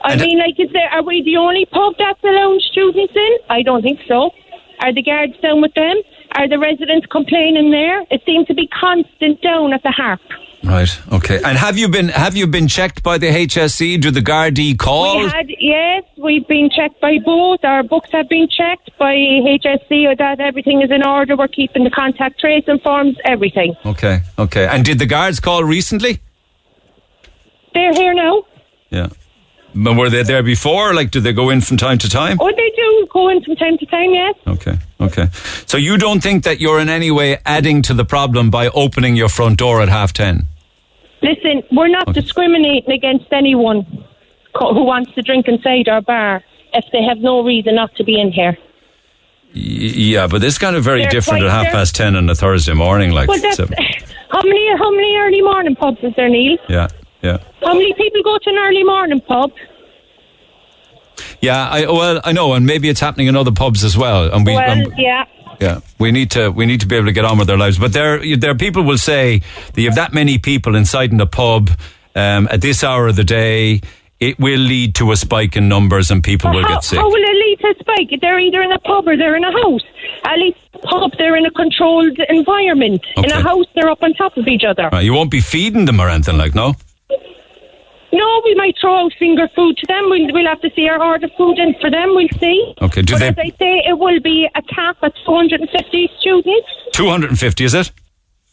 I 0.05 0.13
And- 0.15 0.21
mean, 0.21 0.39
like, 0.39 0.59
is 0.59 0.71
there, 0.73 0.89
are 0.91 1.03
we 1.05 1.23
the 1.23 1.37
only 1.37 1.65
pub 1.67 1.95
that's 1.99 2.23
allowing 2.25 2.59
students 2.73 3.15
in? 3.15 3.33
I 3.49 3.63
don't 3.63 3.83
think 3.83 4.01
so. 4.09 4.35
Are 4.81 4.93
the 4.93 5.03
guards 5.03 5.35
down 5.41 5.61
with 5.63 5.73
them? 5.75 5.97
Are 6.35 6.49
the 6.49 6.59
residents 6.59 7.07
complaining 7.11 7.71
there? 7.71 8.03
It 8.11 8.23
seems 8.25 8.47
to 8.47 8.55
be 8.55 8.67
constant 8.69 9.41
down 9.43 9.73
at 9.73 9.83
the 9.83 9.91
harp. 9.91 10.21
Right. 10.65 11.01
Okay. 11.13 11.41
And 11.45 11.59
have 11.59 11.77
you 11.77 11.89
been 11.89 12.09
have 12.09 12.37
you 12.37 12.47
been 12.47 12.69
checked 12.69 13.03
by 13.03 13.19
the 13.19 13.27
HSE? 13.27 14.01
Do 14.01 14.11
the 14.13 14.21
Gardaí 14.21 14.79
call? 14.79 15.19
We 15.19 15.29
had, 15.29 15.47
yes, 15.59 16.05
we've 16.17 16.47
been 16.47 16.71
checked 16.71 17.01
by 17.01 17.19
both. 17.25 17.65
Our 17.65 17.83
books 17.83 18.11
have 18.13 18.29
been 18.29 18.49
checked 18.49 18.91
by 18.97 19.15
HSE 19.15 20.07
or 20.07 20.15
that 20.17 20.39
everything 20.39 20.81
is 20.83 20.91
in 20.91 21.05
order. 21.05 21.37
We're 21.37 21.49
keeping 21.49 21.83
the 21.83 21.91
contact 21.91 22.39
tracing 22.39 22.79
forms, 22.79 23.17
everything. 23.25 23.75
Okay. 23.85 24.21
Okay. 24.39 24.67
And 24.67 24.85
did 24.85 25.01
the 25.01 25.07
guards 25.07 25.41
call 25.41 25.65
recently? 25.65 26.21
They're 27.75 27.95
here 27.95 28.15
now. 28.15 28.45
Yeah. 28.91 29.09
But 29.75 29.97
were 29.97 30.11
they 30.11 30.23
there 30.23 30.43
before? 30.43 30.93
Like, 30.95 31.11
do 31.11 31.21
they 31.21 31.33
go 31.33 31.49
in 31.51 31.61
from 31.63 31.77
time 31.79 31.99
to 31.99 32.09
time? 32.09 32.37
Oh, 32.41 32.51
they 32.51 32.73
do 32.77 33.07
go 33.13 33.29
in 33.31 33.43
from 33.43 33.57
time 33.57 33.79
to 33.79 33.87
time, 33.87 34.11
yes. 34.13 34.35
Okay. 34.47 34.77
Okay. 35.01 35.29
So 35.67 35.77
you 35.79 35.97
don't 35.97 36.23
think 36.23 36.45
that 36.45 36.61
you're 36.61 36.79
in 36.79 36.89
any 36.89 37.11
way 37.11 37.39
adding 37.47 37.83
to 37.83 37.95
the 37.95 38.05
problem 38.05 38.51
by 38.51 38.69
opening 38.69 39.17
your 39.17 39.29
front 39.29 39.59
door 39.59 39.81
at 39.81 39.89
half 39.89 40.13
ten? 40.13 40.47
Listen, 41.23 41.63
we're 41.73 41.89
not 41.89 42.13
discriminating 42.13 42.93
against 42.93 43.33
anyone 43.33 43.83
who 44.59 44.85
wants 44.85 45.13
to 45.15 45.23
drink 45.23 45.49
inside 45.49 45.89
our 45.89 46.03
bar 46.03 46.43
if 46.75 46.85
they 46.93 47.03
have 47.03 47.19
no 47.19 47.43
reason 47.43 47.77
not 47.77 47.95
to 47.97 48.05
be 48.05 48.21
in 48.21 48.31
here. 48.33 48.57
Yeah, 49.55 50.27
but 50.29 50.41
this 50.41 50.57
kind 50.59 50.77
of 50.77 50.83
very 50.85 51.03
They're 51.03 51.11
different 51.11 51.45
at 51.45 51.51
half 51.51 51.65
they're- 51.65 51.73
past 51.73 51.95
ten 51.95 52.17
on 52.17 52.29
a 52.31 52.35
Thursday 52.35 52.73
morning. 52.75 53.11
Like, 53.13 53.29
well, 53.29 53.53
seven. 53.53 53.77
how 54.31 54.43
many 54.43 54.69
how 54.79 54.91
many 54.91 55.17
early 55.17 55.43
morning 55.43 55.77
pubs 55.77 55.99
is 56.03 56.13
there, 56.17 56.29
Neil? 56.29 56.57
yeah, 56.69 56.89
yeah, 57.23 57.39
How 57.65 57.75
many 57.75 57.93
people 57.95 58.23
go 58.23 58.39
to 58.39 58.51
an 58.51 58.59
early 58.59 58.85
morning 58.85 59.21
pub? 59.21 59.53
yeah. 61.41 61.69
I 61.69 61.87
well, 61.87 62.21
I 62.25 62.33
know, 62.33 62.55
and 62.55 62.67
maybe 62.67 62.89
it's 62.89 63.01
happening 63.01 63.27
in 63.27 63.37
other 63.37 63.53
pubs 63.53 63.85
as 63.85 63.97
well. 63.97 64.33
And 64.33 64.47
we, 64.47 64.55
well, 64.55 64.71
um, 64.71 64.93
yeah. 64.97 65.25
Yeah, 65.61 65.81
we 65.99 66.11
need 66.11 66.33
to 66.33 66.51
we 66.51 66.67
need 66.67 66.81
to 66.81 66.87
be 66.87 66.97
able 66.97 67.07
to 67.07 67.13
get 67.13 67.25
on 67.25 67.39
with 67.39 67.47
their 67.47 67.59
lives. 67.59 67.79
But 67.79 67.93
there 67.93 68.37
there 68.37 68.55
people 68.57 68.83
will 68.83 68.99
say 68.99 69.43
that 69.73 69.81
you 69.81 69.89
have 69.89 69.97
that 69.97 70.13
many 70.13 70.39
people 70.39 70.75
inside 70.75 71.13
in 71.13 71.19
the 71.19 71.27
pub 71.27 71.71
um, 72.15 72.49
at 72.51 72.61
this 72.61 72.83
hour 72.83 73.07
of 73.07 73.17
the 73.17 73.25
day, 73.25 73.81
it 74.21 74.39
will 74.39 74.59
lead 74.59 74.95
to 74.97 75.13
a 75.13 75.17
spike 75.17 75.57
in 75.57 75.69
numbers 75.69 76.11
and 76.11 76.23
people 76.23 76.51
will 76.51 76.63
how, 76.63 76.69
get 76.69 76.85
sick. 76.85 76.99
how 76.99 77.09
will 77.09 77.23
it 77.23 77.37
lead 77.37 77.59
to 77.61 77.67
a 77.69 77.75
spike? 77.81 78.21
They're 78.21 78.39
either 78.39 78.63
in 78.63 78.73
a 78.73 78.79
pub 78.81 79.09
or 79.09 79.17
they're 79.17 79.37
in 79.37 79.45
a 79.45 79.53
house. 79.53 79.83
At 80.25 80.39
least 80.39 80.59
pub, 80.83 81.13
they're 81.19 81.37
in 81.37 81.47
a 81.47 81.51
controlled 81.51 82.19
environment. 82.29 83.05
In 83.17 83.31
a 83.31 83.43
house, 83.43 83.67
they're 83.75 83.91
up 83.91 84.03
on 84.03 84.15
top 84.15 84.37
of 84.37 84.47
each 84.47 84.65
other. 84.65 84.89
Right, 84.93 85.05
you 85.05 85.13
won't 85.13 85.31
be 85.31 85.41
feeding 85.41 85.87
them 85.87 86.01
or 86.01 86.09
anything 86.09 86.39
like 86.39 86.55
no. 86.55 86.75
No, 88.13 88.43
we 88.45 88.55
might 88.55 88.75
throw 88.81 89.05
out 89.07 89.13
finger 89.19 89.49
food 89.57 89.77
to 89.79 89.87
them. 89.87 90.05
We'll, 90.11 90.33
we'll 90.33 90.47
have 90.47 90.61
to 90.61 90.71
see 90.77 90.87
our 90.89 91.03
order 91.03 91.29
food 91.37 91.59
in 91.59 91.75
for 91.81 91.91
them. 91.91 92.15
We'll 92.15 92.29
see. 92.39 92.75
Okay, 92.83 93.03
do 93.03 93.15
but 93.15 93.21
they- 93.21 93.29
as 93.29 93.39
I 93.39 93.49
say, 93.59 93.83
it 93.89 93.99
will 93.99 94.21
be 94.21 94.49
a 94.55 94.63
cap 94.63 94.97
at 95.03 95.15
250 95.25 96.11
students. 96.21 96.69
Two 96.93 97.09
hundred 97.09 97.31
and 97.31 97.39
fifty, 97.39 97.65
is 97.65 97.75
it? 97.75 97.91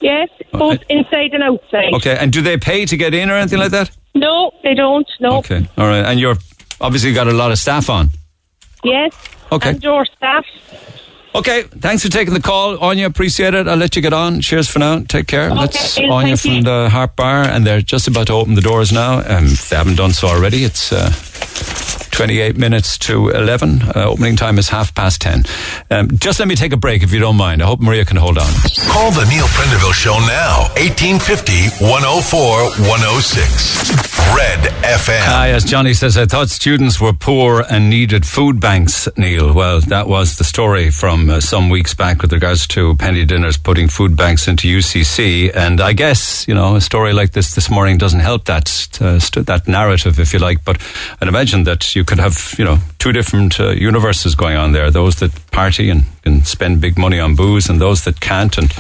Yes, 0.02 0.30
both 0.54 0.80
uh, 0.80 0.86
inside 0.90 1.34
and 1.34 1.44
outside. 1.44 1.94
Okay, 1.96 2.16
and 2.18 2.32
do 2.32 2.42
they 2.42 2.58
pay 2.58 2.86
to 2.86 2.96
get 2.96 3.14
in 3.14 3.30
or 3.30 3.34
anything 3.36 3.60
like 3.60 3.72
that? 3.72 3.92
No, 4.16 4.52
they 4.64 4.74
don't. 4.74 5.08
No. 5.20 5.40
Okay, 5.40 5.68
all 5.78 5.88
right, 5.88 6.06
and 6.06 6.20
you're 6.22 6.38
obviously 6.80 7.12
got 7.14 7.28
a 7.28 7.34
lot 7.34 7.52
of 7.52 7.58
staff 7.60 7.90
on. 7.90 8.10
Yes. 8.84 9.14
Okay. 9.52 9.72
And 9.72 9.82
door 9.82 10.06
staff. 10.06 10.46
Okay, 11.36 11.62
thanks 11.64 12.04
for 12.04 12.10
taking 12.10 12.34
the 12.34 12.42
call, 12.42 12.80
Anya. 12.80 13.06
Appreciate 13.06 13.54
it. 13.54 13.68
I'll 13.68 13.78
let 13.78 13.96
you 13.96 14.02
get 14.02 14.14
on. 14.14 14.42
Cheers 14.42 14.68
for 14.68 14.80
now. 14.80 15.04
Take 15.08 15.28
care. 15.28 15.50
That's 15.54 15.96
thank 15.96 16.12
Anya 16.12 16.32
you. 16.32 16.38
from 16.38 16.62
the 16.64 16.90
Harp 16.90 17.16
Bar, 17.16 17.44
and 17.44 17.66
they're 17.66 17.82
just 17.82 18.08
about 18.08 18.28
to 18.28 18.34
open 18.34 18.56
the 18.56 18.62
doors 18.62 18.92
now. 18.92 19.20
Um, 19.20 19.46
if 19.46 19.70
they 19.70 19.76
haven't 19.76 19.96
done 19.96 20.12
so 20.12 20.28
already, 20.28 20.64
it's 20.64 20.92
uh, 20.92 21.12
28 22.20 22.58
minutes 22.58 22.98
to 22.98 23.30
11. 23.30 23.82
Uh, 23.82 24.04
opening 24.10 24.36
time 24.36 24.58
is 24.60 24.68
half 24.68 24.94
past 24.94 25.22
10. 25.22 25.44
Um, 25.90 26.10
just 26.18 26.38
let 26.38 26.50
me 26.50 26.56
take 26.56 26.74
a 26.74 26.78
break 26.78 27.02
if 27.02 27.14
you 27.14 27.20
don't 27.20 27.38
mind. 27.38 27.64
I 27.64 27.66
hope 27.66 27.80
Maria 27.80 28.04
can 28.04 28.18
hold 28.18 28.38
on. 28.38 28.52
Call 28.90 29.12
the 29.12 29.26
Neil 29.30 29.46
Prendeville 29.46 29.94
Show 29.94 30.20
now. 30.28 30.64
1850 30.76 31.86
104 31.86 32.40
106. 32.90 34.10
Red 34.36 34.60
FM. 34.84 35.24
Ah, 35.28 35.46
yes, 35.46 35.64
Johnny 35.64 35.94
says, 35.94 36.18
I 36.18 36.26
thought 36.26 36.50
students 36.50 37.00
were 37.00 37.14
poor 37.14 37.64
and 37.70 37.90
needed 37.90 38.26
food 38.26 38.60
banks, 38.60 39.08
Neil. 39.18 39.54
Well, 39.54 39.80
that 39.82 40.08
was 40.10 40.38
the 40.38 40.44
story 40.44 40.92
from 40.92 41.30
uh, 41.30 41.40
some 41.40 41.70
weeks 41.70 41.94
back 41.94 42.22
with 42.22 42.34
regards 42.34 42.68
to 42.68 42.96
penny 42.98 43.24
dinners 43.24 43.56
putting 43.58 43.88
food 43.88 44.18
banks 44.18 44.48
into 44.48 44.68
UCC. 44.68 45.56
And 45.56 45.80
I 45.80 45.94
guess, 45.94 46.48
you 46.50 46.54
know, 46.54 46.76
a 46.76 46.82
story 46.82 47.14
like 47.14 47.32
this 47.32 47.56
this 47.56 47.70
morning 47.72 47.98
doesn't 47.98 48.20
help 48.20 48.44
that, 48.46 48.68
uh, 49.02 49.20
st- 49.20 49.48
that 49.48 49.68
narrative, 49.70 50.20
if 50.20 50.34
you 50.34 50.40
like. 50.40 50.66
But 50.66 50.82
I'd 51.22 51.30
imagine 51.30 51.64
that 51.64 51.96
you 51.96 52.04
could 52.10 52.18
have, 52.18 52.56
you 52.58 52.66
know, 52.66 52.80
two 52.98 53.12
different 53.12 53.60
uh, 53.60 53.70
universes 53.70 54.34
going 54.34 54.58
on 54.58 54.72
there. 54.72 54.90
Those 54.90 55.18
that 55.18 55.32
party 55.52 55.92
and 55.92 56.06
can 56.24 56.44
spend 56.44 56.82
big 56.82 56.98
money 56.98 57.20
on 57.20 57.36
booze 57.36 57.70
and 57.70 57.80
those 57.80 58.04
that 58.06 58.20
can't 58.20 58.58
and 58.58 58.74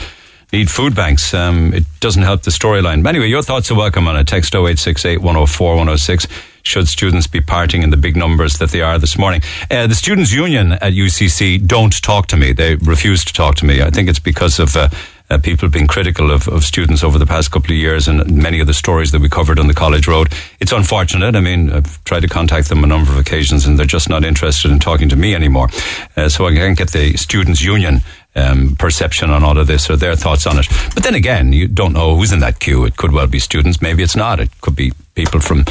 need 0.52 0.72
food 0.72 0.96
banks. 0.96 1.32
Um, 1.32 1.72
it 1.72 1.84
doesn't 2.00 2.24
help 2.24 2.42
the 2.42 2.50
storyline. 2.50 3.04
But 3.04 3.10
anyway, 3.10 3.28
your 3.28 3.44
thoughts 3.44 3.70
are 3.70 3.76
welcome 3.76 4.08
on 4.08 4.16
a 4.16 4.24
Text 4.24 4.56
0868 4.56 5.20
104 5.20 5.76
106. 5.76 6.28
Should 6.64 6.88
students 6.88 7.28
be 7.28 7.40
partying 7.40 7.84
in 7.84 7.92
the 7.92 7.98
big 7.98 8.16
numbers 8.16 8.58
that 8.58 8.72
they 8.72 8.82
are 8.82 8.98
this 8.98 9.16
morning? 9.16 9.42
Uh, 9.70 9.86
the 9.86 9.94
Students' 9.94 10.34
Union 10.34 10.74
at 10.74 10.94
UCC 10.94 11.64
don't 11.64 12.02
talk 12.02 12.26
to 12.28 12.38
me. 12.38 12.52
They 12.52 12.76
refuse 12.78 13.24
to 13.26 13.34
talk 13.34 13.56
to 13.58 13.66
me. 13.66 13.84
I 13.84 13.92
think 13.92 14.10
it's 14.10 14.18
because 14.18 14.58
of 14.58 14.76
uh, 14.76 14.90
uh, 15.30 15.38
people 15.38 15.70
being 15.70 15.88
critical 15.88 16.32
of, 16.32 16.48
of 16.48 16.64
students 16.64 17.04
over 17.04 17.20
the 17.20 17.26
past 17.26 17.52
couple 17.52 17.72
of 17.72 17.78
years 17.78 18.08
and 18.08 18.36
many 18.36 18.60
of 18.60 18.68
the 18.68 18.74
stories 18.74 19.12
that 19.12 19.22
we 19.22 19.30
covered 19.30 19.60
on 19.60 19.68
the 19.68 19.74
college 19.74 20.08
road. 20.08 20.34
It's 20.60 20.72
unfortunate. 20.72 21.36
I 21.36 21.40
mean, 21.40 21.72
I've 21.72 22.04
tried 22.04 22.22
to 22.22 22.28
contact 22.28 22.70
them 22.70 22.84
a 22.84 22.88
number 22.88 23.12
of 23.12 23.18
occasions 23.18 23.66
and 23.66 23.78
they're 23.78 23.86
just 23.86 24.10
not 24.10 24.24
interested 24.24 24.72
in 24.72 24.80
talking 24.80 25.10
to 25.10 25.16
me 25.16 25.36
anymore. 25.36 25.70
Uh, 26.18 26.30
so 26.30 26.48
I 26.48 26.54
can't 26.54 26.78
get 26.78 26.92
the 26.92 27.16
Students' 27.18 27.62
Union 27.62 28.02
um, 28.36 28.76
perception 28.78 29.30
on 29.30 29.44
all 29.44 29.58
of 29.58 29.68
this 29.68 29.90
or 29.90 29.96
their 29.96 30.16
thoughts 30.16 30.48
on 30.48 30.60
it. 30.60 30.68
But 30.94 31.04
then 31.04 31.16
again, 31.16 31.54
you 31.54 31.68
don't 31.68 31.94
know 31.94 32.16
who's 32.16 32.32
in 32.32 32.40
that 32.40 32.60
queue. 32.60 32.86
It 32.86 32.98
could 32.98 33.12
well 33.12 33.28
be 33.28 33.40
students, 33.40 33.82
maybe 33.82 34.04
it's 34.04 34.16
not. 34.16 34.40
It 34.40 34.50
could 34.62 34.76
be 34.76 34.94
people 35.16 35.40
from, 35.40 35.66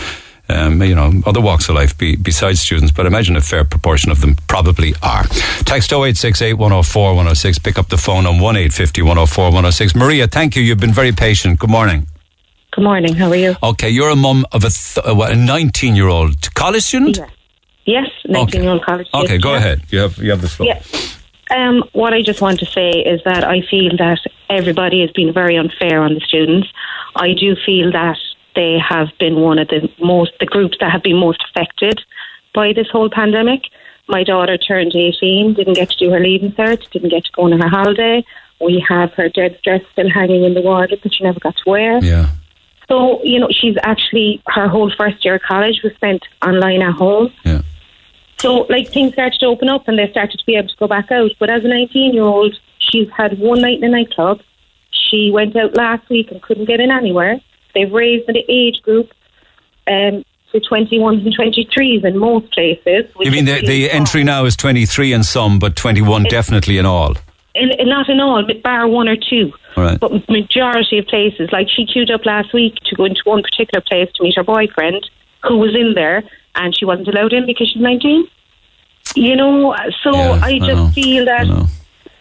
um, 0.48 0.82
you 0.82 0.94
know, 0.94 1.12
other 1.26 1.40
walks 1.40 1.68
of 1.68 1.74
life 1.74 1.96
be, 1.96 2.16
besides 2.16 2.60
students. 2.60 2.92
But 2.92 3.06
I 3.06 3.08
imagine 3.08 3.36
a 3.36 3.40
fair 3.40 3.64
proportion 3.64 4.10
of 4.10 4.20
them 4.20 4.36
probably 4.46 4.94
are. 5.02 5.24
Text 5.64 5.92
0868 5.92 6.54
104 6.54 7.08
106. 7.10 7.58
Pick 7.58 7.78
up 7.78 7.88
the 7.88 7.98
phone 7.98 8.26
on 8.26 8.40
1850 8.40 9.02
104 9.02 9.44
106. 9.44 9.94
Maria, 9.94 10.26
thank 10.26 10.56
you. 10.56 10.62
You've 10.62 10.80
been 10.80 10.92
very 10.92 11.12
patient. 11.12 11.58
Good 11.58 11.70
morning. 11.70 12.06
Good 12.72 12.84
morning. 12.84 13.14
How 13.14 13.28
are 13.28 13.36
you? 13.36 13.56
Okay, 13.62 13.90
you're 13.90 14.10
a 14.10 14.16
mum 14.16 14.46
of 14.52 14.64
a, 14.64 14.70
th- 14.70 15.04
uh, 15.04 15.14
a 15.20 15.34
19 15.34 15.96
year 15.96 16.08
old 16.08 16.54
college 16.54 16.82
student? 16.82 17.18
Yes, 17.84 18.08
19 18.26 18.62
year 18.62 18.72
old 18.72 18.84
college 18.84 19.08
student. 19.08 19.30
Okay, 19.30 19.38
go 19.38 19.52
yeah. 19.52 19.58
ahead. 19.58 19.82
You 19.90 19.98
have, 20.00 20.18
you 20.18 20.30
have 20.30 20.42
the 20.42 20.48
floor. 20.48 20.68
Yeah. 20.68 20.82
Um, 21.50 21.82
what 21.92 22.12
I 22.12 22.22
just 22.22 22.42
want 22.42 22.60
to 22.60 22.66
say 22.66 22.90
is 22.90 23.22
that 23.24 23.42
I 23.42 23.62
feel 23.62 23.96
that 23.96 24.20
everybody 24.50 25.00
has 25.00 25.10
been 25.12 25.32
very 25.32 25.56
unfair 25.56 26.02
on 26.02 26.14
the 26.14 26.20
students. 26.20 26.68
I 27.16 27.32
do 27.32 27.56
feel 27.64 27.90
that 27.92 28.18
they 28.58 28.76
have 28.76 29.10
been 29.20 29.36
one 29.36 29.60
of 29.60 29.68
the 29.68 29.88
most, 30.00 30.32
the 30.40 30.46
groups 30.46 30.76
that 30.80 30.90
have 30.90 31.04
been 31.04 31.16
most 31.16 31.40
affected 31.48 32.00
by 32.52 32.72
this 32.72 32.88
whole 32.90 33.08
pandemic. 33.08 33.62
My 34.08 34.24
daughter 34.24 34.58
turned 34.58 34.96
18, 34.96 35.54
didn't 35.54 35.74
get 35.74 35.90
to 35.90 35.96
do 35.96 36.10
her 36.10 36.18
leaving 36.18 36.50
cert, 36.52 36.90
didn't 36.90 37.10
get 37.10 37.24
to 37.24 37.30
go 37.30 37.42
on 37.42 37.52
her 37.52 37.68
holiday. 37.68 38.24
We 38.60 38.84
have 38.88 39.12
her 39.12 39.28
dead 39.28 39.60
dress 39.62 39.82
still 39.92 40.10
hanging 40.10 40.42
in 40.42 40.54
the 40.54 40.60
wardrobe 40.60 41.02
that 41.04 41.14
she 41.14 41.22
never 41.22 41.38
got 41.38 41.56
to 41.56 41.70
wear. 41.70 42.02
Yeah. 42.02 42.30
So, 42.88 43.22
you 43.22 43.38
know, 43.38 43.48
she's 43.52 43.76
actually, 43.84 44.42
her 44.48 44.66
whole 44.66 44.90
first 44.98 45.24
year 45.24 45.36
of 45.36 45.42
college 45.42 45.80
was 45.84 45.92
spent 45.94 46.24
online 46.44 46.82
at 46.82 46.94
home. 46.94 47.32
Yeah. 47.44 47.62
So, 48.38 48.66
like, 48.68 48.88
things 48.88 49.12
started 49.12 49.38
to 49.38 49.46
open 49.46 49.68
up 49.68 49.86
and 49.86 49.96
they 49.96 50.10
started 50.10 50.36
to 50.36 50.46
be 50.46 50.56
able 50.56 50.68
to 50.68 50.76
go 50.78 50.88
back 50.88 51.12
out. 51.12 51.30
But 51.38 51.50
as 51.50 51.64
a 51.64 51.68
19 51.68 52.12
year 52.12 52.24
old, 52.24 52.58
she's 52.78 53.08
had 53.16 53.38
one 53.38 53.60
night 53.60 53.78
in 53.78 53.84
a 53.84 53.88
nightclub. 53.88 54.42
She 54.90 55.30
went 55.32 55.54
out 55.54 55.76
last 55.76 56.08
week 56.08 56.32
and 56.32 56.42
couldn't 56.42 56.64
get 56.64 56.80
in 56.80 56.90
anywhere. 56.90 57.40
They've 57.74 57.92
raised 57.92 58.26
the 58.26 58.44
age 58.48 58.82
group 58.82 59.10
um, 59.86 60.24
to 60.52 60.60
21s 60.60 61.24
and 61.26 61.36
23s 61.36 62.04
in 62.04 62.18
most 62.18 62.52
places. 62.52 63.04
You 63.20 63.30
mean 63.30 63.44
the, 63.44 63.60
the 63.60 63.90
entry 63.90 64.24
now 64.24 64.44
is 64.44 64.56
23 64.56 65.12
in 65.12 65.22
some, 65.22 65.58
but 65.58 65.76
21 65.76 66.24
definitely 66.24 66.78
in 66.78 66.86
all? 66.86 67.14
in, 67.54 67.70
in- 67.72 67.88
not 67.88 68.08
in 68.08 68.20
all, 68.20 68.44
but 68.46 68.62
bar 68.62 68.86
one 68.86 69.08
or 69.08 69.16
two. 69.16 69.52
Right. 69.76 69.98
But 69.98 70.28
majority 70.28 70.98
of 70.98 71.06
places, 71.06 71.50
like 71.52 71.68
she 71.68 71.86
queued 71.86 72.10
up 72.10 72.24
last 72.26 72.52
week 72.52 72.74
to 72.86 72.96
go 72.96 73.04
into 73.04 73.20
one 73.24 73.42
particular 73.42 73.82
place 73.86 74.08
to 74.14 74.22
meet 74.22 74.34
her 74.36 74.44
boyfriend, 74.44 75.08
who 75.46 75.56
was 75.58 75.74
in 75.74 75.94
there, 75.94 76.22
and 76.56 76.76
she 76.76 76.84
wasn't 76.84 77.08
allowed 77.08 77.32
in 77.32 77.46
because 77.46 77.68
she's 77.70 77.80
nineteen. 77.82 78.26
You 79.14 79.36
know, 79.36 79.74
so 80.02 80.12
Yeah, 80.12 80.40
I 80.42 80.48
I 80.48 80.58
just 80.58 80.68
know, 80.68 80.88
feel 80.90 81.24
that. 81.26 81.46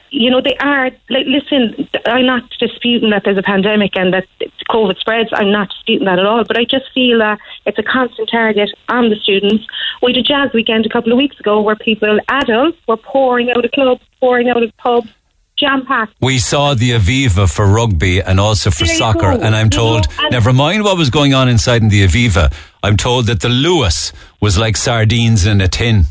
You 0.09 0.31
know, 0.31 0.41
they 0.41 0.55
are, 0.57 0.89
like, 1.09 1.25
listen, 1.27 1.87
I'm 2.05 2.25
not 2.25 2.43
disputing 2.59 3.09
that 3.09 3.23
there's 3.25 3.37
a 3.37 3.43
pandemic 3.43 3.95
and 3.97 4.13
that 4.13 4.25
COVID 4.69 4.97
spreads. 4.97 5.29
I'm 5.33 5.51
not 5.51 5.69
disputing 5.69 6.05
that 6.05 6.17
at 6.19 6.25
all. 6.25 6.43
But 6.45 6.57
I 6.57 6.63
just 6.63 6.85
feel 6.93 7.19
that 7.19 7.39
it's 7.65 7.77
a 7.77 7.83
constant 7.83 8.29
target 8.29 8.69
on 8.89 9.09
the 9.09 9.15
students. 9.17 9.65
We 10.01 10.13
did 10.13 10.25
jazz 10.25 10.51
weekend 10.53 10.85
a 10.85 10.89
couple 10.89 11.11
of 11.11 11.17
weeks 11.17 11.39
ago 11.39 11.61
where 11.61 11.75
people, 11.75 12.19
adults, 12.29 12.77
were 12.87 12.97
pouring 12.97 13.49
out 13.51 13.63
of 13.65 13.71
clubs, 13.71 14.01
pouring 14.19 14.49
out 14.49 14.63
of 14.63 14.75
pubs, 14.77 15.09
jam 15.57 15.85
packed. 15.85 16.13
We 16.21 16.37
saw 16.37 16.73
the 16.73 16.91
Aviva 16.91 17.51
for 17.53 17.65
rugby 17.67 18.21
and 18.21 18.39
also 18.39 18.69
for 18.71 18.85
soccer, 18.85 19.31
go. 19.37 19.39
and 19.41 19.55
I'm 19.55 19.65
You 19.67 19.71
told, 19.71 20.07
know, 20.09 20.23
and- 20.23 20.31
never 20.31 20.53
mind 20.53 20.83
what 20.83 20.97
was 20.97 21.09
going 21.09 21.33
on 21.33 21.49
inside 21.49 21.81
in 21.81 21.89
the 21.89 22.05
Aviva, 22.05 22.53
I'm 22.83 22.95
told 22.95 23.25
that 23.25 23.41
the 23.41 23.49
Lewis 23.49 24.13
was 24.39 24.57
like 24.57 24.77
sardines 24.77 25.45
in 25.45 25.59
a 25.61 25.67
tin. 25.67 26.05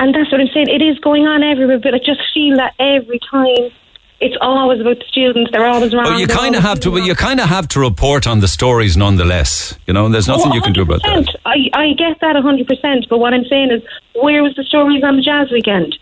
And 0.00 0.14
that's 0.14 0.32
what 0.32 0.40
I'm 0.40 0.48
saying. 0.48 0.68
It 0.70 0.80
is 0.80 0.98
going 1.00 1.26
on 1.26 1.42
everywhere, 1.42 1.78
but 1.78 1.94
I 1.94 1.98
just 1.98 2.22
feel 2.32 2.56
that 2.56 2.74
every 2.80 3.20
time 3.30 3.70
it's 4.18 4.36
always 4.40 4.80
about 4.80 4.98
the 4.98 5.04
students. 5.08 5.50
They're 5.50 5.66
always 5.66 5.94
wrong. 5.94 6.04
But 6.04 6.18
you 6.18 6.26
kind 6.26 6.56
of 6.56 6.62
have 6.62 6.80
to. 6.80 6.96
You 6.98 7.14
kind 7.14 7.38
of 7.38 7.48
have 7.48 7.68
to 7.68 7.80
report 7.80 8.26
on 8.26 8.40
the 8.40 8.48
stories, 8.48 8.96
nonetheless. 8.96 9.78
You 9.86 9.92
know, 9.92 10.06
and 10.06 10.14
there's 10.14 10.26
nothing 10.26 10.52
Oh, 10.52 10.54
you 10.54 10.62
can 10.62 10.72
do 10.72 10.82
about 10.82 11.02
that. 11.02 11.28
Oh, 11.28 11.50
I, 11.50 11.68
I 11.74 11.92
get 11.94 12.20
that 12.20 12.34
100%, 12.34 13.08
but 13.08 13.18
what 13.18 13.34
I'm 13.34 13.44
saying 13.44 13.72
is, 13.72 13.82
where 14.14 14.42
was 14.42 14.54
the 14.56 14.64
stories 14.64 15.04
on 15.04 15.16
the 15.16 15.22
jazz 15.22 15.50
weekend? 15.50 15.98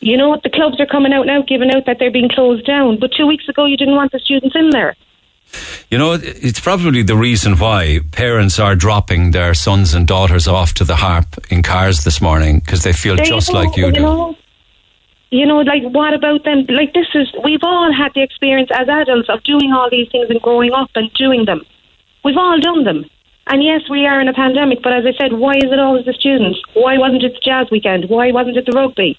You 0.00 0.16
know 0.16 0.28
what? 0.28 0.42
The 0.42 0.50
clubs 0.50 0.80
are 0.80 0.86
coming 0.86 1.12
out 1.12 1.26
now, 1.26 1.42
giving 1.42 1.70
out 1.70 1.86
that 1.86 1.98
they're 1.98 2.10
being 2.10 2.30
closed 2.30 2.64
down. 2.64 2.98
But 2.98 3.10
two 3.16 3.26
weeks 3.26 3.48
ago, 3.48 3.64
you 3.64 3.76
didn't 3.76 3.96
want 3.96 4.12
the 4.12 4.18
students 4.20 4.56
in 4.56 4.70
there. 4.70 4.96
You 5.90 5.98
know, 5.98 6.12
it's 6.12 6.60
probably 6.60 7.02
the 7.02 7.16
reason 7.16 7.56
why 7.56 8.00
parents 8.12 8.58
are 8.58 8.76
dropping 8.76 9.32
their 9.32 9.54
sons 9.54 9.94
and 9.94 10.06
daughters 10.06 10.46
off 10.46 10.74
to 10.74 10.84
the 10.84 10.96
harp 10.96 11.26
in 11.50 11.62
cars 11.62 12.04
this 12.04 12.20
morning 12.20 12.60
because 12.60 12.84
they 12.84 12.92
feel 12.92 13.16
There 13.16 13.26
you 13.26 13.32
just 13.32 13.52
like 13.52 13.76
you 13.76 13.90
do. 13.90 14.00
Know, 14.00 14.36
you 15.30 15.46
know, 15.46 15.58
like 15.58 15.82
what 15.82 16.14
about 16.14 16.44
them? 16.44 16.66
Like 16.68 16.92
this 16.92 17.06
is 17.14 17.32
we've 17.44 17.62
all 17.62 17.92
had 17.92 18.12
the 18.14 18.22
experience 18.22 18.70
as 18.72 18.88
adults 18.88 19.28
of 19.28 19.42
doing 19.42 19.72
all 19.72 19.88
these 19.90 20.08
things 20.10 20.30
and 20.30 20.40
growing 20.40 20.72
up 20.72 20.90
and 20.94 21.12
doing 21.14 21.44
them. 21.44 21.62
We've 22.24 22.36
all 22.36 22.60
done 22.60 22.84
them. 22.84 23.04
And 23.46 23.64
yes, 23.64 23.82
we 23.90 24.06
are 24.06 24.20
in 24.20 24.28
a 24.28 24.32
pandemic, 24.32 24.78
but 24.82 24.92
as 24.92 25.04
I 25.06 25.12
said, 25.18 25.32
why 25.32 25.54
is 25.56 25.72
it 25.72 25.78
always 25.80 26.04
the 26.04 26.12
students? 26.12 26.60
Why 26.74 26.98
wasn't 26.98 27.24
it 27.24 27.34
the 27.34 27.40
jazz 27.42 27.66
weekend? 27.70 28.08
Why 28.08 28.30
wasn't 28.30 28.56
it 28.56 28.66
the 28.66 28.72
rugby? 28.72 29.18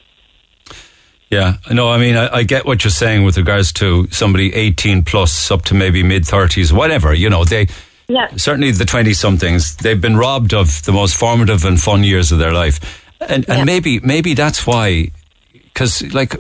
Yeah, 1.31 1.55
no, 1.71 1.89
I 1.89 1.97
mean, 1.97 2.17
I, 2.17 2.39
I 2.39 2.43
get 2.43 2.65
what 2.65 2.83
you're 2.83 2.91
saying 2.91 3.23
with 3.23 3.37
regards 3.37 3.71
to 3.73 4.05
somebody 4.11 4.53
18 4.53 5.03
plus 5.03 5.49
up 5.49 5.63
to 5.65 5.73
maybe 5.73 6.03
mid 6.03 6.23
30s, 6.23 6.73
whatever. 6.73 7.13
You 7.13 7.29
know, 7.29 7.45
they 7.45 7.67
Yeah. 8.09 8.27
certainly 8.35 8.71
the 8.71 8.83
20 8.85 9.13
somethings, 9.13 9.77
they've 9.77 9.99
been 10.01 10.17
robbed 10.17 10.53
of 10.53 10.83
the 10.83 10.91
most 10.91 11.15
formative 11.15 11.63
and 11.63 11.81
fun 11.81 12.03
years 12.03 12.33
of 12.33 12.39
their 12.39 12.51
life. 12.51 12.79
And, 13.21 13.49
and 13.49 13.65
maybe, 13.65 13.99
maybe 14.01 14.33
that's 14.33 14.67
why, 14.67 15.11
because 15.53 16.01
like, 16.13 16.35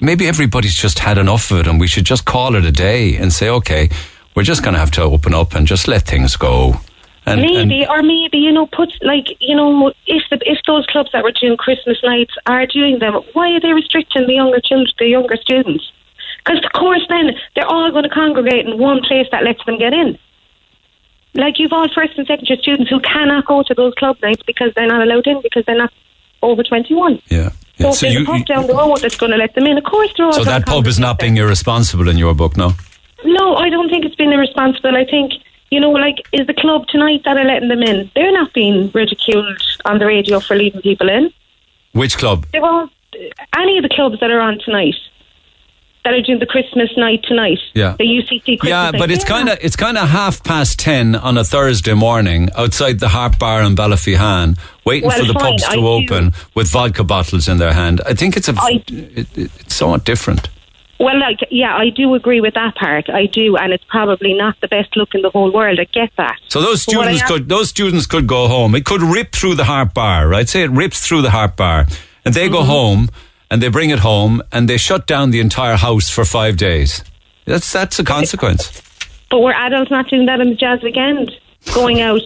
maybe 0.00 0.26
everybody's 0.26 0.74
just 0.74 1.00
had 1.00 1.18
enough 1.18 1.50
of 1.50 1.58
it 1.60 1.66
and 1.66 1.78
we 1.78 1.86
should 1.86 2.06
just 2.06 2.24
call 2.24 2.54
it 2.56 2.64
a 2.64 2.72
day 2.72 3.16
and 3.16 3.30
say, 3.32 3.50
okay, 3.50 3.90
we're 4.34 4.42
just 4.44 4.62
going 4.62 4.72
to 4.72 4.80
have 4.80 4.92
to 4.92 5.02
open 5.02 5.34
up 5.34 5.54
and 5.54 5.66
just 5.66 5.86
let 5.86 6.02
things 6.06 6.36
go. 6.36 6.80
And, 7.30 7.40
and 7.40 7.68
maybe, 7.68 7.86
or 7.86 8.02
maybe 8.02 8.38
you 8.38 8.52
know, 8.52 8.66
put 8.66 8.92
like 9.02 9.26
you 9.40 9.56
know, 9.56 9.92
if 10.06 10.22
the 10.30 10.38
if 10.42 10.58
those 10.66 10.86
clubs 10.86 11.10
that 11.12 11.22
were 11.22 11.32
doing 11.32 11.56
Christmas 11.56 11.98
nights 12.02 12.34
are 12.46 12.66
doing 12.66 12.98
them, 12.98 13.14
why 13.32 13.50
are 13.52 13.60
they 13.60 13.72
restricting 13.72 14.26
the 14.26 14.34
younger 14.34 14.60
children, 14.60 14.92
the 14.98 15.06
younger 15.06 15.36
students? 15.36 15.90
Because 16.44 16.64
of 16.64 16.72
course, 16.72 17.04
then 17.08 17.32
they're 17.54 17.66
all 17.66 17.90
going 17.90 18.04
to 18.04 18.10
congregate 18.10 18.66
in 18.66 18.78
one 18.78 19.00
place 19.02 19.26
that 19.30 19.44
lets 19.44 19.64
them 19.66 19.78
get 19.78 19.92
in. 19.92 20.18
Like 21.34 21.58
you've 21.58 21.72
all 21.72 21.88
first 21.94 22.18
and 22.18 22.26
second 22.26 22.48
year 22.48 22.58
students 22.60 22.90
who 22.90 23.00
cannot 23.00 23.46
go 23.46 23.62
to 23.62 23.74
those 23.74 23.94
club 23.94 24.16
nights 24.22 24.42
because 24.46 24.72
they're 24.74 24.88
not 24.88 25.02
allowed 25.02 25.26
in 25.26 25.40
because 25.42 25.64
they're 25.66 25.76
not 25.78 25.92
over 26.42 26.62
twenty 26.62 26.94
one. 26.94 27.20
yeah. 27.28 27.50
So, 27.78 27.84
yeah. 27.84 27.88
if 27.88 27.94
So, 27.94 28.06
there's 28.06 28.14
you, 28.14 28.22
a 28.22 28.26
pub 28.26 28.46
down 28.46 28.66
the 28.66 28.74
road 28.74 28.98
that's 29.00 29.16
going 29.16 29.32
to 29.32 29.38
let 29.38 29.54
them 29.54 29.66
in, 29.66 29.78
of 29.78 29.84
course 29.84 30.12
they're 30.16 30.26
all. 30.26 30.32
so 30.32 30.44
that 30.44 30.66
pub 30.66 30.86
is 30.86 30.98
not 30.98 31.18
being 31.18 31.36
irresponsible 31.36 32.08
in 32.08 32.18
your 32.18 32.34
book, 32.34 32.56
no? 32.56 32.72
no, 33.24 33.54
I 33.56 33.68
don't 33.70 33.88
think 33.88 34.04
it's 34.04 34.14
been 34.16 34.32
irresponsible. 34.32 34.96
I 34.96 35.04
think, 35.04 35.32
you 35.70 35.80
know, 35.80 35.90
like, 35.90 36.16
is 36.32 36.46
the 36.46 36.54
club 36.54 36.86
tonight 36.88 37.22
that 37.24 37.36
are 37.36 37.44
letting 37.44 37.68
them 37.68 37.82
in? 37.82 38.10
They're 38.14 38.32
not 38.32 38.52
being 38.52 38.90
ridiculed 38.92 39.60
on 39.84 39.98
the 39.98 40.06
radio 40.06 40.40
for 40.40 40.56
leaving 40.56 40.80
people 40.82 41.08
in. 41.08 41.32
Which 41.92 42.18
club? 42.18 42.46
They're 42.52 42.64
all, 42.64 42.88
any 43.56 43.78
of 43.78 43.82
the 43.82 43.88
clubs 43.88 44.20
that 44.20 44.30
are 44.30 44.40
on 44.40 44.58
tonight, 44.64 44.94
that 46.04 46.14
are 46.14 46.22
doing 46.22 46.38
the 46.38 46.46
Christmas 46.46 46.88
night 46.96 47.22
tonight, 47.24 47.58
Yeah. 47.74 47.94
the 47.98 48.04
UCC 48.04 48.58
Christmas 48.58 48.62
night. 48.62 48.68
Yeah, 48.70 48.90
night, 48.92 48.98
but 48.98 49.10
it's 49.10 49.22
they're 49.24 49.36
kind 49.36 49.48
of 49.50 49.58
it's 49.60 49.76
kind 49.76 49.98
of 49.98 50.08
half 50.08 50.42
past 50.42 50.78
ten 50.78 51.14
on 51.14 51.36
a 51.36 51.44
Thursday 51.44 51.92
morning 51.92 52.48
outside 52.56 53.00
the 53.00 53.08
Harp 53.08 53.38
Bar 53.38 53.62
in 53.62 53.76
Ballyphehane, 53.76 54.58
waiting 54.86 55.08
Well, 55.08 55.18
for 55.20 55.26
the 55.26 55.34
fine, 55.34 55.42
pubs 55.52 55.64
I 55.64 55.74
to 55.74 55.80
do- 55.80 55.86
open 55.86 56.32
with 56.54 56.68
vodka 56.68 57.04
bottles 57.04 57.48
in 57.48 57.58
their 57.58 57.74
hand. 57.74 58.00
I 58.06 58.14
think 58.14 58.36
it's 58.38 58.48
a 58.48 58.54
I- 58.56 58.82
it, 58.88 59.26
it's 59.36 59.74
somewhat 59.74 60.04
different. 60.04 60.48
Well, 61.00 61.18
like, 61.18 61.38
yeah, 61.50 61.74
I 61.74 61.88
do 61.88 62.14
agree 62.14 62.42
with 62.42 62.52
that 62.54 62.74
part. 62.74 63.08
I 63.08 63.24
do, 63.24 63.56
and 63.56 63.72
it's 63.72 63.84
probably 63.84 64.34
not 64.34 64.60
the 64.60 64.68
best 64.68 64.94
look 64.96 65.14
in 65.14 65.22
the 65.22 65.30
whole 65.30 65.50
world. 65.50 65.80
I 65.80 65.84
get 65.84 66.10
that. 66.18 66.36
So 66.48 66.60
those 66.60 66.82
students 66.82 67.22
could 67.22 67.48
those 67.48 67.70
students 67.70 68.06
could 68.06 68.26
go 68.26 68.48
home. 68.48 68.74
It 68.74 68.84
could 68.84 69.00
rip 69.02 69.32
through 69.32 69.54
the 69.54 69.64
Harp 69.64 69.94
Bar, 69.94 70.28
right? 70.28 70.46
Say 70.46 70.62
it 70.62 70.70
rips 70.70 71.00
through 71.06 71.22
the 71.22 71.30
Harp 71.30 71.56
Bar, 71.56 71.86
and 72.24 72.34
they 72.34 72.44
Mm-hmm. 72.48 72.52
go 72.54 72.64
home 72.64 73.08
and 73.50 73.62
they 73.62 73.68
bring 73.68 73.88
it 73.90 74.00
home 74.00 74.42
and 74.52 74.68
they 74.68 74.76
shut 74.76 75.06
down 75.06 75.30
the 75.30 75.40
entire 75.40 75.76
house 75.76 76.10
for 76.10 76.24
five 76.26 76.56
days. 76.58 77.02
That's 77.46 77.72
that's 77.72 77.98
a 77.98 78.04
consequence. 78.04 78.82
But 79.30 79.40
we're 79.40 79.54
adults 79.54 79.90
not 79.90 80.08
doing 80.10 80.26
that 80.26 80.40
in 80.40 80.50
the 80.50 80.54
jazz 80.54 80.82
weekend. 80.82 81.32
Going 81.74 82.00
out, 82.00 82.20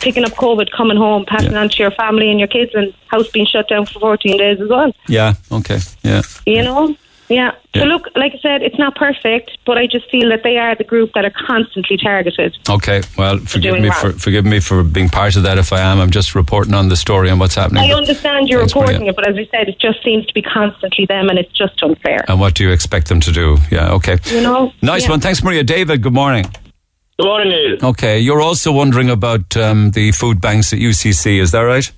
picking 0.00 0.24
up 0.24 0.32
COVID, 0.32 0.70
coming 0.76 0.96
home, 0.96 1.24
passing 1.26 1.54
on 1.54 1.68
to 1.70 1.76
your 1.78 1.90
family 1.92 2.30
and 2.30 2.38
your 2.38 2.48
kids, 2.48 2.72
and 2.74 2.92
house 3.08 3.28
being 3.30 3.46
shut 3.46 3.68
down 3.68 3.86
for 3.86 3.98
14 4.00 4.36
days 4.36 4.60
as 4.60 4.68
well. 4.68 4.92
Yeah. 5.08 5.34
Okay. 5.50 5.78
Yeah. 6.02 6.22
You 6.46 6.62
know? 6.62 6.96
Yeah. 7.28 7.52
Yeah. 7.74 7.82
So 7.82 7.88
look, 7.88 8.08
like 8.16 8.32
I 8.34 8.38
said, 8.40 8.62
it's 8.62 8.78
not 8.78 8.94
perfect, 8.96 9.58
but 9.64 9.78
I 9.78 9.86
just 9.86 10.10
feel 10.10 10.28
that 10.28 10.42
they 10.42 10.58
are 10.58 10.74
the 10.76 10.84
group 10.84 11.12
that 11.14 11.24
are 11.24 11.32
constantly 11.46 11.96
targeted. 11.96 12.56
Okay. 12.68 13.02
Well, 13.18 13.38
forgive 13.38 13.72
doing 13.72 13.82
me 13.82 13.88
wrong. 13.88 13.98
for 14.00 14.12
forgive 14.12 14.44
me 14.44 14.60
for 14.60 14.82
being 14.82 15.08
part 15.08 15.34
of 15.36 15.42
that. 15.44 15.58
If 15.58 15.72
I 15.72 15.80
am, 15.80 16.00
I'm 16.00 16.10
just 16.10 16.34
reporting 16.34 16.74
on 16.74 16.88
the 16.88 16.96
story 16.96 17.30
and 17.30 17.40
what's 17.40 17.54
happening. 17.54 17.90
I 17.90 17.94
understand 17.94 18.48
you're 18.48 18.62
reporting 18.62 19.06
it, 19.06 19.16
but 19.16 19.26
as 19.28 19.36
I 19.36 19.46
said, 19.50 19.68
it 19.68 19.78
just 19.78 20.02
seems 20.04 20.26
to 20.26 20.34
be 20.34 20.42
constantly 20.42 21.06
them, 21.06 21.28
and 21.28 21.38
it's 21.38 21.52
just 21.52 21.82
unfair. 21.82 22.24
And 22.28 22.38
what 22.38 22.54
do 22.54 22.64
you 22.64 22.70
expect 22.70 23.08
them 23.08 23.20
to 23.20 23.32
do? 23.32 23.56
Yeah. 23.70 23.92
Okay. 23.94 24.18
You 24.26 24.42
know? 24.42 24.72
Nice 24.82 25.04
Yeah. 25.04 25.10
one. 25.10 25.20
Thanks, 25.20 25.42
Maria. 25.42 25.64
David. 25.64 26.02
Good 26.02 26.12
morning. 26.14 26.44
Good 27.18 27.26
morning, 27.26 27.48
Neil. 27.48 27.90
Okay. 27.90 28.18
You're 28.18 28.40
also 28.42 28.70
wondering 28.72 29.08
about 29.08 29.56
um, 29.56 29.92
the 29.92 30.12
food 30.12 30.40
banks 30.40 30.72
at 30.72 30.78
UCC. 30.78 31.40
Is 31.40 31.52
that 31.52 31.60
right? 31.60 31.90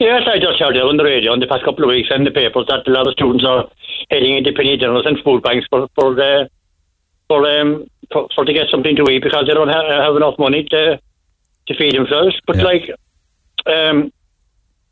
Yes, 0.00 0.22
I 0.26 0.38
just 0.40 0.58
heard 0.58 0.74
it 0.76 0.82
on 0.82 0.96
the 0.96 1.04
radio 1.04 1.32
in 1.32 1.38
the 1.38 1.46
past 1.46 1.62
couple 1.64 1.84
of 1.84 1.88
weeks 1.88 2.08
and 2.10 2.26
the 2.26 2.32
papers 2.32 2.66
that 2.66 2.82
a 2.88 2.90
lot 2.90 3.06
of 3.06 3.12
students 3.12 3.44
are 3.46 3.70
heading 4.10 4.36
independent 4.36 4.80
dinners 4.80 5.06
and 5.06 5.18
food 5.24 5.42
banks 5.42 5.66
for 5.70 5.88
for 5.94 6.14
the 6.14 6.48
for 7.28 7.46
um 7.48 7.84
for, 8.12 8.28
for 8.34 8.44
to 8.44 8.52
get 8.52 8.66
something 8.70 8.96
to 8.96 9.04
eat 9.10 9.22
because 9.22 9.46
they 9.46 9.54
don't 9.54 9.68
have, 9.68 9.84
have 9.86 10.16
enough 10.16 10.38
money 10.38 10.64
to 10.70 11.00
to 11.68 11.74
feed 11.74 11.94
themselves. 11.94 12.38
But 12.46 12.56
like 12.56 12.90
um 13.66 14.12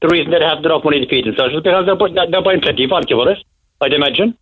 the 0.00 0.08
reason 0.08 0.30
they 0.30 0.40
have 0.40 0.64
enough 0.64 0.84
money 0.84 1.00
to 1.00 1.08
feed 1.08 1.26
themselves 1.26 1.54
is 1.54 1.62
because 1.62 1.84
they're, 1.84 2.26
they're 2.30 2.42
buying 2.42 2.60
plenty 2.60 2.84
of 2.84 2.90
vodka 2.90 3.14
for 3.14 3.28
it. 3.30 3.38
I'd 3.82 3.92
imagine. 3.92 4.36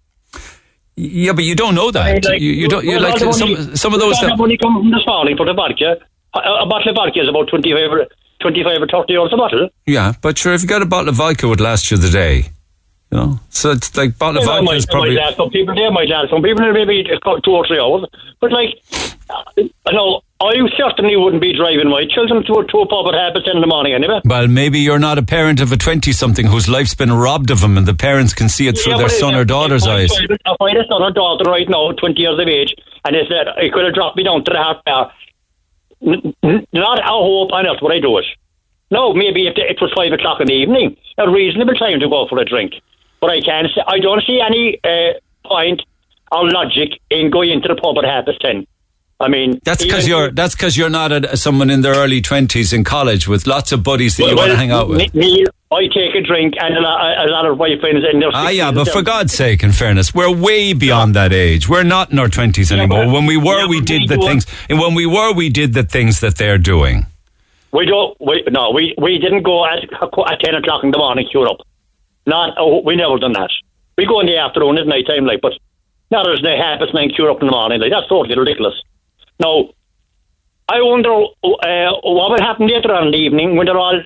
Yeah, 0.95 1.33
but 1.33 1.45
you 1.45 1.55
don't 1.55 1.75
know 1.75 1.91
that. 1.93 2.25
Like, 2.25 2.41
you, 2.41 2.51
you 2.51 2.69
don't. 2.69 2.85
You 2.85 2.99
well, 2.99 3.03
like 3.03 3.19
some 3.19 3.53
money- 3.53 3.77
some 3.77 3.95
of 3.95 4.01
those. 4.01 4.21
That, 4.21 4.37
money 4.37 4.57
come 4.57 4.75
from 4.75 4.91
this 4.91 5.07
morning 5.07 5.37
for 5.37 5.47
the 5.47 5.55
vodka. 5.55 5.97
A, 6.35 6.39
a 6.39 6.67
bottle 6.67 6.91
of 6.91 6.97
vodka 6.97 7.23
is 7.23 7.29
about 7.29 7.49
25 7.49 7.93
or, 7.93 8.07
25 8.41 8.83
or 8.83 8.87
30 8.87 9.13
euros 9.15 9.33
a 9.33 9.37
bottle. 9.37 9.69
yeah, 9.87 10.13
but 10.21 10.37
sure, 10.37 10.55
if 10.55 10.63
you 10.63 10.69
got 10.69 10.83
a 10.83 10.87
bottle 10.87 11.09
of 11.09 11.15
vodka, 11.15 11.47
it 11.47 11.49
would 11.49 11.61
last 11.61 11.91
you 11.91 11.97
the 11.97 12.11
day. 12.11 12.51
You 13.11 13.19
know, 13.19 13.41
so 13.49 13.71
it's 13.71 13.97
like 13.97 14.19
bottle 14.19 14.43
of 14.43 14.47
Well, 14.47 14.57
vodka 14.57 14.65
might, 14.67 14.77
is 14.77 14.87
might 14.87 14.93
probably. 14.93 15.15
last 15.15 15.37
some 15.37 15.51
people 15.51 15.75
they 15.75 15.89
might 15.89 16.09
last 16.09 16.29
some 16.31 16.43
people 16.43 16.71
maybe 16.73 17.05
two 17.05 17.51
or 17.53 17.67
three 17.67 17.79
hours. 17.81 18.05
But 18.39 18.53
like, 18.53 18.75
you 19.57 19.71
know, 19.93 20.21
I 20.41 20.53
certainly 20.77 21.17
wouldn't 21.17 21.41
be 21.41 21.57
driving 21.57 21.89
my 21.89 22.05
children 22.07 22.45
to 22.45 22.53
a, 22.61 22.67
to 22.67 22.79
a 22.81 22.87
pub 22.87 23.09
at 23.09 23.15
half 23.15 23.33
past 23.33 23.47
ten 23.47 23.57
in 23.57 23.63
the 23.63 23.67
morning 23.67 23.95
anyway. 23.95 24.21
Well, 24.27 24.47
maybe 24.47 24.81
you're 24.81 24.99
not 24.99 25.17
a 25.17 25.23
parent 25.23 25.61
of 25.61 25.73
a 25.73 25.79
twenty-something 25.79 26.47
whose 26.47 26.69
life's 26.69 26.95
been 26.95 27.11
robbed 27.13 27.51
of 27.51 27.63
them, 27.63 27.79
and 27.79 27.87
the 27.87 27.95
parents 27.95 28.35
can 28.35 28.51
see 28.51 28.69
it 28.69 28.77
through 28.79 28.93
Yeah, 28.93 28.99
their 28.99 29.09
son 29.09 29.35
or 29.35 29.47
daughter's 29.47 29.87
eyes. 29.87 30.13
I 30.13 30.69
had 30.69 30.77
a 30.77 30.87
son 30.87 31.03
or 31.03 31.11
daughter 31.11 31.51
right 31.51 31.69
now, 31.69 31.93
twenty 31.93 32.21
years 32.21 32.39
of 32.39 32.47
age, 32.47 32.75
and 33.07 33.17
they 33.17 33.25
said 33.27 33.49
I 33.49 33.71
could 33.73 33.87
have 33.87 33.95
dropped 33.95 34.19
me 34.19 34.25
down 34.25 34.45
to 34.45 34.51
the 34.53 34.59
Harp 34.59 34.85
Bar. 34.85 35.13
not 36.73 36.99
a 37.01 37.03
hope 37.05 37.53
on 37.53 37.67
earth 37.67 37.81
would 37.81 37.93
I 37.93 38.01
do 38.01 38.19
it. 38.19 38.27
No, 38.91 39.13
maybe 39.15 39.47
if 39.47 39.55
it 39.57 39.81
was 39.81 39.93
five 39.97 40.13
o'clock 40.13 40.41
in 40.41 40.47
the 40.47 40.55
evening, 40.55 40.97
a 41.17 41.31
reasonable 41.31 41.75
time 41.75 42.01
to 42.01 42.09
go 42.09 42.27
for 42.29 42.39
a 42.39 42.45
drink. 42.45 42.75
But 43.21 43.31
I 43.31 43.41
can't. 43.41 43.69
See, 43.75 43.81
I 43.87 43.99
don't 43.99 44.23
see 44.27 44.41
any 44.41 44.79
uh, 44.85 45.19
point 45.47 45.83
or 46.31 46.49
logic 46.51 47.01
in 47.11 47.31
going 47.31 47.51
into 47.51 47.69
the 47.69 47.75
pub 47.75 47.97
at 47.99 48.05
half 48.05 48.27
past 48.27 48.41
ten. 48.41 48.67
I 49.21 49.27
mean, 49.29 49.61
That's 49.65 49.83
because 49.83 50.07
you're 50.07 50.31
that's 50.31 50.55
because 50.55 50.77
you're 50.77 50.91
not 50.91 51.11
a, 51.11 51.37
someone 51.37 51.71
in 51.71 51.81
their 51.81 51.95
early 51.95 52.21
twenties 52.21 52.73
in 52.73 52.85
college 52.85 53.27
with 53.27 53.49
lots 53.49 53.73
of 53.73 53.83
buddies 53.83 54.17
that 54.17 54.29
you 54.29 54.37
want 54.37 54.53
to 54.53 54.57
hang 54.57 54.71
out 54.71 54.89
with. 54.89 55.13
Neil, 55.13 55.49
I 55.73 55.89
take 55.93 56.15
a 56.15 56.21
drink 56.23 56.55
and 56.61 56.77
a 56.77 56.81
lot, 56.81 57.27
a 57.27 57.31
lot 57.31 57.45
of 57.45 57.59
my 57.59 57.75
friends 57.81 58.05
in 58.13 58.21
their 58.21 58.31
Ah, 58.33 58.51
yeah, 58.51 58.71
but 58.71 58.89
for 58.89 59.03
God's 59.03 59.33
sake, 59.33 59.65
in 59.65 59.73
fairness, 59.73 60.15
we're 60.15 60.31
way 60.33 60.73
beyond 60.73 61.17
that 61.17 61.33
age. 61.33 61.69
We're 61.69 61.83
not 61.83 62.13
in 62.13 62.19
our 62.21 62.29
twenties 62.29 62.71
anymore. 62.71 63.11
when 63.11 63.27
we 63.27 63.37
were, 63.37 63.63
yeah, 63.63 63.67
we 63.67 63.81
did 63.81 64.03
we 64.03 64.07
the 64.07 64.19
things. 64.19 64.47
And 64.69 64.79
when 64.79 64.95
we 64.95 65.05
were, 65.05 65.33
we 65.33 65.49
did 65.49 65.75
the 65.75 65.83
things 65.83 66.21
that 66.21 66.37
they're 66.37 66.59
doing. 66.59 67.07
We 67.73 67.87
don't. 67.87 68.17
We, 68.21 68.45
no, 68.51 68.71
we 68.71 68.95
we 68.99 69.19
didn't 69.19 69.43
go 69.43 69.67
at, 69.67 69.83
at 69.83 70.41
ten 70.41 70.55
o'clock 70.55 70.85
in 70.85 70.93
the 70.93 70.99
morning. 70.99 71.27
Queue 71.29 71.43
up. 71.43 71.59
Not. 72.29 72.55
Oh, 72.59 72.83
we 72.85 72.95
never 72.95 73.19
done 73.19 73.33
that. 73.33 73.51
We 73.97 74.05
go 74.07 74.21
in 74.21 74.27
the 74.27 74.37
afternoon 74.37 74.77
at 74.79 74.87
night 74.87 75.07
time, 75.07 75.25
like. 75.25 75.41
But 75.41 75.55
not 76.11 76.29
as 76.31 76.41
they 76.43 76.57
half 76.57 76.79
past 76.81 76.95
nine 76.95 77.11
queue 77.11 77.31
up 77.31 77.41
in 77.41 77.47
the 77.47 77.53
morning. 77.53 77.81
Like 77.81 77.91
that's 77.91 78.09
totally 78.09 78.37
ridiculous. 78.39 78.75
Now, 79.41 79.71
I 80.69 80.81
wonder 80.83 81.13
uh, 81.13 81.93
what 82.03 82.31
will 82.31 82.41
happen 82.41 82.67
later 82.67 82.93
on 82.93 83.07
in 83.07 83.13
the 83.13 83.19
evening 83.19 83.57
when 83.57 83.67
they're 83.67 83.79
all 83.79 84.01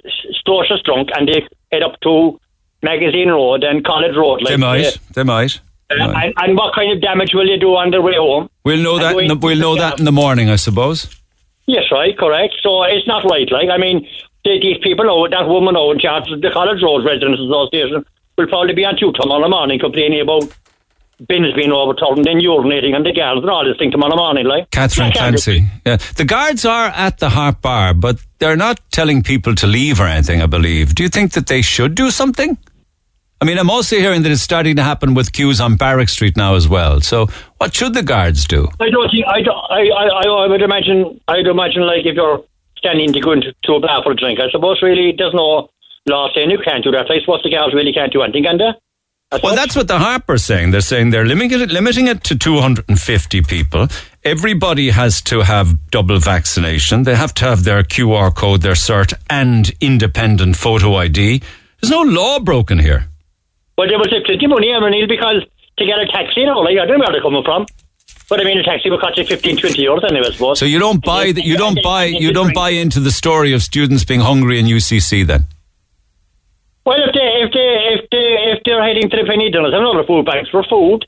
stocious 0.46 0.82
drunk 0.84 1.08
and 1.16 1.28
they 1.28 1.46
head 1.72 1.82
up 1.82 1.98
to 2.02 2.38
Magazine 2.82 3.28
Road 3.28 3.64
and 3.64 3.84
College 3.84 4.16
Road. 4.16 4.42
Like, 4.42 4.52
they 4.52 4.56
might. 4.56 4.86
uh, 4.86 4.90
they 5.14 5.22
might. 5.22 5.60
uh, 5.90 5.94
and, 5.98 6.34
and 6.36 6.56
what 6.56 6.74
kind 6.74 6.92
of 6.92 7.00
damage 7.00 7.34
will 7.34 7.46
they 7.46 7.58
do 7.58 7.74
on 7.76 7.90
their 7.90 8.02
way 8.02 8.16
home? 8.16 8.48
We'll 8.64 8.82
know 8.82 8.98
that. 8.98 9.16
In 9.16 9.28
the, 9.28 9.36
we'll 9.36 9.58
know 9.58 9.76
that 9.76 9.98
in 9.98 10.04
the 10.04 10.12
morning, 10.12 10.50
I 10.50 10.56
suppose. 10.56 11.08
Yes, 11.66 11.84
right, 11.92 12.16
correct. 12.18 12.54
So 12.62 12.82
it's 12.82 13.06
not 13.06 13.24
right. 13.24 13.50
Like, 13.50 13.68
I 13.70 13.78
mean, 13.78 14.06
they, 14.44 14.58
these 14.60 14.78
people 14.82 15.04
know 15.04 15.28
that 15.28 15.48
woman 15.48 15.76
out 15.76 15.92
in 15.92 15.98
charge 16.00 16.30
of 16.30 16.40
the 16.40 16.50
College 16.50 16.82
Road 16.82 17.04
Residents 17.04 17.40
Association 17.40 18.04
will 18.36 18.46
probably 18.46 18.74
be 18.74 18.84
on 18.84 18.96
two 18.98 19.12
tomorrow 19.12 19.48
morning 19.48 19.78
complaining 19.78 20.20
about 20.20 20.44
bins 21.28 21.54
being 21.54 21.70
overturned 21.70 22.18
and 22.18 22.24
then 22.24 22.40
urinating 22.40 22.94
on 22.94 23.02
the 23.02 23.12
guards 23.12 23.42
and 23.42 23.50
all 23.50 23.64
this 23.64 23.76
thing 23.78 23.90
tomorrow 23.90 24.16
morning, 24.16 24.46
like. 24.46 24.70
Catherine 24.70 25.12
Clancy. 25.12 25.66
Yeah, 25.86 25.96
the 26.16 26.24
guards 26.24 26.64
are 26.64 26.88
at 26.88 27.18
the 27.18 27.28
Harp 27.28 27.62
Bar, 27.62 27.94
but 27.94 28.18
they're 28.38 28.56
not 28.56 28.80
telling 28.90 29.22
people 29.22 29.54
to 29.56 29.66
leave 29.66 30.00
or 30.00 30.06
anything. 30.06 30.42
I 30.42 30.46
believe. 30.46 30.94
Do 30.94 31.02
you 31.02 31.08
think 31.08 31.32
that 31.32 31.46
they 31.46 31.62
should 31.62 31.94
do 31.94 32.10
something? 32.10 32.58
I 33.40 33.44
mean, 33.44 33.58
I'm 33.58 33.70
also 33.70 33.96
hearing 33.96 34.22
that 34.22 34.30
it's 34.30 34.40
starting 34.40 34.76
to 34.76 34.84
happen 34.84 35.14
with 35.14 35.32
queues 35.32 35.60
on 35.60 35.74
Barrack 35.74 36.08
Street 36.08 36.36
now 36.36 36.54
as 36.54 36.68
well. 36.68 37.00
So, 37.00 37.26
what 37.58 37.74
should 37.74 37.92
the 37.92 38.04
guards 38.04 38.46
do? 38.46 38.68
I 38.78 38.88
don't 38.88 39.10
think, 39.10 39.26
I, 39.26 39.42
don't, 39.42 39.56
I, 39.68 39.80
I, 39.90 40.06
I, 40.06 40.44
I 40.44 40.46
would 40.46 40.62
imagine, 40.62 41.20
I'd 41.26 41.48
imagine, 41.48 41.82
like, 41.82 42.06
if 42.06 42.14
you're 42.14 42.44
standing 42.76 43.12
to 43.12 43.20
go 43.20 43.32
into 43.32 43.52
to 43.64 43.72
a 43.74 43.80
bar 43.80 44.00
for 44.04 44.12
a 44.12 44.14
drink, 44.14 44.38
I 44.38 44.48
suppose 44.52 44.80
really 44.80 45.12
there's 45.18 45.34
no 45.34 45.70
law 46.06 46.28
saying 46.34 46.50
you 46.50 46.58
can't 46.58 46.84
do 46.84 46.90
that. 46.90 47.10
I 47.10 47.20
suppose 47.20 47.42
the 47.42 47.50
guards 47.50 47.74
really 47.74 47.92
can't 47.92 48.12
do 48.12 48.22
anything, 48.22 48.44
can 48.44 48.58
they? 48.58 48.72
Well, 49.42 49.54
that's 49.56 49.74
what 49.74 49.88
the 49.88 49.98
Harper's 49.98 50.44
saying. 50.44 50.72
They're 50.72 50.82
saying 50.82 51.08
they're 51.08 51.24
limiting 51.24 51.62
it, 51.62 51.70
limiting 51.70 52.06
it 52.06 52.22
to 52.24 52.36
250 52.36 53.42
people. 53.42 53.88
Everybody 54.24 54.90
has 54.90 55.22
to 55.22 55.40
have 55.40 55.90
double 55.90 56.18
vaccination. 56.18 57.04
They 57.04 57.14
have 57.14 57.32
to 57.34 57.46
have 57.46 57.64
their 57.64 57.82
QR 57.82 58.34
code, 58.34 58.60
their 58.60 58.74
cert, 58.74 59.14
and 59.30 59.72
independent 59.80 60.56
photo 60.56 60.96
ID. 60.96 61.42
There's 61.80 61.90
no 61.90 62.02
law 62.02 62.40
broken 62.40 62.78
here. 62.78 63.08
Well, 63.78 63.88
they 63.88 63.96
will 63.96 64.04
take 64.04 64.26
plenty 64.26 64.44
of 64.44 64.50
money, 64.50 64.74
I 64.74 64.90
mean, 64.90 65.08
because 65.08 65.46
to 65.78 65.86
get 65.86 65.98
a 65.98 66.06
taxi, 66.06 66.40
you 66.40 66.46
know, 66.46 66.58
like, 66.58 66.76
I 66.78 66.84
don't 66.84 66.98
know 66.98 67.04
where 67.04 67.12
they're 67.12 67.22
coming 67.22 67.42
from. 67.42 67.64
But 68.28 68.40
I 68.40 68.44
mean, 68.44 68.58
a 68.58 68.62
taxi 68.62 68.90
will 68.90 69.00
cost 69.00 69.18
you 69.18 69.24
15, 69.24 69.58
20 69.58 69.82
euros 69.82 70.04
anyway, 70.04 70.26
I 70.28 70.32
suppose. 70.32 70.58
So 70.58 70.64
you 70.64 70.78
don't 70.78 71.04
buy 71.04 71.32
that. 71.32 71.44
You 71.44 71.56
don't 71.56 71.82
buy. 71.82 72.04
You 72.04 72.32
don't 72.32 72.54
buy 72.54 72.70
into 72.70 73.00
the 73.00 73.10
story 73.10 73.52
of 73.52 73.62
students 73.62 74.04
being 74.04 74.20
hungry 74.20 74.58
in 74.58 74.66
UCC. 74.66 75.26
Then 75.26 75.46
Well, 76.84 76.98
if 76.98 77.14
they 77.14 77.26
if 77.42 77.52
they 77.52 77.68
if 77.94 78.10
they 78.10 78.26
if 78.52 78.58
they're 78.64 78.82
heading 78.82 79.08
to 79.08 79.16
the 79.16 79.24
penny 79.24 79.50
dinners 79.50 79.72
not 79.72 80.00
a 80.00 80.04
food 80.04 80.26
banks 80.26 80.50
for 80.50 80.64
food, 80.64 81.06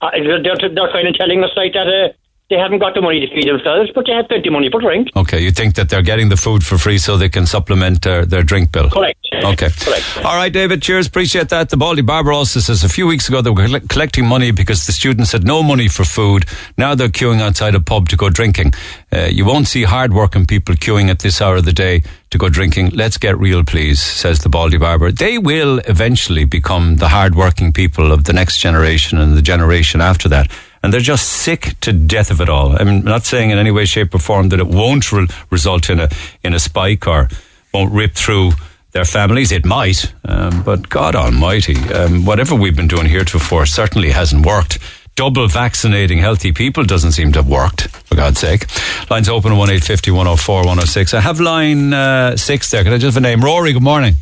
uh, 0.00 0.10
they're, 0.12 0.42
they're 0.42 0.70
they're 0.70 0.92
kind 0.92 1.08
of 1.08 1.14
telling 1.14 1.42
us 1.42 1.50
like 1.56 1.72
that 1.72 1.88
uh, 1.88 2.12
they 2.48 2.56
haven't 2.56 2.78
got 2.78 2.94
the 2.94 3.00
money 3.00 3.20
to 3.20 3.26
feed 3.34 3.48
themselves, 3.48 3.90
but 3.94 4.06
they 4.06 4.12
have 4.12 4.28
plenty 4.28 4.48
of 4.48 4.52
money 4.52 4.70
for 4.70 4.80
drink. 4.80 5.08
okay, 5.16 5.42
you 5.42 5.50
think 5.50 5.74
that 5.74 5.88
they're 5.88 6.02
getting 6.02 6.28
the 6.28 6.36
food 6.36 6.64
for 6.64 6.78
free 6.78 6.98
so 6.98 7.16
they 7.16 7.28
can 7.28 7.44
supplement 7.46 8.02
their, 8.02 8.24
their 8.24 8.42
drink 8.42 8.70
bill. 8.70 8.88
Correct. 8.88 9.18
Okay. 9.34 9.68
Correct. 9.70 10.04
All 10.24 10.36
right, 10.36 10.52
David. 10.52 10.80
Cheers. 10.80 11.06
Appreciate 11.06 11.50
that. 11.50 11.68
The 11.68 11.76
Baldy 11.76 12.02
Barber 12.02 12.32
also 12.32 12.60
says 12.60 12.84
a 12.84 12.88
few 12.88 13.06
weeks 13.06 13.28
ago 13.28 13.42
they 13.42 13.50
were 13.50 13.80
collecting 13.88 14.26
money 14.26 14.50
because 14.50 14.86
the 14.86 14.92
students 14.92 15.32
had 15.32 15.44
no 15.44 15.62
money 15.62 15.88
for 15.88 16.04
food. 16.04 16.46
Now 16.78 16.94
they're 16.94 17.08
queuing 17.08 17.40
outside 17.40 17.74
a 17.74 17.80
pub 17.80 18.08
to 18.10 18.16
go 18.16 18.30
drinking. 18.30 18.72
Uh, 19.12 19.28
you 19.30 19.44
won't 19.44 19.66
see 19.68 19.82
hard-working 19.82 20.46
people 20.46 20.74
queuing 20.74 21.10
at 21.10 21.18
this 21.18 21.42
hour 21.42 21.56
of 21.56 21.64
the 21.64 21.72
day 21.72 22.02
to 22.30 22.38
go 22.38 22.48
drinking. 22.48 22.90
Let's 22.90 23.18
get 23.18 23.38
real, 23.38 23.62
please, 23.64 24.00
says 24.00 24.40
the 24.40 24.48
Baldy 24.48 24.78
Barber. 24.78 25.12
They 25.12 25.38
will 25.38 25.80
eventually 25.80 26.44
become 26.44 26.96
the 26.96 27.08
hard-working 27.08 27.72
people 27.72 28.12
of 28.12 28.24
the 28.24 28.32
next 28.32 28.58
generation 28.58 29.18
and 29.18 29.36
the 29.36 29.42
generation 29.42 30.00
after 30.00 30.28
that. 30.30 30.50
And 30.86 30.92
they're 30.92 31.00
just 31.00 31.28
sick 31.28 31.74
to 31.80 31.92
death 31.92 32.30
of 32.30 32.40
it 32.40 32.48
all. 32.48 32.80
I'm 32.80 33.02
not 33.02 33.24
saying 33.24 33.50
in 33.50 33.58
any 33.58 33.72
way, 33.72 33.86
shape, 33.86 34.14
or 34.14 34.20
form 34.20 34.50
that 34.50 34.60
it 34.60 34.68
won't 34.68 35.10
re- 35.10 35.26
result 35.50 35.90
in 35.90 35.98
a 35.98 36.08
in 36.44 36.54
a 36.54 36.60
spike 36.60 37.08
or 37.08 37.28
won't 37.74 37.92
rip 37.92 38.14
through 38.14 38.52
their 38.92 39.04
families. 39.04 39.50
It 39.50 39.66
might, 39.66 40.12
um, 40.24 40.62
but 40.62 40.88
God 40.88 41.16
Almighty, 41.16 41.74
um, 41.92 42.24
whatever 42.24 42.54
we've 42.54 42.76
been 42.76 42.86
doing 42.86 43.06
heretofore 43.06 43.66
certainly 43.66 44.12
hasn't 44.12 44.46
worked. 44.46 44.78
Double 45.16 45.48
vaccinating 45.48 46.18
healthy 46.18 46.52
people 46.52 46.84
doesn't 46.84 47.10
seem 47.10 47.32
to 47.32 47.40
have 47.40 47.48
worked, 47.48 47.88
for 48.06 48.14
God's 48.14 48.38
sake. 48.38 48.66
Lines 49.10 49.28
open 49.28 49.50
at 49.50 49.58
1 49.58 49.68
104 49.68 50.56
106. 50.58 51.14
I 51.14 51.20
have 51.20 51.40
line 51.40 51.92
uh, 51.92 52.36
six 52.36 52.70
there. 52.70 52.84
Can 52.84 52.92
I 52.92 52.98
just 52.98 53.16
have 53.16 53.24
a 53.24 53.26
name? 53.26 53.40
Rory, 53.40 53.72
good 53.72 53.82
morning. 53.82 54.14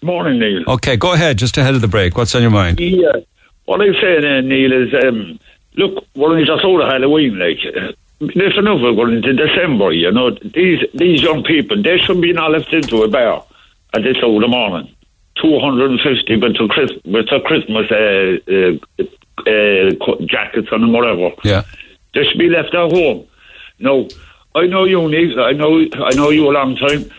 Good 0.00 0.06
Morning, 0.06 0.40
Neil. 0.40 0.64
Okay, 0.66 0.96
go 0.96 1.12
ahead, 1.12 1.38
just 1.38 1.56
ahead 1.58 1.76
of 1.76 1.80
the 1.80 1.86
break. 1.86 2.16
What's 2.16 2.34
on 2.34 2.42
your 2.42 2.50
mind? 2.50 2.80
Yeah. 2.80 3.12
What 3.66 3.80
I'm 3.80 3.94
saying, 3.94 4.24
uh, 4.24 4.40
Neil, 4.42 4.72
is 4.72 4.92
um, 5.04 5.38
look, 5.76 6.04
we're 6.14 6.30
only 6.30 6.44
just 6.44 6.64
out 6.64 6.80
of 6.80 6.88
Halloween, 6.88 7.38
like. 7.38 7.58
There's 8.20 8.56
another 8.56 8.92
one 8.92 9.12
into 9.12 9.32
December, 9.34 9.92
you 9.92 10.10
know. 10.10 10.30
These 10.30 10.84
these 10.94 11.20
young 11.20 11.42
people, 11.42 11.82
they 11.82 11.98
should 11.98 12.20
be 12.20 12.32
not 12.32 12.52
left 12.52 12.72
into 12.72 13.02
a 13.02 13.08
bar 13.08 13.44
at 13.92 14.02
this 14.02 14.16
hour 14.22 14.36
of 14.36 14.40
the 14.40 14.48
morning. 14.48 14.94
250 15.42 16.36
with 16.36 16.56
the, 16.56 16.68
Chris, 16.68 16.90
with 17.04 17.28
the 17.28 17.40
Christmas 17.40 17.90
uh, 17.90 18.38
uh, 18.48 19.04
uh, 19.50 20.26
jackets 20.26 20.68
on 20.72 20.80
them, 20.80 20.92
whatever. 20.92 21.30
Yeah. 21.42 21.62
They 22.14 22.24
should 22.24 22.38
be 22.38 22.48
left 22.48 22.74
at 22.74 22.92
home. 22.92 23.26
No, 23.80 24.08
I 24.54 24.66
know 24.66 24.84
you, 24.84 25.08
Neil. 25.08 25.40
I 25.40 25.52
know, 25.52 25.84
I 26.04 26.14
know 26.14 26.30
you 26.30 26.48
a 26.48 26.52
long 26.52 26.76
time. 26.76 27.10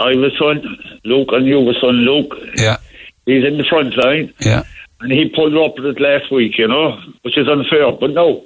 I 0.00 0.10
have 0.10 0.22
a 0.22 0.30
son, 0.38 0.62
Luke, 1.04 1.28
and 1.32 1.46
you 1.46 1.58
have 1.64 1.74
a 1.74 1.80
son, 1.80 1.94
Luke. 1.94 2.34
Yeah. 2.56 2.76
He's 3.24 3.44
in 3.44 3.56
the 3.56 3.64
front 3.64 3.96
line. 3.96 4.34
Yeah. 4.40 4.64
And 5.00 5.12
he 5.12 5.28
pulled 5.28 5.54
up 5.56 5.76
with 5.76 5.96
it 5.96 6.00
last 6.00 6.32
week, 6.32 6.58
you 6.58 6.66
know, 6.66 6.98
which 7.22 7.38
is 7.38 7.48
unfair. 7.48 7.92
But 7.92 8.10
no, 8.10 8.44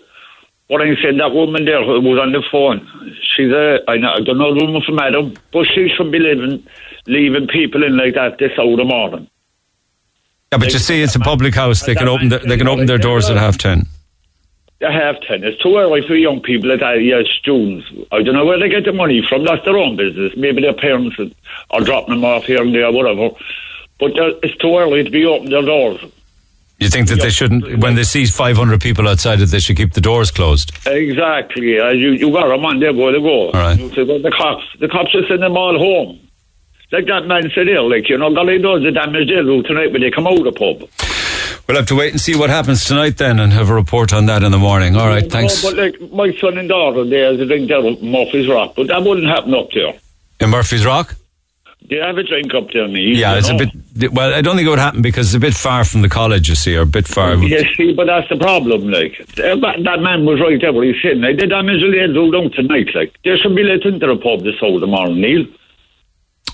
what 0.69 0.83
I'm 0.83 0.97
saying, 1.03 1.17
that 1.19 1.33
woman 1.33 1.65
there 1.65 1.85
who 1.85 2.01
was 2.01 2.19
on 2.19 2.33
the 2.33 2.43
phone, 2.51 2.87
she's 3.35 3.51
a, 3.51 3.79
I, 3.89 3.97
know, 3.97 4.13
I 4.13 4.21
don't 4.21 4.39
know 4.39 4.55
the 4.55 4.65
woman 4.65 4.83
from 4.83 4.99
Adam, 4.99 5.35
but 5.53 5.67
she 5.67 5.89
shouldn't 5.89 6.13
be 6.13 6.19
living, 6.19 6.67
leaving 7.07 7.47
people 7.47 7.85
in 7.85 7.97
like 7.97 8.15
that 8.15 8.39
this 8.39 8.53
hour 8.59 8.73
of 8.73 8.77
the 8.79 8.85
morning. 8.85 9.29
Yeah, 10.53 10.59
but 10.59 10.73
you 10.73 10.79
see, 10.79 11.03
it's 11.03 11.15
a 11.15 11.21
public 11.21 11.55
house. 11.55 11.81
They 11.81 11.95
can 11.95 12.09
open 12.09 12.29
their, 12.29 12.41
they 12.41 12.59
can 12.59 12.69
open 12.69 12.85
their 12.85 12.99
doors 12.99 13.31
at 13.31 13.39
half 13.39 13.57
ten. 13.57 13.87
At 14.83 14.93
half 14.93 15.17
ten. 15.27 15.45
It's 15.45 15.61
too 15.63 15.79
early 15.79 16.07
for 16.07 16.15
young 16.15 16.41
people 16.41 16.71
at 16.73 16.81
that 16.81 17.03
yeah, 17.03 17.23
students. 17.41 17.91
I 18.13 18.23
don't 18.23 18.35
know 18.35 18.45
where 18.45 18.59
they 18.59 18.69
get 18.69 18.85
the 18.85 18.93
money 18.93 19.25
from. 19.27 19.45
That's 19.45 19.65
their 19.65 19.79
own 19.79 19.97
business. 19.97 20.35
Maybe 20.37 20.61
their 20.61 20.75
parents 20.75 21.17
are 21.71 21.81
dropping 21.81 22.17
them 22.17 22.25
off 22.27 22.45
here 22.45 22.61
and 22.61 22.75
there, 22.75 22.93
whatever. 22.93 23.31
But 23.99 24.19
uh, 24.21 24.35
it's 24.43 24.57
too 24.57 24.77
early 24.77 25.03
to 25.05 25.11
be 25.11 25.25
opening 25.25 25.53
their 25.53 25.63
doors. 25.63 26.05
You 26.83 26.91
think 26.91 27.09
that 27.09 27.21
they 27.21 27.31
shouldn't, 27.31 27.79
when 27.79 27.95
they 27.95 28.03
see 28.03 28.27
500 28.27 28.81
people 28.81 29.09
outside 29.09 29.41
it, 29.41 29.47
they 29.47 29.61
should 29.61 29.77
keep 29.77 29.93
the 29.93 30.01
doors 30.01 30.31
closed? 30.31 30.73
Exactly. 30.87 31.79
Uh, 31.79 31.91
you, 31.91 32.11
you 32.13 32.33
got 32.33 32.49
them 32.49 32.65
on 32.65 32.81
there, 32.81 32.93
where 32.93 33.13
they 33.13 33.21
go. 33.21 33.47
All 33.47 33.53
right. 33.53 33.79
Say, 33.95 34.03
well, 34.05 34.21
the 34.21 34.33
cops, 34.37 34.65
the 34.81 34.89
cops 34.89 35.15
are 35.15 35.23
sending 35.23 35.41
them 35.41 35.57
all 35.57 35.79
home. 35.79 36.19
Like 36.91 37.07
that 37.07 37.27
man 37.27 37.51
said 37.55 37.69
here, 37.69 37.81
like, 37.81 38.09
you 38.11 38.19
know, 38.19 38.35
golly 38.35 38.59
knows 38.59 38.83
the 38.83 38.91
damage 38.93 39.29
they'll 39.29 39.45
do 39.45 39.63
tonight 39.63 39.93
when 39.93 40.03
they 40.03 40.11
come 40.11 40.27
out 40.27 40.39
of 40.39 40.45
the 40.45 40.53
pub. 40.53 40.89
We'll 41.67 41.77
have 41.77 41.87
to 41.87 41.95
wait 41.95 42.13
and 42.13 42.21
see 42.21 42.37
what 42.37 42.51
happens 42.51 42.85
tonight 42.85 43.17
then 43.17 43.41
and 43.41 43.53
have 43.53 43.71
a 43.71 43.75
report 43.75 44.13
on 44.13 44.27
that 44.27 44.43
in 44.43 44.53
the 44.53 44.59
morning. 44.59 44.97
All 44.97 45.07
right, 45.07 45.31
thanks. 45.31 45.63
No, 45.65 45.71
but 45.71 45.79
like, 45.79 46.13
my 46.13 46.37
son 46.37 46.59
and 46.59 46.69
daughter, 46.69 47.05
there's 47.05 47.41
a 47.41 47.47
drink 47.47 47.71
at 47.71 48.03
Murphy's 48.03 48.49
Rock, 48.49 48.75
but 48.77 48.89
that 48.89 49.03
wouldn't 49.03 49.27
happen 49.27 49.55
up 49.55 49.71
there. 49.73 49.95
In 50.41 50.51
Murphy's 50.51 50.85
Rock? 50.85 51.15
They 51.93 51.99
have 51.99 52.17
a 52.17 52.23
drink 52.23 52.55
up 52.55 52.71
there, 52.73 52.89
Neil. 52.89 53.15
Yeah, 53.15 53.33
you 53.33 53.39
it's 53.41 53.51
a 53.51 53.55
bit, 53.55 54.13
well, 54.15 54.33
I 54.33 54.41
don't 54.41 54.57
think 54.57 54.67
it 54.67 54.71
would 54.71 54.79
happen 54.79 55.03
because 55.03 55.27
it's 55.27 55.35
a 55.35 55.41
bit 55.41 55.53
far 55.53 55.85
from 55.85 56.01
the 56.01 56.09
college, 56.09 56.49
you 56.49 56.55
see, 56.55 56.75
or 56.75 56.83
a 56.83 56.87
bit 56.87 57.07
far. 57.07 57.35
Yes, 57.35 57.67
see, 57.77 57.93
but 57.93 58.07
that's 58.07 58.27
the 58.31 58.37
problem, 58.37 58.89
like. 58.91 59.21
Uh, 59.21 59.57
That, 59.57 59.77
that 59.85 60.01
man 60.01 60.25
was 60.25 60.41
right 60.41 60.59
there 60.59 60.73
where 60.73 60.87
he's 60.91 61.03
sitting. 61.03 61.21
Like, 61.21 61.37
the 61.37 61.47
damage 61.49 61.83
they'll 61.83 62.15
do 62.15 62.33
down 62.33 62.51
tonight, 62.53 62.89
like. 62.95 63.15
They 63.25 63.37
should 63.37 63.55
be 63.55 63.63
let 63.63 63.85
into 63.85 64.07
the 64.07 64.17
pub 64.17 64.41
this 64.43 64.55
hour 64.63 64.81
tomorrow, 64.81 65.13
Neil. 65.13 65.45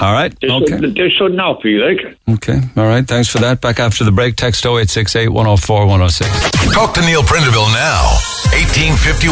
All 0.01 0.12
right, 0.12 0.35
They, 0.40 0.51
okay. 0.51 0.81
should, 0.81 0.94
they 0.97 1.09
should 1.10 1.35
not 1.35 1.62
be, 1.62 1.78
like. 1.78 2.19
Okay, 2.28 2.59
all 2.77 2.86
right, 2.89 3.06
thanks 3.06 3.28
for 3.28 3.39
that. 3.39 3.60
Back 3.60 3.78
after 3.78 4.02
the 4.02 4.10
break, 4.12 4.35
text 4.35 4.66
0868 4.66 5.28
104 5.28 5.86
106. 5.86 6.73
Talk 6.74 6.94
to 6.94 7.01
Neil 7.02 7.23
Prendeville 7.23 7.73
now. 7.74 8.38
1850 8.52 9.28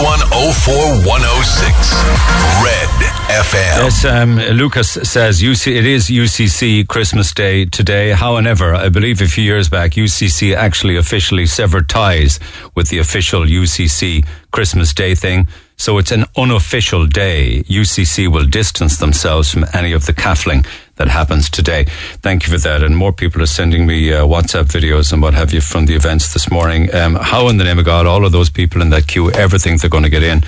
Red 2.63 2.89
FM. 3.33 3.77
Yes, 3.81 4.05
um, 4.05 4.37
Lucas 4.37 4.91
says 4.91 5.41
UC, 5.41 5.75
it 5.75 5.87
is 5.87 6.09
UCC 6.09 6.87
Christmas 6.87 7.33
Day 7.33 7.65
today. 7.65 8.13
However, 8.13 8.75
I 8.75 8.91
believe 8.91 9.23
a 9.23 9.27
few 9.27 9.43
years 9.43 9.69
back, 9.71 9.93
UCC 9.93 10.55
actually 10.55 10.97
officially 10.97 11.47
severed 11.47 11.89
ties 11.89 12.39
with 12.75 12.91
the 12.91 12.99
official 12.99 13.43
UCC 13.43 14.27
Christmas 14.51 14.93
Day 14.93 15.15
thing. 15.15 15.49
So 15.79 15.99
it's 15.99 16.13
an 16.13 16.25
unofficial 16.37 17.07
day. 17.07 17.63
UCC 17.69 18.29
will 18.29 18.47
distance 18.47 18.99
themselves 18.99 19.51
from 19.51 19.65
any 19.73 19.93
of 19.93 20.05
the 20.07 20.13
caffling 20.13 20.65
that 20.97 21.09
happens 21.09 21.49
today. 21.49 21.85
Thank 22.23 22.47
you 22.47 22.53
for 22.53 22.59
that. 22.59 22.83
And 22.83 22.97
more 22.97 23.13
people 23.13 23.43
are 23.43 23.47
sending 23.47 23.87
me 23.87 24.13
uh, 24.13 24.25
WhatsApp 24.25 24.65
videos 24.65 25.13
and 25.13 25.23
what 25.23 25.35
have 25.35 25.53
you 25.53 25.61
from 25.61 25.87
the 25.87 25.95
events 25.95 26.33
this 26.33 26.51
morning. 26.51 26.93
Um, 26.95 27.15
how 27.15 27.49
in 27.49 27.59
the 27.59 27.65
name 27.65 27.79
of 27.79 27.85
God, 27.85 28.07
all 28.07 28.25
of 28.25 28.33
those 28.33 28.51
people 28.51 28.83
in 28.83 28.91
that 28.91 29.07
queue 29.07 29.31
ever 29.31 29.59
think 29.59 29.81
they're 29.81 29.91
going 29.91 30.05
to 30.05 30.11
get 30.11 30.23
in? 30.23 30.43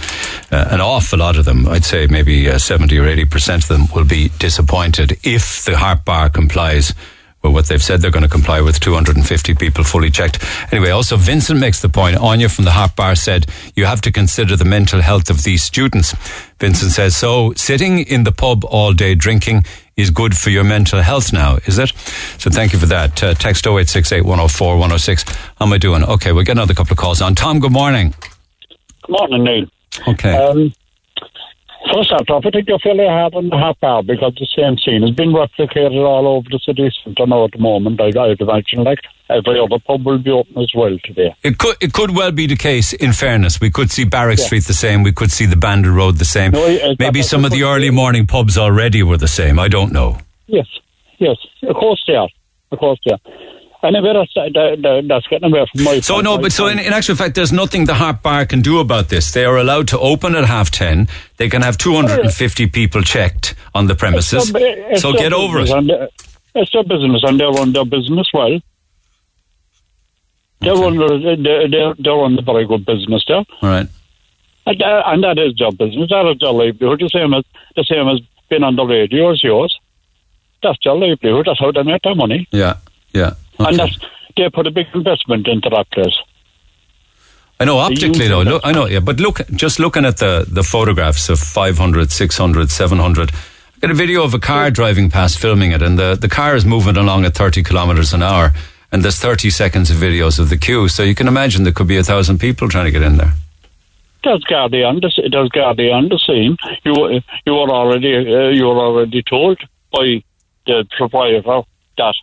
Uh, 0.50 0.68
an 0.70 0.80
awful 0.80 1.18
lot 1.18 1.36
of 1.36 1.44
them, 1.44 1.68
I'd 1.68 1.84
say 1.84 2.06
maybe 2.06 2.48
uh, 2.48 2.58
70 2.58 2.98
or 2.98 3.04
80% 3.04 3.56
of 3.56 3.68
them 3.68 3.86
will 3.94 4.06
be 4.06 4.30
disappointed 4.38 5.18
if 5.22 5.64
the 5.64 5.76
Harp 5.76 6.04
Bar 6.04 6.30
complies 6.30 6.94
with 7.42 7.52
what 7.52 7.66
they've 7.66 7.82
said 7.82 8.00
they're 8.00 8.10
going 8.10 8.22
to 8.22 8.28
comply 8.28 8.60
with 8.60 8.80
250 8.80 9.54
people 9.54 9.84
fully 9.84 10.10
checked. 10.10 10.44
Anyway, 10.72 10.90
also 10.90 11.16
Vincent 11.16 11.60
makes 11.60 11.80
the 11.80 11.88
point. 11.88 12.16
Anya 12.16 12.48
from 12.48 12.64
the 12.64 12.72
Harp 12.72 12.96
Bar 12.96 13.14
said 13.14 13.46
you 13.74 13.86
have 13.86 14.00
to 14.02 14.12
consider 14.12 14.56
the 14.56 14.64
mental 14.64 15.00
health 15.00 15.30
of 15.30 15.42
these 15.44 15.62
students. 15.62 16.14
Vincent 16.58 16.92
says, 16.92 17.16
so 17.16 17.52
sitting 17.54 18.00
in 18.00 18.24
the 18.24 18.32
pub 18.32 18.64
all 18.64 18.92
day 18.92 19.14
drinking 19.14 19.64
is 19.96 20.10
good 20.10 20.36
for 20.36 20.50
your 20.50 20.64
mental 20.64 21.02
health 21.02 21.32
now, 21.32 21.58
is 21.66 21.78
it? 21.78 21.90
So 22.38 22.50
thank 22.50 22.72
you 22.72 22.78
for 22.78 22.86
that. 22.86 23.22
Uh, 23.22 23.34
text 23.34 23.66
0868 23.66 24.22
104 24.22 24.74
106. 24.74 25.22
How 25.56 25.66
am 25.66 25.72
I 25.72 25.78
doing? 25.78 26.04
Okay, 26.04 26.32
we'll 26.32 26.44
get 26.44 26.52
another 26.52 26.74
couple 26.74 26.92
of 26.92 26.98
calls 26.98 27.20
on. 27.20 27.34
Tom, 27.34 27.58
good 27.58 27.72
morning. 27.72 28.14
Good 29.02 29.10
morning, 29.12 29.44
Neil. 29.44 29.66
Okay. 30.06 30.32
Um, 30.36 30.72
first 31.92 32.12
off, 32.12 32.44
I 32.44 32.50
think 32.50 32.68
you're 32.68 32.78
fairly 32.78 33.06
hard 33.06 33.34
on 33.34 33.48
the 33.48 33.56
Harp 33.56 33.78
Bar 33.80 34.02
because 34.02 34.34
the 34.34 34.46
same 34.56 34.76
scene 34.78 35.02
has 35.02 35.10
been 35.12 35.30
replicated 35.32 35.92
all 36.04 36.26
over 36.26 36.48
the 36.50 36.58
city 36.64 36.90
centre 37.04 37.26
now 37.26 37.44
at 37.44 37.52
the 37.52 37.58
moment. 37.58 38.00
I, 38.00 38.06
I'd 38.06 38.40
imagine, 38.40 38.84
like 38.84 38.98
every 39.30 39.58
other 39.60 39.78
pub 39.86 40.04
will 40.04 40.18
be 40.18 40.30
open 40.30 40.58
as 40.58 40.72
well 40.74 40.96
today. 41.04 41.34
It 41.42 41.58
could 41.58 41.76
it 41.80 41.92
could 41.92 42.14
well 42.14 42.30
be 42.32 42.46
the 42.46 42.56
case. 42.56 42.92
In 42.92 43.12
fairness, 43.12 43.60
we 43.60 43.70
could 43.70 43.90
see 43.90 44.04
Barrack 44.04 44.38
Yeah. 44.38 44.44
Street 44.46 44.64
the 44.64 44.74
same. 44.74 45.02
We 45.02 45.12
could 45.12 45.30
see 45.30 45.46
the 45.46 45.56
Bandon 45.56 45.94
Road 45.94 46.16
the 46.18 46.24
same. 46.24 46.52
No, 46.52 46.94
Maybe 46.98 47.22
some 47.22 47.44
of 47.44 47.50
the 47.50 47.62
early 47.64 47.90
morning 47.90 48.26
pubs 48.26 48.56
already 48.58 49.02
were 49.02 49.18
the 49.18 49.28
same. 49.28 49.58
I 49.58 49.68
don't 49.68 49.92
know. 49.92 50.18
Yes, 50.46 50.66
yes, 51.18 51.36
of 51.62 51.76
course 51.76 52.02
they 52.06 52.14
are. 52.14 52.28
Of 52.72 52.78
course 52.78 52.98
they 53.04 53.12
are. 53.12 53.20
Anyway, 53.80 54.12
that's, 54.12 54.34
that, 54.34 54.50
that, 54.82 55.04
that's 55.06 55.26
getting 55.28 55.52
away 55.52 55.64
from 55.72 55.84
my 55.84 56.00
So 56.00 56.14
point. 56.14 56.24
no, 56.24 56.38
but 56.38 56.50
so 56.52 56.66
in, 56.66 56.80
in 56.80 56.92
actual 56.92 57.14
fact, 57.14 57.36
there's 57.36 57.52
nothing 57.52 57.84
the 57.84 57.94
Harp 57.94 58.22
Bar 58.22 58.44
can 58.44 58.60
do 58.60 58.80
about 58.80 59.08
this. 59.08 59.30
They 59.32 59.44
are 59.44 59.56
allowed 59.56 59.86
to 59.88 59.98
open 60.00 60.34
at 60.34 60.44
half 60.46 60.70
ten. 60.72 61.06
They 61.36 61.48
can 61.48 61.62
have 61.62 61.78
250 61.78 62.66
people 62.70 63.02
checked 63.02 63.54
on 63.76 63.86
the 63.86 63.94
premises. 63.94 64.52
Their- 64.52 64.96
So 64.96 65.12
get 65.12 65.32
over 65.32 65.60
it. 65.60 66.12
It's 66.56 66.72
their 66.72 66.82
business, 66.82 67.22
and 67.24 67.38
they 67.38 67.44
run 67.44 67.72
their 67.72 67.84
business 67.84 68.28
well. 68.34 68.58
They 70.60 70.70
run, 70.70 70.96
they, 71.22 71.36
they, 71.36 71.68
they 72.02 72.10
run 72.10 72.36
a 72.36 72.42
very 72.42 72.66
good 72.66 72.84
business 72.84 73.24
there. 73.28 73.36
All 73.62 73.68
right. 73.68 73.86
And, 74.66 74.82
uh, 74.82 75.02
and 75.06 75.22
that 75.22 75.38
is 75.38 75.54
their 75.56 75.70
business. 75.70 76.10
That 76.10 76.26
is 76.32 76.38
their 76.40 76.50
livelihood. 76.52 76.98
The 77.00 77.08
same 77.10 77.32
as 77.32 77.44
the 77.76 77.84
same 77.84 78.08
as 78.08 78.20
being 78.50 78.64
on 78.64 78.74
the 78.74 78.84
radio 78.84 79.30
as 79.30 79.42
yours. 79.44 79.78
That's 80.62 80.78
their 80.82 80.94
livelihood. 80.96 81.46
That's 81.46 81.60
how 81.60 81.70
they 81.70 81.84
make 81.84 82.02
their 82.02 82.16
money. 82.16 82.48
Yeah. 82.50 82.78
Yeah. 83.14 83.34
And 83.58 83.78
that's 83.78 83.98
they 84.36 84.48
put 84.50 84.66
a 84.66 84.70
big 84.70 84.86
investment 84.94 85.48
into 85.48 85.68
that 85.70 85.90
place. 85.90 86.16
I 87.60 87.64
know 87.64 87.78
optically 87.78 88.26
er 88.26 88.28
though. 88.28 88.42
Look, 88.42 88.62
I 88.64 88.72
know. 88.72 88.86
Yeah, 88.86 89.00
but 89.00 89.18
look, 89.18 89.40
just 89.50 89.78
looking 89.80 90.04
at 90.04 90.18
the 90.18 90.46
the 90.48 90.62
photographs 90.62 91.28
of 91.28 91.38
500, 91.40 92.10
600, 92.12 92.70
700. 92.70 93.30
I 93.32 93.34
got 93.80 93.90
a 93.90 93.94
video 93.94 94.22
of 94.22 94.34
a 94.34 94.38
car 94.38 94.70
driving 94.70 95.10
past, 95.10 95.38
filming 95.38 95.72
it, 95.72 95.82
and 95.82 95.98
the 95.98 96.14
the 96.14 96.28
car 96.28 96.54
is 96.54 96.64
moving 96.64 96.96
along 96.96 97.24
at 97.24 97.34
30 97.34 97.62
kilometers 97.64 98.12
an 98.12 98.22
hour, 98.22 98.52
and 98.92 99.02
there's 99.02 99.18
30 99.18 99.50
seconds 99.50 99.90
of 99.90 99.96
videos 99.96 100.38
of 100.38 100.50
the 100.50 100.56
queue. 100.56 100.88
So 100.88 101.02
you 101.02 101.14
can 101.14 101.26
imagine 101.26 101.64
there 101.64 101.72
could 101.72 101.88
be 101.88 101.96
a 101.98 102.04
thousand 102.04 102.38
people 102.38 102.68
trying 102.68 102.84
to 102.86 102.92
get 102.92 103.02
in 103.02 103.16
there. 103.16 103.34
Does 104.22 104.44
Gardaí 104.50 104.86
on 104.86 104.96
the 105.00 105.28
does 105.30 105.50
on 105.54 106.08
the 106.08 106.18
scene? 106.26 106.56
You 106.84 106.92
were- 106.92 107.20
you 107.46 107.54
were 107.54 107.70
already 107.70 108.14
uh, 108.16 108.48
you 108.50 108.66
were 108.66 108.78
already 108.86 109.22
told 109.22 109.58
by 109.92 110.22
the 110.66 110.84
proprietor 110.96 111.62
that 111.96 112.14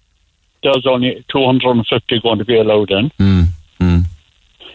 there's 0.65 0.85
only 0.87 1.23
250 1.29 2.19
going 2.21 2.39
to 2.39 2.45
be 2.45 2.57
allowed 2.57 2.91
in. 2.91 3.09
Mm, 3.19 4.05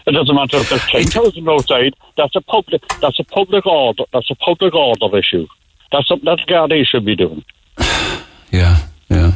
It 0.07 0.11
doesn't 0.13 0.33
matter 0.35 0.57
if 0.57 0.69
there's 0.69 0.87
10,000 0.87 1.47
outside. 1.47 1.93
That's 2.17 2.35
a 2.35 2.41
public. 2.41 2.81
That's 3.01 3.19
a 3.19 3.23
public 3.23 3.65
order. 3.67 4.03
That's 4.11 4.29
a 4.31 4.35
public 4.35 4.73
order 4.73 5.15
issue. 5.17 5.45
That's 5.91 6.07
something 6.07 6.25
that 6.25 6.39
Gardaí 6.47 6.85
should 6.87 7.05
be 7.05 7.15
doing. 7.15 7.43
Yeah, 8.51 8.75
yeah. 9.09 9.31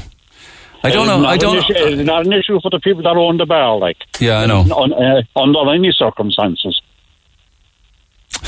I 0.84 0.90
don't 0.92 1.08
know. 1.08 1.26
I 1.26 1.38
don't. 1.38 1.56
issue- 1.58 1.74
It's 1.74 2.06
not 2.06 2.26
an 2.26 2.34
issue 2.34 2.60
for 2.62 2.70
the 2.70 2.80
people 2.82 3.02
that 3.04 3.16
own 3.16 3.38
the 3.38 3.46
bar, 3.46 3.78
like. 3.78 3.96
Yeah, 4.20 4.40
I 4.40 4.46
know. 4.46 4.60
On, 4.82 4.92
uh, 4.92 5.22
under 5.40 5.72
any 5.74 5.92
circumstances. 5.94 6.82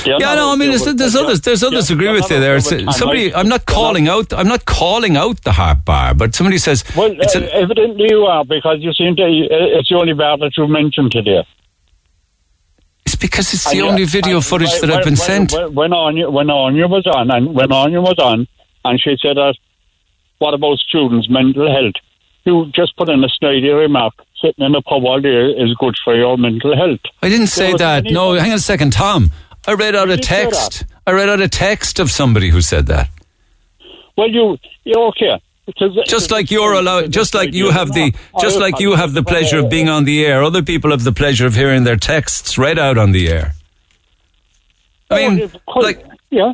Yeah, 0.06 0.18
not 0.20 0.36
no, 0.36 0.54
I 0.54 0.56
mean, 0.56 0.70
there's, 0.70 0.86
there's 0.86 1.16
others. 1.16 1.42
There's 1.42 1.64
others 1.64 1.90
yeah, 1.90 1.96
agree 1.96 2.10
with 2.12 2.24
you 2.30 2.40
there. 2.40 2.40
there 2.40 2.56
It's- 2.58 2.72
with 2.86 2.96
somebody. 2.96 3.34
I'm 3.34 3.50
not 3.50 3.66
calling 3.66 4.08
out. 4.08 4.32
I'm 4.34 4.48
not 4.48 4.66
calling 4.66 5.18
out 5.18 5.42
the 5.44 5.52
harp 5.52 5.84
bar, 5.86 6.14
but 6.14 6.34
somebody 6.36 6.58
says 6.60 6.84
Well, 6.96 7.12
it's 7.20 7.36
uh, 7.36 7.48
evidently 7.52 8.08
you 8.10 8.24
are 8.26 8.46
because 8.46 8.78
you 8.80 8.94
seem 8.94 9.16
to. 9.18 9.24
uh, 9.24 9.80
It's 9.80 9.90
the 9.90 9.96
only 9.98 10.14
bar 10.14 10.38
that 10.38 10.52
you 10.58 10.68
mentioned 10.68 11.12
today. 11.12 11.44
it's 13.06 13.16
because 13.16 13.54
it's 13.54 13.70
the 13.70 13.78
you- 13.78 13.88
only 13.88 14.06
video 14.06 14.42
footage 14.42 14.72
that 14.82 14.90
I've 14.92 15.04
been 15.04 15.16
when- 15.16 15.48
sent. 15.50 15.74
When, 15.74 15.94
Anya, 15.94 16.30
when 16.30 16.50
Anya 16.50 16.88
was 16.88 17.06
on, 17.08 17.32
and 17.32 17.54
when 17.54 17.72
Anya 17.72 18.02
was 18.02 18.18
on, 18.20 18.48
and 18.86 19.00
she 19.02 19.18
said 19.22 19.38
that, 19.38 19.56
what 20.40 20.54
about 20.54 20.78
students' 20.80 21.28
mental 21.30 21.70
health? 21.72 21.96
You 22.46 22.68
just 22.74 22.96
put 22.96 23.10
in 23.10 23.24
a 23.24 23.28
snidey 23.28 23.78
remark. 23.78 24.14
Sitting 24.42 24.64
in 24.66 24.76
a 24.76 24.82
pub 24.82 25.04
all 25.04 25.20
day 25.20 25.48
is 25.52 25.74
good 25.80 25.96
for 26.04 26.16
your 26.16 26.38
mental 26.38 26.76
health. 26.78 27.00
I 27.24 27.28
didn't 27.30 27.48
say 27.48 27.74
that. 27.74 28.06
No, 28.06 28.34
hang 28.34 28.52
on 28.52 28.58
a 28.58 28.60
second, 28.60 28.94
Tom. 28.94 29.32
I 29.68 29.74
read 29.74 29.96
out 29.96 30.10
a 30.10 30.16
did 30.16 30.26
say 30.26 30.44
text. 30.46 30.86
I 31.06 31.12
read 31.12 31.30
out 31.30 31.42
a 31.42 31.50
text 31.50 32.00
of 32.00 32.10
somebody 32.10 32.50
who 32.50 32.62
said 32.62 32.88
that. 32.88 33.10
Well, 34.18 34.30
you, 34.30 34.58
you're 34.84 35.08
okay. 35.10 35.42
Because 35.66 36.00
Just 36.08 36.32
like 36.32 36.50
you're 36.50 36.72
allowed, 36.72 37.12
just 37.12 37.34
like 37.34 37.54
you 37.54 37.72
have 37.72 37.92
the, 37.92 38.16
just 38.40 38.58
like 38.58 38.80
you 38.80 38.96
have 38.96 39.14
the 39.14 39.22
pleasure 39.22 39.60
of 39.60 39.70
being 39.70 39.90
on 39.90 40.06
the 40.06 40.26
air, 40.26 40.42
other 40.42 40.64
people 40.64 40.92
have 40.92 41.04
the 41.04 41.12
pleasure 41.12 41.46
of 41.46 41.56
hearing 41.56 41.84
their 41.84 41.98
texts 41.98 42.58
read 42.58 42.80
out 42.80 42.98
on 42.98 43.12
the 43.12 43.28
air. 43.28 43.54
I 45.12 45.26
oh, 45.26 45.30
mean, 45.30 45.52
like, 45.76 46.06
yeah, 46.30 46.54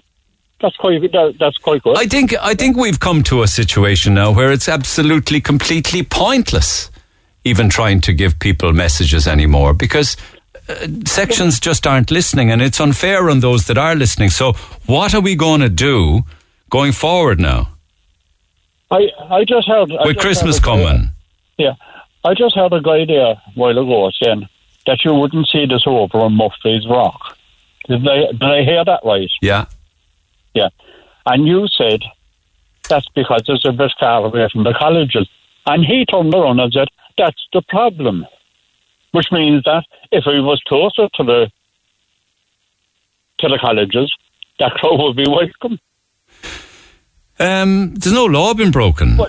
that's 0.60 0.76
quite, 0.77 0.99
that, 0.99 1.35
that's 1.40 1.57
quite 1.57 1.84
good. 1.84 1.95
I 1.95 2.07
think 2.07 2.34
I 2.41 2.56
think 2.56 2.76
we've 2.76 2.99
come 2.99 3.22
to 3.23 3.44
a 3.44 3.48
situation 3.48 4.15
now 4.15 4.31
where 4.31 4.52
it's 4.52 4.68
absolutely 4.68 5.41
completely 5.41 6.02
pointless 6.02 6.90
even 7.45 7.69
trying 7.69 8.02
to 8.02 8.14
give 8.14 8.40
people 8.40 8.72
messages 8.73 9.27
anymore 9.27 9.73
because 9.73 10.15
sections 11.06 11.60
just 11.60 11.85
aren't 11.85 12.11
listening 12.11 12.52
and 12.52 12.61
it's 12.61 12.80
unfair 12.80 13.30
on 13.30 13.40
those 13.41 13.68
that 13.68 13.77
are 13.77 13.95
listening. 13.95 14.30
So 14.30 14.53
what 14.85 15.14
are 15.14 15.22
we 15.22 15.35
going 15.35 15.61
to 15.61 15.69
do 15.69 16.22
going 16.69 16.91
forward 16.91 17.40
now 17.40 17.69
I, 18.91 19.07
I 19.30 19.44
just 19.44 19.68
heard. 19.68 19.91
I 19.91 20.06
with 20.06 20.15
just 20.15 20.19
Christmas 20.19 20.57
heard 20.60 20.64
a 20.64 20.77
guy- 20.84 20.85
coming? 20.85 21.10
Yeah, 21.57 21.73
I 22.23 22.34
just 22.34 22.56
heard 22.56 22.73
a 22.73 22.81
guy 22.81 23.06
there 23.06 23.31
a 23.31 23.41
while 23.56 23.77
ago 23.77 24.11
saying 24.22 24.48
that 24.85 25.03
you 25.03 25.14
wouldn't 25.14 25.48
see 25.48 25.65
this 25.65 25.84
over 25.85 26.19
on 26.19 26.34
Murphy's 26.38 26.88
Rock. 26.88 27.38
Did 27.88 28.07
I, 28.07 28.31
did 28.31 28.44
I 28.44 28.64
hear 28.64 28.85
that 28.85 29.02
right? 29.03 29.30
Yeah. 29.41 29.65
Yeah. 30.53 30.69
And 31.26 31.48
you 31.48 31.68
said 31.68 32.02
that's 32.90 33.07
because 33.15 33.44
it's 33.48 33.65
a 33.65 33.72
bit 33.72 33.91
far 33.99 34.26
away 34.26 34.48
from 34.52 34.64
the 34.64 34.73
colleges. 34.73 35.27
And 35.65 35.85
he 35.85 36.06
turned 36.06 36.34
around 36.34 36.60
and 36.60 36.72
said, 36.73 36.88
that's 37.18 37.48
the 37.53 37.61
problem. 37.69 38.26
Which 39.14 39.31
means 39.31 39.64
that 39.64 39.85
if 40.11 40.23
he 40.26 40.40
was 40.40 40.61
closer 40.68 41.07
to 41.15 41.23
the 41.23 41.52
to 43.40 43.48
the 43.48 43.60
colleges, 43.60 44.14
that 44.60 44.72
crowd 44.77 44.99
would 44.99 45.15
be 45.15 45.26
welcome. 45.27 45.80
Um, 47.40 47.94
there's 47.95 48.14
no 48.14 48.26
law 48.26 48.53
been 48.53 48.72
broken. 48.72 49.19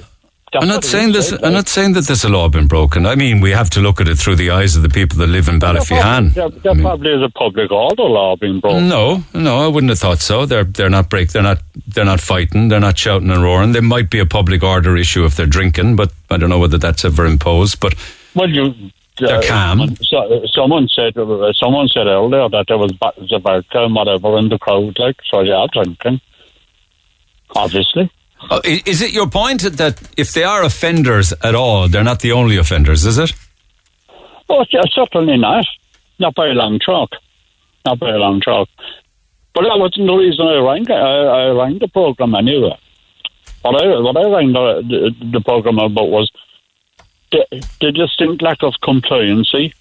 I'm 0.55 0.69
not 0.69 0.85
saying 0.85 1.13
this. 1.13 1.33
I'm 1.33 1.53
not 1.53 1.69
saying 1.69 1.95
that 1.95 2.07
there's 2.07 2.25
a 2.25 2.29
law 2.29 2.49
been 2.49 2.69
broken. 2.69 3.07
I 3.07 3.17
mean, 3.17 3.41
we 3.41 3.51
have 3.51 3.71
to 3.71 3.81
look 3.81 4.01
at 4.01 4.09
it 4.09 4.17
through 4.17 4.37
the 4.37 4.51
eyes 4.51 4.77
of 4.77 4.83
the 4.83 4.89
people 4.89 5.19
that 5.19 5.27
live 5.27 5.49
in 5.49 5.59
Ballyphehane. 5.59 6.33
There, 6.33 6.49
there 6.49 6.75
probably 6.77 7.11
is 7.13 7.23
a 7.23 7.29
public 7.31 7.73
order 7.73 8.05
law 8.05 8.37
being 8.37 8.61
broken. 8.61 8.89
No, 8.89 9.25
no, 9.35 9.65
I 9.65 9.67
wouldn't 9.67 9.91
have 9.91 9.99
thought 9.99 10.21
so. 10.21 10.47
They're 10.47 10.65
they're 10.65 10.91
not 10.91 11.11
break. 11.11 11.31
They're 11.33 11.43
not 11.43 11.59
they're 11.89 12.05
not 12.05 12.21
fighting. 12.21 12.69
They're 12.69 12.81
not 12.81 12.97
shouting 12.97 13.31
and 13.31 13.43
roaring. 13.43 13.73
There 13.73 13.83
might 13.83 14.11
be 14.11 14.21
a 14.21 14.27
public 14.27 14.63
order 14.63 14.97
issue 14.97 15.25
if 15.25 15.35
they're 15.35 15.47
drinking, 15.47 15.97
but 15.97 16.13
I 16.31 16.37
don't 16.37 16.51
know 16.51 16.61
whether 16.61 16.79
that's 16.79 17.05
ever 17.05 17.27
imposed. 17.27 17.81
But 17.81 17.95
Well, 18.35 18.49
you. 18.49 18.75
They're 19.19 19.43
calm. 19.43 19.95
So, 20.03 20.45
someone 20.53 20.89
said. 20.89 21.17
uh, 21.17 21.53
Someone 21.53 21.89
said 21.89 22.07
earlier 22.07 22.49
that 22.49 22.65
there 22.69 22.79
was 22.79 22.93
bottles 22.93 23.33
of 23.33 23.43
vodka 23.43 23.85
and 23.85 23.95
whatever 23.95 24.37
in 24.39 24.49
the 24.49 24.59
crowd, 24.59 24.99
like 24.99 25.17
so. 25.31 25.41
Yeah, 25.41 25.67
drinking. 25.73 26.21
Obviously. 27.55 28.11
uh, 28.51 28.61
is 28.65 29.01
it 29.01 29.13
your 29.13 29.29
point 29.29 29.63
that 29.63 30.01
if 30.17 30.33
they 30.33 30.43
are 30.45 30.65
offenders 30.65 31.33
at 31.43 31.55
all, 31.55 31.89
they're 31.89 32.03
not 32.05 32.21
the 32.21 32.33
only 32.33 32.57
offenders? 32.57 33.05
Is 33.07 33.19
it? 33.19 33.33
Oh, 34.49 34.65
yeah, 34.71 34.83
certainly 34.93 35.37
not. 35.37 35.65
Not 36.19 36.35
by 36.35 36.47
a 36.49 36.51
long 36.53 36.79
chalk. 36.85 37.11
not 37.87 37.99
very 37.99 38.19
long 38.19 38.41
talk. 38.41 38.69
But 39.55 39.63
that 39.63 39.79
wasn't 39.79 40.07
the 40.07 40.15
reason 40.15 40.47
I 40.47 40.59
rang. 40.59 40.91
I, 40.91 40.95
I 40.95 41.51
rang 41.51 41.79
the 41.79 41.89
program 41.89 42.35
anyway. 42.35 42.77
What 43.63 43.81
I 43.83 43.87
what 44.01 44.17
I 44.17 44.29
rang 44.29 44.53
the, 44.53 44.83
the, 45.21 45.31
the 45.33 45.41
program 45.41 45.79
about 45.79 46.09
was 46.11 46.31
the, 47.35 47.69
the 47.81 47.93
distinct 47.93 48.43
lack 48.43 48.63
of 48.63 48.75
compliancy 48.83 49.75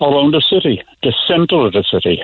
around 0.00 0.32
the 0.32 0.40
city, 0.40 0.82
the 1.02 1.12
centre 1.26 1.66
of 1.66 1.72
the 1.72 1.84
city. 1.90 2.22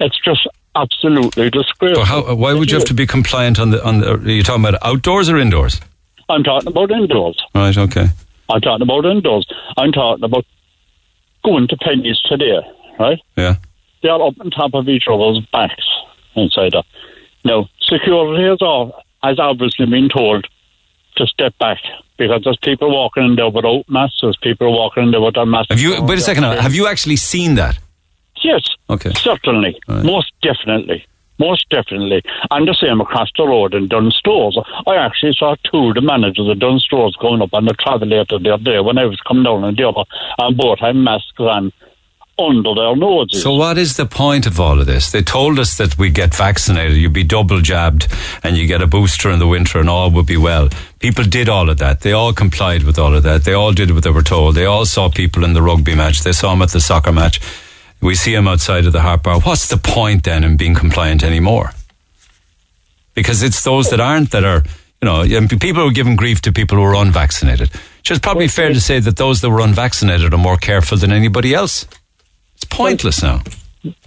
It's 0.00 0.18
just 0.24 0.46
absolutely 0.74 1.50
disgraceful. 1.50 2.04
How, 2.04 2.26
uh, 2.26 2.34
why 2.34 2.52
would 2.54 2.70
you 2.70 2.78
have 2.78 2.86
to 2.88 2.94
be 2.94 3.06
compliant 3.06 3.58
on 3.58 3.70
the 3.70 3.84
on 3.84 4.00
the? 4.00 4.14
Are 4.14 4.30
you 4.30 4.42
talking 4.42 4.64
about 4.64 4.82
outdoors 4.82 5.28
or 5.28 5.38
indoors? 5.38 5.80
I'm 6.28 6.42
talking 6.42 6.68
about 6.68 6.90
indoors. 6.90 7.38
Right. 7.54 7.76
Okay. 7.76 8.06
I'm 8.48 8.60
talking 8.60 8.82
about 8.82 9.04
indoors. 9.04 9.46
I'm 9.76 9.92
talking 9.92 10.24
about 10.24 10.44
going 11.44 11.68
to 11.68 11.76
Penneys 11.76 12.20
today, 12.24 12.60
right? 12.98 13.18
Yeah. 13.36 13.56
They're 14.02 14.14
up 14.14 14.34
on 14.40 14.50
top 14.50 14.74
of 14.74 14.88
each 14.88 15.04
other's 15.10 15.40
backs 15.52 15.84
inside 16.34 16.72
there. 16.72 16.82
Now, 17.44 17.68
security 17.80 18.44
has, 18.44 18.58
all, 18.60 19.02
has 19.22 19.38
obviously 19.38 19.86
been 19.86 20.08
told 20.08 20.46
to 21.16 21.26
step 21.26 21.56
back 21.58 21.78
because 22.18 22.42
there's 22.44 22.58
people 22.62 22.90
walking 22.90 23.24
in 23.24 23.36
there 23.36 23.48
without 23.50 23.84
masks, 23.88 24.18
there's 24.22 24.36
people 24.42 24.72
walking 24.72 25.04
in 25.04 25.10
there 25.10 25.20
with 25.20 25.34
their 25.34 25.46
masks. 25.46 25.68
Have 25.70 25.80
you? 25.80 26.02
Wait 26.02 26.18
a 26.18 26.20
second. 26.20 26.42
now, 26.42 26.60
Have 26.60 26.74
you 26.74 26.86
actually 26.86 27.16
seen 27.16 27.54
that? 27.56 27.78
Yes. 28.42 28.62
Okay. 28.90 29.12
Certainly. 29.14 29.80
Most 29.88 30.32
definitely. 30.42 31.06
Most 31.38 31.68
definitely. 31.70 32.22
And 32.50 32.68
the 32.68 32.74
same 32.74 33.00
across 33.00 33.30
the 33.36 33.46
road 33.46 33.74
in 33.74 33.88
Dunnes 33.88 34.16
Stores. 34.16 34.58
I 34.86 34.96
actually 34.96 35.34
saw 35.36 35.56
two 35.70 35.88
of 35.88 35.94
the 35.94 36.00
managers 36.00 36.48
of 36.48 36.58
Dunnes 36.58 36.84
Stores 36.84 37.16
going 37.20 37.42
up 37.42 37.52
on 37.52 37.64
the 37.64 37.74
travelator 37.74 38.42
the 38.42 38.54
other 38.54 38.62
day 38.62 38.80
when 38.80 38.98
I 38.98 39.06
was 39.06 39.20
coming 39.26 39.42
down 39.44 39.64
on 39.64 39.74
the 39.74 39.88
other, 39.88 40.04
and 40.38 40.56
both 40.56 40.78
had 40.78 40.94
masks 40.96 41.32
on 41.38 41.72
under 42.38 42.74
their 42.74 42.96
noses. 42.96 43.42
So 43.42 43.54
what 43.54 43.78
is 43.78 43.96
the 43.96 44.06
point 44.06 44.46
of 44.46 44.58
all 44.58 44.80
of 44.80 44.86
this? 44.86 45.12
They 45.12 45.22
told 45.22 45.58
us 45.58 45.76
that 45.76 45.98
we 45.98 46.10
get 46.10 46.34
vaccinated, 46.34 46.96
you'd 46.96 47.12
be 47.12 47.24
double 47.24 47.60
jabbed, 47.60 48.08
and 48.42 48.56
you 48.56 48.66
get 48.66 48.80
a 48.82 48.86
booster 48.86 49.30
in 49.30 49.38
the 49.38 49.46
winter, 49.46 49.78
and 49.78 49.88
all 49.88 50.10
would 50.10 50.26
be 50.26 50.36
well. 50.36 50.68
People 50.98 51.24
did 51.24 51.48
all 51.48 51.68
of 51.68 51.78
that. 51.78 52.00
They 52.00 52.12
all 52.12 52.32
complied 52.32 52.84
with 52.84 52.98
all 52.98 53.14
of 53.14 53.22
that. 53.24 53.44
They 53.44 53.52
all 53.52 53.72
did 53.72 53.90
what 53.90 54.04
they 54.04 54.10
were 54.10 54.22
told. 54.22 54.54
They 54.54 54.64
all 54.64 54.86
saw 54.86 55.10
people 55.10 55.44
in 55.44 55.52
the 55.52 55.62
rugby 55.62 55.94
match. 55.94 56.22
They 56.22 56.32
saw 56.32 56.50
them 56.50 56.62
at 56.62 56.70
the 56.70 56.80
soccer 56.80 57.12
match. 57.12 57.40
We 58.00 58.14
see 58.14 58.34
them 58.34 58.48
outside 58.48 58.86
of 58.86 58.92
the 58.92 59.02
Harp 59.02 59.24
Bar. 59.24 59.40
What's 59.40 59.68
the 59.68 59.76
point 59.76 60.24
then 60.24 60.42
in 60.42 60.56
being 60.56 60.74
compliant 60.74 61.22
anymore? 61.22 61.72
Because 63.14 63.42
it's 63.42 63.62
those 63.62 63.90
that 63.90 64.00
aren't 64.00 64.30
that 64.30 64.42
are, 64.42 64.64
you 65.00 65.40
know, 65.40 65.46
people 65.46 65.82
who 65.82 65.88
are 65.88 65.92
giving 65.92 66.16
grief 66.16 66.40
to 66.42 66.52
people 66.52 66.78
who 66.78 66.84
are 66.84 66.96
unvaccinated. 66.96 67.70
So 68.04 68.14
it's 68.14 68.20
probably 68.20 68.48
fair 68.48 68.72
to 68.72 68.80
say 68.80 68.98
that 69.00 69.16
those 69.16 69.42
that 69.42 69.50
were 69.50 69.60
unvaccinated 69.60 70.32
are 70.32 70.38
more 70.38 70.56
careful 70.56 70.96
than 70.96 71.12
anybody 71.12 71.54
else. 71.54 71.86
It's 72.62 72.76
pointless 72.76 73.24
now. 73.24 73.42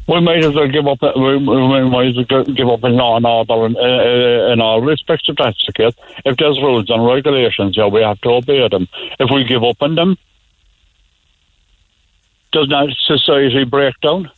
We 0.07 0.21
might 0.21 0.45
as 0.45 0.55
well 0.55 0.69
give 0.69 0.87
up. 0.87 0.99
We, 1.01 1.35
we 1.35 1.89
might 1.89 2.07
as 2.07 2.15
well 2.15 2.43
give 2.45 2.69
up 2.69 2.83
in 2.85 2.93
law 2.93 3.17
and 3.17 3.25
order 3.25 3.65
in, 3.65 3.75
uh, 3.75 4.53
in 4.53 4.61
all 4.61 4.81
respects 4.81 5.27
if 5.27 5.35
that's 5.35 5.61
the 5.65 5.73
case. 5.73 5.93
If 6.23 6.37
there's 6.37 6.57
rules 6.61 6.89
and 6.89 7.05
regulations, 7.05 7.75
yeah, 7.75 7.87
we 7.87 8.01
have 8.01 8.21
to 8.21 8.29
obey 8.29 8.65
them. 8.69 8.87
If 9.19 9.29
we 9.29 9.43
give 9.43 9.61
up 9.61 9.81
on 9.81 9.95
them, 9.95 10.17
does 12.53 12.69
not 12.69 12.87
society 13.05 13.65
break 13.65 13.99
down? 13.99 14.31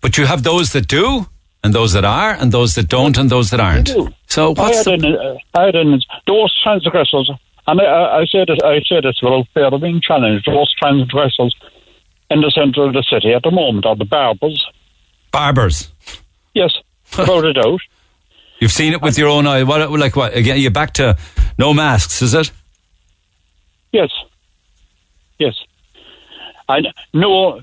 But 0.00 0.16
you 0.16 0.26
have 0.26 0.44
those 0.44 0.72
that 0.72 0.86
do, 0.86 1.26
and 1.64 1.74
those 1.74 1.94
that 1.94 2.04
are, 2.04 2.30
and 2.34 2.52
those 2.52 2.76
that 2.76 2.88
don't, 2.88 3.18
and 3.18 3.28
those 3.28 3.50
that 3.50 3.58
aren't. 3.58 3.88
So 4.28 4.50
I 4.50 4.60
what's 4.60 4.84
had, 4.84 5.00
the, 5.00 5.08
an, 5.08 5.16
uh, 5.16 5.58
I 5.58 5.64
had 5.64 5.74
an, 5.74 6.00
those 6.28 6.62
transgressors, 6.62 7.28
and 7.66 7.80
I, 7.80 7.84
I, 7.84 8.20
I 8.20 8.26
said 8.26 8.50
it, 8.50 8.62
I 8.62 8.80
said 8.88 9.04
it 9.04 9.16
without 9.20 9.48
fear 9.52 9.64
of 9.64 9.80
being 9.80 10.00
challenged. 10.00 10.46
Those 10.46 10.72
transgressors 10.74 11.56
in 12.34 12.40
the 12.40 12.50
centre 12.50 12.82
of 12.82 12.92
the 12.92 13.04
city 13.08 13.32
at 13.32 13.42
the 13.42 13.50
moment 13.50 13.86
are 13.86 13.96
the 13.96 14.04
barbers. 14.04 14.66
barbers? 15.30 15.90
Yes, 16.52 16.74
a 17.18 17.52
doubt. 17.52 17.80
You've 18.58 18.72
seen 18.72 18.92
it 18.92 19.00
with 19.00 19.16
your 19.16 19.28
own 19.28 19.46
eye. 19.46 19.62
What, 19.62 19.90
like 19.90 20.16
what? 20.16 20.36
Again, 20.36 20.58
you're 20.58 20.70
back 20.70 20.94
to 20.94 21.16
no 21.58 21.72
masks, 21.72 22.22
is 22.22 22.34
it? 22.34 22.50
Yes, 23.92 24.10
yes, 25.38 25.54
and 26.68 26.88
no, 27.12 27.60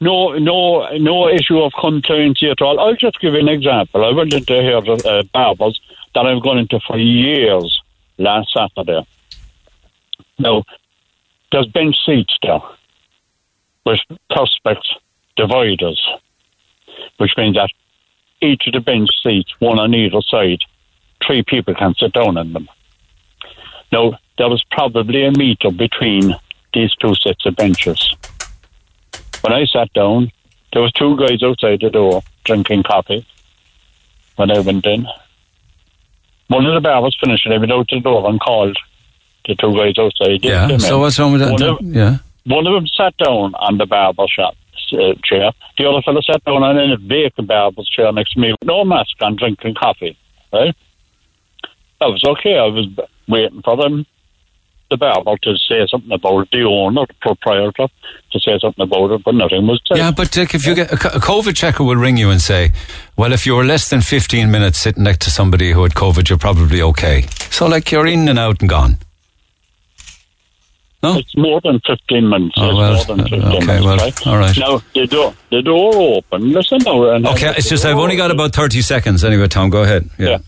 no, 0.00 0.32
no, 0.38 0.96
no 0.96 1.28
issue 1.28 1.60
of 1.60 1.72
compliance 1.80 2.42
at 2.42 2.60
all. 2.60 2.80
I'll 2.80 2.96
just 2.96 3.20
give 3.20 3.34
you 3.34 3.40
an 3.40 3.48
example. 3.48 4.04
I 4.04 4.12
went 4.12 4.34
into 4.34 4.54
here 4.54 4.78
uh, 4.78 5.22
barbers 5.32 5.80
that 6.14 6.26
I've 6.26 6.42
gone 6.42 6.58
into 6.58 6.80
for 6.84 6.98
years 6.98 7.80
last 8.16 8.52
Saturday. 8.52 9.06
Now, 10.40 10.64
there's 11.52 11.66
bench 11.66 11.94
seats 12.04 12.36
there 12.42 12.60
with 13.88 14.18
perspex 14.30 14.76
dividers, 15.36 16.00
which 17.16 17.32
means 17.38 17.56
that 17.56 17.70
each 18.42 18.66
of 18.66 18.74
the 18.74 18.80
bench 18.80 19.08
seats, 19.22 19.52
one 19.60 19.78
on 19.78 19.94
either 19.94 20.20
side, 20.22 20.60
three 21.26 21.42
people 21.42 21.74
can 21.74 21.94
sit 21.94 22.12
down 22.12 22.36
in 22.36 22.52
them. 22.52 22.68
Now, 23.90 24.18
there 24.36 24.48
was 24.48 24.62
probably 24.70 25.24
a 25.24 25.32
meter 25.32 25.70
between 25.70 26.36
these 26.74 26.94
two 26.96 27.14
sets 27.14 27.46
of 27.46 27.56
benches. 27.56 28.14
When 29.40 29.52
I 29.52 29.64
sat 29.64 29.92
down, 29.94 30.30
there 30.72 30.82
was 30.82 30.92
two 30.92 31.16
guys 31.16 31.42
outside 31.42 31.80
the 31.80 31.90
door 31.90 32.22
drinking 32.44 32.82
coffee. 32.82 33.26
When 34.36 34.50
I 34.50 34.60
went 34.60 34.86
in, 34.86 35.06
one 36.48 36.66
of 36.66 36.74
the 36.74 36.80
barbers 36.80 37.16
finished 37.20 37.46
and 37.46 37.54
I 37.54 37.58
went 37.58 37.72
out 37.72 37.88
the 37.88 38.00
door 38.00 38.28
and 38.28 38.38
called 38.38 38.76
the 39.46 39.54
two 39.54 39.74
guys 39.74 39.94
outside. 39.98 40.44
Yeah. 40.44 40.76
So 40.76 40.96
in. 40.96 41.00
what's 41.00 41.18
wrong 41.18 41.32
with 41.32 41.40
that? 41.40 41.52
One 41.52 41.62
of, 41.62 41.78
yeah. 41.82 42.18
One 42.48 42.66
of 42.66 42.72
them 42.74 42.86
sat 42.86 43.16
down 43.18 43.54
on 43.54 43.78
the 43.78 43.86
barber 43.86 44.26
shop 44.28 44.54
uh, 44.92 45.14
chair. 45.22 45.52
The 45.76 45.88
other 45.88 46.02
fellow 46.02 46.20
sat 46.22 46.42
down 46.44 46.62
on 46.62 46.78
a 46.78 46.96
vacant 46.96 47.48
barber's 47.48 47.88
chair 47.88 48.10
next 48.12 48.32
to 48.32 48.40
me, 48.40 48.52
with 48.52 48.64
no 48.64 48.84
mask 48.84 49.10
on, 49.20 49.36
drinking 49.36 49.74
coffee. 49.74 50.16
Right? 50.52 50.74
That 52.00 52.06
was 52.06 52.22
okay. 52.24 52.56
I 52.56 52.66
was 52.66 52.86
waiting 53.28 53.60
for 53.62 53.76
them, 53.76 54.06
the 54.90 54.96
barber, 54.96 55.36
to 55.42 55.56
say 55.68 55.86
something 55.90 56.12
about 56.12 56.40
it, 56.40 56.48
the 56.50 56.62
owner, 56.62 57.04
the 57.06 57.14
proprietor, 57.20 57.88
to 58.32 58.40
say 58.40 58.58
something 58.58 58.82
about 58.82 59.10
it, 59.10 59.24
but 59.24 59.34
nothing 59.34 59.66
was 59.66 59.82
said. 59.86 59.98
Yeah, 59.98 60.10
but 60.10 60.34
like, 60.36 60.54
if 60.54 60.66
you 60.66 60.74
get 60.74 60.90
a 60.92 60.96
COVID 60.96 61.54
checker 61.54 61.84
will 61.84 61.96
ring 61.96 62.16
you 62.16 62.30
and 62.30 62.40
say, 62.40 62.72
"Well, 63.16 63.32
if 63.32 63.44
you 63.44 63.54
were 63.56 63.64
less 63.64 63.90
than 63.90 64.00
fifteen 64.00 64.50
minutes 64.50 64.78
sitting 64.78 65.02
next 65.02 65.22
to 65.24 65.30
somebody 65.30 65.72
who 65.72 65.82
had 65.82 65.92
COVID, 65.92 66.28
you're 66.28 66.38
probably 66.38 66.80
okay." 66.80 67.26
So, 67.50 67.66
like, 67.66 67.90
you're 67.90 68.06
in 68.06 68.28
and 68.28 68.38
out 68.38 68.60
and 68.60 68.68
gone. 68.70 68.98
No, 71.02 71.16
it's 71.18 71.36
more 71.36 71.60
than 71.60 71.80
fifteen 71.86 72.28
minutes. 72.28 72.54
Oh, 72.56 72.70
it's 72.70 72.76
well, 72.76 72.94
more 72.94 73.04
than 73.04 73.28
fifteen 73.28 73.42
okay, 73.62 73.66
minutes. 73.66 73.84
well, 73.84 73.96
right? 73.96 74.26
all 74.26 74.38
right. 74.38 74.58
Now 74.58 74.82
the 74.94 75.06
door, 75.06 75.34
the 75.50 75.62
door 75.62 75.94
open. 75.94 76.52
Listen 76.52 76.78
now. 76.84 77.02
Okay, 77.32 77.54
it's 77.56 77.68
just 77.68 77.84
I've 77.84 77.96
only 77.98 78.16
got 78.16 78.30
about 78.32 78.52
thirty 78.52 78.82
seconds. 78.82 79.24
Anyway, 79.24 79.46
Tom, 79.48 79.70
go 79.70 79.82
ahead. 79.84 80.10
Yeah. 80.18 80.38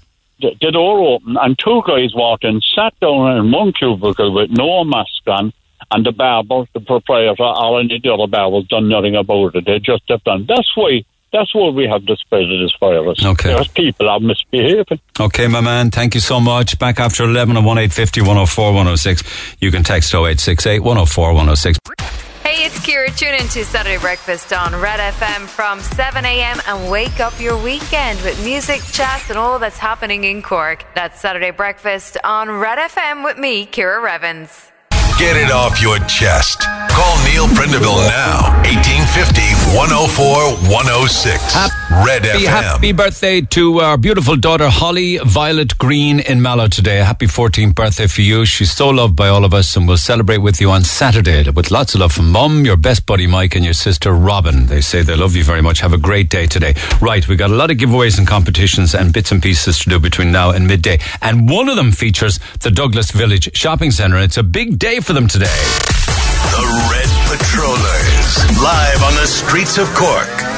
the, 0.40 0.50
the 0.60 0.72
door 0.72 1.14
open, 1.14 1.36
and 1.40 1.58
two 1.58 1.82
guys 1.86 2.14
walked 2.14 2.44
in, 2.44 2.60
sat 2.74 2.98
down 3.00 3.36
in 3.36 3.52
one 3.52 3.72
cubicle 3.72 4.32
with 4.34 4.50
no 4.50 4.82
mask 4.84 5.22
on, 5.28 5.52
and 5.92 6.04
the 6.04 6.12
barber, 6.12 6.64
the 6.74 6.80
proprietor, 6.80 7.42
or 7.42 7.78
any 7.80 7.96
of 7.96 8.02
the 8.02 8.12
other 8.12 8.26
barbers 8.26 8.66
done 8.68 8.88
nothing 8.88 9.14
about 9.16 9.54
it. 9.54 9.66
They 9.66 9.78
just 9.78 10.02
have 10.08 10.24
done. 10.24 10.46
That's 10.48 10.76
why. 10.76 11.04
That's 11.32 11.54
why 11.54 11.68
we 11.70 11.86
have 11.86 12.04
the 12.06 12.16
spread 12.16 12.42
of 12.42 12.60
this 12.60 12.74
virus. 12.80 13.24
Okay. 13.24 13.50
There's 13.54 13.68
people 13.68 14.08
are 14.08 14.18
misbehaving. 14.18 15.00
Okay, 15.18 15.46
my 15.46 15.60
man. 15.60 15.90
Thank 15.90 16.14
you 16.14 16.20
so 16.20 16.40
much. 16.40 16.78
Back 16.78 16.98
after 16.98 17.24
eleven 17.24 17.56
on 17.56 17.64
one 17.64 17.78
eight 17.78 17.92
fifty 17.92 18.20
one 18.20 18.36
zero 18.36 18.46
four 18.46 18.72
one 18.72 18.86
zero 18.86 18.96
six. 18.96 19.22
You 19.60 19.70
can 19.70 19.84
text 19.84 20.12
0868 20.12 20.80
104 20.80 21.28
106. 21.34 21.78
Hey, 22.42 22.64
it's 22.64 22.78
Kira. 22.80 23.16
Tune 23.16 23.34
in 23.34 23.46
to 23.48 23.64
Saturday 23.64 23.98
Breakfast 23.98 24.52
on 24.52 24.74
Red 24.74 24.98
FM 25.14 25.46
from 25.46 25.78
7 25.80 26.24
a.m. 26.24 26.58
and 26.66 26.90
wake 26.90 27.20
up 27.20 27.38
your 27.38 27.62
weekend 27.62 28.20
with 28.22 28.42
music, 28.44 28.82
chat, 28.92 29.22
and 29.28 29.38
all 29.38 29.58
that's 29.58 29.78
happening 29.78 30.24
in 30.24 30.42
Cork. 30.42 30.84
That's 30.94 31.20
Saturday 31.20 31.52
Breakfast 31.52 32.16
on 32.24 32.50
Red 32.50 32.78
FM 32.78 33.22
with 33.24 33.38
me, 33.38 33.66
Kira 33.66 34.02
Revens. 34.02 34.69
Get 35.20 35.36
it 35.36 35.50
off 35.52 35.82
your 35.82 35.98
chest. 36.06 36.62
Call 36.88 37.16
Neil 37.24 37.46
Prendeville 37.48 38.08
now. 38.08 38.56
1850 38.64 39.76
104 39.76 40.72
106. 40.72 41.54
Red 42.04 42.24
Happy, 42.24 42.44
FM. 42.44 42.46
happy 42.46 42.92
birthday 42.92 43.40
to 43.40 43.80
our 43.80 43.96
beautiful 43.98 44.36
daughter 44.36 44.68
Holly 44.68 45.18
Violet 45.18 45.76
Green 45.76 46.20
in 46.20 46.40
Mallow 46.40 46.68
today. 46.68 46.98
Happy 46.98 47.26
14th 47.26 47.74
birthday 47.74 48.06
for 48.06 48.22
you. 48.22 48.44
She's 48.46 48.72
so 48.72 48.88
loved 48.88 49.14
by 49.14 49.28
all 49.28 49.44
of 49.44 49.52
us, 49.52 49.76
and 49.76 49.86
we'll 49.86 49.96
celebrate 49.96 50.38
with 50.38 50.60
you 50.60 50.70
on 50.70 50.84
Saturday 50.84 51.48
with 51.50 51.70
lots 51.70 51.94
of 51.94 52.00
love 52.00 52.12
from 52.12 52.30
Mum, 52.30 52.64
your 52.64 52.76
best 52.76 53.06
buddy 53.06 53.26
Mike, 53.26 53.54
and 53.56 53.64
your 53.64 53.74
sister 53.74 54.12
Robin. 54.12 54.66
They 54.66 54.80
say 54.80 55.02
they 55.02 55.16
love 55.16 55.36
you 55.36 55.44
very 55.44 55.62
much. 55.62 55.80
Have 55.80 55.92
a 55.92 55.98
great 55.98 56.28
day 56.30 56.46
today. 56.46 56.74
Right, 57.00 57.26
we've 57.28 57.38
got 57.38 57.50
a 57.50 57.54
lot 57.54 57.70
of 57.70 57.76
giveaways 57.76 58.18
and 58.18 58.26
competitions 58.26 58.94
and 58.94 59.12
bits 59.12 59.32
and 59.32 59.42
pieces 59.42 59.78
to 59.80 59.90
do 59.90 59.98
between 59.98 60.32
now 60.32 60.50
and 60.50 60.66
midday, 60.66 60.98
and 61.22 61.48
one 61.48 61.68
of 61.68 61.76
them 61.76 61.92
features 61.92 62.38
the 62.60 62.70
Douglas 62.70 63.10
Village 63.10 63.56
Shopping 63.56 63.90
Centre. 63.90 64.18
It's 64.18 64.36
a 64.38 64.42
big 64.44 64.78
day 64.78 65.00
for 65.00 65.09
them 65.14 65.26
today. 65.26 65.46
The 65.46 66.66
Red 66.90 67.10
Patrollers. 67.26 68.62
Live 68.62 69.02
on 69.02 69.14
the 69.14 69.26
streets 69.26 69.78
of 69.78 69.88
Cork. 69.94 70.49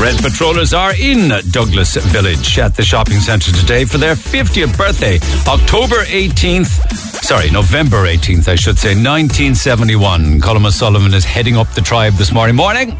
Red 0.00 0.18
Patrollers 0.22 0.74
are 0.74 0.92
in 0.94 1.32
Douglas 1.50 1.96
Village 1.96 2.58
at 2.58 2.76
the 2.76 2.82
shopping 2.82 3.18
centre 3.18 3.50
today 3.50 3.86
for 3.86 3.96
their 3.96 4.14
50th 4.14 4.76
birthday, 4.76 5.16
October 5.46 6.04
18th. 6.04 7.24
Sorry, 7.24 7.50
November 7.50 8.04
18th, 8.06 8.46
I 8.46 8.56
should 8.56 8.78
say, 8.78 8.90
1971. 8.90 10.42
Colin 10.42 10.66
O'Sullivan 10.66 11.14
is 11.14 11.24
heading 11.24 11.56
up 11.56 11.72
the 11.72 11.80
tribe 11.80 12.12
this 12.14 12.30
morning. 12.30 12.54
Morning. 12.54 12.90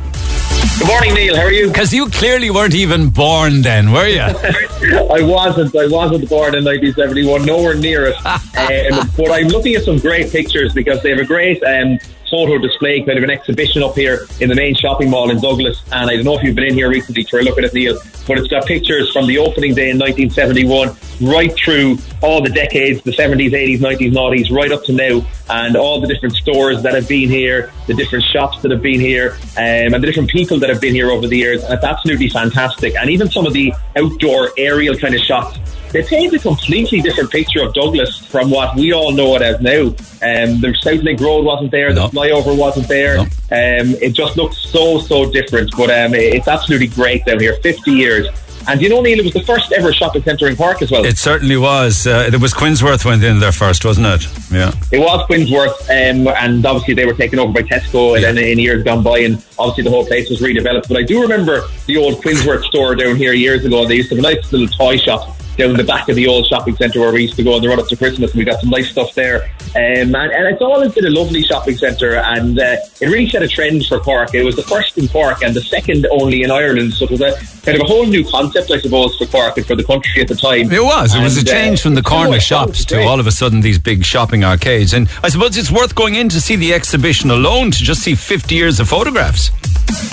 Good 0.78 0.88
morning, 0.88 1.14
Neil. 1.14 1.36
How 1.36 1.42
are 1.42 1.52
you? 1.52 1.68
Because 1.68 1.92
you 1.92 2.08
clearly 2.08 2.50
weren't 2.50 2.74
even 2.74 3.10
born 3.10 3.60
then, 3.60 3.92
were 3.92 4.08
you? 4.08 4.20
I 4.22 5.22
wasn't. 5.22 5.76
I 5.76 5.86
wasn't 5.88 6.28
born 6.30 6.54
in 6.54 6.64
1971. 6.64 7.44
Nowhere 7.44 7.74
near 7.74 8.06
it. 8.06 8.16
um, 8.26 9.10
but 9.16 9.30
I'm 9.30 9.48
looking 9.48 9.74
at 9.74 9.84
some 9.84 9.98
great 9.98 10.32
pictures 10.32 10.72
because 10.72 11.02
they 11.02 11.10
have 11.10 11.18
a 11.20 11.24
great 11.24 11.62
um, 11.62 11.98
photo 12.28 12.58
display, 12.58 13.02
kind 13.02 13.18
of 13.18 13.24
an 13.24 13.30
exhibition 13.30 13.82
up 13.82 13.94
here 13.94 14.26
in 14.40 14.48
the 14.48 14.54
main 14.54 14.74
shopping 14.74 15.10
mall 15.10 15.30
in 15.30 15.40
Douglas. 15.40 15.82
And 15.92 16.10
I 16.10 16.16
don't 16.16 16.24
know 16.24 16.36
if 16.36 16.42
you've 16.42 16.56
been 16.56 16.64
in 16.64 16.74
here 16.74 16.88
recently 16.88 17.24
to 17.24 17.36
look 17.42 17.58
at 17.58 17.64
it, 17.64 17.74
Neil, 17.74 17.98
but 18.26 18.38
it's 18.38 18.48
got 18.48 18.66
pictures 18.66 19.12
from 19.12 19.26
the 19.26 19.38
opening 19.38 19.74
day 19.74 19.90
in 19.90 19.98
1971 19.98 20.96
right 21.20 21.54
through 21.56 21.98
all 22.22 22.42
the 22.42 22.50
decades, 22.50 23.02
the 23.02 23.12
70s, 23.12 23.52
80s, 23.52 23.78
90s, 23.78 24.12
90s, 24.12 24.50
right 24.50 24.70
up 24.72 24.84
to 24.84 24.92
now, 24.92 25.26
and 25.48 25.76
all 25.76 26.00
the 26.00 26.06
different 26.06 26.34
stores 26.34 26.82
that 26.82 26.94
have 26.94 27.08
been 27.08 27.28
here, 27.28 27.72
the 27.86 27.94
different 27.94 28.24
shops 28.24 28.60
that 28.62 28.70
have 28.70 28.82
been 28.82 29.00
here, 29.00 29.36
um, 29.56 29.94
and 29.94 29.94
the 29.94 30.06
different 30.06 30.30
people 30.30 30.58
that 30.58 30.68
have 30.68 30.80
been 30.80 30.94
here 30.94 31.10
over 31.10 31.26
the 31.26 31.36
years. 31.36 31.62
And 31.64 31.74
it's 31.74 31.84
absolutely 31.84 32.28
fantastic. 32.28 32.94
And 32.96 33.10
even 33.10 33.30
some 33.30 33.46
of 33.46 33.52
the 33.52 33.72
outdoor 33.96 34.50
aerial 34.58 34.96
kind 34.96 35.14
of 35.14 35.20
shots 35.20 35.58
they 35.96 36.02
paint 36.02 36.34
a 36.34 36.38
completely 36.38 37.00
different 37.00 37.30
picture 37.30 37.62
of 37.62 37.72
Douglas 37.72 38.18
from 38.26 38.50
what 38.50 38.76
we 38.76 38.92
all 38.92 39.12
know 39.12 39.34
it 39.36 39.42
as 39.42 39.60
now. 39.62 39.86
Um, 39.86 40.60
the 40.60 40.76
Southlink 40.84 41.20
Road 41.20 41.44
wasn't 41.44 41.70
there, 41.70 41.94
the 41.94 42.08
flyover 42.08 42.56
wasn't 42.56 42.86
there. 42.86 43.18
Um, 43.20 43.96
it 44.02 44.12
just 44.12 44.36
looks 44.36 44.58
so, 44.58 44.98
so 44.98 45.30
different. 45.30 45.70
But 45.74 45.88
um, 45.90 46.14
it's 46.14 46.48
absolutely 46.48 46.88
great 46.88 47.24
down 47.24 47.40
here. 47.40 47.54
50 47.62 47.90
years. 47.90 48.26
And 48.68 48.82
you 48.82 48.88
know, 48.90 49.00
Neil, 49.00 49.20
it 49.20 49.24
was 49.24 49.32
the 49.32 49.44
first 49.44 49.72
ever 49.72 49.90
shopping 49.90 50.22
centre 50.22 50.48
in 50.48 50.56
Cork 50.56 50.82
as 50.82 50.90
well. 50.90 51.04
It 51.04 51.16
certainly 51.16 51.56
was. 51.56 52.06
Uh, 52.06 52.28
it 52.30 52.40
was 52.40 52.52
Quinsworth 52.52 53.04
went 53.04 53.22
in 53.22 53.38
there 53.38 53.52
first, 53.52 53.84
wasn't 53.84 54.06
it? 54.06 54.28
Yeah. 54.50 54.72
It 54.92 54.98
was 54.98 55.24
Quinsworth, 55.28 55.80
um, 55.88 56.26
and 56.26 56.66
obviously 56.66 56.92
they 56.94 57.06
were 57.06 57.14
taken 57.14 57.38
over 57.38 57.52
by 57.52 57.62
Tesco 57.62 58.20
yeah. 58.20 58.30
in, 58.30 58.38
in 58.38 58.58
years 58.58 58.82
gone 58.82 59.04
by, 59.04 59.20
and 59.20 59.36
obviously 59.56 59.84
the 59.84 59.90
whole 59.90 60.04
place 60.04 60.28
was 60.28 60.40
redeveloped. 60.40 60.88
But 60.88 60.96
I 60.96 61.04
do 61.04 61.22
remember 61.22 61.62
the 61.86 61.96
old 61.96 62.20
Quinsworth 62.22 62.64
store 62.64 62.96
down 62.96 63.14
here 63.14 63.32
years 63.32 63.64
ago. 63.64 63.86
They 63.86 63.94
used 63.94 64.10
to 64.10 64.16
have 64.16 64.24
a 64.24 64.34
nice 64.34 64.52
little 64.52 64.66
toy 64.66 64.96
shop 64.96 65.36
down 65.56 65.74
the 65.74 65.84
back 65.84 66.08
of 66.08 66.16
the 66.16 66.26
old 66.26 66.46
shopping 66.46 66.76
centre 66.76 67.00
where 67.00 67.12
we 67.12 67.22
used 67.22 67.36
to 67.36 67.42
go 67.42 67.54
on 67.54 67.62
the 67.62 67.68
run 67.68 67.78
up 67.78 67.88
to 67.88 67.96
Christmas, 67.96 68.32
and 68.32 68.38
we 68.38 68.44
got 68.44 68.60
some 68.60 68.70
nice 68.70 68.90
stuff 68.90 69.14
there. 69.14 69.44
Um, 69.74 70.14
and, 70.14 70.16
and, 70.16 70.46
it's 70.46 70.62
always 70.62 70.94
been 70.94 71.06
a 71.06 71.10
lovely 71.10 71.42
shopping 71.42 71.76
centre, 71.76 72.16
and 72.16 72.58
uh, 72.58 72.76
it 73.00 73.06
really 73.06 73.28
set 73.28 73.42
a 73.42 73.48
trend 73.48 73.84
for 73.86 74.00
Cork. 74.00 74.34
It 74.34 74.44
was 74.44 74.56
the 74.56 74.62
first 74.62 74.96
in 74.96 75.08
Cork 75.08 75.42
and 75.42 75.54
the 75.54 75.60
second 75.60 76.06
only 76.10 76.42
in 76.42 76.50
Ireland, 76.50 76.94
so 76.94 77.04
it 77.04 77.10
was 77.10 77.20
a 77.20 77.34
kind 77.64 77.76
of 77.76 77.82
a 77.82 77.86
whole 77.86 78.06
new 78.06 78.24
concept, 78.28 78.70
I 78.70 78.78
suppose, 78.78 79.16
for 79.16 79.26
Cork 79.26 79.56
and 79.56 79.66
for 79.66 79.74
the 79.74 79.84
country 79.84 80.22
at 80.22 80.28
the 80.28 80.34
time. 80.34 80.72
It 80.72 80.82
was. 80.82 81.14
It 81.14 81.22
was 81.22 81.36
and, 81.36 81.46
a 81.46 81.50
change 81.50 81.80
uh, 81.80 81.82
from 81.82 81.94
the 81.94 82.02
corner 82.02 82.40
shops 82.40 82.84
to 82.86 83.02
all 83.02 83.20
of 83.20 83.26
a 83.26 83.32
sudden 83.32 83.60
these 83.60 83.78
big 83.78 84.04
shopping 84.04 84.44
arcades. 84.44 84.94
And 84.94 85.08
I 85.22 85.28
suppose 85.28 85.56
it's 85.56 85.70
worth 85.70 85.94
going 85.94 86.14
in 86.14 86.28
to 86.30 86.40
see 86.40 86.56
the 86.56 86.72
exhibition 86.72 87.30
alone 87.30 87.70
to 87.72 87.78
just 87.78 88.02
see 88.02 88.14
50 88.14 88.54
years 88.54 88.80
of 88.80 88.88
photographs. 88.88 89.50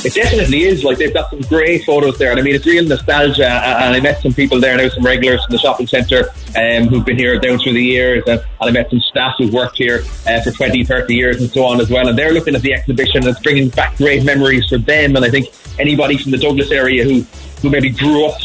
It 0.06 0.14
definitely 0.14 0.64
is. 0.64 0.84
Like 0.84 0.98
they've 0.98 1.14
got 1.14 1.30
some 1.30 1.42
great 1.42 1.84
photos 1.86 2.18
there, 2.18 2.32
and 2.32 2.40
I 2.40 2.44
mean 2.44 2.56
it's 2.56 2.66
real 2.66 2.86
nostalgia. 2.86 3.48
And 3.48 3.96
I 3.96 4.00
met 4.00 4.22
some 4.22 4.34
people 4.34 4.60
there 4.60 4.76
now, 4.78 4.88
some 4.90 5.04
regulars 5.04 5.33
from 5.42 5.52
the 5.52 5.60
shopping 5.60 5.88
centre 5.88 6.30
um, 6.58 6.88
who've 6.88 7.06
been 7.06 7.18
here 7.18 7.40
down 7.40 7.60
through 7.60 7.74
the 7.74 7.84
years, 7.84 8.24
and, 8.28 8.40
and 8.40 8.70
I 8.70 8.72
met 8.72 8.90
some 8.90 9.00
staff 9.02 9.36
who've 9.38 9.54
worked 9.54 9.78
here 9.78 10.04
uh, 10.28 10.42
for 10.42 10.52
20, 10.52 10.84
30 10.84 11.16
years 11.16 11.42
and 11.42 11.50
so 11.50 11.66
on 11.66 11.80
as 11.82 11.90
well. 11.90 12.08
And 12.08 12.18
they're 12.18 12.34
looking 12.34 12.56
at 12.56 12.62
the 12.62 12.74
exhibition, 12.74 13.18
and 13.18 13.28
it's 13.28 13.42
bringing 13.42 13.70
back 13.70 13.98
great 13.98 14.24
memories 14.24 14.68
for 14.68 14.78
them. 14.78 15.16
And 15.16 15.26
I 15.26 15.30
think 15.30 15.48
anybody 15.80 16.18
from 16.18 16.32
the 16.32 16.38
Douglas 16.38 16.72
area 16.72 17.04
who 17.04 17.26
who 17.62 17.70
maybe 17.70 17.90
grew 17.90 18.26
up 18.26 18.38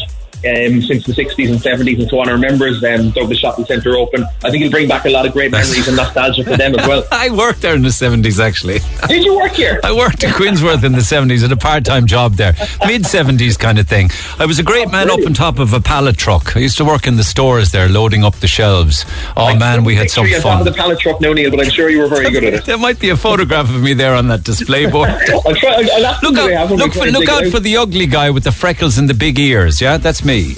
um, 0.45 0.81
since 0.81 1.05
the 1.05 1.13
60s 1.13 1.49
and 1.49 1.59
70s 1.59 1.99
and 1.99 2.09
so 2.09 2.19
on. 2.19 2.29
I 2.29 2.31
remember 2.33 2.59
remembers 2.59 2.83
um, 2.83 3.11
Douglas 3.11 3.39
Shopping 3.39 3.65
Centre 3.65 3.95
open. 3.95 4.23
I 4.43 4.51
think 4.51 4.63
it'll 4.63 4.71
bring 4.71 4.87
back 4.87 5.05
a 5.05 5.09
lot 5.09 5.25
of 5.25 5.33
great 5.33 5.51
memories 5.51 5.87
and 5.87 5.97
nostalgia 5.97 6.43
for 6.43 6.57
them 6.57 6.77
as 6.77 6.87
well. 6.87 7.03
I 7.11 7.29
worked 7.29 7.61
there 7.61 7.75
in 7.75 7.81
the 7.81 7.89
70s 7.89 8.39
actually. 8.39 8.79
Did 9.07 9.23
you 9.23 9.35
work 9.35 9.53
here? 9.53 9.79
I 9.83 9.95
worked 9.95 10.23
at 10.23 10.35
Quinsworth 10.35 10.83
in 10.83 10.93
the 10.93 10.99
70s 10.99 11.43
at 11.43 11.51
a 11.51 11.57
part 11.57 11.85
time 11.85 12.07
job 12.07 12.33
there. 12.33 12.53
Mid 12.85 13.03
70s 13.03 13.57
kind 13.57 13.79
of 13.79 13.87
thing. 13.87 14.09
I 14.37 14.45
was 14.45 14.59
a 14.59 14.63
great 14.63 14.87
oh, 14.87 14.91
man 14.91 15.07
brilliant. 15.07 15.23
up 15.23 15.29
on 15.29 15.33
top 15.33 15.59
of 15.59 15.73
a 15.73 15.79
pallet 15.79 16.17
truck. 16.17 16.55
I 16.55 16.59
used 16.59 16.77
to 16.77 16.85
work 16.85 17.07
in 17.07 17.15
the 17.15 17.23
stores 17.23 17.71
there 17.71 17.89
loading 17.89 18.23
up 18.23 18.35
the 18.35 18.47
shelves. 18.47 19.05
Oh 19.37 19.45
I 19.45 19.57
man, 19.57 19.83
we 19.83 19.95
had 19.95 20.09
some 20.09 20.27
fun. 20.27 20.41
Top 20.41 20.59
of 20.59 20.65
the 20.65 20.73
pallet 20.73 20.99
truck 20.99 21.21
now, 21.21 21.33
Neil, 21.33 21.51
but 21.51 21.59
I'm 21.59 21.69
sure 21.69 21.89
you 21.89 21.99
were 21.99 22.07
very 22.07 22.29
good 22.31 22.43
at 22.43 22.53
it. 22.53 22.65
there 22.69 22.77
might 22.77 22.99
be 22.99 23.09
a 23.09 23.17
photograph 23.17 23.69
of 23.69 23.81
me 23.81 23.93
there 23.93 24.15
on 24.15 24.27
that 24.29 24.43
display 24.43 24.85
board. 24.85 25.09
I'll 25.09 25.55
try, 25.55 25.75
I'll 25.75 26.31
look 26.31 26.37
out, 26.37 26.71
look, 26.71 26.93
for, 26.93 27.05
look 27.05 27.29
out 27.29 27.45
for 27.47 27.59
the 27.59 27.77
ugly 27.77 28.05
guy 28.05 28.29
with 28.29 28.43
the 28.43 28.51
freckles 28.51 28.97
and 28.97 29.09
the 29.09 29.13
big 29.13 29.39
ears. 29.39 29.81
Yeah, 29.81 29.97
that's 29.97 30.23
me. 30.23 30.28
We 30.29 30.53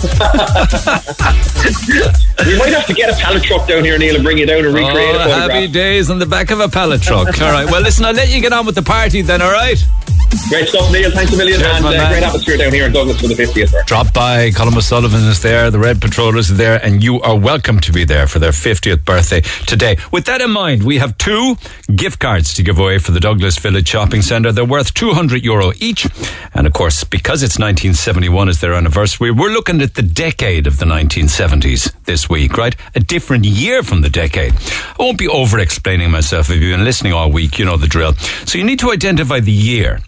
might 2.57 2.73
have 2.73 2.85
to 2.87 2.93
get 2.93 3.09
a 3.09 3.15
pallet 3.15 3.43
truck 3.43 3.67
down 3.67 3.85
here, 3.85 3.97
Neil, 3.97 4.15
and 4.15 4.23
bring 4.23 4.37
you 4.37 4.45
down 4.45 4.65
and 4.65 4.73
recreate 4.73 5.15
oh. 5.15 5.29
Happy 5.29 5.67
days 5.67 6.09
on 6.09 6.19
the 6.19 6.25
back 6.25 6.51
of 6.51 6.59
a 6.59 6.67
pallet 6.67 7.01
truck. 7.01 7.27
all 7.41 7.51
right. 7.51 7.65
Well, 7.65 7.81
listen, 7.81 8.03
I'll 8.05 8.13
let 8.13 8.29
you 8.33 8.41
get 8.41 8.51
on 8.51 8.65
with 8.65 8.75
the 8.75 8.81
party 8.81 9.21
then, 9.21 9.41
all 9.41 9.51
right? 9.51 9.81
Great 10.49 10.67
stuff, 10.67 10.91
Neil. 10.91 11.09
Thanks 11.11 11.33
a 11.33 11.37
million. 11.37 11.59
Cheers, 11.59 11.77
and 11.77 11.85
uh, 11.85 12.09
great 12.09 12.23
atmosphere 12.23 12.57
down 12.57 12.73
here 12.73 12.85
in 12.85 12.91
Douglas 12.91 13.21
for 13.21 13.27
the 13.27 13.35
50th. 13.35 13.85
Drop 13.85 14.13
by. 14.13 14.51
Colin 14.51 14.75
O'Sullivan 14.75 15.21
is 15.29 15.41
there. 15.41 15.71
The 15.71 15.79
Red 15.79 16.01
Patrollers 16.01 16.51
are 16.51 16.55
there. 16.55 16.83
And 16.83 17.01
you 17.01 17.21
are 17.21 17.37
welcome 17.37 17.79
to 17.79 17.93
be 17.93 18.03
there 18.03 18.27
for 18.27 18.39
their 18.39 18.51
50th 18.51 19.05
birthday 19.05 19.41
today. 19.65 19.97
With 20.11 20.25
that 20.25 20.41
in 20.41 20.51
mind, 20.51 20.83
we 20.83 20.97
have 20.97 21.17
two 21.17 21.55
gift 21.95 22.19
cards 22.19 22.53
to 22.55 22.63
give 22.63 22.79
away 22.79 22.97
for 22.97 23.11
the 23.11 23.19
Douglas 23.21 23.57
Village 23.59 23.87
Shopping 23.87 24.21
Centre. 24.21 24.51
They're 24.51 24.65
worth 24.65 24.93
200 24.93 25.41
euro 25.43 25.71
each. 25.79 26.05
And 26.53 26.67
of 26.67 26.73
course, 26.73 27.05
because 27.05 27.43
it's 27.43 27.57
1971 27.57 28.49
is 28.49 28.59
their 28.59 28.73
anniversary, 28.73 29.31
we're 29.31 29.53
looking 29.53 29.81
at 29.81 29.95
the 29.95 30.01
decade 30.01 30.67
of 30.67 30.79
the 30.79 30.85
1970s 30.85 31.93
this 32.03 32.29
week, 32.29 32.57
right? 32.57 32.75
A 32.93 32.99
different 32.99 33.45
year 33.45 33.83
from 33.83 34.01
the 34.01 34.09
decade. 34.09 34.53
I 34.53 34.95
won't 34.99 35.17
be 35.17 35.29
over 35.29 35.59
explaining 35.59 36.11
myself. 36.11 36.49
If 36.49 36.61
you've 36.61 36.75
been 36.75 36.83
listening 36.83 37.13
all 37.13 37.31
week, 37.31 37.57
you 37.57 37.63
know 37.63 37.77
the 37.77 37.87
drill. 37.87 38.13
So 38.45 38.57
you 38.57 38.65
need 38.65 38.79
to 38.79 38.91
identify 38.91 39.39
the 39.39 39.51
year. 39.51 40.01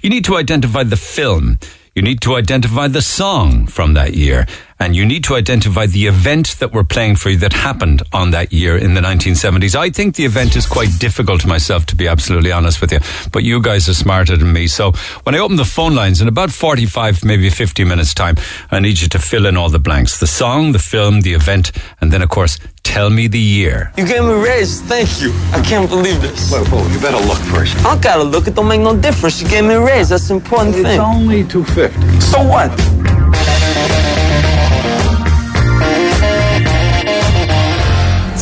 You 0.00 0.10
need 0.10 0.24
to 0.24 0.36
identify 0.36 0.84
the 0.84 0.96
film. 0.96 1.58
You 1.94 2.02
need 2.02 2.20
to 2.22 2.36
identify 2.36 2.88
the 2.88 3.02
song 3.02 3.66
from 3.66 3.94
that 3.94 4.14
year 4.14 4.46
and 4.80 4.96
you 4.96 5.04
need 5.04 5.22
to 5.24 5.34
identify 5.34 5.86
the 5.86 6.06
event 6.06 6.58
that 6.58 6.72
we're 6.72 6.82
playing 6.82 7.14
for 7.14 7.28
you 7.28 7.36
that 7.36 7.52
happened 7.52 8.02
on 8.12 8.30
that 8.30 8.50
year 8.52 8.76
in 8.76 8.94
the 8.94 9.00
1970s. 9.00 9.76
I 9.76 9.90
think 9.90 10.16
the 10.16 10.24
event 10.24 10.56
is 10.56 10.66
quite 10.66 10.88
difficult 10.98 11.46
myself, 11.46 11.84
to 11.86 11.96
be 11.96 12.08
absolutely 12.08 12.50
honest 12.50 12.80
with 12.80 12.90
you, 12.90 13.00
but 13.30 13.44
you 13.44 13.60
guys 13.60 13.88
are 13.88 13.94
smarter 13.94 14.38
than 14.38 14.52
me. 14.52 14.66
So 14.66 14.92
when 15.24 15.34
I 15.34 15.38
open 15.38 15.56
the 15.56 15.66
phone 15.66 15.94
lines 15.94 16.22
in 16.22 16.28
about 16.28 16.50
45, 16.50 17.24
maybe 17.24 17.50
50 17.50 17.84
minutes 17.84 18.14
time, 18.14 18.36
I 18.70 18.80
need 18.80 19.00
you 19.00 19.08
to 19.10 19.18
fill 19.18 19.44
in 19.44 19.56
all 19.56 19.68
the 19.68 19.78
blanks. 19.78 20.18
The 20.18 20.26
song, 20.26 20.72
the 20.72 20.78
film, 20.78 21.20
the 21.20 21.34
event, 21.34 21.72
and 22.00 22.10
then 22.10 22.22
of 22.22 22.30
course, 22.30 22.58
tell 22.82 23.10
me 23.10 23.28
the 23.28 23.38
year. 23.38 23.92
You 23.98 24.06
gave 24.06 24.22
me 24.22 24.32
a 24.32 24.38
raise. 24.38 24.80
Thank 24.80 25.20
you. 25.20 25.30
I 25.52 25.60
can't 25.62 25.88
believe 25.90 26.22
this. 26.22 26.50
Whoa, 26.50 26.64
whoa, 26.64 26.88
you 26.88 26.98
better 27.00 27.24
look 27.26 27.38
first. 27.38 27.76
I 27.84 28.00
gotta 28.00 28.24
look. 28.24 28.48
It 28.48 28.54
don't 28.54 28.66
make 28.68 28.80
no 28.80 28.96
difference. 28.96 29.42
You 29.42 29.48
gave 29.48 29.64
me 29.64 29.74
a 29.74 29.80
raise. 29.80 30.08
That's 30.08 30.28
the 30.28 30.34
important 30.34 30.74
it's 30.74 30.84
thing. 30.84 31.00
It's 31.00 31.16
only 31.16 31.44
250. 31.44 32.20
So 32.20 32.42
what? 32.42 32.70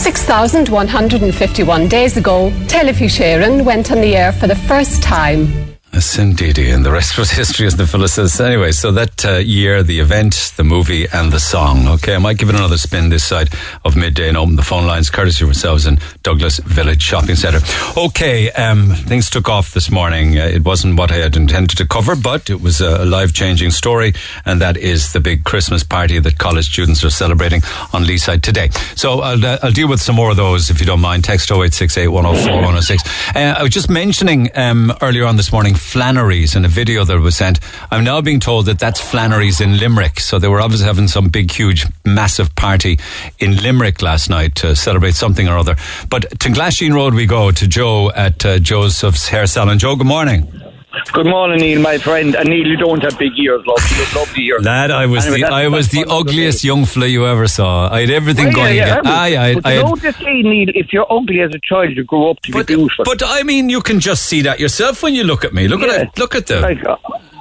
6,151 0.09 1.87
days 1.87 2.17
ago, 2.17 2.51
Telefís 2.67 3.21
Éireann 3.21 3.63
went 3.63 3.93
on 3.93 4.01
the 4.01 4.17
air 4.17 4.33
for 4.33 4.47
the 4.47 4.57
first 4.57 5.03
time. 5.03 5.78
Yes, 5.93 6.19
indeed. 6.19 6.59
And 6.59 6.85
the 6.85 6.93
rest 6.93 7.19
was 7.19 7.31
history, 7.43 7.67
as 7.67 7.77
the 7.77 7.87
Phyllis 7.87 8.15
says. 8.15 8.41
Anyway, 8.41 8.73
so 8.73 8.93
that 8.93 9.25
uh, 9.25 9.37
year, 9.39 9.83
the 9.83 10.01
event, 10.01 10.53
the 10.57 10.65
movie, 10.65 11.07
and 11.13 11.33
the 11.33 11.41
song. 11.41 11.89
Okay, 11.89 12.15
I 12.15 12.19
might 12.19 12.39
give 12.39 12.49
it 12.51 12.55
another 12.55 12.77
spin 12.77 13.09
this 13.09 13.25
side 13.25 13.49
of 13.85 13.97
midday 13.97 14.29
and 14.29 14.37
open 14.37 14.57
the 14.57 14.63
phone 14.63 14.87
lines, 14.87 15.11
courtesy 15.11 15.45
of 15.45 15.49
yourselves 15.49 15.87
in 15.87 15.99
Douglas 16.23 16.59
Village 16.59 17.03
Shopping 17.03 17.37
Centre. 17.37 17.61
Okay, 17.97 18.51
um, 18.53 18.91
things 18.91 19.31
took 19.31 19.49
off 19.49 19.73
this 19.73 19.91
morning. 19.91 20.39
Uh, 20.39 20.45
it 20.45 20.65
wasn't 20.65 20.99
what 20.99 21.11
I 21.11 21.17
had 21.17 21.37
intended 21.37 21.79
to 21.79 21.87
cover, 21.87 22.15
but 22.15 22.51
it 22.51 22.61
was 22.61 22.81
a 22.81 23.05
life 23.05 23.33
changing 23.33 23.71
story, 23.71 24.13
and 24.45 24.61
that 24.61 24.77
is 24.77 25.13
the 25.13 25.21
big 25.21 25.45
Christmas 25.45 25.83
party 25.83 26.19
that 26.19 26.39
college 26.39 26.71
students 26.71 27.03
are 27.03 27.11
celebrating 27.11 27.63
on 27.93 28.05
Leeside 28.05 28.43
today. 28.43 28.69
So 28.95 29.21
I'll, 29.21 29.45
uh, 29.45 29.59
I'll 29.63 29.73
deal 29.73 29.89
with 29.89 30.01
some 30.01 30.17
more 30.17 30.31
of 30.31 30.37
those 30.37 30.71
if 30.71 30.81
you 30.81 30.87
don't 30.87 31.01
mind. 31.01 31.25
Text 31.25 31.51
0868 31.51 32.09
104 32.09 32.55
106. 32.55 33.03
Uh, 33.35 33.55
I 33.59 33.63
was 33.63 33.73
just 33.73 33.89
mentioning 33.89 34.51
um, 34.55 34.93
earlier 35.01 35.25
on 35.25 35.37
this 35.37 35.51
morning 35.51 35.75
Flannery's 35.79 36.55
in 36.55 36.65
a 36.65 36.69
video 36.69 37.05
that 37.05 37.19
was 37.21 37.37
sent. 37.37 37.61
I'm 37.91 38.05
now 38.05 38.21
being 38.21 38.41
told 38.41 38.67
that 38.67 38.79
that's 38.79 39.01
Flannery's 39.01 39.61
in 39.61 39.79
Limerick. 39.79 40.21
So 40.21 40.39
they 40.39 40.49
were 40.49 40.61
obviously 40.61 40.87
having 40.87 41.09
some 41.09 41.29
big, 41.29 41.51
huge, 41.51 41.87
massive 42.05 42.55
party 42.55 42.99
in 43.39 43.57
Limerick 43.57 44.03
last 44.03 44.29
night 44.31 44.55
to 44.57 44.77
celebrate 44.77 45.15
something 45.15 45.49
or 45.49 45.57
other. 45.57 45.77
But 46.11 46.39
to 46.41 46.49
Glasheen 46.51 46.95
Road 46.95 47.15
we 47.15 47.27
go 47.27 47.51
to 47.51 47.67
Joe 47.67 48.11
at 48.11 48.45
uh, 48.45 48.59
Joseph's 48.59 49.29
Hair 49.29 49.47
Salon. 49.47 49.79
Joe, 49.79 49.97
good 49.97 50.07
morning. 50.07 50.68
Good 51.13 51.27
morning, 51.27 51.61
Neil, 51.61 51.81
my 51.81 51.99
friend. 51.99 52.35
And 52.35 52.49
Neil, 52.49 52.67
you 52.67 52.77
don't 52.77 53.03
have 53.03 53.19
big 53.19 53.33
ears, 53.39 53.65
love. 53.67 53.79
You 53.91 54.05
have 54.05 54.15
lovely 54.15 54.45
ears. 54.45 54.65
Lad, 54.65 54.91
I 54.91 55.07
was 55.07 55.27
anyway, 55.27 55.41
the 55.41 55.55
I 55.55 55.69
was 55.69 55.89
the 55.89 56.05
ugliest 56.09 56.65
young 56.65 56.85
fella 56.85 57.07
you 57.07 57.27
ever 57.27 57.47
saw. 57.47 57.89
I 57.93 58.03
had 58.03 58.11
everything 58.11 58.47
well, 58.47 58.57
going. 58.57 58.77
Yeah, 58.77 59.01
yeah, 59.03 59.11
I, 59.11 59.27
I, 59.35 59.61
I 59.65 59.73
had, 59.73 60.01
just 60.01 60.19
say, 60.19 60.43
Neil, 60.43 60.69
if 60.75 60.93
you're 60.93 61.11
ugly 61.11 61.41
as 61.41 61.55
a 61.55 61.61
child, 61.63 61.97
you 61.97 62.05
grow 62.05 62.31
up 62.31 62.41
to 62.43 62.53
but, 62.53 62.67
be 62.67 62.77
beautiful. 62.77 63.05
But 63.05 63.23
I 63.25 63.43
mean, 63.43 63.69
you 63.69 63.81
can 63.81 64.01
just 64.01 64.27
see 64.27 64.43
that 64.43 64.61
yourself 64.61 65.03
when 65.03 65.15
you 65.15 65.25
look 65.25 65.45
at 65.45 65.53
me. 65.53 65.69
Look 65.69 65.81
yeah. 65.81 66.03
at 66.03 66.19
look 66.19 66.35
at 66.35 66.47
the. 66.47 66.61
Like, 66.61 66.85
uh, 66.85 66.97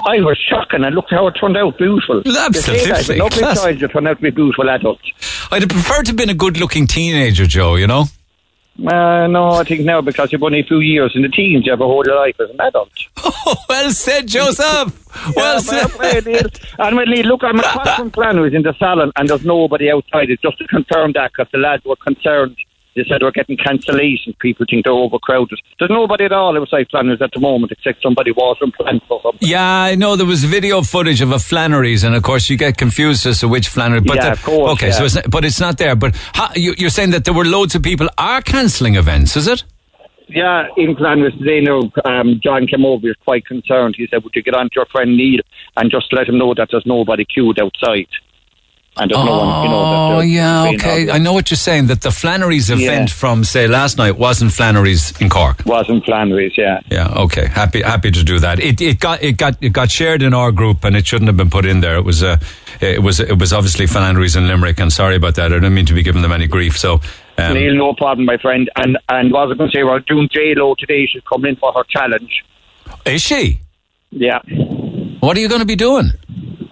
I 0.06 0.22
was 0.22 0.38
shocking 0.38 0.86
and 0.86 0.96
look 0.96 1.08
how 1.10 1.28
it 1.28 1.32
turned 1.34 1.58
out 1.58 1.78
beautiful. 1.78 2.22
Absolutely. 2.26 3.20
Ugly 3.20 3.42
child, 3.42 3.82
you 3.82 3.88
turned 3.88 4.08
out 4.08 4.18
to 4.18 4.24
be 4.24 4.30
beautiful 4.30 4.70
adult. 4.70 5.00
I'd 5.52 5.64
have 5.64 5.70
preferred 5.70 6.04
to 6.04 6.10
have 6.10 6.16
been 6.16 6.30
a 6.30 6.34
good 6.34 6.58
looking 6.58 6.88
teenager, 6.88 7.46
Joe, 7.46 7.76
you 7.76 7.88
know? 7.88 8.06
Uh, 8.80 9.26
no, 9.26 9.50
I 9.54 9.64
think 9.64 9.82
now 9.82 10.02
because 10.02 10.32
you've 10.32 10.44
only 10.44 10.60
a 10.60 10.64
few 10.64 10.80
years 10.80 11.14
in 11.16 11.24
the 11.24 11.30
teens, 11.30 11.66
you 11.66 11.72
have 11.72 11.82
a 11.82 11.86
whole 11.86 12.04
life 12.08 12.36
as 12.40 12.50
an 12.52 12.62
adult. 12.62 12.92
well 13.70 13.92
said, 13.92 14.28
Joseph. 14.28 15.04
Well 15.36 15.56
yeah, 15.56 15.60
said. 15.88 15.96
well, 15.98 16.16
it 16.16 16.28
is. 16.28 16.62
And 16.78 16.96
when 16.96 17.08
you 17.10 17.24
look, 17.24 17.44
I'm 17.44 17.58
across 17.58 17.96
from 17.96 18.12
Flannery's 18.12 18.54
in 18.54 18.62
the 18.62 18.74
salon, 18.78 19.12
and 19.16 19.28
there's 19.28 19.44
nobody 19.44 19.90
outside. 19.90 20.30
It's 20.30 20.42
just 20.44 20.60
to 20.60 20.68
confirm 20.68 21.14
that 21.14 21.32
because 21.32 21.52
the 21.52 21.58
lads 21.58 21.84
were 21.86 21.96
concerned. 21.96 22.56
They 22.98 23.06
said 23.08 23.22
we're 23.22 23.32
getting 23.32 23.56
cancellations. 23.58 24.38
People 24.40 24.66
think 24.70 24.84
they're 24.86 24.94
overcrowded. 24.94 25.60
There's 25.78 25.92
nobody 25.92 26.26
at 26.26 26.32
all 26.34 26.58
outside 26.60 26.88
Flannery's 26.90 27.22
at 27.22 27.32
the 27.32 27.40
moment 27.40 27.72
except 27.72 28.02
somebody 28.02 28.32
watering 28.32 28.72
plants 28.74 29.06
or 29.10 29.22
something. 29.22 29.48
Yeah, 29.48 29.64
I 29.64 29.96
know 29.96 30.16
there 30.16 30.26
was 30.26 30.44
video 30.44 30.82
footage 30.82 31.22
of 31.22 31.32
a 31.32 31.38
Flannery's, 31.40 32.04
and 32.04 32.16
of 32.16 32.24
course 32.24 32.50
you 32.50 32.58
get 32.58 32.78
confused 32.78 33.26
as 33.28 33.40
to 33.42 33.48
which 33.48 33.70
Flannery. 33.70 34.02
But 34.02 34.16
Yeah, 34.18 34.26
the- 34.26 34.32
of 34.32 34.44
course, 34.44 34.72
okay, 34.74 34.88
yeah. 34.88 34.94
so 34.94 35.06
it's 35.06 35.16
not, 35.16 35.30
but 35.30 35.46
it's 35.46 35.60
not 35.60 35.78
there. 35.78 35.96
But 35.96 36.16
how, 36.34 36.50
you, 36.56 36.74
you're 36.78 36.90
saying 36.90 37.12
that 37.12 37.24
there 37.24 37.34
were 37.36 37.46
loads 37.46 37.76
of 37.76 37.84
people 37.84 38.10
are 38.18 38.42
cancelling 38.42 38.96
events, 38.96 39.38
is 39.38 39.48
it? 39.48 39.64
Yeah, 40.30 40.68
in 40.76 40.94
Flannery's 40.98 41.38
today 41.38 41.62
now, 41.62 41.80
um, 42.04 42.42
John 42.44 42.68
came 42.68 42.84
over. 42.86 43.00
He 43.02 43.08
was 43.08 43.16
quite 43.24 43.46
concerned. 43.46 43.96
He 43.98 44.08
said, 44.12 44.24
"Would 44.26 44.34
you 44.36 44.44
get 44.44 44.56
on 44.56 44.66
to 44.66 44.72
your 44.76 44.86
friend 44.88 45.16
Neil 45.16 45.40
and 45.78 45.90
just 45.90 46.12
let 46.12 46.28
him 46.28 46.38
know 46.38 46.54
that 46.54 46.68
there's 46.70 46.86
nobody 46.86 47.24
queued 47.24 47.62
outside?" 47.62 48.08
And 49.00 49.12
there's 49.12 49.24
no 49.26 49.38
one, 49.38 49.64
you 49.64 49.70
know. 49.70 50.18
Oh 50.18 50.20
yeah, 50.22 50.70
okay. 50.74 51.10
I 51.12 51.18
know 51.20 51.34
what 51.34 51.50
you're 51.52 51.58
saying. 51.58 51.88
That 51.88 52.02
the 52.02 52.12
Flannery's 52.12 52.70
event 52.70 53.10
Yeah. 53.10 53.16
from 53.16 53.44
say 53.44 53.68
last 53.68 53.98
night 53.98 54.18
wasn't 54.18 54.52
Flannery's 54.52 55.14
in 55.22 55.30
Cork. 55.30 55.64
Wasn't 55.66 56.04
Flannery's, 56.06 56.54
yeah. 56.58 56.80
Yeah, 56.90 57.08
okay. 57.26 57.46
Happy 57.48 57.82
happy 57.82 58.12
to 58.12 58.24
do 58.24 58.40
that. 58.40 58.60
It 58.60 58.82
it 58.82 59.00
got 59.00 59.22
it 59.22 59.38
got 59.38 59.58
it 59.62 59.72
got 59.74 59.92
shared 59.92 60.22
in 60.22 60.34
our 60.34 60.52
group 60.52 60.84
and 60.84 60.96
it 60.96 61.06
shouldn't 61.06 61.28
have 61.28 61.38
been 61.38 61.50
put 61.50 61.66
in 61.66 61.82
there. 61.82 61.96
It 61.98 62.06
was 62.06 62.24
uh, 62.24 62.38
it 62.82 63.02
was 63.04 63.20
it 63.20 63.38
was 63.40 63.54
obviously 63.54 63.86
Flannery's 63.88 64.36
in 64.36 64.48
Limerick 64.48 64.80
and 64.80 64.92
sorry 64.92 65.16
about 65.16 65.36
that. 65.36 65.46
I 65.52 65.56
didn't 65.56 65.74
mean 65.74 65.86
to 65.88 65.94
be 65.94 66.04
giving 66.04 66.22
them 66.24 66.32
any 66.32 66.48
grief. 66.48 66.78
So 66.78 67.00
um, 67.38 67.54
Neil, 67.54 67.76
no 67.76 67.94
problem, 67.94 68.26
my 68.26 68.38
friend. 68.38 68.70
And 68.76 68.98
and 69.10 69.32
what 69.32 69.42
I 69.42 69.46
was 69.46 69.58
going 69.58 69.70
to 69.70 69.78
say, 69.78 69.84
we're 69.84 70.00
doing 70.00 70.28
J 70.32 70.54
Lo 70.56 70.74
today. 70.78 71.06
She's 71.06 71.22
coming 71.24 71.50
in 71.52 71.56
for 71.58 71.72
her 71.74 71.84
challenge. 71.88 72.44
is 73.06 73.22
she? 73.22 73.60
Yeah. 74.10 74.40
What 75.20 75.36
are 75.38 75.40
you 75.40 75.50
going 75.50 75.62
to 75.62 75.68
be 75.68 75.76
doing? 75.76 76.12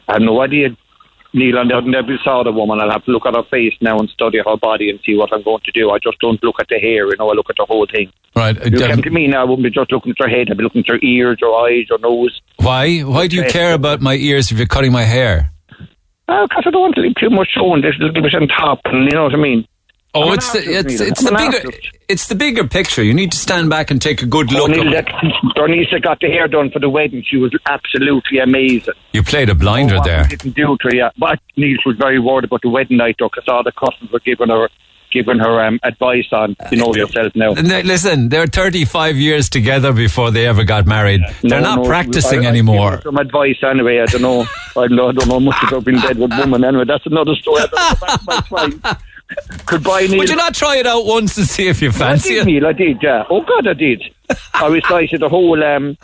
I 0.07 0.13
have 0.13 0.21
no 0.21 0.39
idea. 0.41 0.69
Neil, 1.35 1.59
I 1.59 1.63
never 1.63 2.17
saw 2.23 2.43
the 2.43 2.51
woman. 2.51 2.79
I'll 2.79 2.91
have 2.91 3.03
to 3.05 3.11
look 3.11 3.25
at 3.25 3.35
her 3.35 3.43
face 3.51 3.73
now 3.81 3.99
and 3.99 4.09
study 4.09 4.37
her 4.37 4.57
body 4.57 4.89
and 4.89 4.99
see 5.05 5.15
what 5.17 5.33
I'm 5.33 5.43
going 5.43 5.61
to 5.65 5.71
do. 5.71 5.91
I 5.91 5.99
just 5.99 6.17
don't 6.19 6.41
look 6.41 6.55
at 6.61 6.69
the 6.69 6.79
hair, 6.79 7.05
you 7.07 7.15
know, 7.19 7.29
I 7.29 7.33
look 7.33 7.49
at 7.49 7.57
the 7.57 7.65
whole 7.67 7.85
thing. 7.85 8.11
Right. 8.33 8.55
You 8.55 8.85
um, 8.85 8.91
came 8.91 9.01
to 9.01 9.09
me 9.09 9.27
now, 9.27 9.41
I 9.41 9.43
wouldn't 9.43 9.63
be 9.63 9.69
just 9.69 9.91
looking 9.91 10.13
at 10.17 10.23
her 10.23 10.29
head, 10.29 10.47
I'd 10.49 10.57
be 10.57 10.63
looking 10.63 10.85
at 10.87 10.93
her 10.93 10.99
ears, 11.03 11.39
her 11.41 11.53
eyes, 11.53 11.87
her 11.89 11.97
nose. 11.99 12.41
Why? 12.57 13.01
Why 13.01 13.27
do 13.27 13.35
you 13.35 13.43
care 13.43 13.73
about 13.73 13.99
my 13.99 14.15
ears 14.15 14.49
if 14.51 14.57
you're 14.57 14.65
cutting 14.65 14.93
my 14.93 15.03
hair? 15.03 15.51
Because 16.25 16.63
I 16.65 16.71
don't 16.71 16.81
want 16.81 16.95
to 16.95 17.01
leave 17.01 17.15
too 17.19 17.29
much 17.29 17.49
showing. 17.53 17.81
There's 17.81 17.99
a 17.99 18.05
little 18.05 18.23
bit 18.23 18.33
on 18.33 18.47
top, 18.47 18.79
and 18.85 19.03
you 19.03 19.15
know 19.15 19.25
what 19.25 19.33
I 19.33 19.37
mean. 19.37 19.67
Oh, 20.15 20.31
it's 20.31 20.51
the 20.53 20.59
it's, 20.59 21.01
it's 21.01 21.23
the 21.23 21.31
bigger 21.31 21.77
it's 22.07 22.27
the 22.27 22.35
bigger 22.35 22.67
picture. 22.67 23.03
You 23.03 23.13
need 23.13 23.31
to 23.33 23.37
stand 23.37 23.69
back 23.69 23.91
and 23.91 24.01
take 24.01 24.21
a 24.21 24.25
good 24.25 24.51
look. 24.51 24.69
At- 24.71 25.05
got 26.01 26.19
the 26.19 26.27
hair 26.29 26.47
done 26.47 26.69
for 26.71 26.79
the 26.79 26.89
wedding. 26.89 27.23
She 27.27 27.37
was 27.37 27.51
absolutely 27.67 28.39
amazing. 28.39 28.93
You 29.13 29.23
played 29.23 29.49
a 29.49 29.55
blinder 29.55 29.97
Oh, 29.99 30.03
there. 30.03 30.23
didn't 30.25 30.55
do 30.55 30.77
to 30.77 30.87
her, 30.87 30.95
yeah. 30.95 31.09
But 31.17 31.39
Neil 31.57 31.77
was 31.85 31.95
very 31.97 32.19
worried 32.19 32.43
about 32.45 32.61
the 32.61 32.69
wedding 32.69 32.97
night, 32.97 33.15
though, 33.19 33.29
because 33.29 33.47
all 33.47 33.63
the 33.63 33.71
cousins 33.71 34.11
were 34.11 34.19
giving 34.19 34.49
her 34.49 34.69
giving 35.11 35.39
her 35.39 35.65
um, 35.65 35.79
advice 35.83 36.25
on, 36.33 36.57
you 36.71 36.77
know 36.77 36.93
yourself 36.93 37.31
now. 37.35 37.51
Listen, 37.51 38.27
they're 38.27 38.47
35 38.47 39.15
years 39.15 39.47
together 39.49 39.93
before 39.93 40.29
they 40.29 40.45
ever 40.45 40.65
got 40.65 40.85
married. 40.85 41.21
They're 41.41 41.61
No, 41.61 41.75
not 41.75 41.79
no, 41.83 41.85
practicing 41.87 42.41
I- 42.41 42.45
I 42.45 42.47
anymore. 42.49 43.01
Some 43.01 43.17
advice 43.17 43.55
anyway. 43.63 43.99
I 44.01 44.05
don't 44.07 44.21
know. 44.21 44.41
I 44.75 44.87
don't 44.87 44.95
know, 44.95 45.07
I 45.09 45.11
don't 45.13 45.27
know 45.29 45.39
much 45.39 45.63
about 45.69 45.85
being 45.85 45.99
dead 46.01 46.17
with 46.17 46.31
women. 46.37 46.65
Anyway, 46.65 46.83
that's 46.85 47.05
another 47.05 47.33
story. 47.35 47.63
I 49.29 49.35
don't 49.35 49.49
know 49.49 49.57
back 49.57 49.65
to 49.65 49.65
my 49.65 49.65
spine. 49.65 49.65
Goodbye, 49.65 50.07
Neil. 50.07 50.17
Would 50.19 50.29
you 50.29 50.35
not 50.35 50.53
try 50.55 50.77
it 50.77 50.87
out 50.87 51.05
once 51.05 51.37
and 51.37 51.47
see 51.47 51.67
if 51.67 51.81
you 51.81 51.91
fancy 51.91 52.37
I 52.37 52.41
it? 52.41 52.45
Neil. 52.45 52.67
I 52.67 52.73
did. 52.73 53.01
Yeah. 53.01 53.23
Oh 53.29 53.41
God, 53.41 53.67
I 53.67 53.73
did. 53.73 54.03
I 54.53 54.67
recited 54.67 55.21
the 55.21 55.29
whole. 55.29 55.63
Um, 55.63 55.97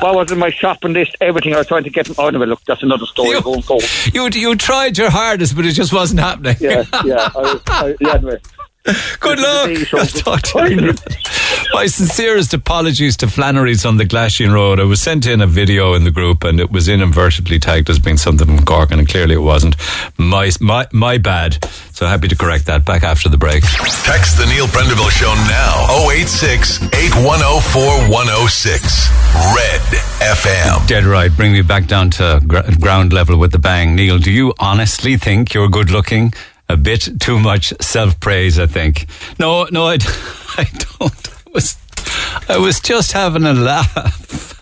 what 0.00 0.14
was 0.14 0.32
in 0.32 0.38
my 0.38 0.50
shopping 0.50 0.92
list? 0.92 1.16
Everything 1.20 1.54
I 1.54 1.58
was 1.58 1.66
trying 1.66 1.84
to 1.84 1.90
get. 1.90 2.18
Oh 2.18 2.30
no, 2.30 2.38
look, 2.40 2.60
that's 2.66 2.82
another 2.82 3.06
story. 3.06 3.40
Going 3.40 3.62
forward. 3.62 3.84
You 4.12 4.28
you 4.32 4.56
tried 4.56 4.98
your 4.98 5.10
hardest, 5.10 5.56
but 5.56 5.66
it 5.66 5.72
just 5.72 5.92
wasn't 5.92 6.20
happening. 6.20 6.56
Yeah, 6.60 6.84
yeah. 7.04 7.30
I 7.34 7.60
I, 7.66 7.94
yeah 8.00 8.14
anyway. 8.14 8.38
Good 9.20 9.38
luck. 9.38 9.70
Talk 10.10 10.42
to 10.42 10.70
you. 10.70 10.92
My 11.72 11.86
sincerest 11.86 12.52
apologies 12.52 13.16
to 13.18 13.28
Flannery's 13.28 13.86
on 13.86 13.96
the 13.96 14.04
Glasheen 14.04 14.52
Road. 14.52 14.78
I 14.78 14.84
was 14.84 15.00
sent 15.00 15.26
in 15.26 15.40
a 15.40 15.46
video 15.46 15.94
in 15.94 16.04
the 16.04 16.10
group 16.10 16.44
and 16.44 16.60
it 16.60 16.70
was 16.70 16.86
inadvertently 16.86 17.58
tagged 17.58 17.88
as 17.88 17.98
being 17.98 18.18
something 18.18 18.46
from 18.46 18.62
Cork 18.66 18.90
and 18.90 19.08
clearly 19.08 19.36
it 19.36 19.38
wasn't. 19.38 19.76
My, 20.18 20.50
my, 20.60 20.86
my 20.92 21.16
bad. 21.16 21.64
So 21.92 22.06
happy 22.06 22.28
to 22.28 22.36
correct 22.36 22.66
that 22.66 22.84
back 22.84 23.04
after 23.04 23.30
the 23.30 23.38
break. 23.38 23.62
Text 23.62 24.36
the 24.36 24.44
Neil 24.46 24.66
Prendeville 24.66 25.10
Show 25.10 25.32
now. 25.48 26.10
086 26.10 26.82
8104 26.82 27.82
106. 28.12 29.08
Red 29.56 29.80
FM. 30.20 30.86
Dead 30.86 31.04
right. 31.04 31.34
Bring 31.34 31.52
me 31.52 31.62
back 31.62 31.86
down 31.86 32.10
to 32.10 32.42
gr- 32.46 32.60
ground 32.80 33.14
level 33.14 33.38
with 33.38 33.52
the 33.52 33.58
bang. 33.58 33.96
Neil, 33.96 34.18
do 34.18 34.30
you 34.30 34.52
honestly 34.58 35.16
think 35.16 35.54
you're 35.54 35.68
good 35.68 35.90
looking? 35.90 36.34
A 36.68 36.76
bit 36.76 37.20
too 37.20 37.38
much 37.38 37.72
self 37.80 38.18
praise, 38.20 38.58
I 38.58 38.66
think. 38.66 39.06
No, 39.38 39.66
no, 39.70 39.86
I 39.88 39.96
don't. 40.98 41.28
I 41.46 41.50
was, 41.52 41.76
I 42.48 42.58
was 42.58 42.80
just 42.80 43.12
having 43.12 43.44
a 43.44 43.52
laugh. 43.52 44.54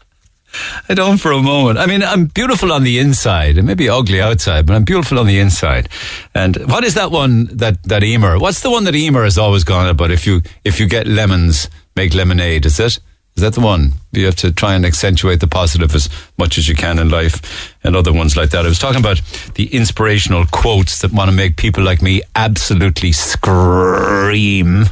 I 0.88 0.94
don't 0.94 1.18
for 1.18 1.32
a 1.32 1.40
moment. 1.40 1.78
I 1.78 1.86
mean, 1.86 2.02
I'm 2.02 2.26
beautiful 2.26 2.72
on 2.72 2.82
the 2.82 2.98
inside. 2.98 3.56
It 3.56 3.62
may 3.62 3.74
be 3.74 3.88
ugly 3.88 4.20
outside, 4.20 4.66
but 4.66 4.74
I'm 4.74 4.84
beautiful 4.84 5.18
on 5.18 5.26
the 5.26 5.38
inside. 5.38 5.88
And 6.34 6.56
what 6.68 6.84
is 6.84 6.94
that 6.94 7.10
one 7.10 7.46
that, 7.56 7.82
that 7.84 8.02
Emer? 8.02 8.38
What's 8.38 8.60
the 8.60 8.70
one 8.70 8.84
that 8.84 8.94
Emer 8.94 9.24
has 9.24 9.38
always 9.38 9.64
gone 9.64 9.88
about? 9.88 10.10
If 10.10 10.26
you, 10.26 10.42
if 10.64 10.78
you 10.78 10.86
get 10.86 11.06
lemons, 11.06 11.70
make 11.96 12.14
lemonade. 12.14 12.66
Is 12.66 12.78
it? 12.78 12.98
Is 13.34 13.42
that 13.42 13.54
the 13.54 13.60
one? 13.60 13.94
You 14.12 14.26
have 14.26 14.36
to 14.36 14.52
try 14.52 14.74
and 14.74 14.84
accentuate 14.84 15.40
the 15.40 15.46
positive 15.46 15.94
as 15.94 16.08
much 16.36 16.58
as 16.58 16.68
you 16.68 16.74
can 16.74 16.98
in 16.98 17.08
life 17.08 17.74
and 17.82 17.96
other 17.96 18.12
ones 18.12 18.36
like 18.36 18.50
that. 18.50 18.66
I 18.66 18.68
was 18.68 18.78
talking 18.78 19.00
about 19.00 19.22
the 19.54 19.74
inspirational 19.74 20.44
quotes 20.46 21.00
that 21.00 21.12
want 21.12 21.30
to 21.30 21.36
make 21.36 21.56
people 21.56 21.82
like 21.82 22.02
me 22.02 22.22
absolutely 22.36 23.12
scream. 23.12 24.84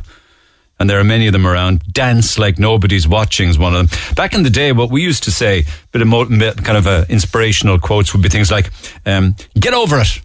And 0.78 0.88
there 0.88 0.98
are 0.98 1.04
many 1.04 1.26
of 1.26 1.34
them 1.34 1.46
around. 1.46 1.82
Dance 1.92 2.38
like 2.38 2.58
nobody's 2.58 3.06
watching 3.06 3.50
is 3.50 3.58
one 3.58 3.74
of 3.74 3.90
them. 3.90 4.14
Back 4.14 4.32
in 4.32 4.42
the 4.42 4.48
day, 4.48 4.72
what 4.72 4.90
we 4.90 5.02
used 5.02 5.24
to 5.24 5.30
say, 5.30 5.64
bit 5.92 6.00
of 6.00 6.08
kind 6.08 6.78
of 6.78 6.86
uh, 6.86 7.04
inspirational 7.10 7.78
quotes 7.78 8.14
would 8.14 8.22
be 8.22 8.30
things 8.30 8.50
like, 8.50 8.70
um, 9.04 9.36
get 9.58 9.74
over 9.74 10.00
it. 10.00 10.22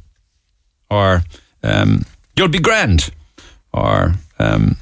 Or, 0.89 1.21
um, 1.61 2.05
you'll 2.37 2.47
be 2.47 2.59
grand. 2.59 3.09
Or, 3.73 4.13
um, 4.39 4.77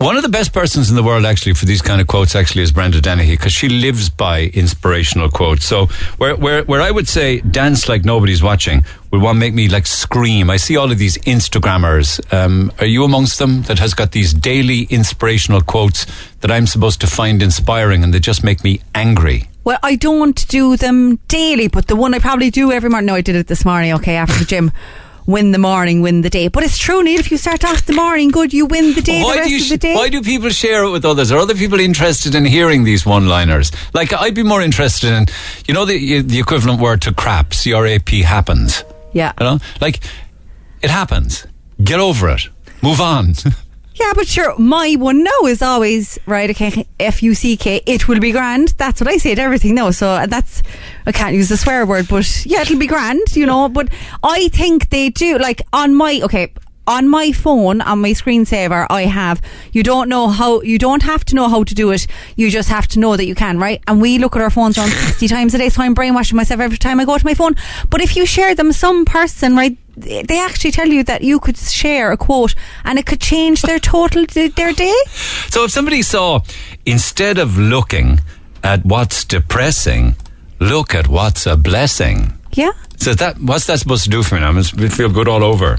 one 0.00 0.16
of 0.16 0.22
the 0.22 0.30
best 0.30 0.54
persons 0.54 0.88
in 0.88 0.96
the 0.96 1.02
world, 1.02 1.26
actually, 1.26 1.52
for 1.52 1.66
these 1.66 1.82
kind 1.82 2.00
of 2.00 2.06
quotes, 2.06 2.34
actually, 2.34 2.62
is 2.62 2.72
Brenda 2.72 3.02
Dennehy, 3.02 3.36
because 3.36 3.52
she 3.52 3.68
lives 3.68 4.08
by 4.08 4.44
inspirational 4.54 5.28
quotes. 5.28 5.66
So, 5.66 5.86
where, 6.16 6.34
where, 6.34 6.64
where 6.64 6.80
I 6.80 6.90
would 6.90 7.06
say 7.06 7.42
dance 7.42 7.86
like 7.86 8.02
nobody's 8.02 8.42
watching 8.42 8.82
would 9.10 9.20
to 9.20 9.34
make 9.34 9.52
me 9.52 9.68
like 9.68 9.86
scream. 9.86 10.48
I 10.48 10.56
see 10.56 10.78
all 10.78 10.90
of 10.90 10.96
these 10.96 11.18
Instagrammers. 11.18 12.32
Um, 12.32 12.72
are 12.78 12.86
you 12.86 13.04
amongst 13.04 13.38
them 13.38 13.62
that 13.62 13.78
has 13.78 13.92
got 13.92 14.12
these 14.12 14.32
daily 14.32 14.84
inspirational 14.84 15.60
quotes 15.60 16.06
that 16.40 16.50
I'm 16.50 16.66
supposed 16.66 17.02
to 17.02 17.06
find 17.06 17.42
inspiring 17.42 18.02
and 18.02 18.14
they 18.14 18.20
just 18.20 18.42
make 18.42 18.64
me 18.64 18.80
angry? 18.94 19.48
Well, 19.64 19.78
I 19.82 19.96
don't 19.96 20.48
do 20.48 20.78
them 20.78 21.16
daily, 21.28 21.68
but 21.68 21.88
the 21.88 21.96
one 21.96 22.14
I 22.14 22.20
probably 22.20 22.50
do 22.50 22.72
every 22.72 22.88
morning. 22.88 23.06
No, 23.06 23.16
I 23.16 23.20
did 23.20 23.36
it 23.36 23.48
this 23.48 23.66
morning. 23.66 23.92
Okay, 23.92 24.16
after 24.16 24.38
the 24.38 24.46
gym. 24.46 24.72
Win 25.30 25.52
the 25.52 25.58
morning, 25.58 26.02
win 26.02 26.22
the 26.22 26.30
day. 26.30 26.48
But 26.48 26.64
it's 26.64 26.76
true, 26.78 27.02
Neil. 27.02 27.20
If 27.20 27.30
you 27.30 27.36
start 27.36 27.64
off 27.64 27.86
the 27.86 27.92
morning 27.92 28.30
good, 28.30 28.52
you 28.52 28.66
win 28.66 28.94
the 28.94 29.00
day. 29.02 29.18
the 29.18 29.24
Why 29.24 29.36
rest 29.36 29.48
do, 29.48 29.54
you 29.56 29.62
of 29.62 29.68
the 29.68 29.78
day. 29.78 29.94
why 29.94 30.08
do 30.08 30.22
people 30.22 30.50
share 30.50 30.84
it 30.84 30.90
with 30.90 31.04
others? 31.04 31.30
Are 31.30 31.38
other 31.38 31.54
people 31.54 31.78
interested 31.78 32.34
in 32.34 32.44
hearing 32.44 32.84
these 32.84 33.06
one-liners? 33.06 33.70
Like, 33.94 34.12
I'd 34.12 34.34
be 34.34 34.42
more 34.42 34.60
interested 34.62 35.12
in, 35.12 35.26
you 35.66 35.74
know, 35.74 35.84
the 35.84 36.22
the 36.22 36.38
equivalent 36.40 36.80
word 36.80 37.02
to 37.02 37.14
crap, 37.14 37.54
C-R-A-P, 37.54 38.22
happens. 38.22 38.82
Yeah. 39.12 39.32
You 39.40 39.46
know, 39.46 39.58
like 39.80 40.00
it 40.82 40.90
happens. 40.90 41.46
Get 41.82 42.00
over 42.00 42.28
it. 42.30 42.48
Move 42.82 43.00
on. 43.00 43.34
Yeah, 43.92 44.14
but 44.14 44.26
sure, 44.26 44.54
my 44.58 44.94
one 44.98 45.22
no 45.22 45.46
is 45.46 45.60
always 45.60 46.18
right. 46.24 46.48
Okay, 46.48 46.86
F 46.98 47.22
U 47.22 47.34
C 47.34 47.54
K. 47.58 47.82
It 47.84 48.08
will 48.08 48.18
be 48.18 48.32
grand. 48.32 48.68
That's 48.78 48.98
what 48.98 49.08
I 49.08 49.18
say 49.18 49.34
to 49.34 49.42
everything 49.42 49.74
now. 49.74 49.90
So 49.90 50.08
uh, 50.08 50.24
that's 50.24 50.62
I 51.06 51.12
can't 51.12 51.34
use 51.34 51.48
the 51.48 51.56
swear 51.56 51.86
word, 51.86 52.08
but 52.08 52.44
yeah, 52.46 52.62
it'll 52.62 52.78
be 52.78 52.86
grand. 52.86 53.36
You 53.36 53.46
know, 53.46 53.68
but 53.68 53.88
I 54.22 54.48
think 54.48 54.90
they 54.90 55.10
do. 55.10 55.38
Like 55.38 55.62
on 55.72 55.94
my 55.94 56.20
okay. 56.24 56.52
On 56.86 57.08
my 57.08 57.30
phone, 57.30 57.82
on 57.82 58.00
my 58.00 58.10
screensaver, 58.10 58.84
I 58.90 59.02
have, 59.02 59.40
you 59.70 59.84
don't 59.84 60.08
know 60.08 60.26
how, 60.26 60.60
you 60.62 60.76
don't 60.76 61.04
have 61.04 61.24
to 61.26 61.36
know 61.36 61.46
how 61.48 61.62
to 61.62 61.72
do 61.72 61.92
it. 61.92 62.08
You 62.34 62.50
just 62.50 62.68
have 62.68 62.88
to 62.88 62.98
know 62.98 63.16
that 63.16 63.26
you 63.26 63.36
can, 63.36 63.60
right? 63.60 63.80
And 63.86 64.00
we 64.00 64.18
look 64.18 64.34
at 64.34 64.42
our 64.42 64.50
phones 64.50 64.76
around 64.76 64.90
60 64.90 65.28
times 65.28 65.54
a 65.54 65.58
day, 65.58 65.68
so 65.68 65.82
I'm 65.82 65.94
brainwashing 65.94 66.36
myself 66.36 66.58
every 66.58 66.78
time 66.78 66.98
I 66.98 67.04
go 67.04 67.16
to 67.16 67.24
my 67.24 67.34
phone. 67.34 67.54
But 67.90 68.00
if 68.00 68.16
you 68.16 68.26
share 68.26 68.56
them, 68.56 68.72
some 68.72 69.04
person, 69.04 69.54
right, 69.54 69.78
they 69.96 70.40
actually 70.40 70.72
tell 70.72 70.88
you 70.88 71.04
that 71.04 71.22
you 71.22 71.38
could 71.38 71.56
share 71.58 72.10
a 72.10 72.16
quote 72.16 72.56
and 72.84 72.98
it 72.98 73.06
could 73.06 73.20
change 73.20 73.62
their 73.62 73.78
total 73.78 74.24
their 74.26 74.72
day. 74.72 74.94
so 75.48 75.64
if 75.64 75.70
somebody 75.70 76.02
saw, 76.02 76.40
instead 76.86 77.38
of 77.38 77.56
looking 77.56 78.20
at 78.64 78.84
what's 78.84 79.24
depressing, 79.24 80.16
look 80.60 80.94
at 80.94 81.08
what's 81.08 81.46
a 81.46 81.56
blessing. 81.56 82.32
Yeah. 82.52 82.72
So 82.96 83.14
that 83.14 83.40
what's 83.40 83.66
that 83.66 83.78
supposed 83.78 84.04
to 84.04 84.10
do 84.10 84.22
for 84.22 84.36
me 84.36 84.42
now? 84.42 84.48
I 84.48 84.52
must 84.52 84.78
feel 84.78 85.08
good 85.08 85.28
all 85.28 85.42
over. 85.42 85.78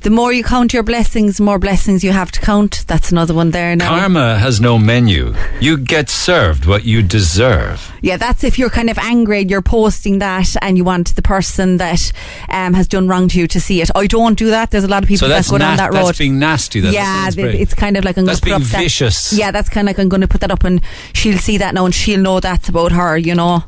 The 0.00 0.10
more 0.10 0.32
you 0.32 0.44
count 0.44 0.72
your 0.72 0.84
blessings, 0.84 1.38
the 1.38 1.42
more 1.42 1.58
blessings 1.58 2.04
you 2.04 2.12
have 2.12 2.30
to 2.32 2.40
count. 2.40 2.84
That's 2.86 3.10
another 3.10 3.34
one 3.34 3.50
there 3.50 3.74
now. 3.74 3.88
Karma 3.98 4.38
has 4.38 4.60
no 4.60 4.78
menu. 4.78 5.34
You 5.60 5.76
get 5.76 6.08
served 6.08 6.66
what 6.66 6.84
you 6.84 7.02
deserve. 7.02 7.92
Yeah, 8.00 8.16
that's 8.16 8.44
if 8.44 8.58
you're 8.58 8.70
kind 8.70 8.90
of 8.90 8.98
angry 8.98 9.40
and 9.40 9.50
you're 9.50 9.60
posting 9.60 10.20
that 10.20 10.54
and 10.62 10.78
you 10.78 10.84
want 10.84 11.16
the 11.16 11.22
person 11.22 11.78
that 11.78 12.12
um, 12.48 12.74
has 12.74 12.86
done 12.86 13.08
wrong 13.08 13.28
to 13.28 13.38
you 13.40 13.48
to 13.48 13.60
see 13.60 13.82
it. 13.82 13.90
I 13.94 14.06
don't 14.06 14.38
do 14.38 14.50
that. 14.50 14.70
There's 14.70 14.84
a 14.84 14.88
lot 14.88 15.02
of 15.02 15.08
people 15.08 15.26
So 15.26 15.28
that 15.28 15.34
that's 15.34 15.50
go 15.50 15.58
down 15.58 15.76
that 15.78 15.92
road. 15.92 16.06
that's 16.06 16.18
being 16.18 16.38
nasty. 16.38 16.78
That 16.80 16.92
Yeah, 16.92 17.24
sounds 17.24 17.34
th- 17.36 17.54
it's 17.60 17.74
kind 17.74 17.96
of 17.96 18.04
like 18.04 18.16
I'm 18.16 18.24
That's 18.24 18.38
going 18.40 18.60
to 18.60 18.64
put 18.66 18.70
being 18.72 18.82
vicious. 18.84 19.30
That, 19.30 19.36
yeah, 19.36 19.50
that's 19.50 19.68
kind 19.68 19.88
of 19.88 19.96
like 19.96 19.98
I'm 20.02 20.08
going 20.08 20.20
to 20.20 20.28
put 20.28 20.40
that 20.42 20.50
up 20.52 20.62
and 20.64 20.80
she'll 21.12 21.38
see 21.38 21.58
that 21.58 21.74
now 21.74 21.84
and 21.86 21.94
she'll 21.94 22.20
know 22.20 22.38
that's 22.38 22.68
about 22.68 22.92
her. 22.92 23.18
You 23.18 23.34
know, 23.34 23.64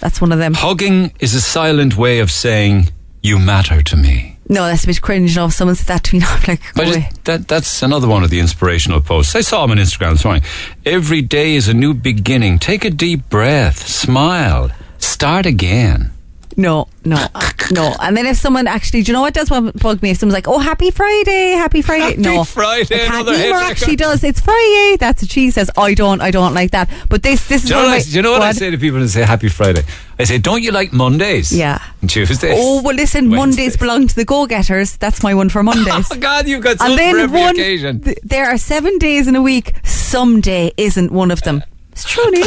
that's 0.00 0.20
one 0.20 0.32
of 0.32 0.38
them. 0.38 0.54
Hugging 0.54 1.12
is 1.20 1.34
a 1.34 1.40
silent 1.42 1.96
way 1.98 2.20
of 2.20 2.30
saying, 2.30 2.88
you 3.22 3.38
matter 3.38 3.82
to 3.82 3.96
me. 3.96 4.31
No, 4.52 4.66
that's 4.66 4.84
a 4.84 4.86
bit 4.86 5.00
cringe. 5.00 5.34
No, 5.34 5.46
if 5.46 5.54
someone 5.54 5.76
said 5.76 5.86
that 5.86 6.04
to 6.04 6.16
me, 6.16 6.22
I'm 6.26 6.42
like, 6.46 6.60
But 6.74 6.84
"Go 6.84 6.90
away." 6.90 7.10
that, 7.24 7.48
that's 7.48 7.82
another 7.82 8.06
one 8.06 8.22
of 8.22 8.28
the 8.28 8.38
inspirational 8.38 9.00
posts. 9.00 9.34
I 9.34 9.40
saw 9.40 9.64
him 9.64 9.70
on 9.70 9.78
Instagram 9.78 10.12
this 10.12 10.24
morning. 10.24 10.42
Every 10.84 11.22
day 11.22 11.54
is 11.54 11.68
a 11.68 11.74
new 11.74 11.94
beginning. 11.94 12.58
Take 12.58 12.84
a 12.84 12.90
deep 12.90 13.30
breath. 13.30 13.86
Smile. 13.86 14.70
Start 14.98 15.46
again. 15.46 16.10
No, 16.56 16.88
no, 17.04 17.16
uh, 17.34 17.50
no. 17.70 17.94
And 18.00 18.16
then 18.16 18.26
if 18.26 18.36
someone 18.36 18.66
actually, 18.66 19.02
do 19.02 19.10
you 19.10 19.14
know 19.14 19.22
what 19.22 19.34
does 19.34 19.48
bug 19.48 20.02
me? 20.02 20.10
If 20.10 20.18
someone's 20.18 20.34
like, 20.34 20.48
"Oh, 20.48 20.58
happy 20.58 20.90
Friday, 20.90 21.52
happy 21.52 21.82
Friday," 21.82 22.02
Happy 22.04 22.20
no, 22.20 22.44
Friday, 22.44 23.06
another 23.06 23.32
actually 23.54 23.96
does. 23.96 24.22
It's 24.24 24.40
Friday. 24.40 24.96
That's 24.98 25.22
what 25.22 25.30
she 25.30 25.50
says. 25.50 25.70
I 25.76 25.94
don't. 25.94 26.20
I 26.20 26.30
don't 26.30 26.54
like 26.54 26.72
that. 26.72 26.90
But 27.08 27.22
this, 27.22 27.48
this 27.48 27.64
is 27.64 27.70
Do 27.70 27.76
you 27.76 27.82
know 27.82 27.88
what, 27.88 27.98
I, 27.98 28.02
do 28.02 28.10
you 28.10 28.22
know 28.22 28.32
what 28.32 28.42
I 28.42 28.52
say 28.52 28.70
to 28.70 28.78
people 28.78 28.98
who 29.00 29.08
say 29.08 29.22
Happy 29.22 29.48
Friday? 29.48 29.82
I 30.18 30.24
say, 30.24 30.38
don't 30.38 30.62
you 30.62 30.70
like 30.70 30.92
Mondays? 30.92 31.50
Yeah. 31.50 31.82
And 32.00 32.08
Tuesdays? 32.08 32.54
Oh 32.56 32.82
well, 32.82 32.94
listen. 32.94 33.28
Mondays 33.28 33.76
belong 33.76 34.06
to 34.06 34.14
the 34.14 34.24
go-getters. 34.24 34.96
That's 34.98 35.22
my 35.22 35.34
one 35.34 35.48
for 35.48 35.62
Mondays. 35.72 36.08
Oh, 36.12 36.16
God, 36.18 36.46
you've 36.46 36.62
got 36.62 36.80
and 36.80 36.98
then 36.98 37.32
one, 37.32 37.54
occasion. 37.56 38.00
th- 38.02 38.18
there 38.22 38.46
are 38.46 38.58
seven 38.58 38.98
days 38.98 39.26
in 39.26 39.36
a 39.36 39.42
week. 39.42 39.74
Some 39.84 40.40
day 40.40 40.72
isn't 40.76 41.10
one 41.10 41.30
of 41.30 41.42
them. 41.42 41.64
It's 41.92 42.04
true, 42.04 42.24
Neil. 42.30 42.46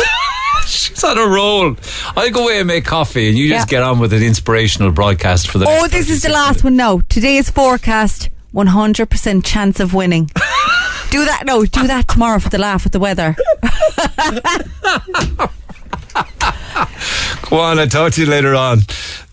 She's 0.66 1.04
on 1.04 1.18
a 1.18 1.28
roll. 1.28 1.76
I'll 2.16 2.32
go 2.32 2.44
away 2.44 2.60
and 2.60 2.68
make 2.68 2.86
coffee 2.86 3.30
and 3.30 3.38
you 3.38 3.50
just 3.50 3.68
Yeah. 3.72 3.80
get 3.80 3.84
on 3.84 4.00
with 4.00 4.14
an 4.14 4.24
inspirational 4.24 4.92
broadcast 4.92 5.48
for 5.50 5.58
the 5.60 5.66
Oh, 5.68 5.82
next 5.82 5.92
this 5.94 6.10
is 6.10 6.22
the 6.24 6.30
36 6.30 6.34
last 6.34 6.64
one 6.64 6.76
now. 6.76 7.02
Today's 7.10 7.50
forecast: 7.50 8.30
one 8.52 8.68
hundred 8.68 9.10
percent 9.10 9.46
chance 9.46 9.80
of 9.80 9.94
winning. 9.94 10.26
do 11.12 11.24
that. 11.26 11.44
No, 11.46 11.66
do 11.66 11.86
that 11.88 12.08
tomorrow 12.08 12.40
for 12.40 12.50
the 12.50 12.58
laugh 12.58 12.84
with 12.84 12.94
the 12.94 13.00
weather. 13.00 13.36
Go 17.50 17.58
on, 17.60 17.78
I'll 17.80 17.88
talk 17.88 18.14
to 18.14 18.22
you 18.22 18.28
later 18.28 18.56
on. 18.56 18.80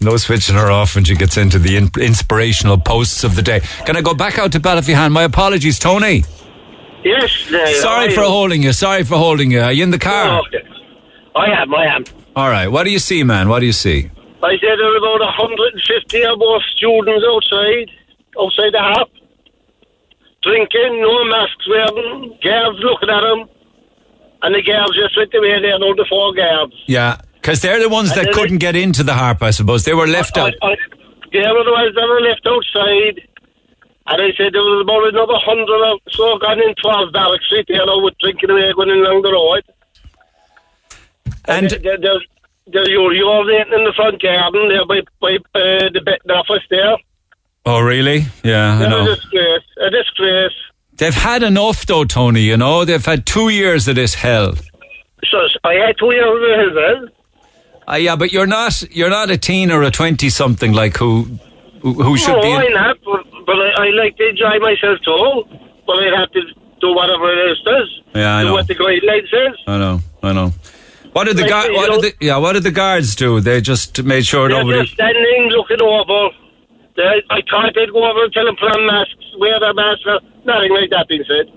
No 0.01 0.17
switching 0.19 0.55
her 0.55 0.71
off 0.71 0.95
when 0.95 1.05
she 1.05 1.15
gets 1.15 1.37
into 1.37 1.59
the 1.59 1.77
in- 1.77 1.91
inspirational 2.01 2.77
posts 2.79 3.25
of 3.25 3.37
the 3.37 3.43
day. 3.43 3.61
Can 3.87 3.97
I 3.97 4.03
go 4.03 4.13
back 4.15 4.39
out 4.39 4.53
to 4.53 4.61
Ballyphehane? 4.61 5.13
My 5.13 5.23
apologies, 5.23 5.79
Tony. 5.79 6.25
Yes, 7.05 7.47
there 7.51 7.75
Sorry 7.81 8.15
for 8.15 8.21
holding 8.23 8.63
you. 8.63 8.73
Sorry 8.73 9.03
for 9.03 9.17
holding 9.17 9.51
you. 9.51 9.61
Are 9.61 9.73
you 9.73 9.83
in 9.83 9.91
the 9.91 9.99
car? 9.99 10.41
Oh, 10.41 10.59
I 11.35 11.47
am, 11.63 11.75
I 11.75 11.87
am. 11.87 12.05
All 12.37 12.49
right. 12.49 12.69
What 12.69 12.85
do 12.85 12.91
you 12.91 12.99
see, 12.99 13.23
man? 13.25 13.49
What 13.49 13.61
do 13.61 13.67
you 13.67 13.73
see? 13.73 14.11
I 14.43 14.59
said 14.59 14.75
there 14.77 14.93
are 14.93 14.99
about 14.99 15.21
150 15.21 16.25
or 16.27 16.37
more 16.37 16.61
students 16.75 17.25
outside, 17.29 17.89
outside 18.41 18.73
the 18.73 18.83
hop, 18.83 19.11
drinking, 20.43 21.01
no 21.01 21.25
masks 21.25 21.69
wearing, 21.69 22.39
girls 22.43 22.77
looking 22.81 23.09
at 23.09 23.21
them, 23.21 23.49
and 24.43 24.55
the 24.55 24.63
girls 24.63 24.97
just 24.97 25.17
went 25.17 25.33
away 25.35 25.61
there, 25.61 25.79
now 25.79 25.95
the 25.95 26.07
four 26.09 26.35
girls. 26.35 26.75
Yeah. 26.87 27.21
Because 27.35 27.61
they're 27.61 27.81
the 27.81 27.89
ones 27.89 28.11
And 28.11 28.27
that 28.27 28.35
couldn't 28.35 28.59
get 28.59 28.77
into 28.77 29.03
the 29.03 29.15
harp, 29.15 29.43
I 29.43 29.51
suppose. 29.51 29.85
They 29.85 29.95
were 29.95 30.07
left 30.07 30.37
out. 30.39 30.55
I, 30.63 30.77
they 31.33 31.41
were 31.41 31.65
were 31.65 32.21
left 32.21 32.47
outside, 32.47 33.19
and 34.07 34.19
I 34.23 34.31
said 34.37 34.55
there 34.55 34.63
was 34.63 34.83
about 34.83 35.09
another 35.11 35.39
hundred 35.43 35.71
or 35.71 35.99
so 36.11 36.39
gone 36.39 36.61
in 36.63 36.75
12 36.77 37.13
Barrack 37.13 37.43
Street 37.43 37.67
there 37.69 37.83
with 37.87 38.19
drinking 38.19 38.51
away 38.51 38.73
going 38.75 38.91
along 38.91 39.23
the 39.23 39.33
road. 39.33 39.63
And 41.47 41.71
they're, 41.71 41.99
they're, 41.99 42.21
they're 42.67 42.87
urinating 42.87 43.75
in 43.77 43.85
the 43.85 43.93
front 43.97 44.23
garden 44.23 44.69
there 44.69 44.87
by, 44.87 45.01
by 45.21 45.35
uh, 45.59 45.91
the 45.93 46.01
betting 46.05 46.31
office 46.31 46.63
there. 46.71 46.97
Oh, 47.65 47.81
really? 47.81 48.25
Yeah, 48.43 48.75
I 48.75 48.79
They're 48.79 48.87
a 48.87 48.91
know. 48.91 49.15
disgrace. 49.15 49.63
A 49.81 49.91
disgrace. 49.91 50.53
They've 50.95 51.15
had 51.15 51.43
enough, 51.43 51.87
though, 51.87 52.05
Tony. 52.05 52.43
You 52.43 52.57
know, 52.57 52.85
they've 52.85 53.05
had 53.05 53.25
two 53.25 53.49
years 53.49 53.89
of 53.89 53.95
this 53.95 54.15
hell. 54.15 54.55
So 55.25 55.39
I 55.65 55.75
had 55.75 55.97
two 55.99 56.11
years 56.13 56.27
of 56.27 56.61
his 56.61 56.75
well. 56.75 57.09
Uh, 57.89 57.97
yeah, 57.97 58.17
but 58.17 58.33
you're 58.33 58.47
not 58.47 58.83
you're 58.95 59.11
not 59.11 59.31
a 59.31 59.39
teen 59.39 59.71
or 59.71 59.83
a 59.83 59.91
twenty 59.91 60.29
something 60.29 60.73
like 60.73 60.97
who 60.97 61.25
who, 61.81 61.95
who 61.95 62.17
should 62.17 62.35
no, 62.37 62.43
be. 62.43 62.49
why 62.49 62.67
In, 62.67 62.73
not? 62.73 62.97
But, 63.05 63.47
but 63.47 63.57
I, 63.57 63.87
I 63.87 63.91
like 63.91 64.17
to 64.17 64.29
enjoy 64.29 64.59
myself 64.61 64.99
too. 65.05 65.45
But 65.87 65.99
I'd 65.99 66.19
have 66.19 66.31
to 66.33 66.43
do 66.81 66.95
whatever 66.95 67.33
it 67.33 67.51
is 67.53 67.59
does. 67.65 68.01
Yeah, 68.15 68.37
I 68.37 68.43
do 68.43 68.49
know. 68.49 68.55
what 68.55 68.67
the 68.69 68.75
guideline 68.75 69.29
says. 69.31 69.57
I 69.67 69.79
know, 69.79 70.01
I 70.23 70.33
know. 70.33 70.53
What 71.13 71.25
did 71.25 71.37
the 71.37 71.43
Like, 71.43 71.51
guard? 71.51 71.73
What 71.73 71.91
know- 71.91 72.01
did 72.01 72.15
the, 72.19 72.27
yeah? 72.27 72.37
What 72.39 72.53
did 72.55 72.63
the 72.63 72.71
guards 72.71 73.15
do? 73.15 73.41
They 73.41 73.61
just 73.61 74.03
made 74.03 74.25
sure 74.27 74.49
They're 74.49 74.59
nobody. 74.65 74.83
just 74.83 74.95
standing 74.95 75.49
looking 75.51 75.81
over. 75.83 76.35
They, 76.97 77.23
I 77.31 77.41
thought 77.51 77.73
they'd 77.75 77.91
go 77.93 78.05
over 78.09 78.25
and 78.25 78.33
tell 78.33 78.45
them 78.45 78.57
put 78.57 78.71
on 78.71 78.87
masks, 78.87 79.15
wear 79.39 79.59
their 79.61 79.75
masks. 79.75 80.05
Nothing 80.45 80.73
like 80.73 80.91
that 80.91 81.07
being 81.09 81.25
said. 81.29 81.53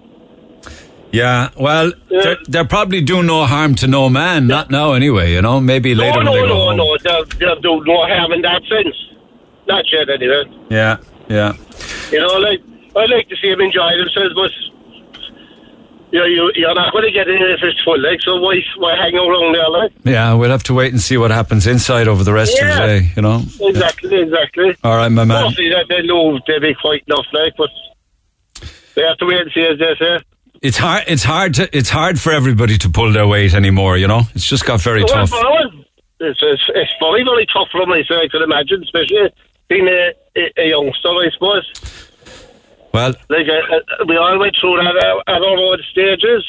Yeah, 1.11 1.49
well, 1.57 1.94
They're, 2.10 2.38
they're 2.48 2.65
probably 2.68 2.99
doing 2.99 3.27
no 3.27 3.45
harm 3.45 3.76
to 3.76 3.88
no 3.88 4.10
man. 4.10 4.48
Not 4.48 4.69
now, 4.69 4.91
anyway. 4.94 5.32
You 5.32 5.41
know, 5.41 5.61
maybe 5.61 5.95
later 5.95 6.22
no, 6.23 6.32
when 6.34 6.41
they 6.44 6.48
no, 6.49 6.56
go 6.56 6.76
no, 6.76 6.76
no. 6.76 6.98
They'll, 7.02 7.26
they'll 7.40 7.61
do 7.61 7.84
no 7.86 8.06
harm 8.06 8.34
in 8.34 8.41
that 8.41 8.61
sense. 8.68 8.95
Not 9.68 9.86
yet, 9.91 10.10
anyway. 10.10 10.44
Yeah, 10.69 10.98
yeah. 11.30 11.53
You 12.11 12.19
know, 12.19 12.38
like 12.40 12.60
I 12.98 13.06
like 13.06 13.30
to 13.30 13.36
see 13.41 13.49
them 13.49 13.61
enjoy 13.61 13.91
themselves, 13.98 14.34
but 14.36 14.52
you 16.16 16.22
know, 16.22 16.26
you, 16.28 16.52
you're 16.56 16.74
not 16.74 16.94
going 16.94 17.04
to 17.04 17.12
get 17.12 17.28
in 17.28 17.42
if 17.42 17.60
it's 17.62 17.82
full. 17.84 18.00
Like, 18.02 18.22
so 18.22 18.38
why 18.40 18.56
why 18.78 18.96
hang 18.96 19.16
around 19.16 19.54
there, 19.54 19.70
like? 19.70 19.92
Yeah, 20.06 20.34
we'll 20.34 20.50
have 20.52 20.64
to 20.64 20.74
wait 20.74 20.94
and 20.94 21.02
see 21.02 21.18
what 21.18 21.30
happens 21.32 21.68
inside 21.68 22.08
over 22.08 22.24
the 22.24 22.32
rest 22.32 22.54
of 22.62 22.68
the 22.68 22.74
day. 22.76 23.12
You 23.18 23.22
know. 23.22 23.44
Exactly, 23.60 24.22
exactly. 24.22 24.76
All 24.84 24.96
right, 24.96 25.10
my 25.10 25.26
man. 25.26 25.44
Hopefully 25.44 25.70
that 25.70 25.88
they 25.90 26.02
know 26.04 26.40
they'll 26.48 26.62
be 26.62 26.74
quite 26.74 27.04
enough, 27.08 27.26
like, 27.34 27.54
but 27.58 27.70
they 28.96 29.02
have 29.02 29.18
to 29.18 29.26
wait 29.26 29.42
and 29.42 29.52
see, 29.54 29.62
as 29.62 29.78
they 29.78 29.94
say. 30.00 30.20
It's 30.62 30.78
hard. 30.78 31.04
It's 31.08 31.24
hard 31.24 31.54
to. 31.56 31.78
It's 31.78 31.90
hard 31.90 32.18
for 32.20 32.32
everybody 32.32 32.78
to 32.78 32.90
pull 32.90 33.12
their 33.12 33.28
weight 33.28 33.54
anymore. 33.54 33.98
You 33.98 34.08
know, 34.08 34.22
it's 34.34 34.48
just 34.48 34.66
got 34.66 34.80
very 34.82 35.04
Well, 35.04 35.28
tough. 35.28 35.32
well, 35.32 35.72
It's, 36.22 36.40
it's, 36.42 36.64
it's 36.70 36.92
very, 37.02 37.26
very 37.26 37.46
tough 37.52 37.68
for 37.74 37.86
myself, 37.86 38.22
I 38.24 38.28
can 38.30 38.42
imagine, 38.42 38.82
especially 38.84 39.30
being 39.68 39.88
a, 39.88 40.14
a, 40.38 40.52
a 40.64 40.70
youngster, 40.70 41.10
I 41.10 41.30
suppose. 41.34 42.05
Well, 42.95 43.13
Like, 43.30 43.47
uh, 43.47 43.76
uh, 43.76 44.05
we 44.07 44.15
all 44.17 44.39
went 44.39 44.55
through 44.59 44.77
that 44.77 44.95
uh, 44.95 45.31
at 45.35 45.41
own 45.41 45.77
stages. 45.91 46.43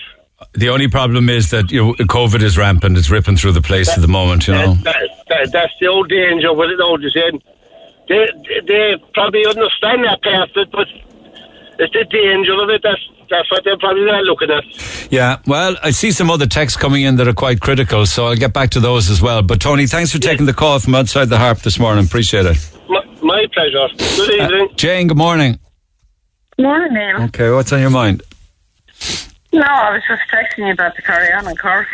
the 0.55 0.69
only 0.69 0.87
problem 0.87 1.29
is 1.29 1.51
that 1.51 1.73
you 1.73 1.83
know, 1.83 1.93
COVID 1.95 2.41
is 2.43 2.57
rampant. 2.57 2.97
It's 2.97 3.11
ripping 3.11 3.37
through 3.37 3.53
the 3.53 3.63
place 3.63 3.89
at 3.89 4.01
the 4.01 4.09
moment. 4.09 4.47
You 4.47 4.55
know. 4.55 4.75
That, 4.85 4.97
that, 5.29 5.53
that's 5.53 5.73
the 5.81 5.89
old 5.89 6.09
danger 6.09 6.53
with 6.55 6.71
it, 6.71 6.79
though, 6.79 6.97
just 6.99 7.15
saying. 7.15 7.43
They, 8.09 8.27
they 8.69 8.95
probably 9.13 9.45
understand 9.45 10.05
that 10.05 10.23
part 10.23 10.51
of 10.51 10.57
it, 10.57 10.71
but 10.71 10.87
it's 11.81 11.93
the 11.93 12.05
danger 12.05 12.55
of 12.63 12.71
it. 12.71 12.81
That's, 12.85 13.01
that's 13.29 13.51
what 13.51 13.65
they're 13.65 13.77
probably 13.79 14.05
not 14.05 14.23
looking 14.23 14.51
at. 14.53 14.63
Yeah, 15.11 15.39
well, 15.49 15.75
I 15.83 15.91
see 15.91 16.13
some 16.13 16.31
other 16.31 16.47
texts 16.47 16.79
coming 16.79 17.03
in 17.03 17.17
that 17.17 17.27
are 17.27 17.35
quite 17.35 17.59
critical, 17.61 18.07
so 18.07 18.27
I'll 18.29 18.37
get 18.37 18.53
back 18.53 18.71
to 18.71 18.81
those 18.81 19.11
as 19.11 19.21
well. 19.21 19.43
But 19.43 19.61
Tony, 19.61 19.89
thanks 19.89 20.13
for 20.13 20.21
taking 20.21 20.47
the 20.47 20.55
call 20.55 20.79
from 20.79 20.95
outside 20.95 21.25
the 21.29 21.39
harp 21.39 21.59
this 21.63 21.81
morning. 21.81 22.05
Appreciate 22.07 22.47
it. 22.47 22.57
My, 22.89 23.05
my 23.23 23.47
pleasure. 23.53 23.89
Good 23.99 24.31
evening. 24.41 24.69
Jane, 24.77 25.09
good 25.09 25.17
morning. 25.19 25.59
Morning, 26.59 26.95
Neil. 26.95 27.23
Okay, 27.25 27.51
what's 27.51 27.73
on 27.73 27.81
your 27.81 27.91
mind? 27.91 28.23
No, 29.53 29.63
I 29.63 29.93
was 29.93 30.03
just 30.09 30.23
texting 30.33 30.67
you 30.67 30.73
about 30.73 30.97
the 30.97 31.03
carry 31.03 31.33
on 31.33 31.47
in 31.49 31.57
Cork 31.57 31.87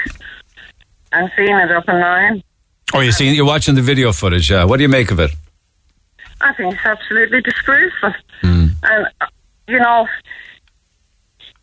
and 1.13 1.31
seeing 1.37 1.57
it 1.57 1.71
up 1.71 1.89
online. 1.89 2.43
Oh, 2.95 3.01
you're 3.01 3.13
seeing, 3.13 3.35
you're 3.35 3.45
watching 3.45 3.75
the 3.75 3.83
video 3.83 4.13
footage. 4.13 4.51
Yeah, 4.51 4.65
what 4.65 4.77
do 4.77 4.83
you 4.83 4.89
make 4.89 5.11
of 5.11 5.19
it? 5.19 5.31
I 6.41 6.53
think 6.55 6.75
it's 6.75 6.85
absolutely 6.85 7.41
disgraceful. 7.41 8.15
Hmm. 8.41 8.67
And, 8.83 9.07
uh, 9.21 9.27
you 9.69 9.79
know, 9.79 10.07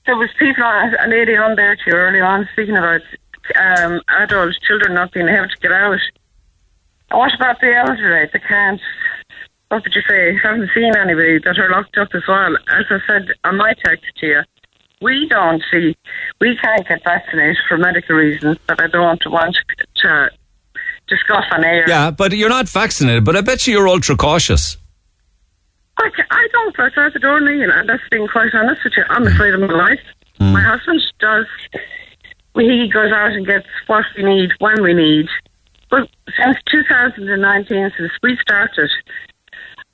there 0.05 0.15
was 0.17 0.29
people, 0.37 0.63
on, 0.63 0.95
a 0.95 1.07
lady 1.07 1.35
on 1.35 1.55
there 1.55 1.75
too 1.75 1.91
early 1.91 2.19
on 2.19 2.47
speaking 2.53 2.77
about 2.77 3.01
um, 3.55 4.01
adults, 4.19 4.57
children 4.67 4.93
not 4.93 5.11
being 5.11 5.27
able 5.27 5.47
to 5.47 5.57
get 5.61 5.71
out. 5.71 5.99
And 7.11 7.19
what 7.19 7.33
about 7.33 7.61
the 7.61 7.75
elderly? 7.75 8.29
They 8.31 8.39
can't, 8.39 8.81
what 9.69 9.83
would 9.83 9.93
you 9.93 10.01
say, 10.07 10.37
haven't 10.41 10.69
seen 10.73 10.95
anybody 10.95 11.39
that 11.39 11.57
are 11.57 11.69
locked 11.69 11.97
up 11.97 12.09
as 12.13 12.23
well. 12.27 12.55
As 12.69 12.85
I 12.89 12.97
said 13.07 13.27
on 13.43 13.57
my 13.57 13.73
text 13.83 14.05
to 14.17 14.25
you, 14.25 14.41
we 15.01 15.27
don't 15.29 15.63
see, 15.71 15.95
we 16.41 16.57
can't 16.57 16.87
get 16.87 17.03
vaccinated 17.03 17.57
for 17.67 17.77
medical 17.77 18.15
reasons 18.15 18.57
that 18.67 18.81
I 18.81 18.87
don't 18.87 19.21
want 19.27 19.55
to 20.03 20.29
discuss 21.07 21.43
on 21.51 21.63
air. 21.63 21.85
Yeah, 21.87 22.11
but 22.11 22.31
you're 22.33 22.49
not 22.49 22.67
vaccinated, 22.67 23.23
but 23.23 23.35
I 23.35 23.41
bet 23.41 23.65
you 23.65 23.73
you're 23.73 23.87
ultra 23.87 24.15
cautious. 24.15 24.77
I, 25.97 26.09
I 26.31 26.47
don't 26.51 26.79
out 26.97 27.13
the 27.13 27.19
door, 27.19 27.41
Neil, 27.41 27.69
and 27.71 27.89
that's 27.89 28.03
being 28.09 28.27
quite 28.27 28.53
honest 28.53 28.83
with 28.83 28.93
you. 28.95 29.03
I'm 29.09 29.23
mm. 29.23 29.33
afraid 29.33 29.53
of 29.53 29.59
my 29.61 29.67
life. 29.67 29.99
Mm. 30.39 30.53
My 30.53 30.61
husband 30.61 31.01
does. 31.19 31.45
He 32.55 32.89
goes 32.91 33.11
out 33.11 33.31
and 33.31 33.45
gets 33.45 33.67
what 33.87 34.05
we 34.17 34.23
need 34.23 34.51
when 34.59 34.81
we 34.81 34.93
need. 34.93 35.27
But 35.89 36.09
since 36.37 36.57
2019, 36.71 37.91
since 37.97 38.11
we 38.21 38.37
started, 38.41 38.89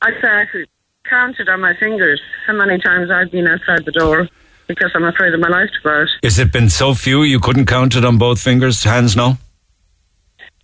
I 0.02 0.18
started 0.20 0.68
counted 1.10 1.50
on 1.50 1.62
my 1.62 1.74
fingers 1.76 2.22
how 2.48 2.54
many 2.54 2.80
times 2.80 3.12
I've 3.12 3.32
been 3.32 3.48
outside 3.48 3.86
the 3.86 3.92
door 3.92 4.28
because 4.68 4.92
I'm 4.96 5.04
afraid 5.04 5.34
of 5.34 5.40
my 5.40 5.50
life 5.50 5.70
to 5.70 5.80
go 5.84 6.02
out. 6.02 6.08
Has 6.24 6.40
it 6.40 6.52
been 6.52 6.70
so 6.70 6.94
few 6.94 7.24
you 7.24 7.40
couldn't 7.40 7.66
count 7.66 7.96
it 7.96 8.04
on 8.04 8.18
both 8.18 8.42
fingers, 8.42 8.84
hands? 8.84 9.16
No. 9.16 9.38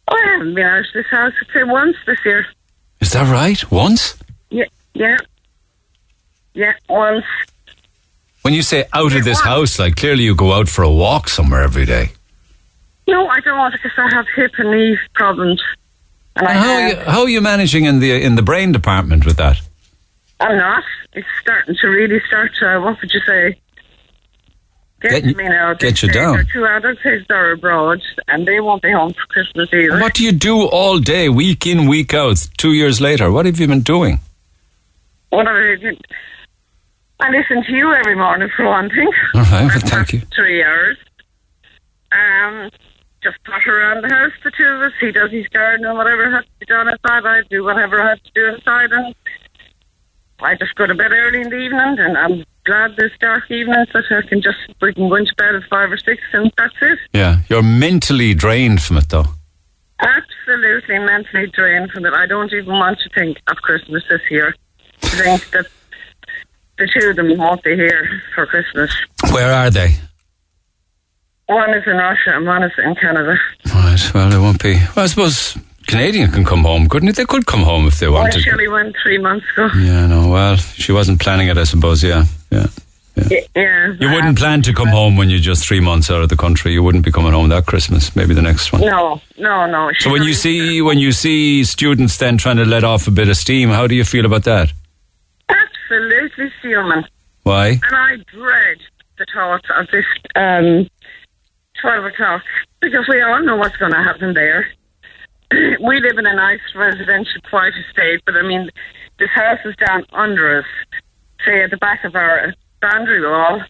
Oh, 0.07 0.15
I 0.15 0.31
haven't 0.33 0.55
been 0.55 0.65
out 0.65 0.79
of 0.79 0.85
this 0.93 1.05
house, 1.11 1.33
I'd 1.41 1.53
say, 1.53 1.63
once 1.63 1.95
this 2.05 2.17
year. 2.25 2.45
Is 2.99 3.13
that 3.13 3.31
right? 3.31 3.71
Once? 3.71 4.17
Yeah, 4.49 4.65
yeah. 4.93 5.17
Yeah, 6.53 6.73
once. 6.89 7.25
When 8.41 8.53
you 8.53 8.63
say 8.63 8.85
out 8.93 9.15
of 9.15 9.23
this 9.23 9.39
house, 9.39 9.77
like 9.77 9.95
clearly 9.95 10.23
you 10.23 10.35
go 10.35 10.51
out 10.53 10.67
for 10.67 10.83
a 10.83 10.91
walk 10.91 11.29
somewhere 11.29 11.61
every 11.61 11.85
day. 11.85 12.09
No, 13.07 13.27
I 13.27 13.39
don't 13.41 13.71
because 13.71 13.91
I 13.97 14.09
have 14.13 14.25
hip 14.35 14.51
and 14.57 14.71
knee 14.71 14.97
problems. 15.13 15.61
I 16.47 16.53
how, 16.53 16.73
are 16.73 16.87
you, 16.89 16.95
how 16.95 17.21
are 17.21 17.29
you 17.29 17.41
managing 17.41 17.85
in 17.85 17.99
the 17.99 18.11
in 18.23 18.35
the 18.35 18.41
brain 18.41 18.71
department 18.71 19.25
with 19.25 19.37
that? 19.37 19.57
I'm 20.39 20.57
not. 20.57 20.83
It's 21.13 21.27
starting 21.41 21.75
to 21.81 21.87
really 21.87 22.19
start 22.27 22.51
to, 22.59 22.79
what 22.79 22.99
would 23.01 23.13
you 23.13 23.19
say? 23.27 23.59
Get, 25.01 25.23
Get- 25.23 25.35
me 25.35 25.43
now. 25.49 25.73
get 25.73 26.01
you 26.03 26.09
down. 26.09 26.35
There 26.35 26.45
two 26.53 26.65
adults 26.65 27.01
who 27.01 27.19
are 27.31 27.51
abroad 27.51 28.01
and 28.27 28.47
they 28.47 28.59
won't 28.59 28.81
be 28.81 28.91
home 28.91 29.13
for 29.13 29.25
Christmas 29.29 29.69
either. 29.73 29.99
What 29.99 30.13
do 30.13 30.23
you 30.23 30.31
do 30.31 30.61
all 30.63 30.99
day, 30.99 31.27
week 31.27 31.65
in, 31.65 31.87
week 31.87 32.13
out, 32.13 32.47
two 32.57 32.73
years 32.73 33.01
later? 33.01 33.31
What 33.31 33.45
have 33.45 33.59
you 33.59 33.67
been 33.67 33.81
doing? 33.81 34.19
What 35.29 35.47
are 35.47 35.75
they 35.75 35.81
doing? 35.81 35.97
I 37.19 37.29
listen 37.31 37.63
to 37.63 37.71
you 37.71 37.93
every 37.93 38.15
morning 38.15 38.49
for 38.55 38.65
one 38.65 38.89
thing. 38.89 39.09
All 39.35 39.41
right, 39.41 39.67
well, 39.67 39.79
thank 39.79 40.13
you. 40.13 40.21
Three 40.35 40.63
hours. 40.63 40.97
Um, 42.11 42.69
just 43.23 43.37
potter 43.43 43.81
around 43.81 44.03
the 44.03 44.09
house, 44.13 44.31
the 44.43 44.51
two 44.51 44.65
of 44.65 44.81
us. 44.81 44.93
He 44.99 45.11
does 45.11 45.31
his 45.31 45.47
garden 45.47 45.85
and 45.85 45.97
whatever 45.97 46.29
has 46.31 46.43
to 46.43 46.51
be 46.59 46.65
done 46.65 46.87
outside. 46.87 47.25
I 47.25 47.41
do 47.49 47.63
whatever 47.63 48.01
I 48.01 48.09
have 48.09 48.23
to 48.23 48.31
do 48.33 48.47
inside. 48.47 48.91
And 48.91 49.15
I 50.39 50.55
just 50.55 50.75
go 50.75 50.87
to 50.87 50.95
bed 50.95 51.11
early 51.11 51.41
in 51.41 51.49
the 51.49 51.57
evening, 51.57 51.99
and 51.99 52.17
I'm 52.17 52.43
glad 52.65 52.95
this 52.97 53.11
dark 53.19 53.49
evening 53.51 53.85
that 53.93 54.03
I 54.09 54.27
can 54.27 54.41
just 54.41 54.57
we 54.81 54.93
can 54.93 55.07
go 55.09 55.15
into 55.15 55.35
bed 55.35 55.55
at 55.55 55.63
five 55.69 55.91
or 55.91 55.97
six, 55.97 56.21
and 56.33 56.51
that's 56.57 56.73
it. 56.81 56.99
Yeah, 57.13 57.41
you're 57.47 57.63
mentally 57.63 58.33
drained 58.33 58.81
from 58.81 58.97
it, 58.97 59.09
though. 59.09 59.25
Absolutely 59.99 60.97
mentally 60.97 61.47
drained 61.47 61.91
from 61.91 62.05
it. 62.05 62.13
I 62.13 62.25
don't 62.25 62.51
even 62.53 62.73
want 62.73 62.99
to 62.99 63.09
think 63.09 63.37
of 63.47 63.57
Christmas 63.57 64.03
this 64.09 64.21
year. 64.31 64.55
I 65.03 65.07
think 65.07 65.51
that 65.51 65.67
the 66.79 66.89
two 66.99 67.09
of 67.09 67.15
them 67.15 67.37
won't 67.37 67.61
be 67.63 67.75
here 67.75 68.21
for 68.33 68.47
Christmas. 68.47 68.95
Where 69.31 69.53
are 69.53 69.69
they? 69.69 69.95
One 71.51 71.73
is 71.73 71.83
in 71.85 71.97
Russia 71.97 72.31
and 72.35 72.47
one 72.47 72.63
is 72.63 72.71
in 72.77 72.95
Canada. 72.95 73.35
Right. 73.73 74.13
Well, 74.13 74.29
they 74.29 74.37
won't 74.37 74.63
be. 74.63 74.75
Well, 74.95 75.03
I 75.03 75.07
suppose 75.07 75.57
Canadian 75.85 76.31
can 76.31 76.45
come 76.45 76.63
home, 76.63 76.87
couldn't 76.87 77.09
it? 77.09 77.17
They 77.17 77.25
could 77.25 77.45
come 77.45 77.63
home 77.63 77.87
if 77.87 77.99
they 77.99 78.07
wanted. 78.07 78.35
Well. 78.35 78.43
Shelley 78.43 78.69
went 78.69 78.95
three 79.03 79.17
months 79.17 79.45
ago. 79.51 79.69
Yeah, 79.77 80.07
no. 80.07 80.29
Well, 80.29 80.55
she 80.55 80.93
wasn't 80.93 81.19
planning 81.19 81.49
it, 81.49 81.57
I 81.57 81.65
suppose. 81.65 82.01
Yeah, 82.03 82.23
yeah. 82.51 82.67
Yeah. 83.15 83.39
yeah. 83.53 83.93
You 83.99 84.09
wouldn't 84.09 84.37
plan 84.37 84.61
to 84.61 84.73
come 84.73 84.87
home 84.87 85.17
when 85.17 85.29
you're 85.29 85.39
just 85.41 85.65
three 85.67 85.81
months 85.81 86.09
out 86.09 86.21
of 86.21 86.29
the 86.29 86.37
country. 86.37 86.71
You 86.71 86.83
wouldn't 86.83 87.03
be 87.03 87.11
coming 87.11 87.33
home 87.33 87.49
that 87.49 87.65
Christmas. 87.65 88.15
Maybe 88.15 88.33
the 88.33 88.41
next 88.41 88.71
one. 88.71 88.81
No, 88.81 89.19
no, 89.37 89.65
no. 89.65 89.91
So 89.99 90.09
when 90.09 90.23
you 90.23 90.33
see 90.33 90.81
when 90.81 90.97
you 90.97 91.11
see 91.11 91.65
students 91.65 92.15
then 92.17 92.37
trying 92.37 92.57
to 92.57 92.65
let 92.65 92.85
off 92.85 93.07
a 93.07 93.11
bit 93.11 93.27
of 93.27 93.35
steam, 93.35 93.69
how 93.69 93.87
do 93.87 93.95
you 93.95 94.05
feel 94.05 94.25
about 94.25 94.45
that? 94.45 94.71
Absolutely 95.49 96.49
human. 96.61 97.03
Why? 97.43 97.67
And 97.67 97.95
I 97.95 98.15
dread 98.31 98.77
the 99.17 99.25
thought 99.33 99.65
of 99.77 99.87
this 99.91 100.05
um, 100.35 100.87
12 101.81 102.05
o'clock 102.05 102.43
because 102.79 103.07
we 103.07 103.21
all 103.21 103.41
know 103.43 103.55
what's 103.55 103.77
going 103.77 103.91
to 103.91 104.03
happen 104.03 104.33
there. 104.33 104.67
we 105.51 105.99
live 105.99 106.17
in 106.17 106.25
a 106.25 106.35
nice 106.35 106.61
residential 106.75 107.41
quiet 107.49 107.73
estate, 107.87 108.21
but 108.25 108.35
I 108.35 108.41
mean, 108.41 108.69
this 109.19 109.29
house 109.29 109.59
is 109.65 109.75
down 109.75 110.05
under 110.13 110.59
us, 110.59 110.65
say 111.45 111.63
at 111.63 111.71
the 111.71 111.77
back 111.77 112.03
of 112.03 112.15
our 112.15 112.53
boundary 112.81 113.21
wall. 113.21 113.61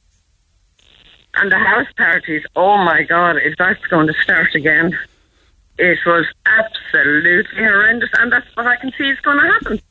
And 1.35 1.51
the 1.51 1.57
house 1.57 1.88
parties, 1.95 2.43
oh 2.55 2.77
my 2.77 3.03
God, 3.03 3.38
if 3.38 3.57
that's 3.57 3.83
going 3.88 4.07
to 4.07 4.13
start 4.21 4.53
again, 4.53 4.97
it 5.77 5.97
was 6.05 6.25
absolutely 6.45 7.43
horrendous. 7.55 8.09
And 8.19 8.31
that's 8.31 8.47
what 8.55 8.67
I 8.67 8.75
can 8.75 8.91
see 8.97 9.05
is 9.09 9.19
going 9.21 9.38
to 9.38 9.47
happen. 9.47 9.81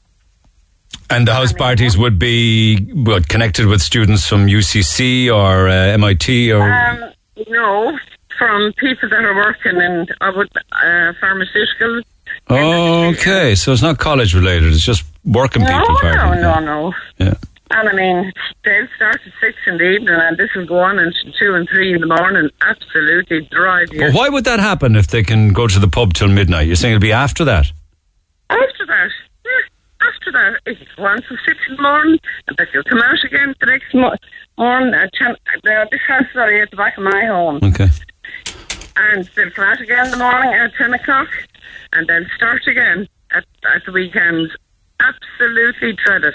And 1.08 1.26
the 1.26 1.34
house 1.34 1.52
parties 1.52 1.98
would 1.98 2.18
be 2.18 2.76
what 2.92 3.28
connected 3.28 3.66
with 3.66 3.82
students 3.82 4.26
from 4.26 4.46
UCC 4.46 5.34
or 5.34 5.68
uh, 5.68 5.72
MIT 5.72 6.52
or 6.52 6.72
Um, 6.72 7.12
no, 7.48 7.98
from 8.38 8.72
people 8.78 9.08
that 9.08 9.20
are 9.24 9.34
working 9.34 9.76
in 9.80 10.06
uh, 10.20 10.32
with, 10.36 10.48
uh, 10.72 11.12
pharmaceuticals. 11.22 12.02
okay, 12.50 13.54
so 13.54 13.72
it's 13.72 13.82
not 13.82 13.98
college 13.98 14.34
related. 14.34 14.72
It's 14.72 14.84
just 14.84 15.04
working 15.24 15.62
No, 15.62 15.68
people 15.80 15.94
no, 15.94 16.00
parties. 16.00 16.42
no, 16.42 16.58
no. 16.60 16.92
Yeah. 17.18 17.34
And 17.72 17.88
I 17.88 17.92
mean, 17.92 18.32
they'll 18.64 18.88
start 18.96 19.20
at 19.24 19.32
six 19.40 19.56
in 19.66 19.78
the 19.78 19.84
evening, 19.84 20.08
and 20.20 20.36
this 20.36 20.50
will 20.56 20.66
go 20.66 20.80
on 20.80 20.98
until 20.98 21.32
two 21.38 21.54
and 21.54 21.68
three 21.68 21.94
in 21.94 22.00
the 22.00 22.06
morning. 22.08 22.50
Absolutely 22.62 23.42
drive 23.52 23.92
you. 23.92 24.00
Well, 24.00 24.12
why 24.12 24.28
would 24.28 24.44
that 24.44 24.58
happen 24.58 24.96
if 24.96 25.06
they 25.06 25.22
can 25.22 25.52
go 25.52 25.68
to 25.68 25.78
the 25.78 25.86
pub 25.86 26.12
till 26.14 26.26
midnight? 26.28 26.66
You're 26.66 26.74
saying 26.74 26.94
it'll 26.96 27.00
be 27.02 27.12
after 27.12 27.44
that? 27.44 27.66
After 28.50 28.86
that, 28.86 29.10
after 30.14 30.32
that, 30.32 30.60
if 30.66 30.80
you 30.80 30.86
go 30.96 31.04
on 31.06 31.22
till 31.22 31.36
six 31.44 31.58
in 31.68 31.76
the 31.76 31.82
morning, 31.82 32.18
and 32.48 32.56
then 32.56 32.66
you'll 32.72 32.84
come 32.84 33.00
out 33.02 33.22
again 33.24 33.54
the 33.60 33.66
next 33.66 33.94
mo- 33.94 34.16
morning 34.58 34.94
at 34.94 35.12
ten. 35.14 35.32
Uh, 35.32 35.84
this 35.90 36.00
house 36.06 36.24
is 36.30 36.36
already 36.36 36.60
at 36.60 36.70
the 36.70 36.76
back 36.76 36.96
of 36.98 37.04
my 37.04 37.24
home. 37.26 37.58
Okay. 37.62 37.88
and 38.96 39.28
they'll 39.34 39.50
come 39.50 39.64
out 39.68 39.80
again 39.80 40.06
in 40.06 40.10
the 40.10 40.16
morning 40.18 40.52
at 40.52 40.74
10 40.74 40.92
o'clock 40.94 41.28
and 41.92 42.06
then 42.08 42.28
start 42.36 42.66
again 42.66 43.08
at, 43.30 43.44
at 43.74 43.82
the 43.86 43.92
weekend. 43.92 44.50
Absolutely 45.00 45.92
dread 46.04 46.24
it. 46.24 46.34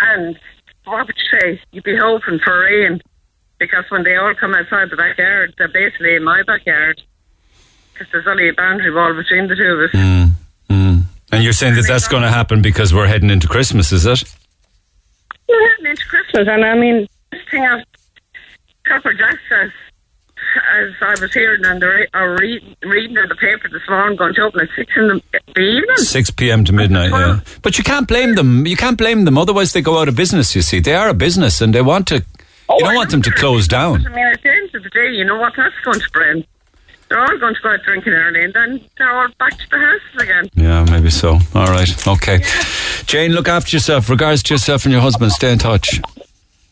And 0.00 0.38
what 0.84 1.06
would 1.06 1.16
you 1.16 1.38
say? 1.40 1.60
You'd 1.70 1.84
be 1.84 1.96
hoping 1.96 2.38
for 2.44 2.60
rain 2.62 3.00
because 3.58 3.84
when 3.88 4.02
they 4.04 4.16
all 4.16 4.34
come 4.34 4.54
outside 4.54 4.90
the 4.90 4.96
backyard, 4.96 5.54
they're 5.56 5.68
basically 5.68 6.16
in 6.16 6.24
my 6.24 6.42
backyard 6.42 7.00
because 7.92 8.08
there's 8.12 8.26
only 8.26 8.48
a 8.48 8.54
boundary 8.54 8.92
wall 8.92 9.14
between 9.14 9.48
the 9.48 9.54
two 9.56 9.62
of 9.62 9.80
us. 9.94 10.32
And 11.32 11.42
you're 11.42 11.54
saying 11.54 11.74
that 11.76 11.86
that's 11.88 12.08
going 12.08 12.22
to 12.22 12.28
happen 12.28 12.60
because 12.60 12.92
we're 12.92 13.06
heading 13.06 13.30
into 13.30 13.48
Christmas, 13.48 13.90
is 13.90 14.04
it? 14.04 14.22
We're 15.48 15.68
heading 15.70 15.86
into 15.86 16.06
Christmas, 16.06 16.46
and 16.46 16.64
I 16.64 16.74
mean, 16.74 17.08
this 17.30 17.40
thing 17.50 17.64
of 17.66 17.80
Copper 18.86 19.14
Jack 19.14 19.38
says, 19.48 19.70
as 20.74 20.92
I 21.00 21.16
was 21.18 21.32
hearing 21.32 21.64
and 21.64 21.80
the, 21.80 22.06
or 22.12 22.34
uh, 22.34 22.36
read, 22.36 22.76
reading 22.82 23.16
in 23.16 23.28
the 23.28 23.34
paper 23.36 23.68
this 23.70 23.80
morning, 23.88 24.18
going 24.18 24.34
to 24.34 24.42
open 24.42 24.60
at 24.60 24.68
six 24.76 24.92
in 24.94 25.08
the, 25.08 25.22
the 25.54 25.60
evening. 25.60 25.96
6 25.96 26.30
p.m. 26.32 26.64
to 26.64 26.72
midnight, 26.74 27.10
yeah. 27.10 27.40
But 27.62 27.78
you 27.78 27.84
can't 27.84 28.06
blame 28.06 28.34
them. 28.34 28.66
You 28.66 28.76
can't 28.76 28.98
blame 28.98 29.24
them. 29.24 29.38
Otherwise, 29.38 29.72
they 29.72 29.80
go 29.80 29.98
out 29.98 30.08
of 30.08 30.16
business, 30.16 30.54
you 30.54 30.60
see. 30.60 30.80
They 30.80 30.94
are 30.94 31.08
a 31.08 31.14
business 31.14 31.62
and 31.62 31.74
they 31.74 31.80
want 31.80 32.08
to, 32.08 32.16
you 32.16 32.22
oh, 32.68 32.78
don't 32.80 32.94
want 32.94 33.10
them 33.10 33.22
to 33.22 33.30
close 33.30 33.66
down. 33.66 34.06
I 34.06 34.10
mean, 34.10 34.26
at 34.26 34.42
the 34.42 34.50
end 34.50 34.74
of 34.74 34.82
the 34.82 34.90
day, 34.90 35.10
you 35.12 35.24
know 35.24 35.38
what 35.38 35.54
that's 35.56 35.78
going 35.82 36.00
to 36.00 36.10
bring. 36.10 36.44
They're 37.12 37.20
all 37.20 37.38
going 37.38 37.54
to 37.54 37.60
go 37.60 37.68
out 37.68 37.82
drinking 37.82 38.14
early, 38.14 38.42
and 38.42 38.54
then 38.54 38.80
they're 38.96 39.10
all 39.10 39.28
back 39.38 39.52
to 39.58 39.70
the 39.70 39.76
houses 39.76 40.22
again. 40.22 40.48
Yeah, 40.54 40.86
maybe 40.90 41.10
so. 41.10 41.38
All 41.54 41.66
right. 41.66 42.08
Okay. 42.08 42.42
Jane, 43.04 43.32
look 43.32 43.48
after 43.48 43.76
yourself. 43.76 44.08
Regards 44.08 44.42
to 44.44 44.54
yourself 44.54 44.86
and 44.86 44.92
your 44.92 45.02
husband. 45.02 45.30
Stay 45.32 45.52
in 45.52 45.58
touch. 45.58 46.00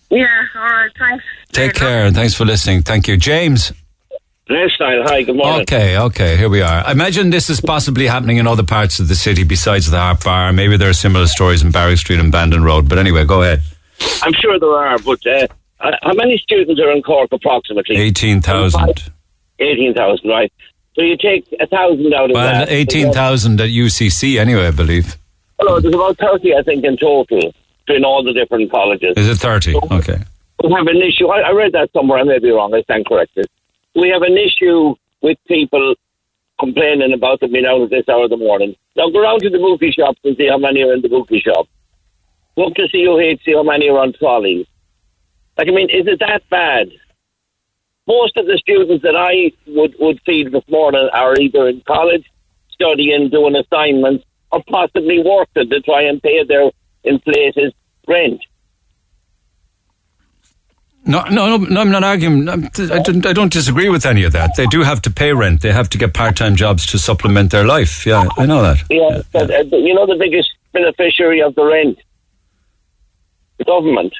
Yeah, 0.09 0.27
all 0.55 0.62
right, 0.62 0.91
thanks. 0.99 1.25
Take 1.53 1.75
care 1.75 2.07
and 2.07 2.17
thanks 2.17 2.33
for 2.33 2.47
listening. 2.47 2.81
Thank 2.81 3.07
you. 3.07 3.19
James. 3.19 3.71
Style, 4.47 5.03
hi, 5.05 5.25
good 5.25 5.37
morning. 5.37 5.61
Okay, 5.61 5.99
okay, 5.99 6.39
here 6.39 6.49
we 6.49 6.62
are. 6.62 6.87
I 6.87 6.93
imagine 6.93 7.29
this 7.29 7.51
is 7.51 7.61
possibly 7.61 8.07
happening 8.07 8.39
in 8.39 8.47
other 8.47 8.65
parts 8.65 8.99
of 8.99 9.09
the 9.09 9.17
city 9.17 9.45
besides 9.45 9.91
the 9.91 9.99
Harp 9.99 10.25
Bar. 10.25 10.55
Maybe 10.55 10.79
there 10.79 10.89
are 10.89 10.95
similar 10.95 11.27
stories 11.27 11.62
in 11.62 11.71
Barrack 11.71 11.99
Street 11.99 12.19
and 12.19 12.33
Bandon 12.33 12.65
Road. 12.65 12.89
But 12.89 12.99
anyway, 12.99 13.27
go 13.27 13.43
ahead. 13.43 13.61
I'm 14.23 14.33
sure 14.33 14.59
there 14.59 14.71
are, 14.71 14.99
but 15.01 15.25
uh, 15.27 15.47
uh, 15.81 15.91
how 16.03 16.15
many 16.15 16.39
students 16.39 16.81
are 16.81 16.91
in 16.93 17.03
Cork 17.03 17.31
approximately? 17.31 17.97
18,000. 17.97 19.12
18,000, 19.61 20.28
right. 20.28 20.53
So 20.95 21.03
you 21.03 21.16
take 21.16 21.47
a 21.61 21.66
thousand 21.66 22.12
out 22.15 22.31
of 22.31 22.35
Well, 22.35 22.66
that. 22.66 22.70
18,000 22.70 23.61
at 23.61 23.69
UCC 23.69 24.39
anyway, 24.39 24.66
I 24.66 24.70
believe. 24.73 25.16
No, 25.62 25.78
there's 25.81 25.95
about 25.95 26.19
30, 26.19 26.55
I 26.55 26.62
think, 26.62 26.85
in 26.85 26.97
total 26.97 27.53
between 27.87 28.05
all 28.05 28.23
the 28.24 28.32
different 28.32 28.70
colleges. 28.70 29.15
Is 29.16 29.28
it 29.28 29.37
30? 29.37 29.77
Okay. 29.93 30.19
We 30.65 30.73
have 30.73 30.87
an 30.87 30.97
issue. 31.03 31.28
I, 31.28 31.41
I 31.41 31.51
read 31.53 31.73
that 31.73 31.91
somewhere. 31.93 32.19
I 32.19 32.24
may 32.24 32.39
be 32.39 32.51
wrong. 32.51 32.74
I 32.74 32.82
stand 32.82 33.07
corrected. 33.07 33.47
We 33.95 34.09
have 34.11 34.23
an 34.23 34.37
issue 34.37 34.95
with 35.23 35.39
people 35.49 35.95
complaining 36.59 37.12
about 37.15 37.41
them 37.41 37.53
being 37.53 37.66
out 37.66 37.81
at 37.82 37.91
this 37.91 38.09
hour 38.09 38.24
of 38.24 38.31
the 38.31 38.37
morning. 38.37 38.74
Now 38.97 39.09
go 39.11 39.20
around 39.20 39.41
to 39.43 39.51
the 39.51 39.59
movie 39.59 39.91
shops 39.91 40.20
and 40.24 40.37
see 40.37 40.49
how 40.49 40.59
many 40.59 40.82
are 40.82 40.93
in 40.93 41.01
the 41.03 41.09
movie 41.09 41.41
shop. 41.41 41.66
Go 42.57 42.66
up 42.66 42.74
to 42.74 42.82
CUH, 42.89 43.43
see 43.45 43.53
how 43.53 43.62
many 43.62 43.89
are 43.89 43.99
on 43.99 44.12
trolleys. 44.12 44.66
Like, 45.57 45.69
I 45.69 45.70
mean, 45.73 45.89
is 45.91 46.07
it 46.07 46.19
that 46.20 46.43
bad? 46.51 46.89
Most 48.07 48.37
of 48.37 48.47
the 48.47 48.59
students 48.59 49.03
that 49.03 49.17
I 49.17 49.53
would, 49.67 49.95
would 49.99 50.21
feed 50.27 50.53
this 50.53 50.65
morning 50.69 51.09
are 51.13 51.35
either 51.39 51.69
in 51.69 51.83
college, 51.87 52.25
studying, 52.71 53.31
doing 53.31 53.55
assignments, 53.57 54.25
or 54.51 54.63
possibly 54.69 55.23
working 55.25 55.69
to 55.71 55.81
try 55.81 56.03
and 56.03 56.21
pay 56.23 56.43
their 56.45 56.71
inflated 57.05 57.73
rent. 58.09 58.41
No, 61.07 61.23
no, 61.31 61.57
no, 61.57 61.57
no 61.57 61.81
I'm 61.81 61.91
not 61.91 62.05
arguing. 62.05 62.49
I'm- 62.49 62.69
I 62.79 62.99
don't, 63.01 63.25
I 63.25 63.33
don't 63.33 63.53
disagree 63.53 63.89
with 63.89 64.05
any 64.05 64.25
of 64.25 64.33
that. 64.33 64.57
They 64.57 64.67
do 64.67 64.83
have 64.83 65.01
to 65.03 65.11
pay 65.11 65.33
rent. 65.33 65.63
They 65.63 65.73
have 65.73 65.89
to 65.91 65.99
get 65.99 66.13
part-time 66.13 66.57
jobs 66.57 66.87
to 66.87 66.99
supplement 66.99 67.51
their 67.53 67.65
life. 67.65 68.05
Yeah, 68.07 68.29
I 68.37 68.45
know 68.47 68.61
that. 68.63 68.83
Yeah, 68.91 69.23
but, 69.33 69.51
uh, 69.51 69.77
you 69.77 69.95
know 69.95 70.07
the 70.07 70.17
biggest 70.19 70.51
beneficiary 70.73 71.41
of 71.43 71.55
the 71.55 71.65
rent 71.65 71.99
the 73.59 73.65
government. 73.65 74.13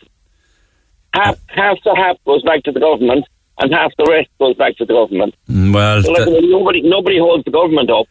Half 1.15 1.39
half 1.49 1.79
the 1.85 1.95
HAP 1.95 2.19
goes 2.27 2.43
back 2.43 2.63
to 2.65 2.73
the 2.73 2.81
government, 2.81 3.25
and 3.61 3.73
half 3.73 3.93
the 3.97 4.07
rest 4.09 4.29
goes 4.39 4.57
back 4.57 4.77
to 4.79 4.85
the 4.85 4.95
government. 4.95 5.35
Mm, 5.49 5.75
Well, 5.75 6.03
So 6.03 6.13
like, 6.13 6.29
nobody 6.43 6.83
nobody 6.83 7.19
holds 7.19 7.45
the 7.45 7.51
government 7.51 7.91
up. 7.91 8.07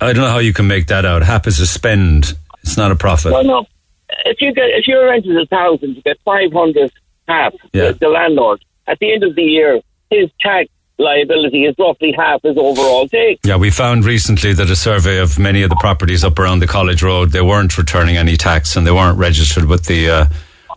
I 0.00 0.12
don't 0.12 0.16
know 0.24 0.28
how 0.30 0.38
you 0.38 0.52
can 0.52 0.66
make 0.66 0.88
that 0.88 1.04
out. 1.04 1.22
HAP 1.22 1.46
is 1.46 1.60
a 1.60 1.66
spend. 1.66 2.34
It's 2.62 2.76
not 2.76 2.90
a 2.90 2.96
profit. 2.96 3.32
Well, 3.32 3.44
no. 3.44 3.66
If 4.26 4.40
you 4.40 4.52
get 4.52 4.64
if 4.70 4.86
you're 4.86 5.06
renting 5.06 5.36
a 5.36 5.46
thousand, 5.46 5.96
you 5.96 6.02
get 6.02 6.18
five 6.24 6.52
hundred 6.52 6.90
half 7.28 7.52
Yeah. 7.72 7.92
the, 7.92 7.98
the 8.00 8.08
landlord. 8.08 8.64
At 8.86 8.98
the 8.98 9.12
end 9.12 9.22
of 9.24 9.34
the 9.34 9.42
year, 9.42 9.80
his 10.10 10.28
tax 10.40 10.68
liability 10.98 11.64
is 11.64 11.74
roughly 11.78 12.12
half 12.16 12.42
his 12.42 12.56
overall 12.58 13.08
take. 13.08 13.40
Yeah, 13.44 13.56
we 13.56 13.70
found 13.70 14.04
recently 14.04 14.52
that 14.52 14.70
a 14.70 14.76
survey 14.76 15.18
of 15.18 15.38
many 15.38 15.62
of 15.62 15.70
the 15.70 15.76
properties 15.76 16.22
up 16.22 16.38
around 16.38 16.60
the 16.60 16.66
College 16.68 17.02
Road, 17.02 17.32
they 17.32 17.40
weren't 17.40 17.76
returning 17.78 18.16
any 18.16 18.36
tax 18.36 18.76
and 18.76 18.86
they 18.86 18.92
weren't 18.92 19.18
registered 19.18 19.64
with 19.64 19.86
the 19.86 20.10
uh, 20.10 20.26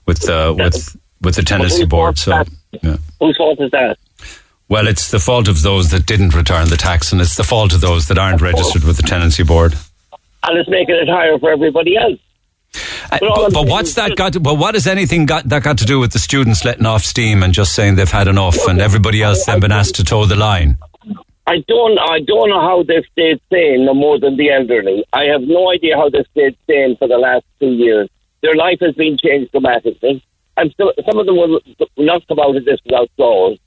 with 0.06 0.27
uh, 0.30 0.53
with 0.57 0.95
with 1.22 1.35
the 1.35 1.44
tenancy 1.44 1.85
board. 1.85 2.18
So, 2.18 2.44
yeah. 2.72 2.98
Whose 3.19 3.38
fault 3.38 3.60
is 3.60 3.72
that? 3.72 3.98
Well, 4.69 4.88
it's 4.88 5.11
the 5.11 5.19
fault 5.19 5.48
of 5.48 5.61
those 5.61 5.91
that 5.91 6.06
didn't 6.06 6.35
return 6.35 6.68
the 6.69 6.77
tax, 6.77 7.11
and 7.11 7.22
it's 7.22 7.38
the 7.38 7.44
fault 7.44 7.73
of 7.73 7.81
those 7.81 8.07
that 8.10 8.18
aren't 8.18 8.41
registered 8.41 8.84
with 8.84 8.98
the 8.98 9.03
tenancy 9.03 9.44
board. 9.44 9.76
And 10.44 10.57
it's 10.57 10.69
making 10.69 10.95
it 10.95 11.07
higher 11.07 11.39
for 11.39 11.52
everybody 11.52 11.95
else. 11.98 12.19
Uh, 13.11 13.18
but, 13.19 13.53
but 13.53 13.68
what's 13.68 13.94
that 13.94 14.18
got? 14.18 14.34
To, 14.34 14.39
but 14.41 14.56
what 14.56 14.76
has 14.76 14.88
anything 14.88 15.26
got 15.26 15.48
that 15.48 15.64
got 15.64 15.77
to 15.77 15.85
do 15.85 15.99
with 15.99 16.11
the 16.11 16.19
students 16.19 16.65
letting 16.65 16.85
off 16.85 17.03
steam 17.03 17.44
and 17.44 17.53
just 17.53 17.73
saying 17.73 17.95
they've 17.95 18.11
had 18.11 18.27
enough, 18.27 18.68
and 18.68 18.81
everybody 18.81 19.23
else 19.23 19.45
then 19.45 19.61
been 19.61 19.72
asked 19.72 19.95
to 19.95 20.03
toe 20.03 20.26
the 20.26 20.35
line? 20.35 20.77
I 21.48 21.64
don't 21.65 21.98
I 21.98 22.19
don't 22.19 22.49
know 22.49 22.60
how 22.60 22.84
they've 22.84 23.06
stayed 23.14 23.39
sane 23.49 23.85
no 23.85 23.94
more 23.94 24.19
than 24.19 24.35
the 24.35 24.52
elderly. 24.52 25.06
I 25.14 25.23
have 25.23 25.41
no 25.41 25.72
idea 25.72 25.95
how 25.95 26.10
they've 26.10 26.27
stayed 26.31 26.57
sane 26.68 26.98
for 26.98 27.07
the 27.07 27.18
last 27.18 27.45
two 27.60 27.72
years. 27.72 28.10
Their 28.41 28.56
life 28.56 28.80
has 28.81 28.95
been 28.95 29.18
changed 29.18 29.52
dramatically. 29.52 30.22
And 30.58 30.74
so, 30.78 30.92
some 31.06 31.20
of 31.20 31.26
them 31.26 31.38
will 31.38 31.60
not 31.98 32.28
come 32.28 32.40
out 32.40 32.56
of 32.56 32.66
this 32.66 32.80
without 32.84 33.10
clause. 33.16 33.58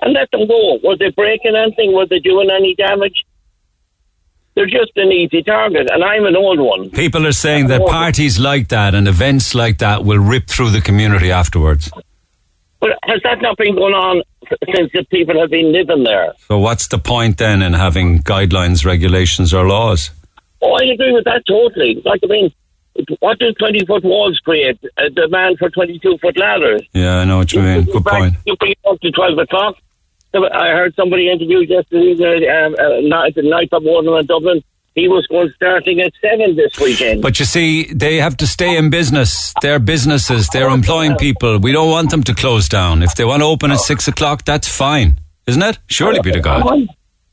And 0.00 0.12
let 0.12 0.30
them 0.32 0.48
go. 0.48 0.80
Were 0.82 0.96
they 0.96 1.10
breaking 1.10 1.54
anything? 1.56 1.94
Were 1.94 2.06
they 2.06 2.18
doing 2.18 2.50
any 2.50 2.74
damage? 2.74 3.24
They're 4.54 4.66
just 4.66 4.92
an 4.96 5.12
easy 5.12 5.42
target, 5.42 5.88
and 5.90 6.04
I'm 6.04 6.26
an 6.26 6.36
old 6.36 6.60
one. 6.60 6.90
People 6.90 7.26
are 7.26 7.32
saying 7.32 7.68
that 7.68 7.80
parties 7.86 8.38
like 8.38 8.68
that 8.68 8.94
and 8.94 9.08
events 9.08 9.54
like 9.54 9.78
that 9.78 10.04
will 10.04 10.18
rip 10.18 10.46
through 10.46 10.70
the 10.70 10.82
community 10.82 11.30
afterwards. 11.32 11.90
But 12.80 12.98
has 13.04 13.20
that 13.22 13.40
not 13.40 13.56
been 13.56 13.76
going 13.76 13.94
on 13.94 14.22
since 14.74 14.90
the 14.92 15.04
people 15.04 15.40
have 15.40 15.50
been 15.50 15.72
living 15.72 16.04
there? 16.04 16.32
So, 16.48 16.58
what's 16.58 16.88
the 16.88 16.98
point 16.98 17.38
then 17.38 17.62
in 17.62 17.72
having 17.72 18.22
guidelines, 18.22 18.84
regulations, 18.84 19.54
or 19.54 19.66
laws? 19.66 20.10
Oh, 20.60 20.72
I 20.72 20.84
agree 20.92 21.12
with 21.12 21.24
that 21.24 21.44
totally. 21.46 22.02
Like, 22.04 22.20
I 22.22 22.26
mean, 22.26 22.52
what 23.20 23.38
do 23.38 23.52
20 23.52 23.86
foot 23.86 24.04
walls 24.04 24.38
create? 24.40 24.78
A 24.98 25.08
demand 25.10 25.58
for 25.58 25.70
22 25.70 26.18
foot 26.18 26.36
ladders. 26.36 26.82
Yeah, 26.92 27.18
I 27.18 27.24
know 27.24 27.38
what 27.38 27.52
you 27.52 27.62
mean. 27.62 27.84
Good 27.84 28.04
point. 28.04 28.34
You 28.44 28.56
bring 28.56 28.72
it 28.72 28.78
up 28.88 29.00
to 29.00 29.10
12 29.10 29.38
o'clock. 29.38 29.76
I 30.34 30.68
heard 30.68 30.94
somebody 30.94 31.30
interviewed 31.30 31.68
yesterday, 31.68 32.48
uh, 32.48 32.66
um, 32.66 32.74
uh, 32.78 33.00
night, 33.02 33.34
the 33.34 33.42
night 33.42 33.68
of 33.72 33.82
one 33.82 34.06
in 34.06 34.26
Dublin. 34.26 34.62
He 34.94 35.08
was 35.08 35.26
going 35.26 35.50
starting 35.56 36.00
at 36.00 36.12
7 36.20 36.54
this 36.54 36.78
weekend. 36.78 37.22
But 37.22 37.38
you 37.38 37.46
see, 37.46 37.92
they 37.92 38.16
have 38.16 38.36
to 38.38 38.46
stay 38.46 38.76
in 38.76 38.90
business. 38.90 39.54
They're 39.62 39.78
businesses. 39.78 40.48
They're 40.48 40.68
employing 40.68 41.16
people. 41.16 41.58
We 41.58 41.72
don't 41.72 41.90
want 41.90 42.10
them 42.10 42.22
to 42.24 42.34
close 42.34 42.68
down. 42.68 43.02
If 43.02 43.14
they 43.14 43.24
want 43.24 43.40
to 43.40 43.46
open 43.46 43.70
at 43.70 43.80
six 43.80 44.06
o'clock, 44.06 44.44
that's 44.44 44.68
fine, 44.68 45.18
isn't 45.46 45.62
it? 45.62 45.78
Surely 45.86 46.20
be 46.20 46.30
to 46.32 46.38
I'm 46.38 46.42
God. 46.42 46.66
on, 46.66 46.88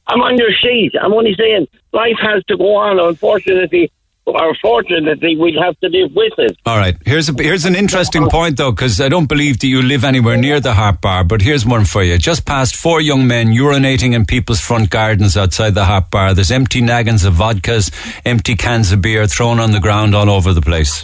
I'm 0.07 0.21
on 0.21 0.37
your 0.37 0.51
sheet. 0.53 0.93
I'm 1.01 1.13
only 1.13 1.35
saying 1.35 1.67
life 1.91 2.15
has 2.21 2.43
to 2.45 2.55
go 2.55 2.75
on. 2.75 2.97
Unfortunately, 2.97 3.91
or 4.31 4.55
fortunately, 4.61 5.35
we'll 5.37 5.61
have 5.61 5.79
to 5.79 5.87
live 5.87 6.11
with 6.13 6.33
it. 6.37 6.57
All 6.65 6.77
right. 6.77 6.95
Here's 7.05 7.29
a, 7.29 7.33
here's 7.33 7.65
an 7.65 7.75
interesting 7.75 8.29
point 8.29 8.57
though, 8.57 8.71
because 8.71 8.99
I 9.01 9.09
don't 9.09 9.27
believe 9.27 9.59
that 9.59 9.67
you 9.67 9.81
live 9.81 10.03
anywhere 10.03 10.37
near 10.37 10.59
the 10.59 10.73
Harp 10.73 11.01
Bar. 11.01 11.23
But 11.23 11.41
here's 11.41 11.65
one 11.65 11.85
for 11.85 12.03
you. 12.03 12.17
Just 12.17 12.45
past 12.45 12.75
four 12.75 13.01
young 13.01 13.27
men 13.27 13.47
urinating 13.47 14.13
in 14.13 14.25
people's 14.25 14.61
front 14.61 14.89
gardens 14.89 15.37
outside 15.37 15.75
the 15.75 15.85
Harp 15.85 16.11
Bar. 16.11 16.33
There's 16.33 16.51
empty 16.51 16.81
naggins 16.81 17.25
of 17.25 17.33
vodkas, 17.35 17.91
empty 18.25 18.55
cans 18.55 18.91
of 18.91 19.01
beer 19.01 19.27
thrown 19.27 19.59
on 19.59 19.71
the 19.71 19.79
ground 19.79 20.15
all 20.15 20.29
over 20.29 20.53
the 20.53 20.61
place. 20.61 21.03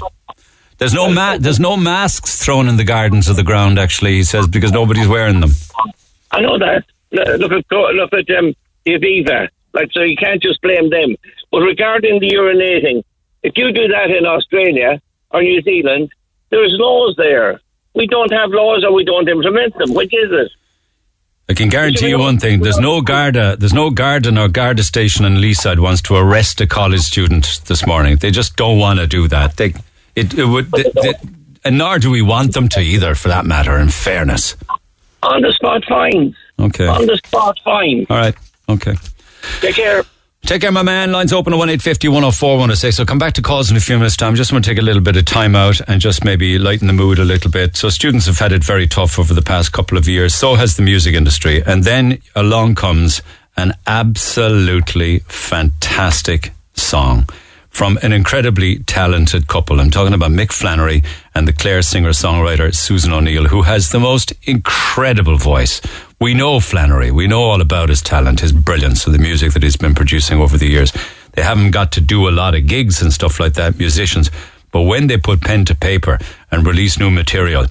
There's 0.78 0.94
no 0.94 1.10
ma- 1.10 1.38
there's 1.38 1.60
no 1.60 1.78
masks 1.78 2.44
thrown 2.44 2.68
in 2.68 2.76
the 2.76 2.84
gardens 2.84 3.30
of 3.30 3.38
the 3.38 3.44
ground. 3.44 3.80
Actually, 3.80 4.16
he 4.16 4.24
says 4.24 4.48
because 4.48 4.72
nobody's 4.72 5.08
wearing 5.08 5.40
them. 5.40 5.52
I 6.32 6.42
know 6.42 6.58
that. 6.60 6.84
Look 7.12 7.52
at 7.52 7.64
look 7.72 8.14
at 8.14 8.38
um, 8.38 8.54
the 8.84 8.92
Aviva. 8.92 9.48
Like 9.74 9.90
so, 9.94 10.02
you 10.02 10.18
can't 10.18 10.42
just 10.42 10.62
blame 10.62 10.90
them. 10.90 11.16
But 11.52 11.60
regarding 11.60 12.20
the 12.20 12.30
urinating, 12.30 13.04
if 13.48 13.54
you 13.58 13.72
do 13.72 13.88
that 13.96 14.10
in 14.10 14.26
Australia 14.26 15.02
or 15.32 15.42
New 15.42 15.62
Zealand, 15.62 16.10
there's 16.50 16.74
laws 16.78 17.16
there. 17.18 17.62
We 17.94 18.08
don't 18.08 18.32
have 18.34 18.50
laws, 18.52 18.84
or 18.84 18.92
we 18.94 19.06
don't 19.06 19.30
implement 19.30 19.78
them. 19.78 19.94
Which 19.94 20.14
is 20.14 20.30
it? 20.32 20.52
I 21.48 21.54
can 21.54 21.70
guarantee 21.70 22.10
you 22.10 22.20
one 22.20 22.40
thing: 22.40 22.62
there's 22.62 22.80
no 22.80 23.02
Garda, 23.02 23.56
there's 23.58 23.74
no 23.74 23.90
Garda 23.92 24.32
or 24.42 24.48
Garda 24.48 24.84
station 24.84 25.26
in 25.26 25.36
Leeside 25.36 25.80
wants 25.80 26.02
to 26.04 26.16
arrest 26.16 26.60
a 26.62 26.68
college 26.68 27.02
student 27.02 27.62
this 27.68 27.86
morning. 27.86 28.18
They 28.18 28.32
just 28.32 28.56
don't 28.56 28.80
want 28.80 29.00
to 29.00 29.08
do 29.08 29.28
that. 29.28 29.56
They, 29.58 29.74
it, 30.16 30.34
it 30.34 30.46
would, 30.46 30.72
they, 30.72 30.84
they, 31.04 31.14
and 31.64 31.78
nor 31.78 32.00
do 32.00 32.10
we 32.10 32.22
want 32.24 32.54
them 32.54 32.68
to 32.70 32.80
either, 32.82 33.14
for 33.16 33.28
that 33.28 33.46
matter. 33.46 33.78
In 33.78 33.90
fairness, 33.90 34.56
On 35.22 35.42
the 35.42 35.54
spot 35.54 35.84
fines. 35.88 36.36
okay, 36.60 36.88
On 36.88 37.06
the 37.06 37.18
spot 37.18 37.58
fine. 37.64 38.08
all 38.10 38.18
right, 38.18 38.36
okay. 38.68 38.96
Take 39.62 39.76
care. 39.76 40.04
Take 40.46 40.62
care, 40.62 40.72
my 40.72 40.84
man. 40.84 41.12
Lines 41.12 41.34
open 41.34 41.54
at 41.54 41.58
1 41.58 41.70
850 41.70 42.08
104 42.08 42.50
106. 42.52 42.98
So 42.98 43.04
come 43.04 43.18
back 43.18 43.34
to 43.34 43.42
calls 43.42 43.72
in 43.72 43.78
a 43.78 43.80
few 43.80 43.98
minutes' 43.98 44.16
time. 44.16 44.36
Just 44.36 44.52
want 44.52 44.64
to 44.64 44.70
take 44.70 44.78
a 44.78 44.84
little 44.84 45.02
bit 45.02 45.18
of 45.18 45.26
time 45.26 45.56
out 45.56 45.82
and 45.90 46.00
just 46.00 46.24
maybe 46.24 46.60
lighten 46.60 46.86
the 46.86 46.94
mood 46.94 47.18
a 47.18 47.26
little 47.26 47.50
bit. 47.50 47.76
So 47.76 47.90
students 47.90 48.28
have 48.28 48.38
had 48.38 48.52
it 48.52 48.64
very 48.64 48.86
tough 48.86 49.18
over 49.18 49.34
the 49.34 49.42
past 49.42 49.72
couple 49.72 49.98
of 49.98 50.08
years. 50.08 50.36
So 50.36 50.54
has 50.54 50.76
the 50.76 50.84
music 50.84 51.16
industry. 51.16 51.64
And 51.66 51.84
then 51.84 52.22
along 52.36 52.76
comes 52.76 53.24
an 53.58 53.74
absolutely 53.88 55.20
fantastic 55.28 56.52
song 56.76 57.28
from 57.76 57.98
an 58.04 58.14
incredibly 58.14 58.80
talented 58.84 59.48
couple. 59.48 59.82
I'm 59.82 59.90
talking 59.90 60.14
about 60.14 60.32
Mick 60.32 60.54
Flannery 60.54 61.02
and 61.34 61.48
the 61.48 61.54
Clare 61.54 61.82
singer 61.82 62.12
songwriter 62.12 62.74
Susan 62.74 63.12
O'Neill, 63.12 63.48
who 63.48 63.64
has 63.64 63.90
the 63.90 64.00
most 64.00 64.32
incredible 64.44 65.38
voice. 65.38 65.82
We 66.20 66.34
know 66.34 66.62
Flannery, 66.62 67.12
we 67.12 67.28
know 67.28 67.44
all 67.44 67.60
about 67.60 67.90
his 67.90 68.02
talent, 68.02 68.40
his 68.40 68.54
brilliance, 68.54 69.06
and 69.06 69.14
the 69.14 69.20
music 69.20 69.52
that 69.54 69.64
he's 69.64 69.76
been 69.76 69.94
producing 69.94 70.40
over 70.40 70.58
the 70.58 70.68
years. 70.68 70.94
They 71.34 71.42
haven't 71.42 71.72
got 71.72 71.92
to 71.94 72.02
do 72.02 72.30
a 72.30 72.32
lot 72.32 72.56
of 72.56 72.68
gigs 72.68 73.02
and 73.02 73.12
stuff 73.12 73.40
like 73.40 73.54
that, 73.56 73.78
musicians, 73.78 74.32
but 74.72 74.84
when 74.84 75.08
they 75.08 75.18
put 75.18 75.42
pen 75.42 75.66
to 75.66 75.76
paper 75.76 76.18
and 76.52 76.66
release 76.66 76.98
new 76.98 77.12
material, 77.12 77.68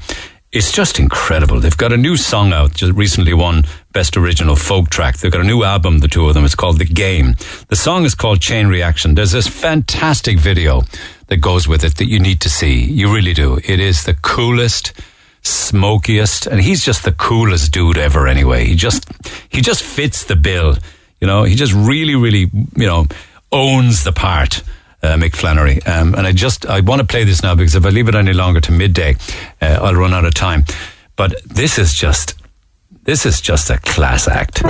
it's 0.52 0.70
just 0.70 1.00
incredible. 1.00 1.58
They've 1.58 1.76
got 1.76 1.92
a 1.92 1.96
new 1.96 2.16
song 2.16 2.52
out, 2.52 2.74
just 2.74 2.92
recently 2.92 3.34
won 3.34 3.64
Best 3.92 4.16
Original 4.16 4.56
Folk 4.56 4.88
Track. 4.88 5.18
They've 5.18 5.32
got 5.32 5.40
a 5.40 5.44
new 5.44 5.64
album, 5.64 5.98
the 5.98 6.08
two 6.08 6.28
of 6.28 6.34
them. 6.34 6.44
It's 6.44 6.54
called 6.54 6.78
The 6.78 6.84
Game. 6.84 7.34
The 7.68 7.76
song 7.76 8.04
is 8.04 8.14
called 8.14 8.40
Chain 8.40 8.68
Reaction. 8.68 9.14
There's 9.16 9.32
this 9.32 9.48
fantastic 9.48 10.38
video 10.38 10.82
that 11.26 11.38
goes 11.38 11.66
with 11.66 11.82
it 11.82 11.96
that 11.96 12.06
you 12.06 12.20
need 12.20 12.40
to 12.42 12.48
see. 12.48 12.84
You 12.84 13.12
really 13.12 13.32
do. 13.32 13.58
It 13.64 13.80
is 13.80 14.04
the 14.04 14.14
coolest, 14.14 14.92
smokiest, 15.44 16.46
and 16.46 16.60
he's 16.60 16.84
just 16.84 17.04
the 17.04 17.12
coolest 17.12 17.72
dude 17.72 17.98
ever 17.98 18.26
anyway. 18.26 18.64
He 18.64 18.74
just, 18.74 19.06
he 19.48 19.60
just 19.60 19.82
fits 19.82 20.24
the 20.24 20.36
bill. 20.36 20.76
You 21.20 21.26
know, 21.26 21.44
he 21.44 21.54
just 21.54 21.72
really, 21.72 22.14
really, 22.14 22.50
you 22.76 22.86
know, 22.86 23.06
owns 23.52 24.04
the 24.04 24.12
part 24.12 24.62
uh, 25.02 25.16
Mick 25.16 25.36
Flannery. 25.36 25.82
Um, 25.84 26.14
and 26.14 26.26
I 26.26 26.32
just, 26.32 26.66
I 26.66 26.80
want 26.80 27.00
to 27.00 27.06
play 27.06 27.24
this 27.24 27.42
now 27.42 27.54
because 27.54 27.74
if 27.74 27.84
I 27.84 27.90
leave 27.90 28.08
it 28.08 28.14
any 28.14 28.32
longer 28.32 28.60
to 28.62 28.72
midday, 28.72 29.16
uh, 29.60 29.78
I'll 29.82 29.94
run 29.94 30.14
out 30.14 30.24
of 30.24 30.34
time. 30.34 30.64
But 31.16 31.34
this 31.44 31.78
is 31.78 31.94
just, 31.94 32.34
this 33.04 33.26
is 33.26 33.40
just 33.40 33.70
a 33.70 33.78
class 33.78 34.26
act. 34.26 34.64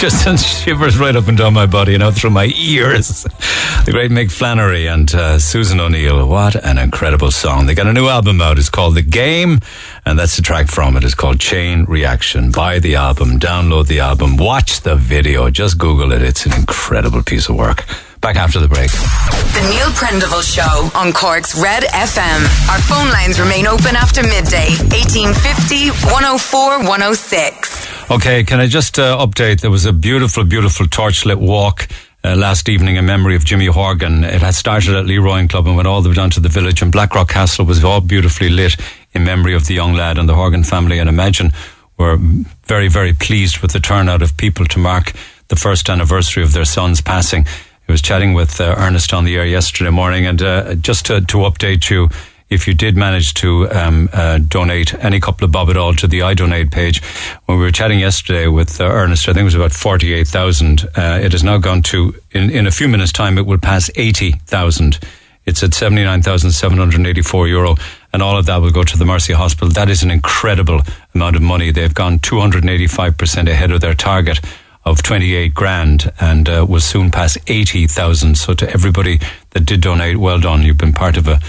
just 0.08 0.24
sends 0.24 0.46
shivers 0.46 0.98
right 0.98 1.14
up 1.14 1.28
and 1.28 1.36
down 1.36 1.52
my 1.52 1.66
body 1.66 1.92
and 1.92 2.02
out 2.02 2.14
through 2.14 2.30
my 2.30 2.50
ears. 2.56 3.26
The 3.84 3.92
great 3.92 4.10
Mick 4.10 4.30
Flannery 4.30 4.86
and 4.86 5.12
uh, 5.14 5.38
Susan 5.38 5.80
O'Neill. 5.80 6.26
What 6.28 6.54
an 6.54 6.76
incredible 6.76 7.30
song. 7.30 7.64
They 7.64 7.74
got 7.74 7.86
a 7.86 7.92
new 7.94 8.08
album 8.08 8.40
out. 8.40 8.58
It's 8.58 8.68
called 8.68 8.94
The 8.94 9.02
Game, 9.02 9.60
and 10.04 10.18
that's 10.18 10.36
the 10.36 10.42
track 10.42 10.68
from 10.68 10.96
it. 10.96 11.02
It's 11.02 11.14
called 11.14 11.40
Chain 11.40 11.84
Reaction. 11.84 12.52
Buy 12.52 12.78
the 12.78 12.96
album, 12.96 13.40
download 13.40 13.86
the 13.86 14.00
album, 14.00 14.36
watch 14.36 14.82
the 14.82 14.96
video. 14.96 15.48
Just 15.48 15.78
Google 15.78 16.12
it. 16.12 16.20
It's 16.22 16.44
an 16.44 16.52
incredible 16.52 17.22
piece 17.22 17.48
of 17.48 17.56
work. 17.56 17.86
Back 18.20 18.36
after 18.36 18.60
the 18.60 18.68
break. 18.68 18.90
The 18.90 19.66
Neil 19.70 19.88
Prendeville 19.96 20.42
Show 20.44 20.90
on 20.98 21.10
Cork's 21.12 21.58
Red 21.58 21.84
FM. 21.84 22.68
Our 22.70 22.78
phone 22.82 23.10
lines 23.10 23.40
remain 23.40 23.66
open 23.66 23.96
after 23.96 24.22
midday. 24.22 24.68
1850 24.92 25.88
104 26.12 26.78
106. 26.80 28.10
Okay, 28.10 28.44
can 28.44 28.60
I 28.60 28.66
just 28.66 28.98
uh, 28.98 29.16
update? 29.24 29.62
There 29.62 29.70
was 29.70 29.86
a 29.86 29.92
beautiful, 29.94 30.44
beautiful 30.44 30.84
torchlit 30.84 31.36
walk 31.36 31.88
uh, 32.22 32.36
last 32.36 32.68
evening 32.68 32.96
in 32.96 33.06
memory 33.06 33.36
of 33.36 33.44
Jimmy 33.46 33.66
Horgan. 33.66 34.22
It 34.22 34.42
had 34.42 34.54
started 34.54 34.96
at 34.96 35.06
Leroy 35.06 35.48
Club 35.48 35.66
and 35.66 35.76
went 35.76 35.88
all 35.88 36.02
the 36.02 36.10
way 36.10 36.14
down 36.14 36.28
to 36.30 36.40
the 36.40 36.50
village, 36.50 36.82
and 36.82 36.92
Blackrock 36.92 37.30
Castle 37.30 37.64
was 37.64 37.82
all 37.82 38.02
beautifully 38.02 38.50
lit 38.50 38.76
in 39.12 39.24
memory 39.24 39.54
of 39.54 39.66
the 39.66 39.72
young 39.74 39.94
lad 39.94 40.18
and 40.18 40.28
the 40.28 40.34
Horgan 40.34 40.64
family. 40.64 40.98
And 40.98 41.08
imagine 41.08 41.52
we're 41.96 42.18
very, 42.64 42.88
very 42.88 43.14
pleased 43.14 43.60
with 43.60 43.72
the 43.72 43.80
turnout 43.80 44.20
of 44.20 44.36
people 44.36 44.66
to 44.66 44.78
mark 44.78 45.14
the 45.48 45.56
first 45.56 45.88
anniversary 45.88 46.42
of 46.42 46.52
their 46.52 46.66
son's 46.66 47.00
passing. 47.00 47.46
I 47.90 47.92
was 47.92 48.02
chatting 48.02 48.34
with 48.34 48.60
uh, 48.60 48.76
Ernest 48.78 49.12
on 49.12 49.24
the 49.24 49.34
air 49.34 49.44
yesterday 49.44 49.90
morning, 49.90 50.24
and 50.24 50.40
uh, 50.40 50.76
just 50.76 51.06
to, 51.06 51.22
to 51.22 51.38
update 51.38 51.90
you, 51.90 52.08
if 52.48 52.68
you 52.68 52.72
did 52.72 52.96
manage 52.96 53.34
to 53.34 53.68
um, 53.72 54.08
uh, 54.12 54.38
donate 54.38 54.94
any 55.02 55.18
couple 55.18 55.44
of 55.44 55.50
bob 55.50 55.70
at 55.70 55.76
all 55.76 55.92
to 55.94 56.06
the 56.06 56.20
iDonate 56.20 56.70
page, 56.70 57.02
when 57.46 57.58
we 57.58 57.64
were 57.64 57.72
chatting 57.72 57.98
yesterday 57.98 58.46
with 58.46 58.80
uh, 58.80 58.84
Ernest, 58.84 59.28
I 59.28 59.32
think 59.32 59.40
it 59.40 59.44
was 59.44 59.56
about 59.56 59.72
48,000. 59.72 60.84
Uh, 60.84 61.18
it 61.20 61.32
has 61.32 61.42
now 61.42 61.58
gone 61.58 61.82
to, 61.82 62.14
in, 62.30 62.50
in 62.50 62.68
a 62.68 62.70
few 62.70 62.86
minutes' 62.86 63.10
time, 63.10 63.38
it 63.38 63.46
will 63.46 63.58
pass 63.58 63.90
80,000. 63.96 65.00
It's 65.44 65.64
at 65.64 65.74
79,784 65.74 67.48
euro, 67.48 67.74
and 68.12 68.22
all 68.22 68.38
of 68.38 68.46
that 68.46 68.58
will 68.58 68.70
go 68.70 68.84
to 68.84 68.98
the 68.98 69.04
Mercy 69.04 69.32
Hospital. 69.32 69.70
That 69.70 69.90
is 69.90 70.04
an 70.04 70.12
incredible 70.12 70.82
amount 71.12 71.34
of 71.34 71.42
money. 71.42 71.72
They've 71.72 71.92
gone 71.92 72.20
285% 72.20 73.48
ahead 73.50 73.72
of 73.72 73.80
their 73.80 73.94
target 73.94 74.38
of 74.84 75.02
28 75.02 75.54
grand 75.54 76.12
and 76.20 76.48
uh, 76.48 76.66
will 76.68 76.80
soon 76.80 77.10
pass 77.10 77.36
80,000. 77.46 78.36
So 78.36 78.54
to 78.54 78.70
everybody 78.70 79.20
that 79.50 79.66
did 79.66 79.80
donate, 79.82 80.16
well 80.16 80.40
done. 80.40 80.62
You've 80.62 80.78
been 80.78 80.92
part 80.92 81.16
of 81.16 81.28
a, 81.28 81.40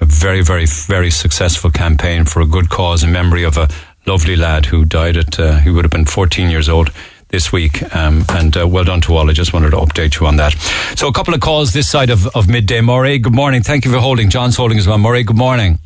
a 0.00 0.04
very, 0.04 0.42
very, 0.42 0.66
very 0.66 1.10
successful 1.10 1.70
campaign 1.70 2.24
for 2.24 2.40
a 2.40 2.46
good 2.46 2.68
cause 2.68 3.02
in 3.02 3.12
memory 3.12 3.44
of 3.44 3.56
a 3.56 3.68
lovely 4.06 4.36
lad 4.36 4.66
who 4.66 4.84
died 4.84 5.16
at, 5.16 5.38
uh, 5.38 5.58
he 5.58 5.70
would 5.70 5.84
have 5.84 5.92
been 5.92 6.04
14 6.04 6.50
years 6.50 6.68
old 6.68 6.90
this 7.28 7.52
week. 7.52 7.82
Um, 7.94 8.24
and 8.30 8.56
uh, 8.56 8.66
well 8.66 8.84
done 8.84 9.00
to 9.02 9.14
all. 9.14 9.30
I 9.30 9.32
just 9.32 9.52
wanted 9.52 9.70
to 9.70 9.76
update 9.76 10.18
you 10.18 10.26
on 10.26 10.36
that. 10.36 10.52
So 10.96 11.06
a 11.06 11.12
couple 11.12 11.32
of 11.32 11.40
calls 11.40 11.72
this 11.72 11.88
side 11.88 12.10
of, 12.10 12.26
of 12.34 12.48
midday. 12.48 12.80
Murray, 12.80 13.18
good 13.18 13.34
morning. 13.34 13.62
Thank 13.62 13.84
you 13.84 13.92
for 13.92 13.98
holding. 13.98 14.30
John's 14.30 14.56
holding 14.56 14.78
as 14.78 14.86
well. 14.88 14.98
Murray, 14.98 15.22
good 15.22 15.38
morning. 15.38 15.78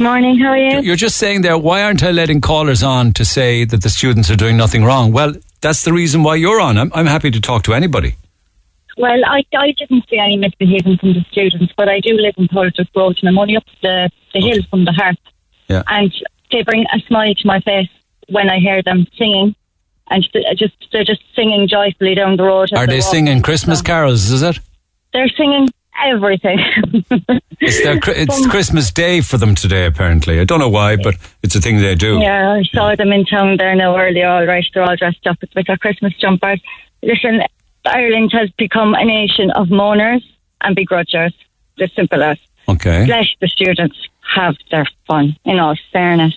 Morning, 0.00 0.38
how 0.38 0.50
are 0.50 0.56
you? 0.56 0.80
You're 0.80 0.96
just 0.96 1.16
saying 1.16 1.42
there, 1.42 1.58
why 1.58 1.82
aren't 1.82 2.04
I 2.04 2.12
letting 2.12 2.40
callers 2.40 2.84
on 2.84 3.12
to 3.14 3.24
say 3.24 3.64
that 3.64 3.82
the 3.82 3.90
students 3.90 4.30
are 4.30 4.36
doing 4.36 4.56
nothing 4.56 4.84
wrong? 4.84 5.10
Well, 5.10 5.34
that's 5.60 5.84
the 5.84 5.92
reason 5.92 6.22
why 6.22 6.36
you're 6.36 6.60
on. 6.60 6.78
I'm, 6.78 6.92
I'm 6.94 7.06
happy 7.06 7.30
to 7.30 7.40
talk 7.40 7.62
to 7.64 7.74
anybody. 7.74 8.16
Well, 8.96 9.24
I, 9.26 9.44
I 9.56 9.72
didn't 9.72 10.08
see 10.10 10.18
any 10.18 10.36
misbehaving 10.36 10.98
from 10.98 11.14
the 11.14 11.24
students, 11.30 11.72
but 11.76 11.88
I 11.88 12.00
do 12.00 12.14
live 12.14 12.34
in 12.36 12.48
Portsmouth 12.48 12.88
Road 12.96 13.18
and 13.20 13.28
I'm 13.28 13.38
only 13.38 13.56
up 13.56 13.64
the, 13.80 14.10
the 14.34 14.40
hill 14.40 14.62
from 14.70 14.84
the 14.84 14.92
hearth. 14.92 15.18
Yeah. 15.68 15.82
And 15.86 16.12
they 16.50 16.62
bring 16.62 16.84
a 16.92 16.98
smile 17.06 17.34
to 17.34 17.46
my 17.46 17.60
face 17.60 17.88
when 18.28 18.50
I 18.50 18.58
hear 18.58 18.82
them 18.82 19.06
singing. 19.16 19.54
And 20.10 20.26
th- 20.32 20.58
just 20.58 20.74
they're 20.90 21.04
just 21.04 21.22
singing 21.36 21.68
joyfully 21.68 22.14
down 22.14 22.36
the 22.36 22.44
road. 22.44 22.70
Are 22.74 22.86
they 22.86 23.02
singing 23.02 23.42
Christmas 23.42 23.82
carols, 23.82 24.30
is 24.30 24.42
it? 24.42 24.58
They're 25.12 25.28
singing 25.28 25.68
everything. 26.04 26.58
It's, 27.60 27.82
their, 27.82 27.98
it's 28.06 28.46
Christmas 28.46 28.92
Day 28.92 29.20
for 29.20 29.36
them 29.36 29.56
today, 29.56 29.86
apparently. 29.86 30.38
I 30.38 30.44
don't 30.44 30.60
know 30.60 30.68
why, 30.68 30.94
but 30.94 31.16
it's 31.42 31.56
a 31.56 31.60
thing 31.60 31.78
they 31.78 31.96
do. 31.96 32.18
Yeah, 32.20 32.52
I 32.52 32.62
saw 32.62 32.94
them 32.94 33.10
in 33.10 33.24
town 33.24 33.56
there 33.56 33.74
now 33.74 33.96
earlier, 33.96 34.28
all 34.28 34.46
right. 34.46 34.64
They're 34.72 34.84
all 34.84 34.94
dressed 34.94 35.26
up 35.26 35.38
with 35.40 35.66
their 35.66 35.76
Christmas 35.76 36.14
jumpers. 36.14 36.60
Listen, 37.02 37.42
Ireland 37.84 38.30
has 38.32 38.50
become 38.52 38.94
a 38.94 39.04
nation 39.04 39.50
of 39.50 39.70
mourners 39.70 40.24
and 40.60 40.76
begrudgers. 40.76 41.34
As 41.80 41.92
simple 41.92 42.22
as. 42.22 42.38
Okay. 42.68 43.06
Let 43.06 43.26
the 43.40 43.48
students 43.48 43.96
have 44.34 44.56
their 44.70 44.86
fun, 45.06 45.36
in 45.44 45.58
all 45.58 45.76
fairness. 45.92 46.34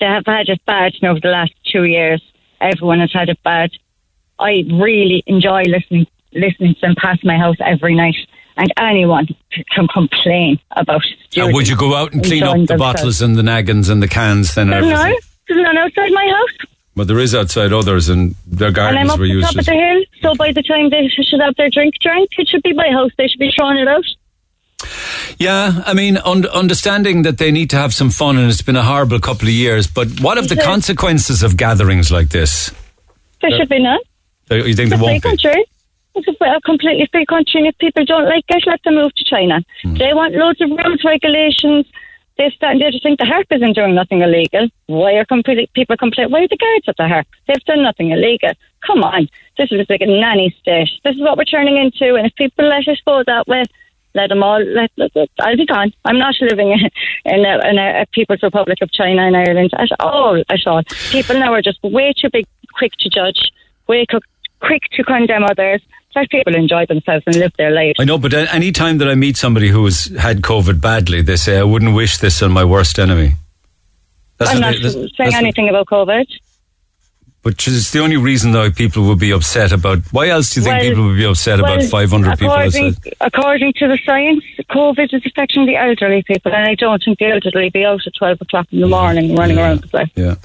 They 0.00 0.06
have 0.06 0.26
had 0.26 0.48
it 0.48 0.64
bad 0.66 0.92
over 1.02 1.20
the 1.20 1.28
last 1.28 1.52
two 1.70 1.84
years. 1.84 2.22
Everyone 2.60 3.00
has 3.00 3.12
had 3.12 3.28
it 3.28 3.42
bad. 3.42 3.70
I 4.38 4.64
really 4.70 5.22
enjoy 5.26 5.62
listening 5.62 6.06
listening 6.34 6.74
to 6.74 6.80
them 6.80 6.94
pass 6.96 7.18
my 7.22 7.36
house 7.36 7.56
every 7.60 7.94
night. 7.94 8.16
And 8.56 8.72
anyone 8.78 9.26
can 9.74 9.88
complain 9.88 10.58
about. 10.72 11.02
And 11.36 11.54
would 11.54 11.68
you 11.68 11.76
go 11.76 11.94
out 11.94 12.12
and 12.12 12.22
clean 12.22 12.42
up 12.42 12.52
the 12.54 12.58
themselves. 12.66 12.78
bottles 12.80 13.22
and 13.22 13.36
the 13.36 13.42
naggins 13.42 13.88
and 13.88 14.02
the 14.02 14.08
cans 14.08 14.54
then? 14.54 14.68
There's 14.70 14.86
none. 14.86 15.14
There's 15.48 15.62
none 15.62 15.78
outside 15.78 16.12
my 16.12 16.26
house. 16.28 16.68
But 16.94 17.06
there 17.08 17.18
is 17.18 17.34
outside 17.34 17.72
others, 17.72 18.10
and 18.10 18.34
their 18.46 18.70
gardens 18.70 19.00
and 19.00 19.08
I'm 19.08 19.14
up 19.14 19.18
were 19.18 19.26
the 19.26 19.32
used 19.32 19.46
top 19.48 19.58
of 19.60 19.64
the 19.64 19.72
hill, 19.72 20.04
so 20.20 20.34
by 20.34 20.52
the 20.52 20.62
time 20.62 20.90
they 20.90 21.08
should 21.08 21.40
have 21.40 21.54
their 21.56 21.70
drink 21.70 21.94
drank, 22.02 22.28
it 22.36 22.48
should 22.48 22.62
be 22.62 22.74
my 22.74 22.90
house. 22.90 23.10
They 23.16 23.28
should 23.28 23.40
be 23.40 23.50
throwing 23.56 23.78
it 23.78 23.88
out. 23.88 24.04
Yeah, 25.38 25.82
I 25.86 25.94
mean, 25.94 26.18
un- 26.18 26.46
understanding 26.46 27.22
that 27.22 27.38
they 27.38 27.50
need 27.50 27.70
to 27.70 27.76
have 27.76 27.94
some 27.94 28.10
fun, 28.10 28.36
and 28.36 28.50
it's 28.50 28.62
been 28.62 28.76
a 28.76 28.82
horrible 28.82 29.20
couple 29.20 29.48
of 29.48 29.54
years. 29.54 29.86
But 29.86 30.20
what 30.20 30.36
of 30.38 30.48
the 30.48 30.56
consequences 30.56 31.42
of 31.42 31.56
gatherings 31.56 32.10
like 32.12 32.28
this? 32.28 32.70
There 33.40 33.50
Yeah. 33.50 33.56
should 33.58 33.68
be 33.68 33.78
none. 33.82 33.98
Uh, 34.50 34.56
You 34.56 34.74
think 34.74 34.90
It's 34.90 34.90
there 34.90 34.98
won't 34.98 35.22
be? 35.22 35.28
country. 35.28 35.64
It's 36.14 36.28
a, 36.28 36.44
a 36.44 36.60
completely 36.60 37.08
free 37.10 37.26
country, 37.26 37.60
and 37.60 37.68
if 37.68 37.78
people 37.78 38.04
don't 38.04 38.26
like 38.26 38.44
it, 38.48 38.64
let 38.66 38.82
them 38.84 38.96
move 38.96 39.14
to 39.14 39.24
China. 39.24 39.62
Hmm. 39.82 39.94
They 39.94 40.12
want 40.12 40.34
loads 40.34 40.60
of 40.60 40.70
rules, 40.70 41.02
regulations. 41.04 41.86
They 42.38 42.50
stand 42.56 42.80
there 42.80 42.90
to 42.90 43.00
think 43.00 43.18
the 43.18 43.26
harp 43.26 43.46
isn't 43.50 43.74
doing 43.74 43.94
nothing 43.94 44.22
illegal. 44.22 44.68
Why 44.86 45.12
are 45.14 45.24
complete, 45.24 45.72
people 45.74 45.96
complain? 45.96 46.30
Why 46.30 46.42
are 46.44 46.48
the 46.48 46.56
guards 46.56 46.88
at 46.88 46.96
the 46.96 47.08
harp? 47.08 47.26
They've 47.46 47.64
done 47.64 47.82
nothing 47.82 48.10
illegal. 48.10 48.52
Come 48.86 49.02
on, 49.04 49.28
this 49.58 49.70
is 49.70 49.86
like 49.88 50.00
a 50.00 50.06
nanny 50.06 50.54
state. 50.60 50.88
This 51.04 51.14
is 51.14 51.20
what 51.20 51.36
we're 51.36 51.44
turning 51.44 51.76
into, 51.76 52.14
and 52.14 52.26
if 52.26 52.34
people 52.34 52.66
let 52.66 52.88
us 52.88 52.98
go 53.04 53.22
that 53.26 53.46
way, 53.46 53.64
let 54.14 54.28
them 54.28 54.42
all. 54.42 54.62
Let, 54.62 54.90
let, 54.96 55.10
let- 55.14 55.30
I'll 55.40 55.56
be 55.56 55.64
gone. 55.66 55.92
I'm 56.04 56.18
not 56.18 56.34
living 56.40 56.72
in 57.24 57.44
a, 57.44 57.68
in 57.68 57.78
a, 57.78 58.02
a 58.02 58.06
People's 58.12 58.42
Republic 58.42 58.78
of 58.82 58.92
China 58.92 59.22
and 59.22 59.36
Ireland 59.36 59.70
at 59.78 59.88
all. 60.00 60.42
At 60.50 60.66
all. 60.66 60.82
People 61.10 61.38
now 61.38 61.52
are 61.54 61.62
just 61.62 61.82
way 61.82 62.12
too 62.14 62.28
big, 62.30 62.46
quick 62.74 62.92
to 63.00 63.08
judge, 63.08 63.50
way 63.88 64.04
quick 64.60 64.82
to 64.92 65.04
condemn 65.04 65.44
others. 65.44 65.80
Let 66.14 66.28
people 66.30 66.54
enjoy 66.54 66.86
themselves 66.86 67.24
and 67.26 67.36
live 67.36 67.52
their 67.56 67.70
lives. 67.70 67.96
I 67.98 68.04
know, 68.04 68.18
but 68.18 68.34
any 68.34 68.70
time 68.70 68.98
that 68.98 69.08
I 69.08 69.14
meet 69.14 69.36
somebody 69.36 69.68
who 69.68 69.84
has 69.84 70.12
had 70.18 70.42
COVID 70.42 70.80
badly, 70.80 71.22
they 71.22 71.36
say, 71.36 71.58
"I 71.58 71.62
wouldn't 71.62 71.94
wish 71.94 72.18
this 72.18 72.42
on 72.42 72.52
my 72.52 72.64
worst 72.64 72.98
enemy." 72.98 73.32
I'm 74.40 74.60
not 74.60 74.72
they- 74.72 74.78
that's- 74.78 74.92
saying 74.92 75.10
that's 75.18 75.34
anything 75.34 75.68
about 75.68 75.86
COVID. 75.86 76.26
But 77.42 77.54
it's 77.66 77.90
the 77.90 77.98
only 77.98 78.16
reason 78.16 78.52
though 78.52 78.70
people 78.70 79.02
would 79.08 79.18
be 79.18 79.32
upset 79.32 79.72
about. 79.72 79.98
Why 80.12 80.28
else 80.28 80.54
do 80.54 80.60
you 80.60 80.64
think 80.64 80.76
Well- 80.78 80.88
people 80.90 81.06
would 81.08 81.16
be 81.16 81.24
upset 81.24 81.58
about 81.58 81.82
500 81.82 82.38
people 82.38 82.54
according, 82.54 82.86
outside? 82.86 83.14
According 83.20 83.72
to 83.78 83.88
the 83.88 83.98
science, 84.06 84.44
COVID 84.70 85.12
is 85.12 85.22
affecting 85.26 85.66
the 85.66 85.76
elderly 85.76 86.22
people, 86.22 86.52
and 86.52 86.68
I 86.68 86.76
don't 86.76 87.02
think 87.02 87.18
the 87.18 87.26
elderly 87.26 87.70
be 87.70 87.84
out 87.84 88.06
at 88.06 88.14
12 88.14 88.40
o'clock 88.40 88.68
in 88.70 88.80
the 88.80 88.86
morning 88.86 89.34
running 89.34 89.58
around 89.58 89.80
the 89.80 89.88
place. 89.88 90.10
Yeah. 90.14 90.36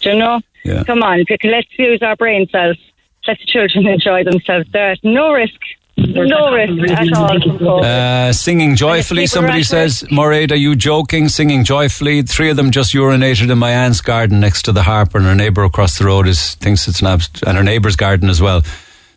Do 0.00 0.10
you 0.10 0.18
know? 0.18 0.40
Yeah. 0.64 0.82
Come 0.84 1.02
on, 1.02 1.24
let's 1.44 1.68
use 1.78 2.02
our 2.02 2.16
brain 2.16 2.48
cells. 2.50 2.78
Let 3.26 3.38
the 3.38 3.44
children 3.46 3.86
enjoy 3.86 4.24
themselves. 4.24 4.66
There's 4.72 4.98
no 5.02 5.32
risk, 5.32 5.60
no 5.96 6.52
risk 6.52 6.90
at 6.90 7.12
all. 7.12 7.84
Uh, 7.84 8.32
singing 8.32 8.74
joyfully, 8.76 9.26
somebody 9.26 9.62
says, 9.62 10.04
Moraid, 10.10 10.50
are 10.52 10.56
you 10.56 10.74
joking? 10.74 11.28
Singing 11.28 11.62
joyfully. 11.64 12.22
Three 12.22 12.48
of 12.50 12.56
them 12.56 12.70
just 12.70 12.94
urinated 12.94 13.50
in 13.50 13.58
my 13.58 13.70
aunt's 13.72 14.00
garden 14.00 14.40
next 14.40 14.62
to 14.62 14.72
the 14.72 14.82
harp, 14.84 15.14
and 15.14 15.24
her 15.26 15.34
neighbour 15.34 15.64
across 15.64 15.98
the 15.98 16.06
road 16.06 16.26
is 16.26 16.54
thinks 16.56 16.88
it's 16.88 17.00
an 17.00 17.08
abs- 17.08 17.42
and 17.46 17.56
her 17.58 17.62
neighbour's 17.62 17.96
garden 17.96 18.30
as 18.30 18.40
well. 18.40 18.62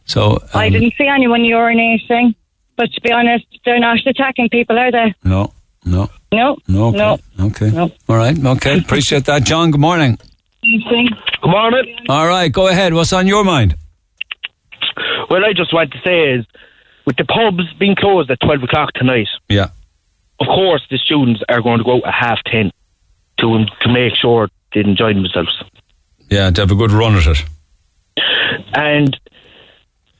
So, 0.05 0.43
I 0.53 0.67
um, 0.67 0.73
didn't 0.73 0.93
see 0.97 1.07
anyone 1.07 1.41
urinating, 1.41 2.35
but 2.75 2.91
to 2.91 3.01
be 3.01 3.11
honest, 3.13 3.45
they're 3.63 3.79
not 3.79 3.99
attacking 4.05 4.49
people, 4.49 4.77
are 4.77 4.91
they? 4.91 5.13
no, 5.23 5.53
no, 5.85 6.09
No, 6.33 6.57
no, 6.67 6.91
okay. 6.91 7.69
no. 7.71 7.85
Okay. 7.85 7.97
All 8.09 8.17
right, 8.17 8.37
okay. 8.45 8.79
Appreciate 8.79 9.25
that. 9.25 9.45
John, 9.45 9.71
good 9.71 9.79
morning. 9.81 10.17
Good 10.61 11.49
morning. 11.49 11.95
All 12.09 12.27
right, 12.27 12.51
go 12.51 12.67
ahead. 12.67 12.93
What's 12.93 13.13
on 13.13 13.27
your 13.27 13.43
mind? 13.45 13.75
Well, 15.29 15.43
I 15.45 15.53
just 15.53 15.73
want 15.73 15.91
to 15.91 15.99
say 16.05 16.33
is, 16.33 16.45
with 17.05 17.17
the 17.17 17.25
pubs 17.25 17.71
being 17.79 17.95
closed 17.95 18.29
at 18.31 18.39
12 18.41 18.63
o'clock 18.63 18.93
tonight, 18.93 19.27
Yeah. 19.49 19.67
of 20.39 20.47
course 20.47 20.81
the 20.89 20.97
students 20.97 21.41
are 21.49 21.61
going 21.61 21.79
to 21.79 21.83
go 21.83 21.97
out 21.97 22.05
at 22.07 22.13
half 22.13 22.39
10 22.45 22.71
to, 23.39 23.47
um, 23.53 23.65
to 23.81 23.89
make 23.91 24.15
sure 24.15 24.49
they 24.73 24.81
enjoy 24.81 25.13
themselves. 25.13 25.63
Yeah, 26.29 26.49
to 26.51 26.61
have 26.61 26.71
a 26.71 26.75
good 26.75 26.91
run 26.91 27.15
at 27.15 27.27
it. 27.27 27.43
And 28.73 29.17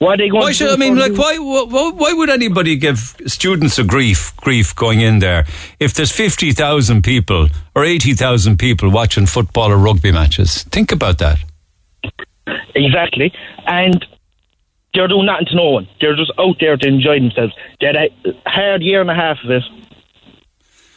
are 0.02 0.18
they 0.18 0.28
going 0.30 0.42
Why 0.44 0.52
should 0.52 0.70
I 0.72 0.76
mean? 0.76 0.98
Like, 0.98 1.14
why, 1.14 1.38
why? 1.38 1.92
Why 1.92 2.14
would 2.14 2.30
anybody 2.30 2.76
give 2.76 2.98
students 3.26 3.80
a 3.80 3.84
grief 3.86 4.36
grief 4.36 4.76
going 4.76 5.00
in 5.00 5.20
there 5.20 5.46
if 5.80 5.94
there's 5.94 6.12
fifty 6.12 6.52
thousand 6.52 7.04
people 7.04 7.48
or 7.74 7.86
eighty 7.86 8.14
thousand 8.14 8.60
people 8.60 8.90
watching 8.90 9.26
football 9.26 9.72
or 9.72 9.78
rugby 9.78 10.12
matches? 10.12 10.64
Think 10.64 10.92
about 10.92 11.20
that. 11.20 11.40
Exactly. 12.76 13.32
And 13.66 14.06
they're 14.94 15.08
doing 15.08 15.26
nothing 15.26 15.48
to 15.48 15.56
no 15.56 15.70
one. 15.72 15.88
They're 16.00 16.16
just 16.16 16.32
out 16.40 16.58
there 16.60 16.78
to 16.78 16.88
enjoy 16.88 17.20
themselves. 17.20 17.54
They 17.80 17.88
had 17.88 17.96
a 17.96 18.10
hard 18.46 18.82
year 18.82 19.02
and 19.02 19.10
a 19.10 19.16
half 19.16 19.38
of 19.44 19.50
it, 19.50 19.64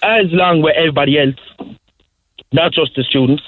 as 0.03 0.27
long 0.31 0.63
with 0.63 0.75
everybody 0.77 1.19
else, 1.19 1.77
not 2.53 2.73
just 2.73 2.95
the 2.95 3.05
students. 3.05 3.43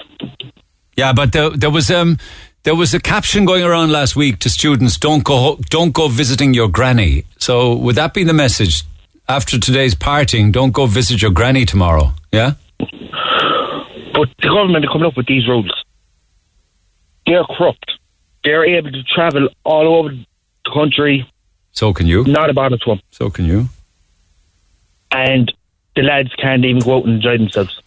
Yeah, 0.95 1.13
but 1.13 1.31
there, 1.31 1.51
there 1.51 1.69
was 1.69 1.89
um 1.91 2.17
there 2.63 2.75
was 2.75 2.93
a 2.93 2.99
caption 2.99 3.45
going 3.45 3.63
around 3.63 3.91
last 3.91 4.15
week 4.15 4.39
to 4.39 4.49
students: 4.49 4.97
"Don't 4.97 5.23
go, 5.23 5.57
don't 5.69 5.93
go 5.93 6.07
visiting 6.07 6.53
your 6.53 6.67
granny." 6.67 7.25
So 7.37 7.75
would 7.75 7.95
that 7.95 8.13
be 8.13 8.23
the 8.23 8.33
message 8.33 8.83
after 9.27 9.59
today's 9.59 9.95
partying? 9.95 10.51
Don't 10.51 10.71
go 10.71 10.85
visit 10.87 11.21
your 11.21 11.31
granny 11.31 11.65
tomorrow. 11.65 12.13
Yeah. 12.31 12.53
But 12.79 14.27
the 14.41 14.49
government 14.49 14.83
are 14.83 14.91
coming 14.91 15.07
up 15.07 15.15
with 15.15 15.27
these 15.27 15.47
rules. 15.47 15.71
They're 17.25 17.45
corrupt. 17.45 17.91
They're 18.43 18.65
able 18.65 18.91
to 18.91 19.03
travel 19.03 19.47
all 19.63 19.99
over 19.99 20.09
the 20.09 20.25
country. 20.73 21.29
So 21.71 21.93
can 21.93 22.07
you? 22.07 22.23
Not 22.25 22.49
a 22.49 22.53
bother 22.53 22.77
to 22.77 22.85
them. 22.85 23.01
So 23.11 23.29
can 23.29 23.45
you? 23.45 23.69
And 25.11 25.51
the 25.95 26.01
lads 26.03 26.33
can't 26.35 26.63
even 26.65 26.81
go 26.81 26.97
out 26.97 27.05
and 27.05 27.15
enjoy 27.15 27.37
themselves. 27.37 27.81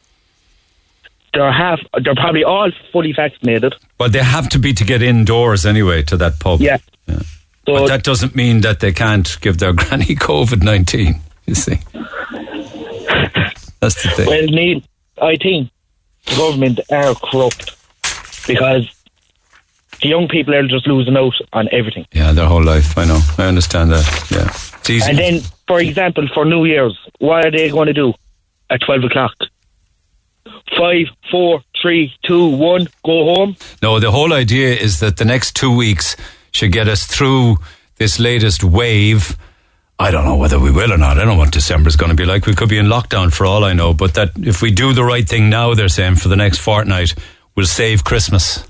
they're 1.35 1.53
half. 1.53 1.81
They're 2.03 2.15
probably 2.15 2.45
all 2.45 2.71
fully 2.93 3.13
vaccinated. 3.13 3.75
But 3.99 4.13
they 4.13 4.23
have 4.23 4.49
to 4.51 4.59
be 4.59 4.73
to 4.75 4.85
get 4.85 5.03
indoors 5.03 5.65
anyway 5.65 6.03
to 6.05 6.17
that 6.19 6.39
pub. 6.41 6.61
Yeah. 6.61 6.79
but 7.65 7.87
that 7.89 8.03
doesn't 8.03 8.35
mean 8.35 8.61
that 8.63 8.81
they 8.81 8.93
can't 8.93 9.39
give 9.41 9.59
their 9.59 9.73
granny 9.81 10.15
COVID 10.17 10.63
19, 10.63 11.21
you 11.47 11.55
see. 11.55 11.79
That's 13.81 14.01
the 14.03 14.11
thing. 14.15 14.27
Well, 14.27 14.47
Neil, 14.47 14.81
I 15.21 15.37
think 15.37 15.71
the 16.27 16.37
government 16.37 16.81
are 16.91 17.15
corrupt 17.15 17.77
because 18.47 18.89
the 20.03 20.09
young 20.09 20.29
people 20.29 20.55
are 20.55 20.67
just 20.67 20.87
losing 20.87 21.17
out 21.17 21.35
on 21.53 21.69
everything. 21.73 22.07
Yeah, 22.13 22.33
their 22.33 22.47
whole 22.47 22.63
life. 22.63 22.99
I 22.99 23.05
know. 23.05 23.21
I 23.39 23.47
understand 23.47 23.93
that. 23.93 24.31
Yeah. 24.31 24.49
It's 24.81 24.91
easy. 24.91 25.09
And 25.09 25.19
then, 25.19 25.41
for 25.67 25.81
example, 25.81 26.27
for 26.35 26.45
New 26.45 26.65
Year's, 26.65 26.99
what 27.19 27.47
are 27.47 27.51
they 27.51 27.71
going 27.71 27.87
to 27.87 27.93
do 27.93 28.13
at 28.69 28.81
12 28.81 29.05
o'clock? 29.05 29.33
Five, 30.77 31.07
four, 31.31 31.63
three, 31.81 32.13
two, 32.25 32.49
one, 32.49 32.89
go 33.05 33.35
home. 33.35 33.57
No, 33.81 34.01
the 34.01 34.11
whole 34.11 34.33
idea 34.33 34.75
is 34.75 35.01
that 35.01 35.19
the 35.19 35.25
next 35.25 35.55
two 35.55 35.75
weeks 35.75 36.17
should 36.51 36.73
get 36.73 36.89
us 36.89 37.07
through 37.07 37.59
this 37.97 38.19
latest 38.19 38.65
wave. 38.65 39.37
I 40.01 40.11
don't 40.11 40.25
know 40.25 40.37
whether 40.37 40.59
we 40.59 40.73
will 40.73 40.93
or 40.93 40.99
not. 40.99 41.17
I 41.17 41.21
don't 41.21 41.29
know 41.29 41.39
what 41.39 41.53
December's 41.53 41.95
going 41.95 42.11
to 42.11 42.17
be 42.17 42.25
like. 42.25 42.47
We 42.47 42.55
could 42.55 42.69
be 42.69 42.79
in 42.79 42.87
lockdown 42.87 43.33
for 43.33 43.47
all 43.47 43.65
I 43.65 43.73
know. 43.73 43.95
But 43.95 44.15
that 44.15 44.31
if 44.39 44.63
we 44.63 44.73
do 44.73 44.93
the 44.93 45.05
right 45.05 45.29
thing 45.29 45.49
now, 45.49 45.75
they're 45.75 45.89
saying 45.89 46.17
for 46.17 46.29
the 46.29 46.37
next 46.37 46.59
fortnight, 46.59 47.15
we'll 47.55 47.67
save 47.67 48.03
Christmas. 48.03 48.67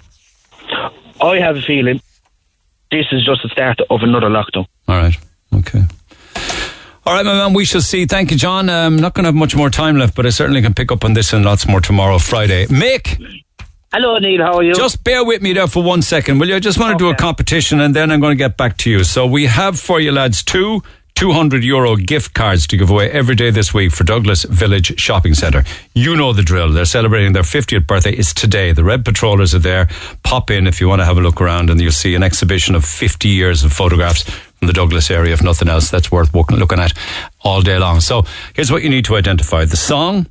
I 1.22 1.38
have 1.38 1.56
a 1.56 1.62
feeling 1.62 2.00
this 2.90 3.06
is 3.10 3.24
just 3.24 3.42
the 3.42 3.48
start 3.48 3.80
of 3.88 4.02
another 4.02 4.28
lockdown. 4.28 4.66
All 4.86 4.96
right. 4.96 5.16
Okay. 5.54 5.82
All 7.04 7.14
right, 7.14 7.24
my 7.24 7.34
man, 7.34 7.54
we 7.54 7.64
shall 7.64 7.80
see. 7.80 8.06
Thank 8.06 8.30
you, 8.30 8.36
John. 8.36 8.68
I'm 8.68 8.96
not 8.96 9.14
going 9.14 9.24
to 9.24 9.28
have 9.28 9.34
much 9.34 9.56
more 9.56 9.70
time 9.70 9.96
left, 9.96 10.14
but 10.14 10.26
I 10.26 10.30
certainly 10.30 10.62
can 10.62 10.74
pick 10.74 10.92
up 10.92 11.04
on 11.04 11.14
this 11.14 11.32
and 11.32 11.44
lots 11.44 11.66
more 11.66 11.80
tomorrow, 11.80 12.18
Friday. 12.18 12.66
Mick! 12.66 13.18
Hello, 13.92 14.18
Neil. 14.18 14.40
How 14.40 14.58
are 14.58 14.62
you? 14.62 14.74
Just 14.74 15.02
bear 15.04 15.24
with 15.24 15.42
me 15.42 15.52
there 15.52 15.66
for 15.66 15.82
one 15.82 16.02
second, 16.02 16.38
will 16.38 16.48
you? 16.48 16.56
I 16.56 16.60
just 16.60 16.78
want 16.78 16.98
to 16.98 17.04
do 17.04 17.10
a 17.10 17.16
competition 17.16 17.80
and 17.80 17.94
then 17.94 18.10
I'm 18.10 18.20
going 18.20 18.32
to 18.32 18.38
get 18.38 18.56
back 18.56 18.76
to 18.78 18.90
you. 18.90 19.04
So 19.04 19.26
we 19.26 19.46
have 19.46 19.78
for 19.78 20.00
you, 20.00 20.12
lads, 20.12 20.42
two 20.42 20.82
200 21.14 21.62
euro 21.62 21.96
gift 21.96 22.34
cards 22.34 22.66
to 22.66 22.76
give 22.76 22.90
away 22.90 23.10
every 23.10 23.34
day 23.34 23.50
this 23.50 23.72
week 23.72 23.92
for 23.92 24.04
Douglas 24.04 24.44
Village 24.44 24.98
Shopping 24.98 25.34
Centre. 25.34 25.64
You 25.94 26.16
know 26.16 26.32
the 26.32 26.42
drill. 26.42 26.72
They're 26.72 26.84
celebrating 26.84 27.32
their 27.32 27.42
50th 27.42 27.86
birthday. 27.86 28.12
It's 28.12 28.32
today. 28.34 28.72
The 28.72 28.84
Red 28.84 29.04
Patrollers 29.04 29.54
are 29.54 29.60
there. 29.60 29.88
Pop 30.22 30.50
in 30.50 30.66
if 30.66 30.80
you 30.80 30.88
want 30.88 31.00
to 31.00 31.04
have 31.04 31.18
a 31.18 31.20
look 31.20 31.40
around 31.40 31.70
and 31.70 31.80
you'll 31.80 31.92
see 31.92 32.14
an 32.14 32.22
exhibition 32.22 32.74
of 32.74 32.84
50 32.84 33.28
years 33.28 33.62
of 33.62 33.72
photographs 33.72 34.22
from 34.22 34.66
the 34.66 34.72
Douglas 34.72 35.10
area, 35.10 35.32
if 35.32 35.42
nothing 35.42 35.68
else. 35.68 35.90
That's 35.90 36.10
worth 36.10 36.34
looking 36.34 36.78
at 36.80 36.92
all 37.40 37.62
day 37.62 37.78
long. 37.78 38.00
So 38.00 38.24
here's 38.54 38.72
what 38.72 38.82
you 38.82 38.88
need 38.88 39.04
to 39.06 39.16
identify. 39.16 39.64
The 39.64 39.76
song, 39.76 40.26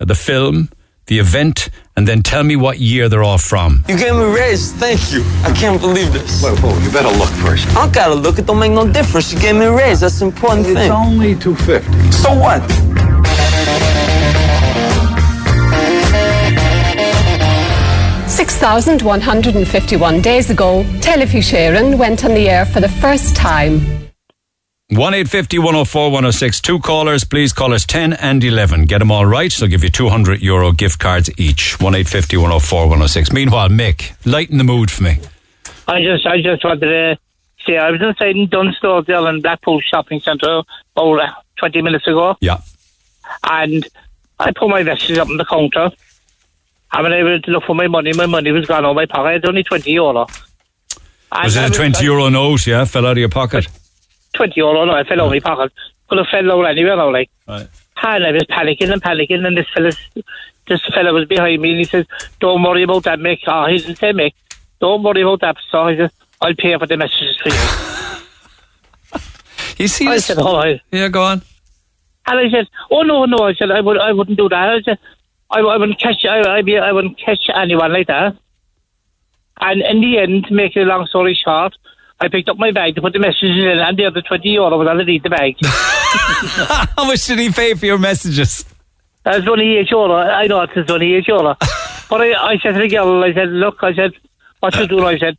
uh, 0.00 0.06
the 0.06 0.14
film, 0.14 0.70
the 1.06 1.18
event, 1.18 1.68
and 1.96 2.06
then 2.06 2.22
tell 2.22 2.44
me 2.44 2.56
what 2.56 2.78
year 2.78 3.08
they're 3.08 3.22
all 3.22 3.38
from. 3.38 3.84
You 3.88 3.96
gave 3.98 4.14
me 4.14 4.22
a 4.22 4.28
raise. 4.32 4.72
Thank 4.72 5.12
you. 5.12 5.22
I 5.44 5.52
can't 5.52 5.80
believe 5.80 6.12
this. 6.12 6.42
Whoa, 6.42 6.54
whoa, 6.56 6.78
you 6.82 6.90
better 6.92 7.10
look 7.18 7.28
first. 7.44 7.66
I 7.70 7.74
don't 7.84 7.92
gotta 7.94 8.14
look. 8.14 8.38
It 8.38 8.46
don't 8.46 8.58
make 8.58 8.72
no 8.72 8.90
difference. 8.90 9.32
You 9.32 9.40
gave 9.40 9.56
me 9.56 9.66
a 9.66 9.72
raise. 9.72 10.00
That's 10.00 10.20
the 10.20 10.26
important 10.26 10.66
It's 10.66 10.74
thing. 10.76 10.90
only 10.90 11.34
250. 11.36 12.12
So 12.12 12.30
what? 12.38 12.62
Six 18.26 18.56
thousand 18.56 19.02
one 19.02 19.20
hundred 19.20 19.54
and 19.56 19.68
fifty-one 19.68 20.20
days 20.22 20.50
ago, 20.50 20.82
Telefís 21.00 21.52
Éireann 21.52 21.96
went 21.98 22.24
on 22.24 22.34
the 22.34 22.48
air 22.48 22.64
for 22.64 22.80
the 22.80 22.88
first 22.88 23.36
time. 23.36 24.01
1 24.92 25.14
850 25.14 25.58
104 25.58 26.10
106. 26.10 26.60
Two 26.60 26.78
callers, 26.78 27.24
please. 27.24 27.54
Callers 27.54 27.86
10 27.86 28.12
and 28.12 28.44
11. 28.44 28.84
Get 28.84 28.98
them 28.98 29.10
all 29.10 29.24
right. 29.24 29.50
They'll 29.50 29.66
give 29.66 29.82
you 29.82 29.88
200 29.88 30.42
euro 30.42 30.70
gift 30.72 30.98
cards 30.98 31.30
each. 31.38 31.80
1 31.80 31.94
850 31.94 32.36
104 32.36 32.80
106. 32.82 33.32
Meanwhile, 33.32 33.70
Mick, 33.70 34.12
lighten 34.26 34.58
the 34.58 34.64
mood 34.64 34.90
for 34.90 35.02
me. 35.04 35.18
I 35.88 36.02
just, 36.02 36.26
I 36.26 36.42
just 36.42 36.62
wanted 36.62 36.80
to 36.80 37.18
say 37.66 37.78
I 37.78 37.90
was 37.90 38.02
inside 38.02 38.36
in 38.36 38.48
Dunnes 38.50 38.76
Stores 38.76 39.06
in 39.08 39.40
Blackpool 39.40 39.80
Shopping 39.80 40.20
Centre 40.20 40.60
about 40.94 41.20
uh, 41.20 41.32
20 41.56 41.80
minutes 41.80 42.06
ago. 42.06 42.36
Yeah. 42.42 42.60
And 43.44 43.88
I 44.38 44.52
put 44.52 44.68
my 44.68 44.82
vestures 44.82 45.16
up 45.16 45.30
on 45.30 45.38
the 45.38 45.46
counter. 45.46 45.90
I 46.90 47.00
was 47.00 47.12
able 47.14 47.40
to 47.40 47.50
look 47.50 47.64
for 47.64 47.74
my 47.74 47.88
money. 47.88 48.12
My 48.12 48.26
money 48.26 48.52
was 48.52 48.66
gone 48.66 48.84
out 48.84 48.90
of 48.90 48.96
my 48.96 49.06
pocket. 49.06 49.36
It's 49.36 49.48
only 49.48 49.62
20 49.62 49.90
euro. 49.90 50.26
And 51.32 51.44
Was 51.44 51.56
it 51.56 51.70
a 51.70 51.74
20 51.74 52.04
euro 52.04 52.28
note, 52.28 52.66
yeah? 52.66 52.84
Fell 52.84 53.06
out 53.06 53.12
of 53.12 53.18
your 53.18 53.30
pocket? 53.30 53.66
20 54.34 54.52
euro, 54.56 54.84
no, 54.84 54.92
I 54.92 55.04
fell 55.04 55.20
of 55.20 55.30
my 55.30 55.40
pocket. 55.40 55.72
Could 56.08 56.18
have 56.18 56.26
fell 56.28 56.50
out 56.52 56.64
anywhere 56.70 56.96
now, 56.96 57.10
like. 57.12 57.30
Right. 57.46 57.68
And 58.04 58.26
I 58.26 58.32
was 58.32 58.42
panicking 58.42 58.92
and 58.92 59.00
panicking, 59.02 59.46
and 59.46 59.56
this 59.56 59.66
fella, 59.72 59.92
this 60.68 60.80
fella 60.92 61.12
was 61.12 61.26
behind 61.28 61.62
me, 61.62 61.70
and 61.70 61.78
he 61.78 61.84
says, 61.84 62.04
"Don't 62.40 62.62
worry 62.62 62.82
about 62.82 63.04
that, 63.04 63.20
Mick." 63.20 63.40
Oh, 63.46 63.66
he 63.66 63.78
didn't 63.78 63.96
say 63.96 64.12
Mick. 64.12 64.32
Don't 64.80 65.02
worry 65.04 65.22
about 65.22 65.40
that. 65.42 65.56
So 65.70 65.82
I 65.82 65.96
said, 65.96 66.10
"I'll 66.40 66.54
pay 66.54 66.76
for 66.78 66.86
the 66.86 66.96
messages 66.96 67.36
for 67.40 67.50
you." 67.50 67.54
You 69.78 69.88
see, 69.88 70.06
I 70.06 70.14
this- 70.14 70.26
said, 70.26 70.38
"All 70.38 70.56
right." 70.56 70.80
Yeah, 70.90 71.08
go 71.08 71.22
on. 71.22 71.42
And 72.26 72.38
I 72.38 72.50
said, 72.50 72.68
"Oh 72.90 73.02
no, 73.02 73.24
no," 73.24 73.38
I 73.38 73.54
said, 73.54 73.70
"I 73.70 73.80
would, 73.80 73.98
I 73.98 74.12
wouldn't 74.12 74.38
do 74.38 74.48
that." 74.48 74.68
I 74.70 74.80
said, 74.82 74.98
"I, 75.50 75.60
I 75.60 75.76
wouldn't 75.76 75.98
catch, 76.00 76.24
I, 76.24 76.58
I, 76.58 76.62
be, 76.62 76.78
I 76.78 76.92
wouldn't 76.92 77.18
catch 77.18 77.48
anyone 77.54 77.92
like 77.92 78.06
that." 78.08 78.36
And 79.60 79.82
in 79.82 80.00
the 80.00 80.18
end, 80.18 80.46
to 80.46 80.54
make 80.54 80.76
a 80.76 80.80
long 80.80 81.06
story 81.06 81.34
short, 81.34 81.74
I 82.22 82.28
picked 82.28 82.48
up 82.48 82.56
my 82.56 82.70
bag 82.70 82.94
to 82.94 83.00
put 83.02 83.12
the 83.12 83.18
messages 83.18 83.50
in, 83.64 83.78
and 83.80 83.98
the 83.98 84.04
other 84.06 84.22
twenty 84.22 84.50
euro 84.50 84.78
was 84.78 84.86
underneath 84.86 85.24
the 85.24 85.30
bag. 85.30 85.56
How 86.96 87.04
much 87.04 87.26
did 87.26 87.40
he 87.40 87.50
pay 87.50 87.74
for 87.74 87.86
your 87.86 87.98
messages? 87.98 88.64
That's 89.24 89.46
only 89.48 89.78
eight 89.78 89.90
euro. 89.90 90.14
I 90.14 90.46
know 90.46 90.60
it's 90.62 90.90
only 90.90 91.14
eight 91.14 91.26
euro. 91.26 91.56
but 92.08 92.20
I, 92.20 92.52
I 92.52 92.58
said 92.62 92.72
to 92.74 92.78
the 92.80 92.88
girl, 92.88 93.24
I 93.24 93.32
said, 93.34 93.48
look, 93.48 93.78
I 93.82 93.92
said, 93.94 94.12
what 94.60 94.76
you 94.76 94.86
do? 94.86 95.04
I 95.04 95.18
said, 95.18 95.36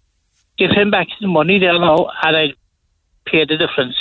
give 0.57 0.71
him 0.71 0.91
back 0.91 1.07
his 1.17 1.27
money 1.27 1.57
there 1.57 1.79
now, 1.79 2.09
and 2.21 2.35
I 2.35 2.47
pay 3.25 3.45
the 3.45 3.55
difference. 3.57 3.95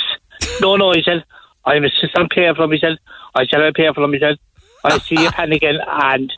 no, 0.60 0.74
no, 0.76 0.90
he 0.92 1.02
said, 1.04 1.24
I 1.64 1.76
insist 1.76 2.16
on 2.16 2.28
paying 2.28 2.54
for 2.56 2.64
him. 2.64 2.72
He 2.72 2.78
said, 2.78 2.98
I 3.34 3.46
said, 3.46 3.60
I'll 3.60 3.72
pay 3.72 3.92
for 3.94 4.02
him. 4.02 4.12
He 4.12 4.18
said, 4.18 4.38
I 4.82 4.98
see 4.98 5.20
you 5.20 5.28
panicking 5.30 5.78
and 5.86 6.32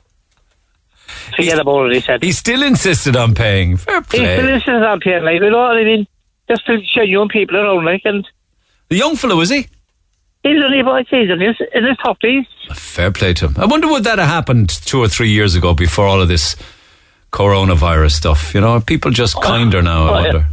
forget 1.34 1.58
about 1.58 1.86
it. 1.86 1.94
He 1.94 2.00
said, 2.00 2.22
He 2.22 2.32
still 2.32 2.62
insisted 2.62 3.16
on 3.16 3.34
paying. 3.34 3.78
Fair 3.78 4.00
he 4.02 4.04
still 4.08 4.20
play. 4.20 4.52
insists 4.54 4.68
on 4.68 5.00
paying, 5.00 5.24
like, 5.24 5.40
you 5.40 5.48
know 5.50 5.58
what 5.58 5.78
I 5.78 5.84
mean? 5.84 6.06
Just 6.48 6.66
to 6.66 6.78
show 6.84 7.02
young 7.02 7.28
people 7.28 7.56
around, 7.56 7.84
like, 7.84 8.02
and 8.04 8.26
The 8.88 8.96
young 8.96 9.16
fellow, 9.16 9.36
was 9.36 9.50
he? 9.50 9.66
he's 10.42 10.62
only 10.62 10.80
about, 10.80 11.06
he's 11.08 11.30
in 11.30 11.40
his, 11.40 11.56
in 11.74 11.84
his 11.84 11.96
30s. 12.04 12.46
Fair 12.74 13.10
play 13.10 13.32
to 13.34 13.48
him. 13.48 13.54
I 13.58 13.64
wonder 13.64 13.88
would 13.88 14.04
that 14.04 14.18
have 14.18 14.28
happened 14.28 14.68
two 14.68 14.98
or 15.00 15.08
three 15.08 15.30
years 15.30 15.54
ago 15.54 15.72
before 15.72 16.06
all 16.06 16.20
of 16.20 16.28
this 16.28 16.54
coronavirus 17.32 18.12
stuff? 18.12 18.54
You 18.54 18.60
know, 18.60 18.72
are 18.74 18.80
people 18.80 19.10
just 19.10 19.40
kinder 19.40 19.80
now? 19.82 20.04
I 20.06 20.08
Oh, 20.08 20.22
wonder. 20.22 20.48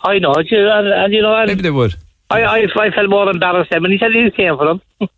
I 0.00 0.18
know, 0.18 0.32
and, 0.34 0.48
and, 0.50 0.88
and 0.88 1.12
you 1.12 1.20
know, 1.22 1.34
and 1.34 1.48
Maybe 1.48 1.62
they 1.62 1.70
would. 1.70 1.96
I, 2.30 2.42
I, 2.42 2.58
I 2.78 2.90
felt 2.90 3.08
more 3.10 3.28
embarrassed 3.30 3.70
then 3.70 3.82
when 3.82 3.90
he 3.90 3.98
said 3.98 4.12
he 4.12 4.22
was 4.22 4.32
paying 4.36 4.56
for 4.56 4.66
them. 4.66 4.80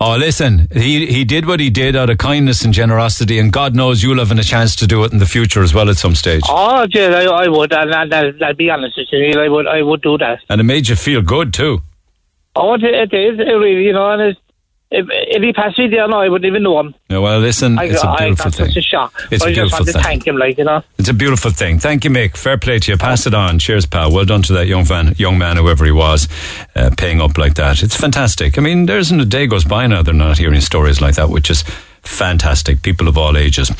Oh, 0.00 0.16
listen, 0.16 0.68
he 0.72 1.06
he 1.06 1.24
did 1.24 1.44
what 1.44 1.58
he 1.58 1.70
did 1.70 1.96
out 1.96 2.08
of 2.08 2.18
kindness 2.18 2.64
and 2.64 2.72
generosity, 2.72 3.40
and 3.40 3.52
God 3.52 3.74
knows 3.74 4.00
you'll 4.00 4.20
have 4.20 4.30
a 4.30 4.42
chance 4.44 4.76
to 4.76 4.86
do 4.86 5.02
it 5.02 5.12
in 5.12 5.18
the 5.18 5.26
future 5.26 5.60
as 5.60 5.74
well 5.74 5.90
at 5.90 5.96
some 5.96 6.14
stage. 6.14 6.42
Oh, 6.48 6.86
Jay, 6.86 7.12
I, 7.12 7.24
I 7.24 7.48
would, 7.48 7.72
and, 7.72 8.14
I'll 8.14 8.54
be 8.54 8.70
honest 8.70 8.96
with 8.96 9.08
you, 9.10 9.40
I 9.40 9.48
would, 9.48 9.66
I 9.66 9.82
would 9.82 10.00
do 10.02 10.16
that. 10.18 10.38
And 10.48 10.60
it 10.60 10.64
made 10.64 10.88
you 10.88 10.94
feel 10.94 11.20
good 11.20 11.52
too. 11.52 11.82
Oh, 12.54 12.74
it, 12.74 12.84
it 12.84 13.12
is, 13.12 13.40
it 13.40 13.42
really, 13.42 13.84
you 13.84 13.92
know, 13.92 14.08
and 14.12 14.22
it's, 14.22 14.40
if, 14.90 15.06
if 15.10 15.42
he 15.42 15.52
passed 15.52 15.78
me 15.78 15.88
there 15.88 16.08
now, 16.08 16.20
I 16.20 16.28
wouldn't 16.28 16.46
even 16.48 16.62
know 16.62 16.80
him. 16.80 16.94
Yeah, 17.08 17.18
well, 17.18 17.38
listen, 17.38 17.78
I, 17.78 17.84
it's 17.84 18.02
a 18.02 18.14
beautiful 18.18 18.44
got 18.44 18.54
thing. 18.54 18.66
such 18.66 18.76
a 18.76 18.82
shock. 18.82 19.14
It's 19.30 19.44
I 19.44 19.50
a 19.50 19.52
just 19.52 19.70
beautiful 19.72 19.92
thing. 19.92 20.02
thank 20.02 20.26
him, 20.26 20.36
like, 20.36 20.58
you 20.58 20.64
know. 20.64 20.82
It's 20.98 21.08
a 21.08 21.14
beautiful 21.14 21.50
thing. 21.50 21.78
Thank 21.78 22.04
you, 22.04 22.10
Mick. 22.10 22.36
Fair 22.36 22.56
play 22.56 22.78
to 22.78 22.92
you. 22.92 22.98
Pass 22.98 23.26
it 23.26 23.34
on. 23.34 23.58
Cheers, 23.58 23.86
pal. 23.86 24.12
Well 24.12 24.24
done 24.24 24.42
to 24.42 24.52
that 24.54 24.66
young 24.66 24.86
man, 24.88 25.14
young 25.18 25.36
man, 25.38 25.56
whoever 25.56 25.84
he 25.84 25.92
was, 25.92 26.28
uh, 26.74 26.90
paying 26.96 27.20
up 27.20 27.36
like 27.36 27.54
that. 27.54 27.82
It's 27.82 27.96
fantastic. 27.96 28.56
I 28.58 28.62
mean, 28.62 28.86
there 28.86 28.98
isn't 28.98 29.20
a 29.20 29.24
day 29.26 29.46
goes 29.46 29.64
by 29.64 29.86
now 29.86 30.02
they're 30.02 30.14
not 30.14 30.38
hearing 30.38 30.60
stories 30.60 31.00
like 31.00 31.16
that, 31.16 31.28
which 31.28 31.50
is 31.50 31.64
fantastic. 32.02 32.82
People 32.82 33.08
of 33.08 33.16
all 33.18 33.36
ages, 33.36 33.70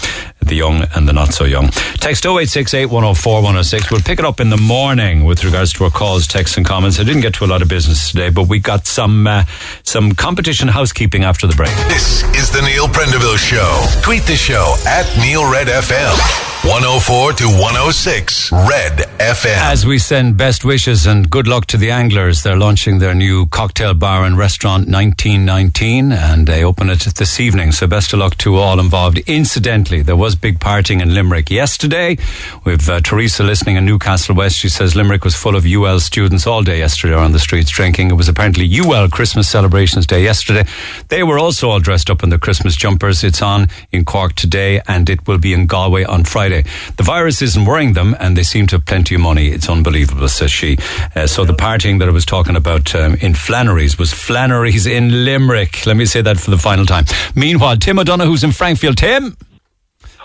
the 0.41 0.55
young 0.55 0.85
and 0.95 1.09
the 1.09 1.13
not 1.13 1.33
so 1.33 1.45
young. 1.45 1.69
Text 2.01 2.25
0868 2.25 2.87
104 2.87 3.35
106. 3.35 3.91
We'll 3.91 4.01
pick 4.01 4.19
it 4.19 4.25
up 4.25 4.41
in 4.41 4.51
the 4.51 4.57
morning 4.57 5.25
with 5.25 5.45
regards 5.45 5.73
to 5.75 5.85
our 5.85 5.91
calls, 5.91 6.27
texts, 6.27 6.57
and 6.57 6.67
comments. 6.67 6.99
I 7.01 7.05
didn't 7.05 7.23
get 7.23 7.35
to 7.35 7.45
a 7.45 7.47
lot 7.47 7.63
of 7.63 7.69
business 7.69 8.11
today, 8.11 8.31
but 8.31 8.49
we 8.49 8.59
got 8.59 8.87
some 8.87 9.27
uh, 9.27 9.45
some 9.83 10.13
competition 10.13 10.69
housekeeping 10.69 11.25
after 11.25 11.47
the 11.47 11.55
break. 11.55 11.75
This 11.89 12.23
is 12.35 12.51
the 12.51 12.63
Neil 12.63 12.87
Prendeville 12.89 13.39
Show. 13.39 14.01
Tweet 14.03 14.23
the 14.25 14.37
show 14.37 14.77
at 14.87 15.07
Neil 15.19 15.51
Red 15.51 15.69
FM. 15.69 16.48
104 16.65 17.35
to 17.35 17.45
106 17.47 18.51
Red 18.51 18.99
FM. 19.21 19.57
As 19.59 19.87
we 19.87 19.97
send 19.97 20.37
best 20.37 20.65
wishes 20.65 21.07
and 21.07 21.31
good 21.31 21.47
luck 21.47 21.67
to 21.67 21.77
the 21.77 21.93
anglers, 21.93 22.43
they're 22.43 22.57
launching 22.57 22.99
their 22.99 23.15
new 23.15 23.47
cocktail 23.47 23.95
bar 23.95 24.25
and 24.25 24.37
restaurant 24.37 24.89
1919 24.89 26.11
and 26.11 26.49
they 26.49 26.65
open 26.65 26.91
it 26.91 26.99
this 27.15 27.39
evening. 27.39 27.71
So 27.71 27.87
best 27.87 28.13
of 28.13 28.19
luck 28.19 28.37
to 28.39 28.57
all 28.57 28.81
involved. 28.81 29.19
Incidentally, 29.29 30.03
there 30.03 30.17
was 30.17 30.35
big 30.35 30.59
partying 30.59 31.01
in 31.01 31.15
Limerick 31.15 31.49
yesterday. 31.49 32.19
We've 32.65 32.89
uh, 32.89 33.01
Teresa 33.01 33.45
listening 33.45 33.77
in 33.77 33.87
Newcastle 33.87 34.35
West. 34.35 34.57
She 34.57 34.69
says 34.69 34.97
Limerick 34.97 35.25
was 35.25 35.37
full 35.37 35.55
of 35.55 35.65
UL 35.65 36.01
students 36.01 36.45
all 36.45 36.65
day 36.65 36.79
yesterday 36.79 37.15
on 37.15 37.31
the 37.31 37.39
streets 37.39 37.71
drinking. 37.71 38.11
It 38.11 38.15
was 38.15 38.29
apparently 38.29 38.69
UL 38.81 39.09
Christmas 39.11 39.49
celebrations 39.49 40.09
day 40.09 40.25
yesterday. 40.25 40.69
They 41.07 41.23
were 41.23 41.39
also 41.39 41.71
all 41.71 41.81
dressed 41.81 42.11
up 42.11 42.25
in 42.25 42.31
their 42.31 42.39
Christmas 42.41 42.75
jumpers. 42.75 43.23
It's 43.23 43.43
on 43.43 43.69
in 43.93 44.05
Cork 44.05 44.35
today 44.35 44.81
and 44.89 45.09
it 45.09 45.27
will 45.29 45.39
be 45.39 45.53
in 45.53 45.69
Galway 45.69 46.03
on 46.03 46.25
Friday. 46.25 46.48
The 46.49 47.03
virus 47.03 47.43
isn't 47.43 47.65
worrying 47.65 47.93
them 47.95 48.17
and 48.19 48.37
they 48.37 48.43
seem 48.43 48.67
to 48.69 48.77
have 48.77 48.87
plenty 48.87 49.15
of 49.15 49.21
money. 49.21 49.49
It's 49.49 49.69
unbelievable, 49.69 50.29
says 50.29 50.51
she. 50.51 50.79
Uh, 51.15 51.27
so 51.27 51.45
the 51.45 51.55
partying 51.55 51.99
that 51.99 52.09
I 52.09 52.13
was 52.13 52.25
talking 52.25 52.57
about 52.57 52.95
um, 52.95 53.15
in 53.17 53.35
Flannery's 53.35 53.99
was 53.99 54.13
Flannery's 54.13 54.87
in 54.87 55.25
Limerick. 55.25 55.87
Let 55.87 55.97
me 55.97 56.07
say 56.07 56.23
that 56.23 56.39
for 56.39 56.51
the 56.51 56.59
final 56.59 56.87
time. 56.87 57.05
Meanwhile, 57.35 57.77
Tim 57.79 57.99
O'Donoghue's 57.99 58.45
in 58.45 58.53
Frankfield. 58.53 58.97
Tim? 58.97 59.37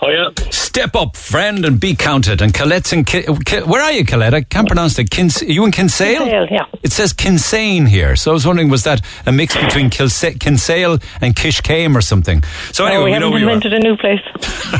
Hiya. 0.04 0.32
Step 0.52 0.94
up, 0.96 1.16
friend, 1.16 1.64
and 1.64 1.78
be 1.80 1.94
counted. 1.94 2.42
And 2.42 2.52
Colette's 2.52 2.92
in. 2.92 3.04
Ki- 3.04 3.22
Ki- 3.46 3.60
where 3.62 3.80
are 3.82 3.92
you, 3.92 4.04
Colette? 4.04 4.34
I 4.34 4.42
can't 4.42 4.66
pronounce 4.66 4.98
it. 4.98 5.08
Kins- 5.10 5.40
are 5.42 5.46
you 5.46 5.64
in 5.64 5.70
Kinsale? 5.70 6.18
Kinsale, 6.18 6.46
yeah. 6.50 6.66
It 6.82 6.92
says 6.92 7.12
Kinsale 7.12 7.86
here. 7.86 8.16
So 8.16 8.32
I 8.32 8.34
was 8.34 8.46
wondering, 8.46 8.68
was 8.68 8.82
that 8.84 9.00
a 9.24 9.32
mix 9.32 9.56
between 9.56 9.88
Kilsa- 9.90 10.38
Kinsale 10.38 10.98
and 11.20 11.34
Kishcame 11.34 11.94
or 11.96 12.00
something? 12.02 12.42
So 12.72 12.86
anyway, 12.86 13.02
no, 13.02 13.04
we, 13.04 13.04
we 13.04 13.12
haven't 13.12 13.30
where 13.30 13.40
you 13.40 13.48
are. 13.48 13.52
invented 13.52 13.72
a 13.72 13.78
new 13.80 13.96
place. 13.96 14.20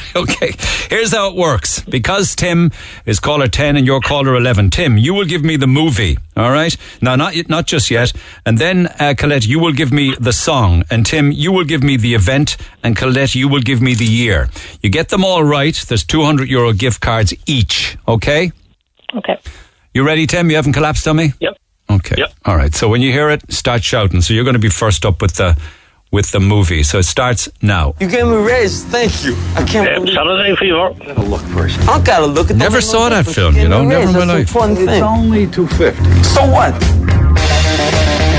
Okay, 0.17 0.53
here's 0.91 1.11
how 1.13 1.29
it 1.31 1.35
works. 1.35 1.81
Because 1.81 2.37
Tim 2.37 2.71
is 3.05 3.19
caller 3.19 3.49
10 3.49 3.77
and 3.77 3.85
you're 3.85 4.01
caller 4.01 4.37
11, 4.37 4.71
Tim, 4.71 4.97
you 4.97 5.13
will 5.13 5.25
give 5.25 5.43
me 5.43 5.57
the 5.57 5.67
movie, 5.67 6.17
all 6.37 6.53
right? 6.53 6.77
Now, 7.03 7.17
not, 7.17 7.35
not 7.49 7.67
just 7.67 7.91
yet. 7.91 8.13
And 8.47 8.57
then, 8.59 8.87
uh, 9.01 9.15
Colette, 9.19 9.45
you 9.45 9.59
will 9.59 9.73
give 9.73 9.93
me 9.93 10.15
the 10.21 10.33
song. 10.33 10.85
And 10.89 11.05
Tim, 11.05 11.33
you 11.33 11.51
will 11.51 11.65
give 11.65 11.83
me 11.83 11.97
the 11.97 12.15
event. 12.15 12.57
And 12.85 12.97
Colette, 12.97 13.35
you 13.35 13.49
will 13.49 13.61
give 13.61 13.83
me 13.83 13.95
the 13.95 14.05
year. 14.05 14.49
You 14.83 14.89
get 14.91 15.09
them 15.15 15.25
all 15.25 15.45
right. 15.45 15.75
There's 15.89 16.05
200 16.05 16.49
euro 16.49 16.73
gift 16.73 17.01
cards 17.01 17.33
each, 17.47 17.97
okay? 18.07 18.51
Okay. 19.17 19.39
You 19.95 20.05
ready, 20.05 20.27
Tim? 20.27 20.51
You 20.51 20.57
haven't 20.57 20.73
collapsed 20.73 21.07
on 21.07 21.17
me? 21.17 21.33
Yep. 21.41 21.57
Okay. 21.91 22.17
Yep. 22.19 22.33
All 22.45 22.57
right. 22.57 22.75
So 22.75 22.89
when 22.89 23.01
you 23.01 23.13
hear 23.13 23.31
it, 23.31 23.53
start 23.53 23.85
shouting. 23.85 24.21
So 24.23 24.35
you're 24.35 24.45
going 24.45 24.55
to 24.55 24.61
be 24.61 24.69
first 24.71 25.07
up 25.07 25.23
with 25.23 25.35
the 25.37 25.57
with 26.11 26.31
the 26.33 26.41
movie. 26.41 26.83
So 26.83 26.99
it 26.99 27.05
starts 27.05 27.49
now. 27.63 27.95
You 28.01 28.09
gave 28.09 28.25
me 28.27 28.35
a 28.35 28.41
raise. 28.41 28.85
Thank 28.85 29.25
you. 29.25 29.35
I 29.57 29.65
can't 29.65 29.89
Um, 29.89 30.03
believe 30.05 30.15
Saturday 30.17 30.57
Fever. 30.57 30.95
Gotta 31.07 31.23
look 31.23 31.43
first. 31.43 31.79
I've 31.89 32.05
gotta 32.05 32.27
look 32.27 32.51
at 32.51 32.57
Never 32.57 32.81
saw 32.81 33.09
that 33.09 33.27
film, 33.27 33.57
you 33.57 33.69
know, 33.69 33.85
never 33.85 34.09
in 34.09 34.13
my 34.15 34.25
life. 34.25 34.51
It's 34.55 35.03
only 35.03 35.47
250. 35.47 36.23
So 36.23 36.43
what? 36.51 38.34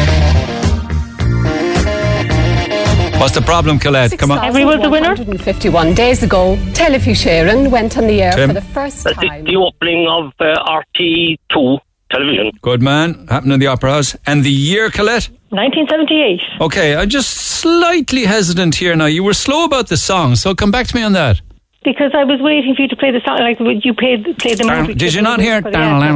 What's 3.19 3.33
the 3.33 3.41
problem, 3.41 3.79
Colette? 3.79 4.17
Come 4.19 4.31
on. 4.31 4.43
Every 4.43 4.65
was 4.65 4.81
the 4.81 4.89
winner? 4.89 5.09
151 5.15 5.93
days 5.95 6.21
ago, 6.21 6.57
Telefís 6.73 7.25
Éireann 7.25 7.71
went 7.71 7.97
on 7.97 8.07
the 8.07 8.21
air 8.21 8.33
Tim? 8.33 8.49
for 8.49 8.53
the 8.53 8.61
first 8.61 9.03
That's 9.03 9.19
the, 9.19 9.27
time. 9.27 9.45
the 9.45 9.55
opening 9.55 10.07
of 10.07 10.33
uh, 10.39 10.81
RT2 10.99 11.79
television. 12.11 12.51
Good 12.61 12.81
man. 12.81 13.25
Happened 13.27 13.53
in 13.53 13.59
the 13.59 13.67
Opera 13.67 13.91
House. 13.91 14.15
And 14.27 14.43
the 14.43 14.51
year, 14.51 14.89
Colette? 14.91 15.29
1978. 15.49 16.41
Okay, 16.61 16.95
I'm 16.95 17.09
just 17.09 17.31
slightly 17.31 18.25
hesitant 18.25 18.75
here 18.75 18.95
now. 18.95 19.05
You 19.05 19.23
were 19.23 19.33
slow 19.33 19.63
about 19.63 19.87
the 19.87 19.97
song, 19.97 20.35
so 20.35 20.53
come 20.53 20.69
back 20.71 20.87
to 20.87 20.95
me 20.95 21.01
on 21.01 21.13
that. 21.13 21.41
Because 21.83 22.11
I 22.13 22.23
was 22.25 22.39
waiting 22.41 22.75
for 22.75 22.81
you 22.81 22.87
to 22.89 22.95
play 22.95 23.11
the 23.11 23.21
song, 23.25 23.37
like 23.39 23.57
you 23.85 23.93
played, 23.93 24.25
played 24.39 24.57
the 24.57 24.65
movie. 24.65 24.93
Did 24.93 25.13
you 25.13 25.21
not 25.21 25.39
hear? 25.39 25.61
For 25.61 25.71
the 25.71 25.77
anthem. 25.77 26.15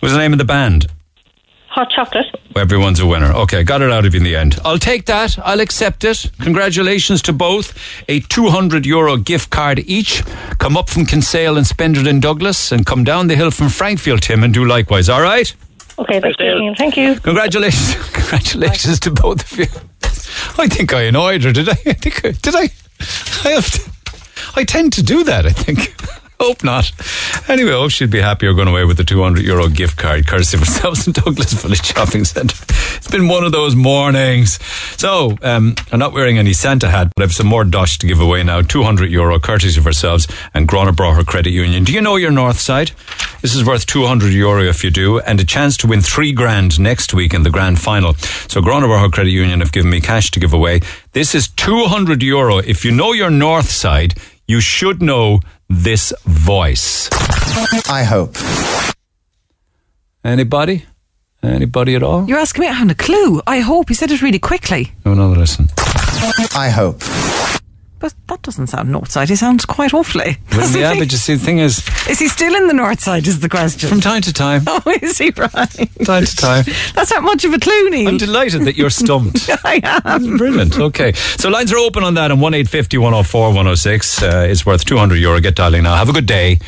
What's 0.00 0.14
the 0.14 0.18
name 0.18 0.32
of 0.32 0.38
the 0.38 0.44
band? 0.44 0.86
Hot 1.70 1.88
chocolate. 1.88 2.26
Everyone's 2.56 2.98
a 2.98 3.06
winner. 3.06 3.32
Okay, 3.32 3.62
got 3.62 3.80
it 3.80 3.92
out 3.92 4.04
of 4.04 4.12
you 4.12 4.18
in 4.18 4.24
the 4.24 4.34
end. 4.34 4.58
I'll 4.64 4.78
take 4.78 5.06
that. 5.06 5.38
I'll 5.38 5.60
accept 5.60 6.02
it. 6.02 6.28
Congratulations 6.40 7.22
to 7.22 7.32
both. 7.32 7.78
A 8.08 8.18
200 8.18 8.84
euro 8.86 9.16
gift 9.16 9.50
card 9.50 9.78
each. 9.86 10.24
Come 10.58 10.76
up 10.76 10.90
from 10.90 11.06
Kinsale 11.06 11.56
and 11.56 11.64
spend 11.64 11.96
it 11.96 12.08
in 12.08 12.18
Douglas 12.18 12.72
and 12.72 12.84
come 12.84 13.04
down 13.04 13.28
the 13.28 13.36
hill 13.36 13.52
from 13.52 13.68
Frankfield, 13.68 14.22
Tim, 14.22 14.42
and 14.42 14.52
do 14.52 14.64
likewise. 14.64 15.08
All 15.08 15.22
right? 15.22 15.54
Okay, 16.00 16.18
that's 16.18 16.36
brilliant. 16.36 16.76
Thank 16.76 16.96
you. 16.96 17.14
Congratulations. 17.20 17.94
Congratulations 18.12 18.98
to 19.00 19.12
both 19.12 19.52
of 19.52 19.58
you. 19.58 19.66
I 20.58 20.66
think 20.66 20.92
I 20.92 21.02
annoyed 21.02 21.44
her. 21.44 21.52
Did 21.52 21.68
I? 21.68 21.72
I 21.86 21.92
think 21.92 22.42
did 22.42 22.54
I? 22.56 22.68
I 23.44 23.50
have 23.50 23.70
to, 23.70 23.90
I 24.56 24.64
tend 24.64 24.92
to 24.94 25.02
do 25.04 25.22
that, 25.24 25.46
I 25.46 25.50
think. 25.50 25.94
Hope 26.40 26.64
not. 26.64 26.90
Anyway, 27.50 27.70
I 27.70 27.74
hope 27.74 27.90
she'd 27.90 28.10
be 28.10 28.22
happier 28.22 28.54
going 28.54 28.66
away 28.66 28.86
with 28.86 28.96
the 28.96 29.04
200 29.04 29.44
euro 29.44 29.68
gift 29.68 29.98
card, 29.98 30.26
courtesy 30.26 30.56
of 30.56 30.60
herself 30.66 31.06
in 31.06 31.12
Douglas 31.12 31.52
Village 31.52 31.84
Shopping 31.84 32.24
Centre. 32.24 32.56
It's 32.96 33.10
been 33.10 33.28
one 33.28 33.44
of 33.44 33.52
those 33.52 33.76
mornings. 33.76 34.58
So, 34.98 35.36
um, 35.42 35.74
I'm 35.92 35.98
not 35.98 36.14
wearing 36.14 36.38
any 36.38 36.54
Santa 36.54 36.88
hat, 36.88 37.12
but 37.14 37.22
I 37.22 37.24
have 37.24 37.34
some 37.34 37.46
more 37.46 37.64
dosh 37.64 37.98
to 37.98 38.06
give 38.06 38.20
away 38.20 38.42
now. 38.42 38.62
200 38.62 39.10
euro, 39.10 39.38
courtesy 39.38 39.78
of 39.78 39.84
ourselves 39.84 40.28
and 40.54 40.66
Gurranabraher 40.66 41.26
Credit 41.26 41.50
Union. 41.50 41.84
Do 41.84 41.92
you 41.92 42.00
know 42.00 42.16
your 42.16 42.30
north 42.30 42.58
side? 42.58 42.92
This 43.42 43.54
is 43.54 43.62
worth 43.62 43.84
200 43.84 44.32
euro 44.32 44.62
if 44.62 44.82
you 44.82 44.90
do, 44.90 45.20
and 45.20 45.38
a 45.40 45.44
chance 45.44 45.76
to 45.78 45.88
win 45.88 46.00
three 46.00 46.32
grand 46.32 46.80
next 46.80 47.12
week 47.12 47.34
in 47.34 47.42
the 47.42 47.50
grand 47.50 47.80
final. 47.80 48.14
So, 48.48 48.62
Gurranabraher 48.62 49.12
Credit 49.12 49.30
Union 49.30 49.60
have 49.60 49.72
given 49.72 49.90
me 49.90 50.00
cash 50.00 50.30
to 50.30 50.40
give 50.40 50.54
away. 50.54 50.80
This 51.12 51.34
is 51.34 51.48
200 51.48 52.22
euro. 52.22 52.58
If 52.58 52.82
you 52.86 52.92
know 52.92 53.12
your 53.12 53.30
north 53.30 53.70
side, 53.70 54.14
you 54.48 54.62
should 54.62 55.02
know 55.02 55.40
this 55.70 56.12
voice. 56.26 57.08
I 57.88 58.02
hope. 58.02 58.36
Anybody? 60.24 60.84
Anybody 61.42 61.94
at 61.94 62.02
all? 62.02 62.26
You're 62.28 62.38
asking 62.38 62.62
me, 62.62 62.68
I 62.68 62.72
haven't 62.72 62.90
a 62.90 62.94
clue. 62.94 63.40
I 63.46 63.60
hope. 63.60 63.88
He 63.88 63.94
said 63.94 64.10
it 64.10 64.20
really 64.20 64.38
quickly. 64.38 64.92
No, 65.06 65.14
no, 65.14 65.30
listen. 65.30 65.68
I 66.54 66.68
hope. 66.68 67.00
But 68.00 68.14
that 68.28 68.40
doesn't 68.40 68.68
sound 68.68 68.90
north 68.90 69.10
side. 69.10 69.28
He 69.28 69.36
sounds 69.36 69.66
quite 69.66 69.92
awfully. 69.92 70.38
Well, 70.52 70.70
yeah, 70.76 70.94
he? 70.94 71.00
but 71.00 71.12
you 71.12 71.18
see, 71.18 71.34
the 71.34 71.44
thing 71.44 71.58
is, 71.58 71.86
Is 72.08 72.18
he 72.18 72.28
still 72.28 72.54
in 72.54 72.66
the 72.66 72.72
north 72.72 72.98
side? 72.98 73.26
Is 73.28 73.40
the 73.40 73.48
question. 73.48 73.90
from 73.90 74.00
time 74.00 74.22
to 74.22 74.32
time, 74.32 74.62
oh, 74.66 74.82
is 75.02 75.18
he 75.18 75.30
right? 75.36 75.68
time 76.04 76.24
to 76.24 76.36
time, 76.36 76.64
That's 76.94 77.10
not 77.10 77.22
much 77.22 77.44
of 77.44 77.52
a 77.52 77.58
clue, 77.58 77.90
Neil. 77.90 78.08
I'm 78.08 78.16
delighted 78.16 78.62
that 78.62 78.76
you're 78.76 78.88
stumped. 78.88 79.50
I 79.64 79.80
am. 80.06 80.38
Brilliant. 80.38 80.78
Okay. 80.78 81.12
So 81.12 81.50
lines 81.50 81.72
are 81.74 81.78
open 81.78 82.02
on 82.02 82.14
that 82.14 82.30
on 82.30 82.40
1850 82.40 82.96
104 82.96 83.48
106. 83.48 84.22
Uh, 84.22 84.46
it's 84.48 84.64
worth 84.64 84.84
200 84.86 85.16
euro. 85.16 85.38
Get 85.40 85.54
dialing 85.56 85.82
now. 85.82 85.94
Have 85.94 86.08
a 86.08 86.14
good 86.14 86.26
day. 86.26 86.58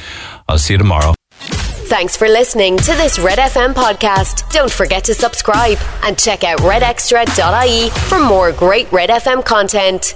I'll 0.49 0.59
see 0.59 0.75
you 0.75 0.79
tomorrow. 0.79 1.15
Thanks 1.41 2.17
for 2.17 2.29
listening 2.29 2.77
to 2.79 2.93
this 2.93 3.19
Red 3.19 3.39
FM 3.39 3.73
podcast. 3.73 4.51
Don't 4.53 4.71
forget 4.71 5.05
to 5.05 5.15
subscribe 5.15 5.79
and 6.03 6.19
check 6.19 6.45
out 6.45 6.59
redextra.ie 6.61 7.91
for 8.09 8.19
more 8.19 8.53
great 8.53 8.91
Red 8.93 9.11
FM 9.11 9.45
content. 9.45 10.15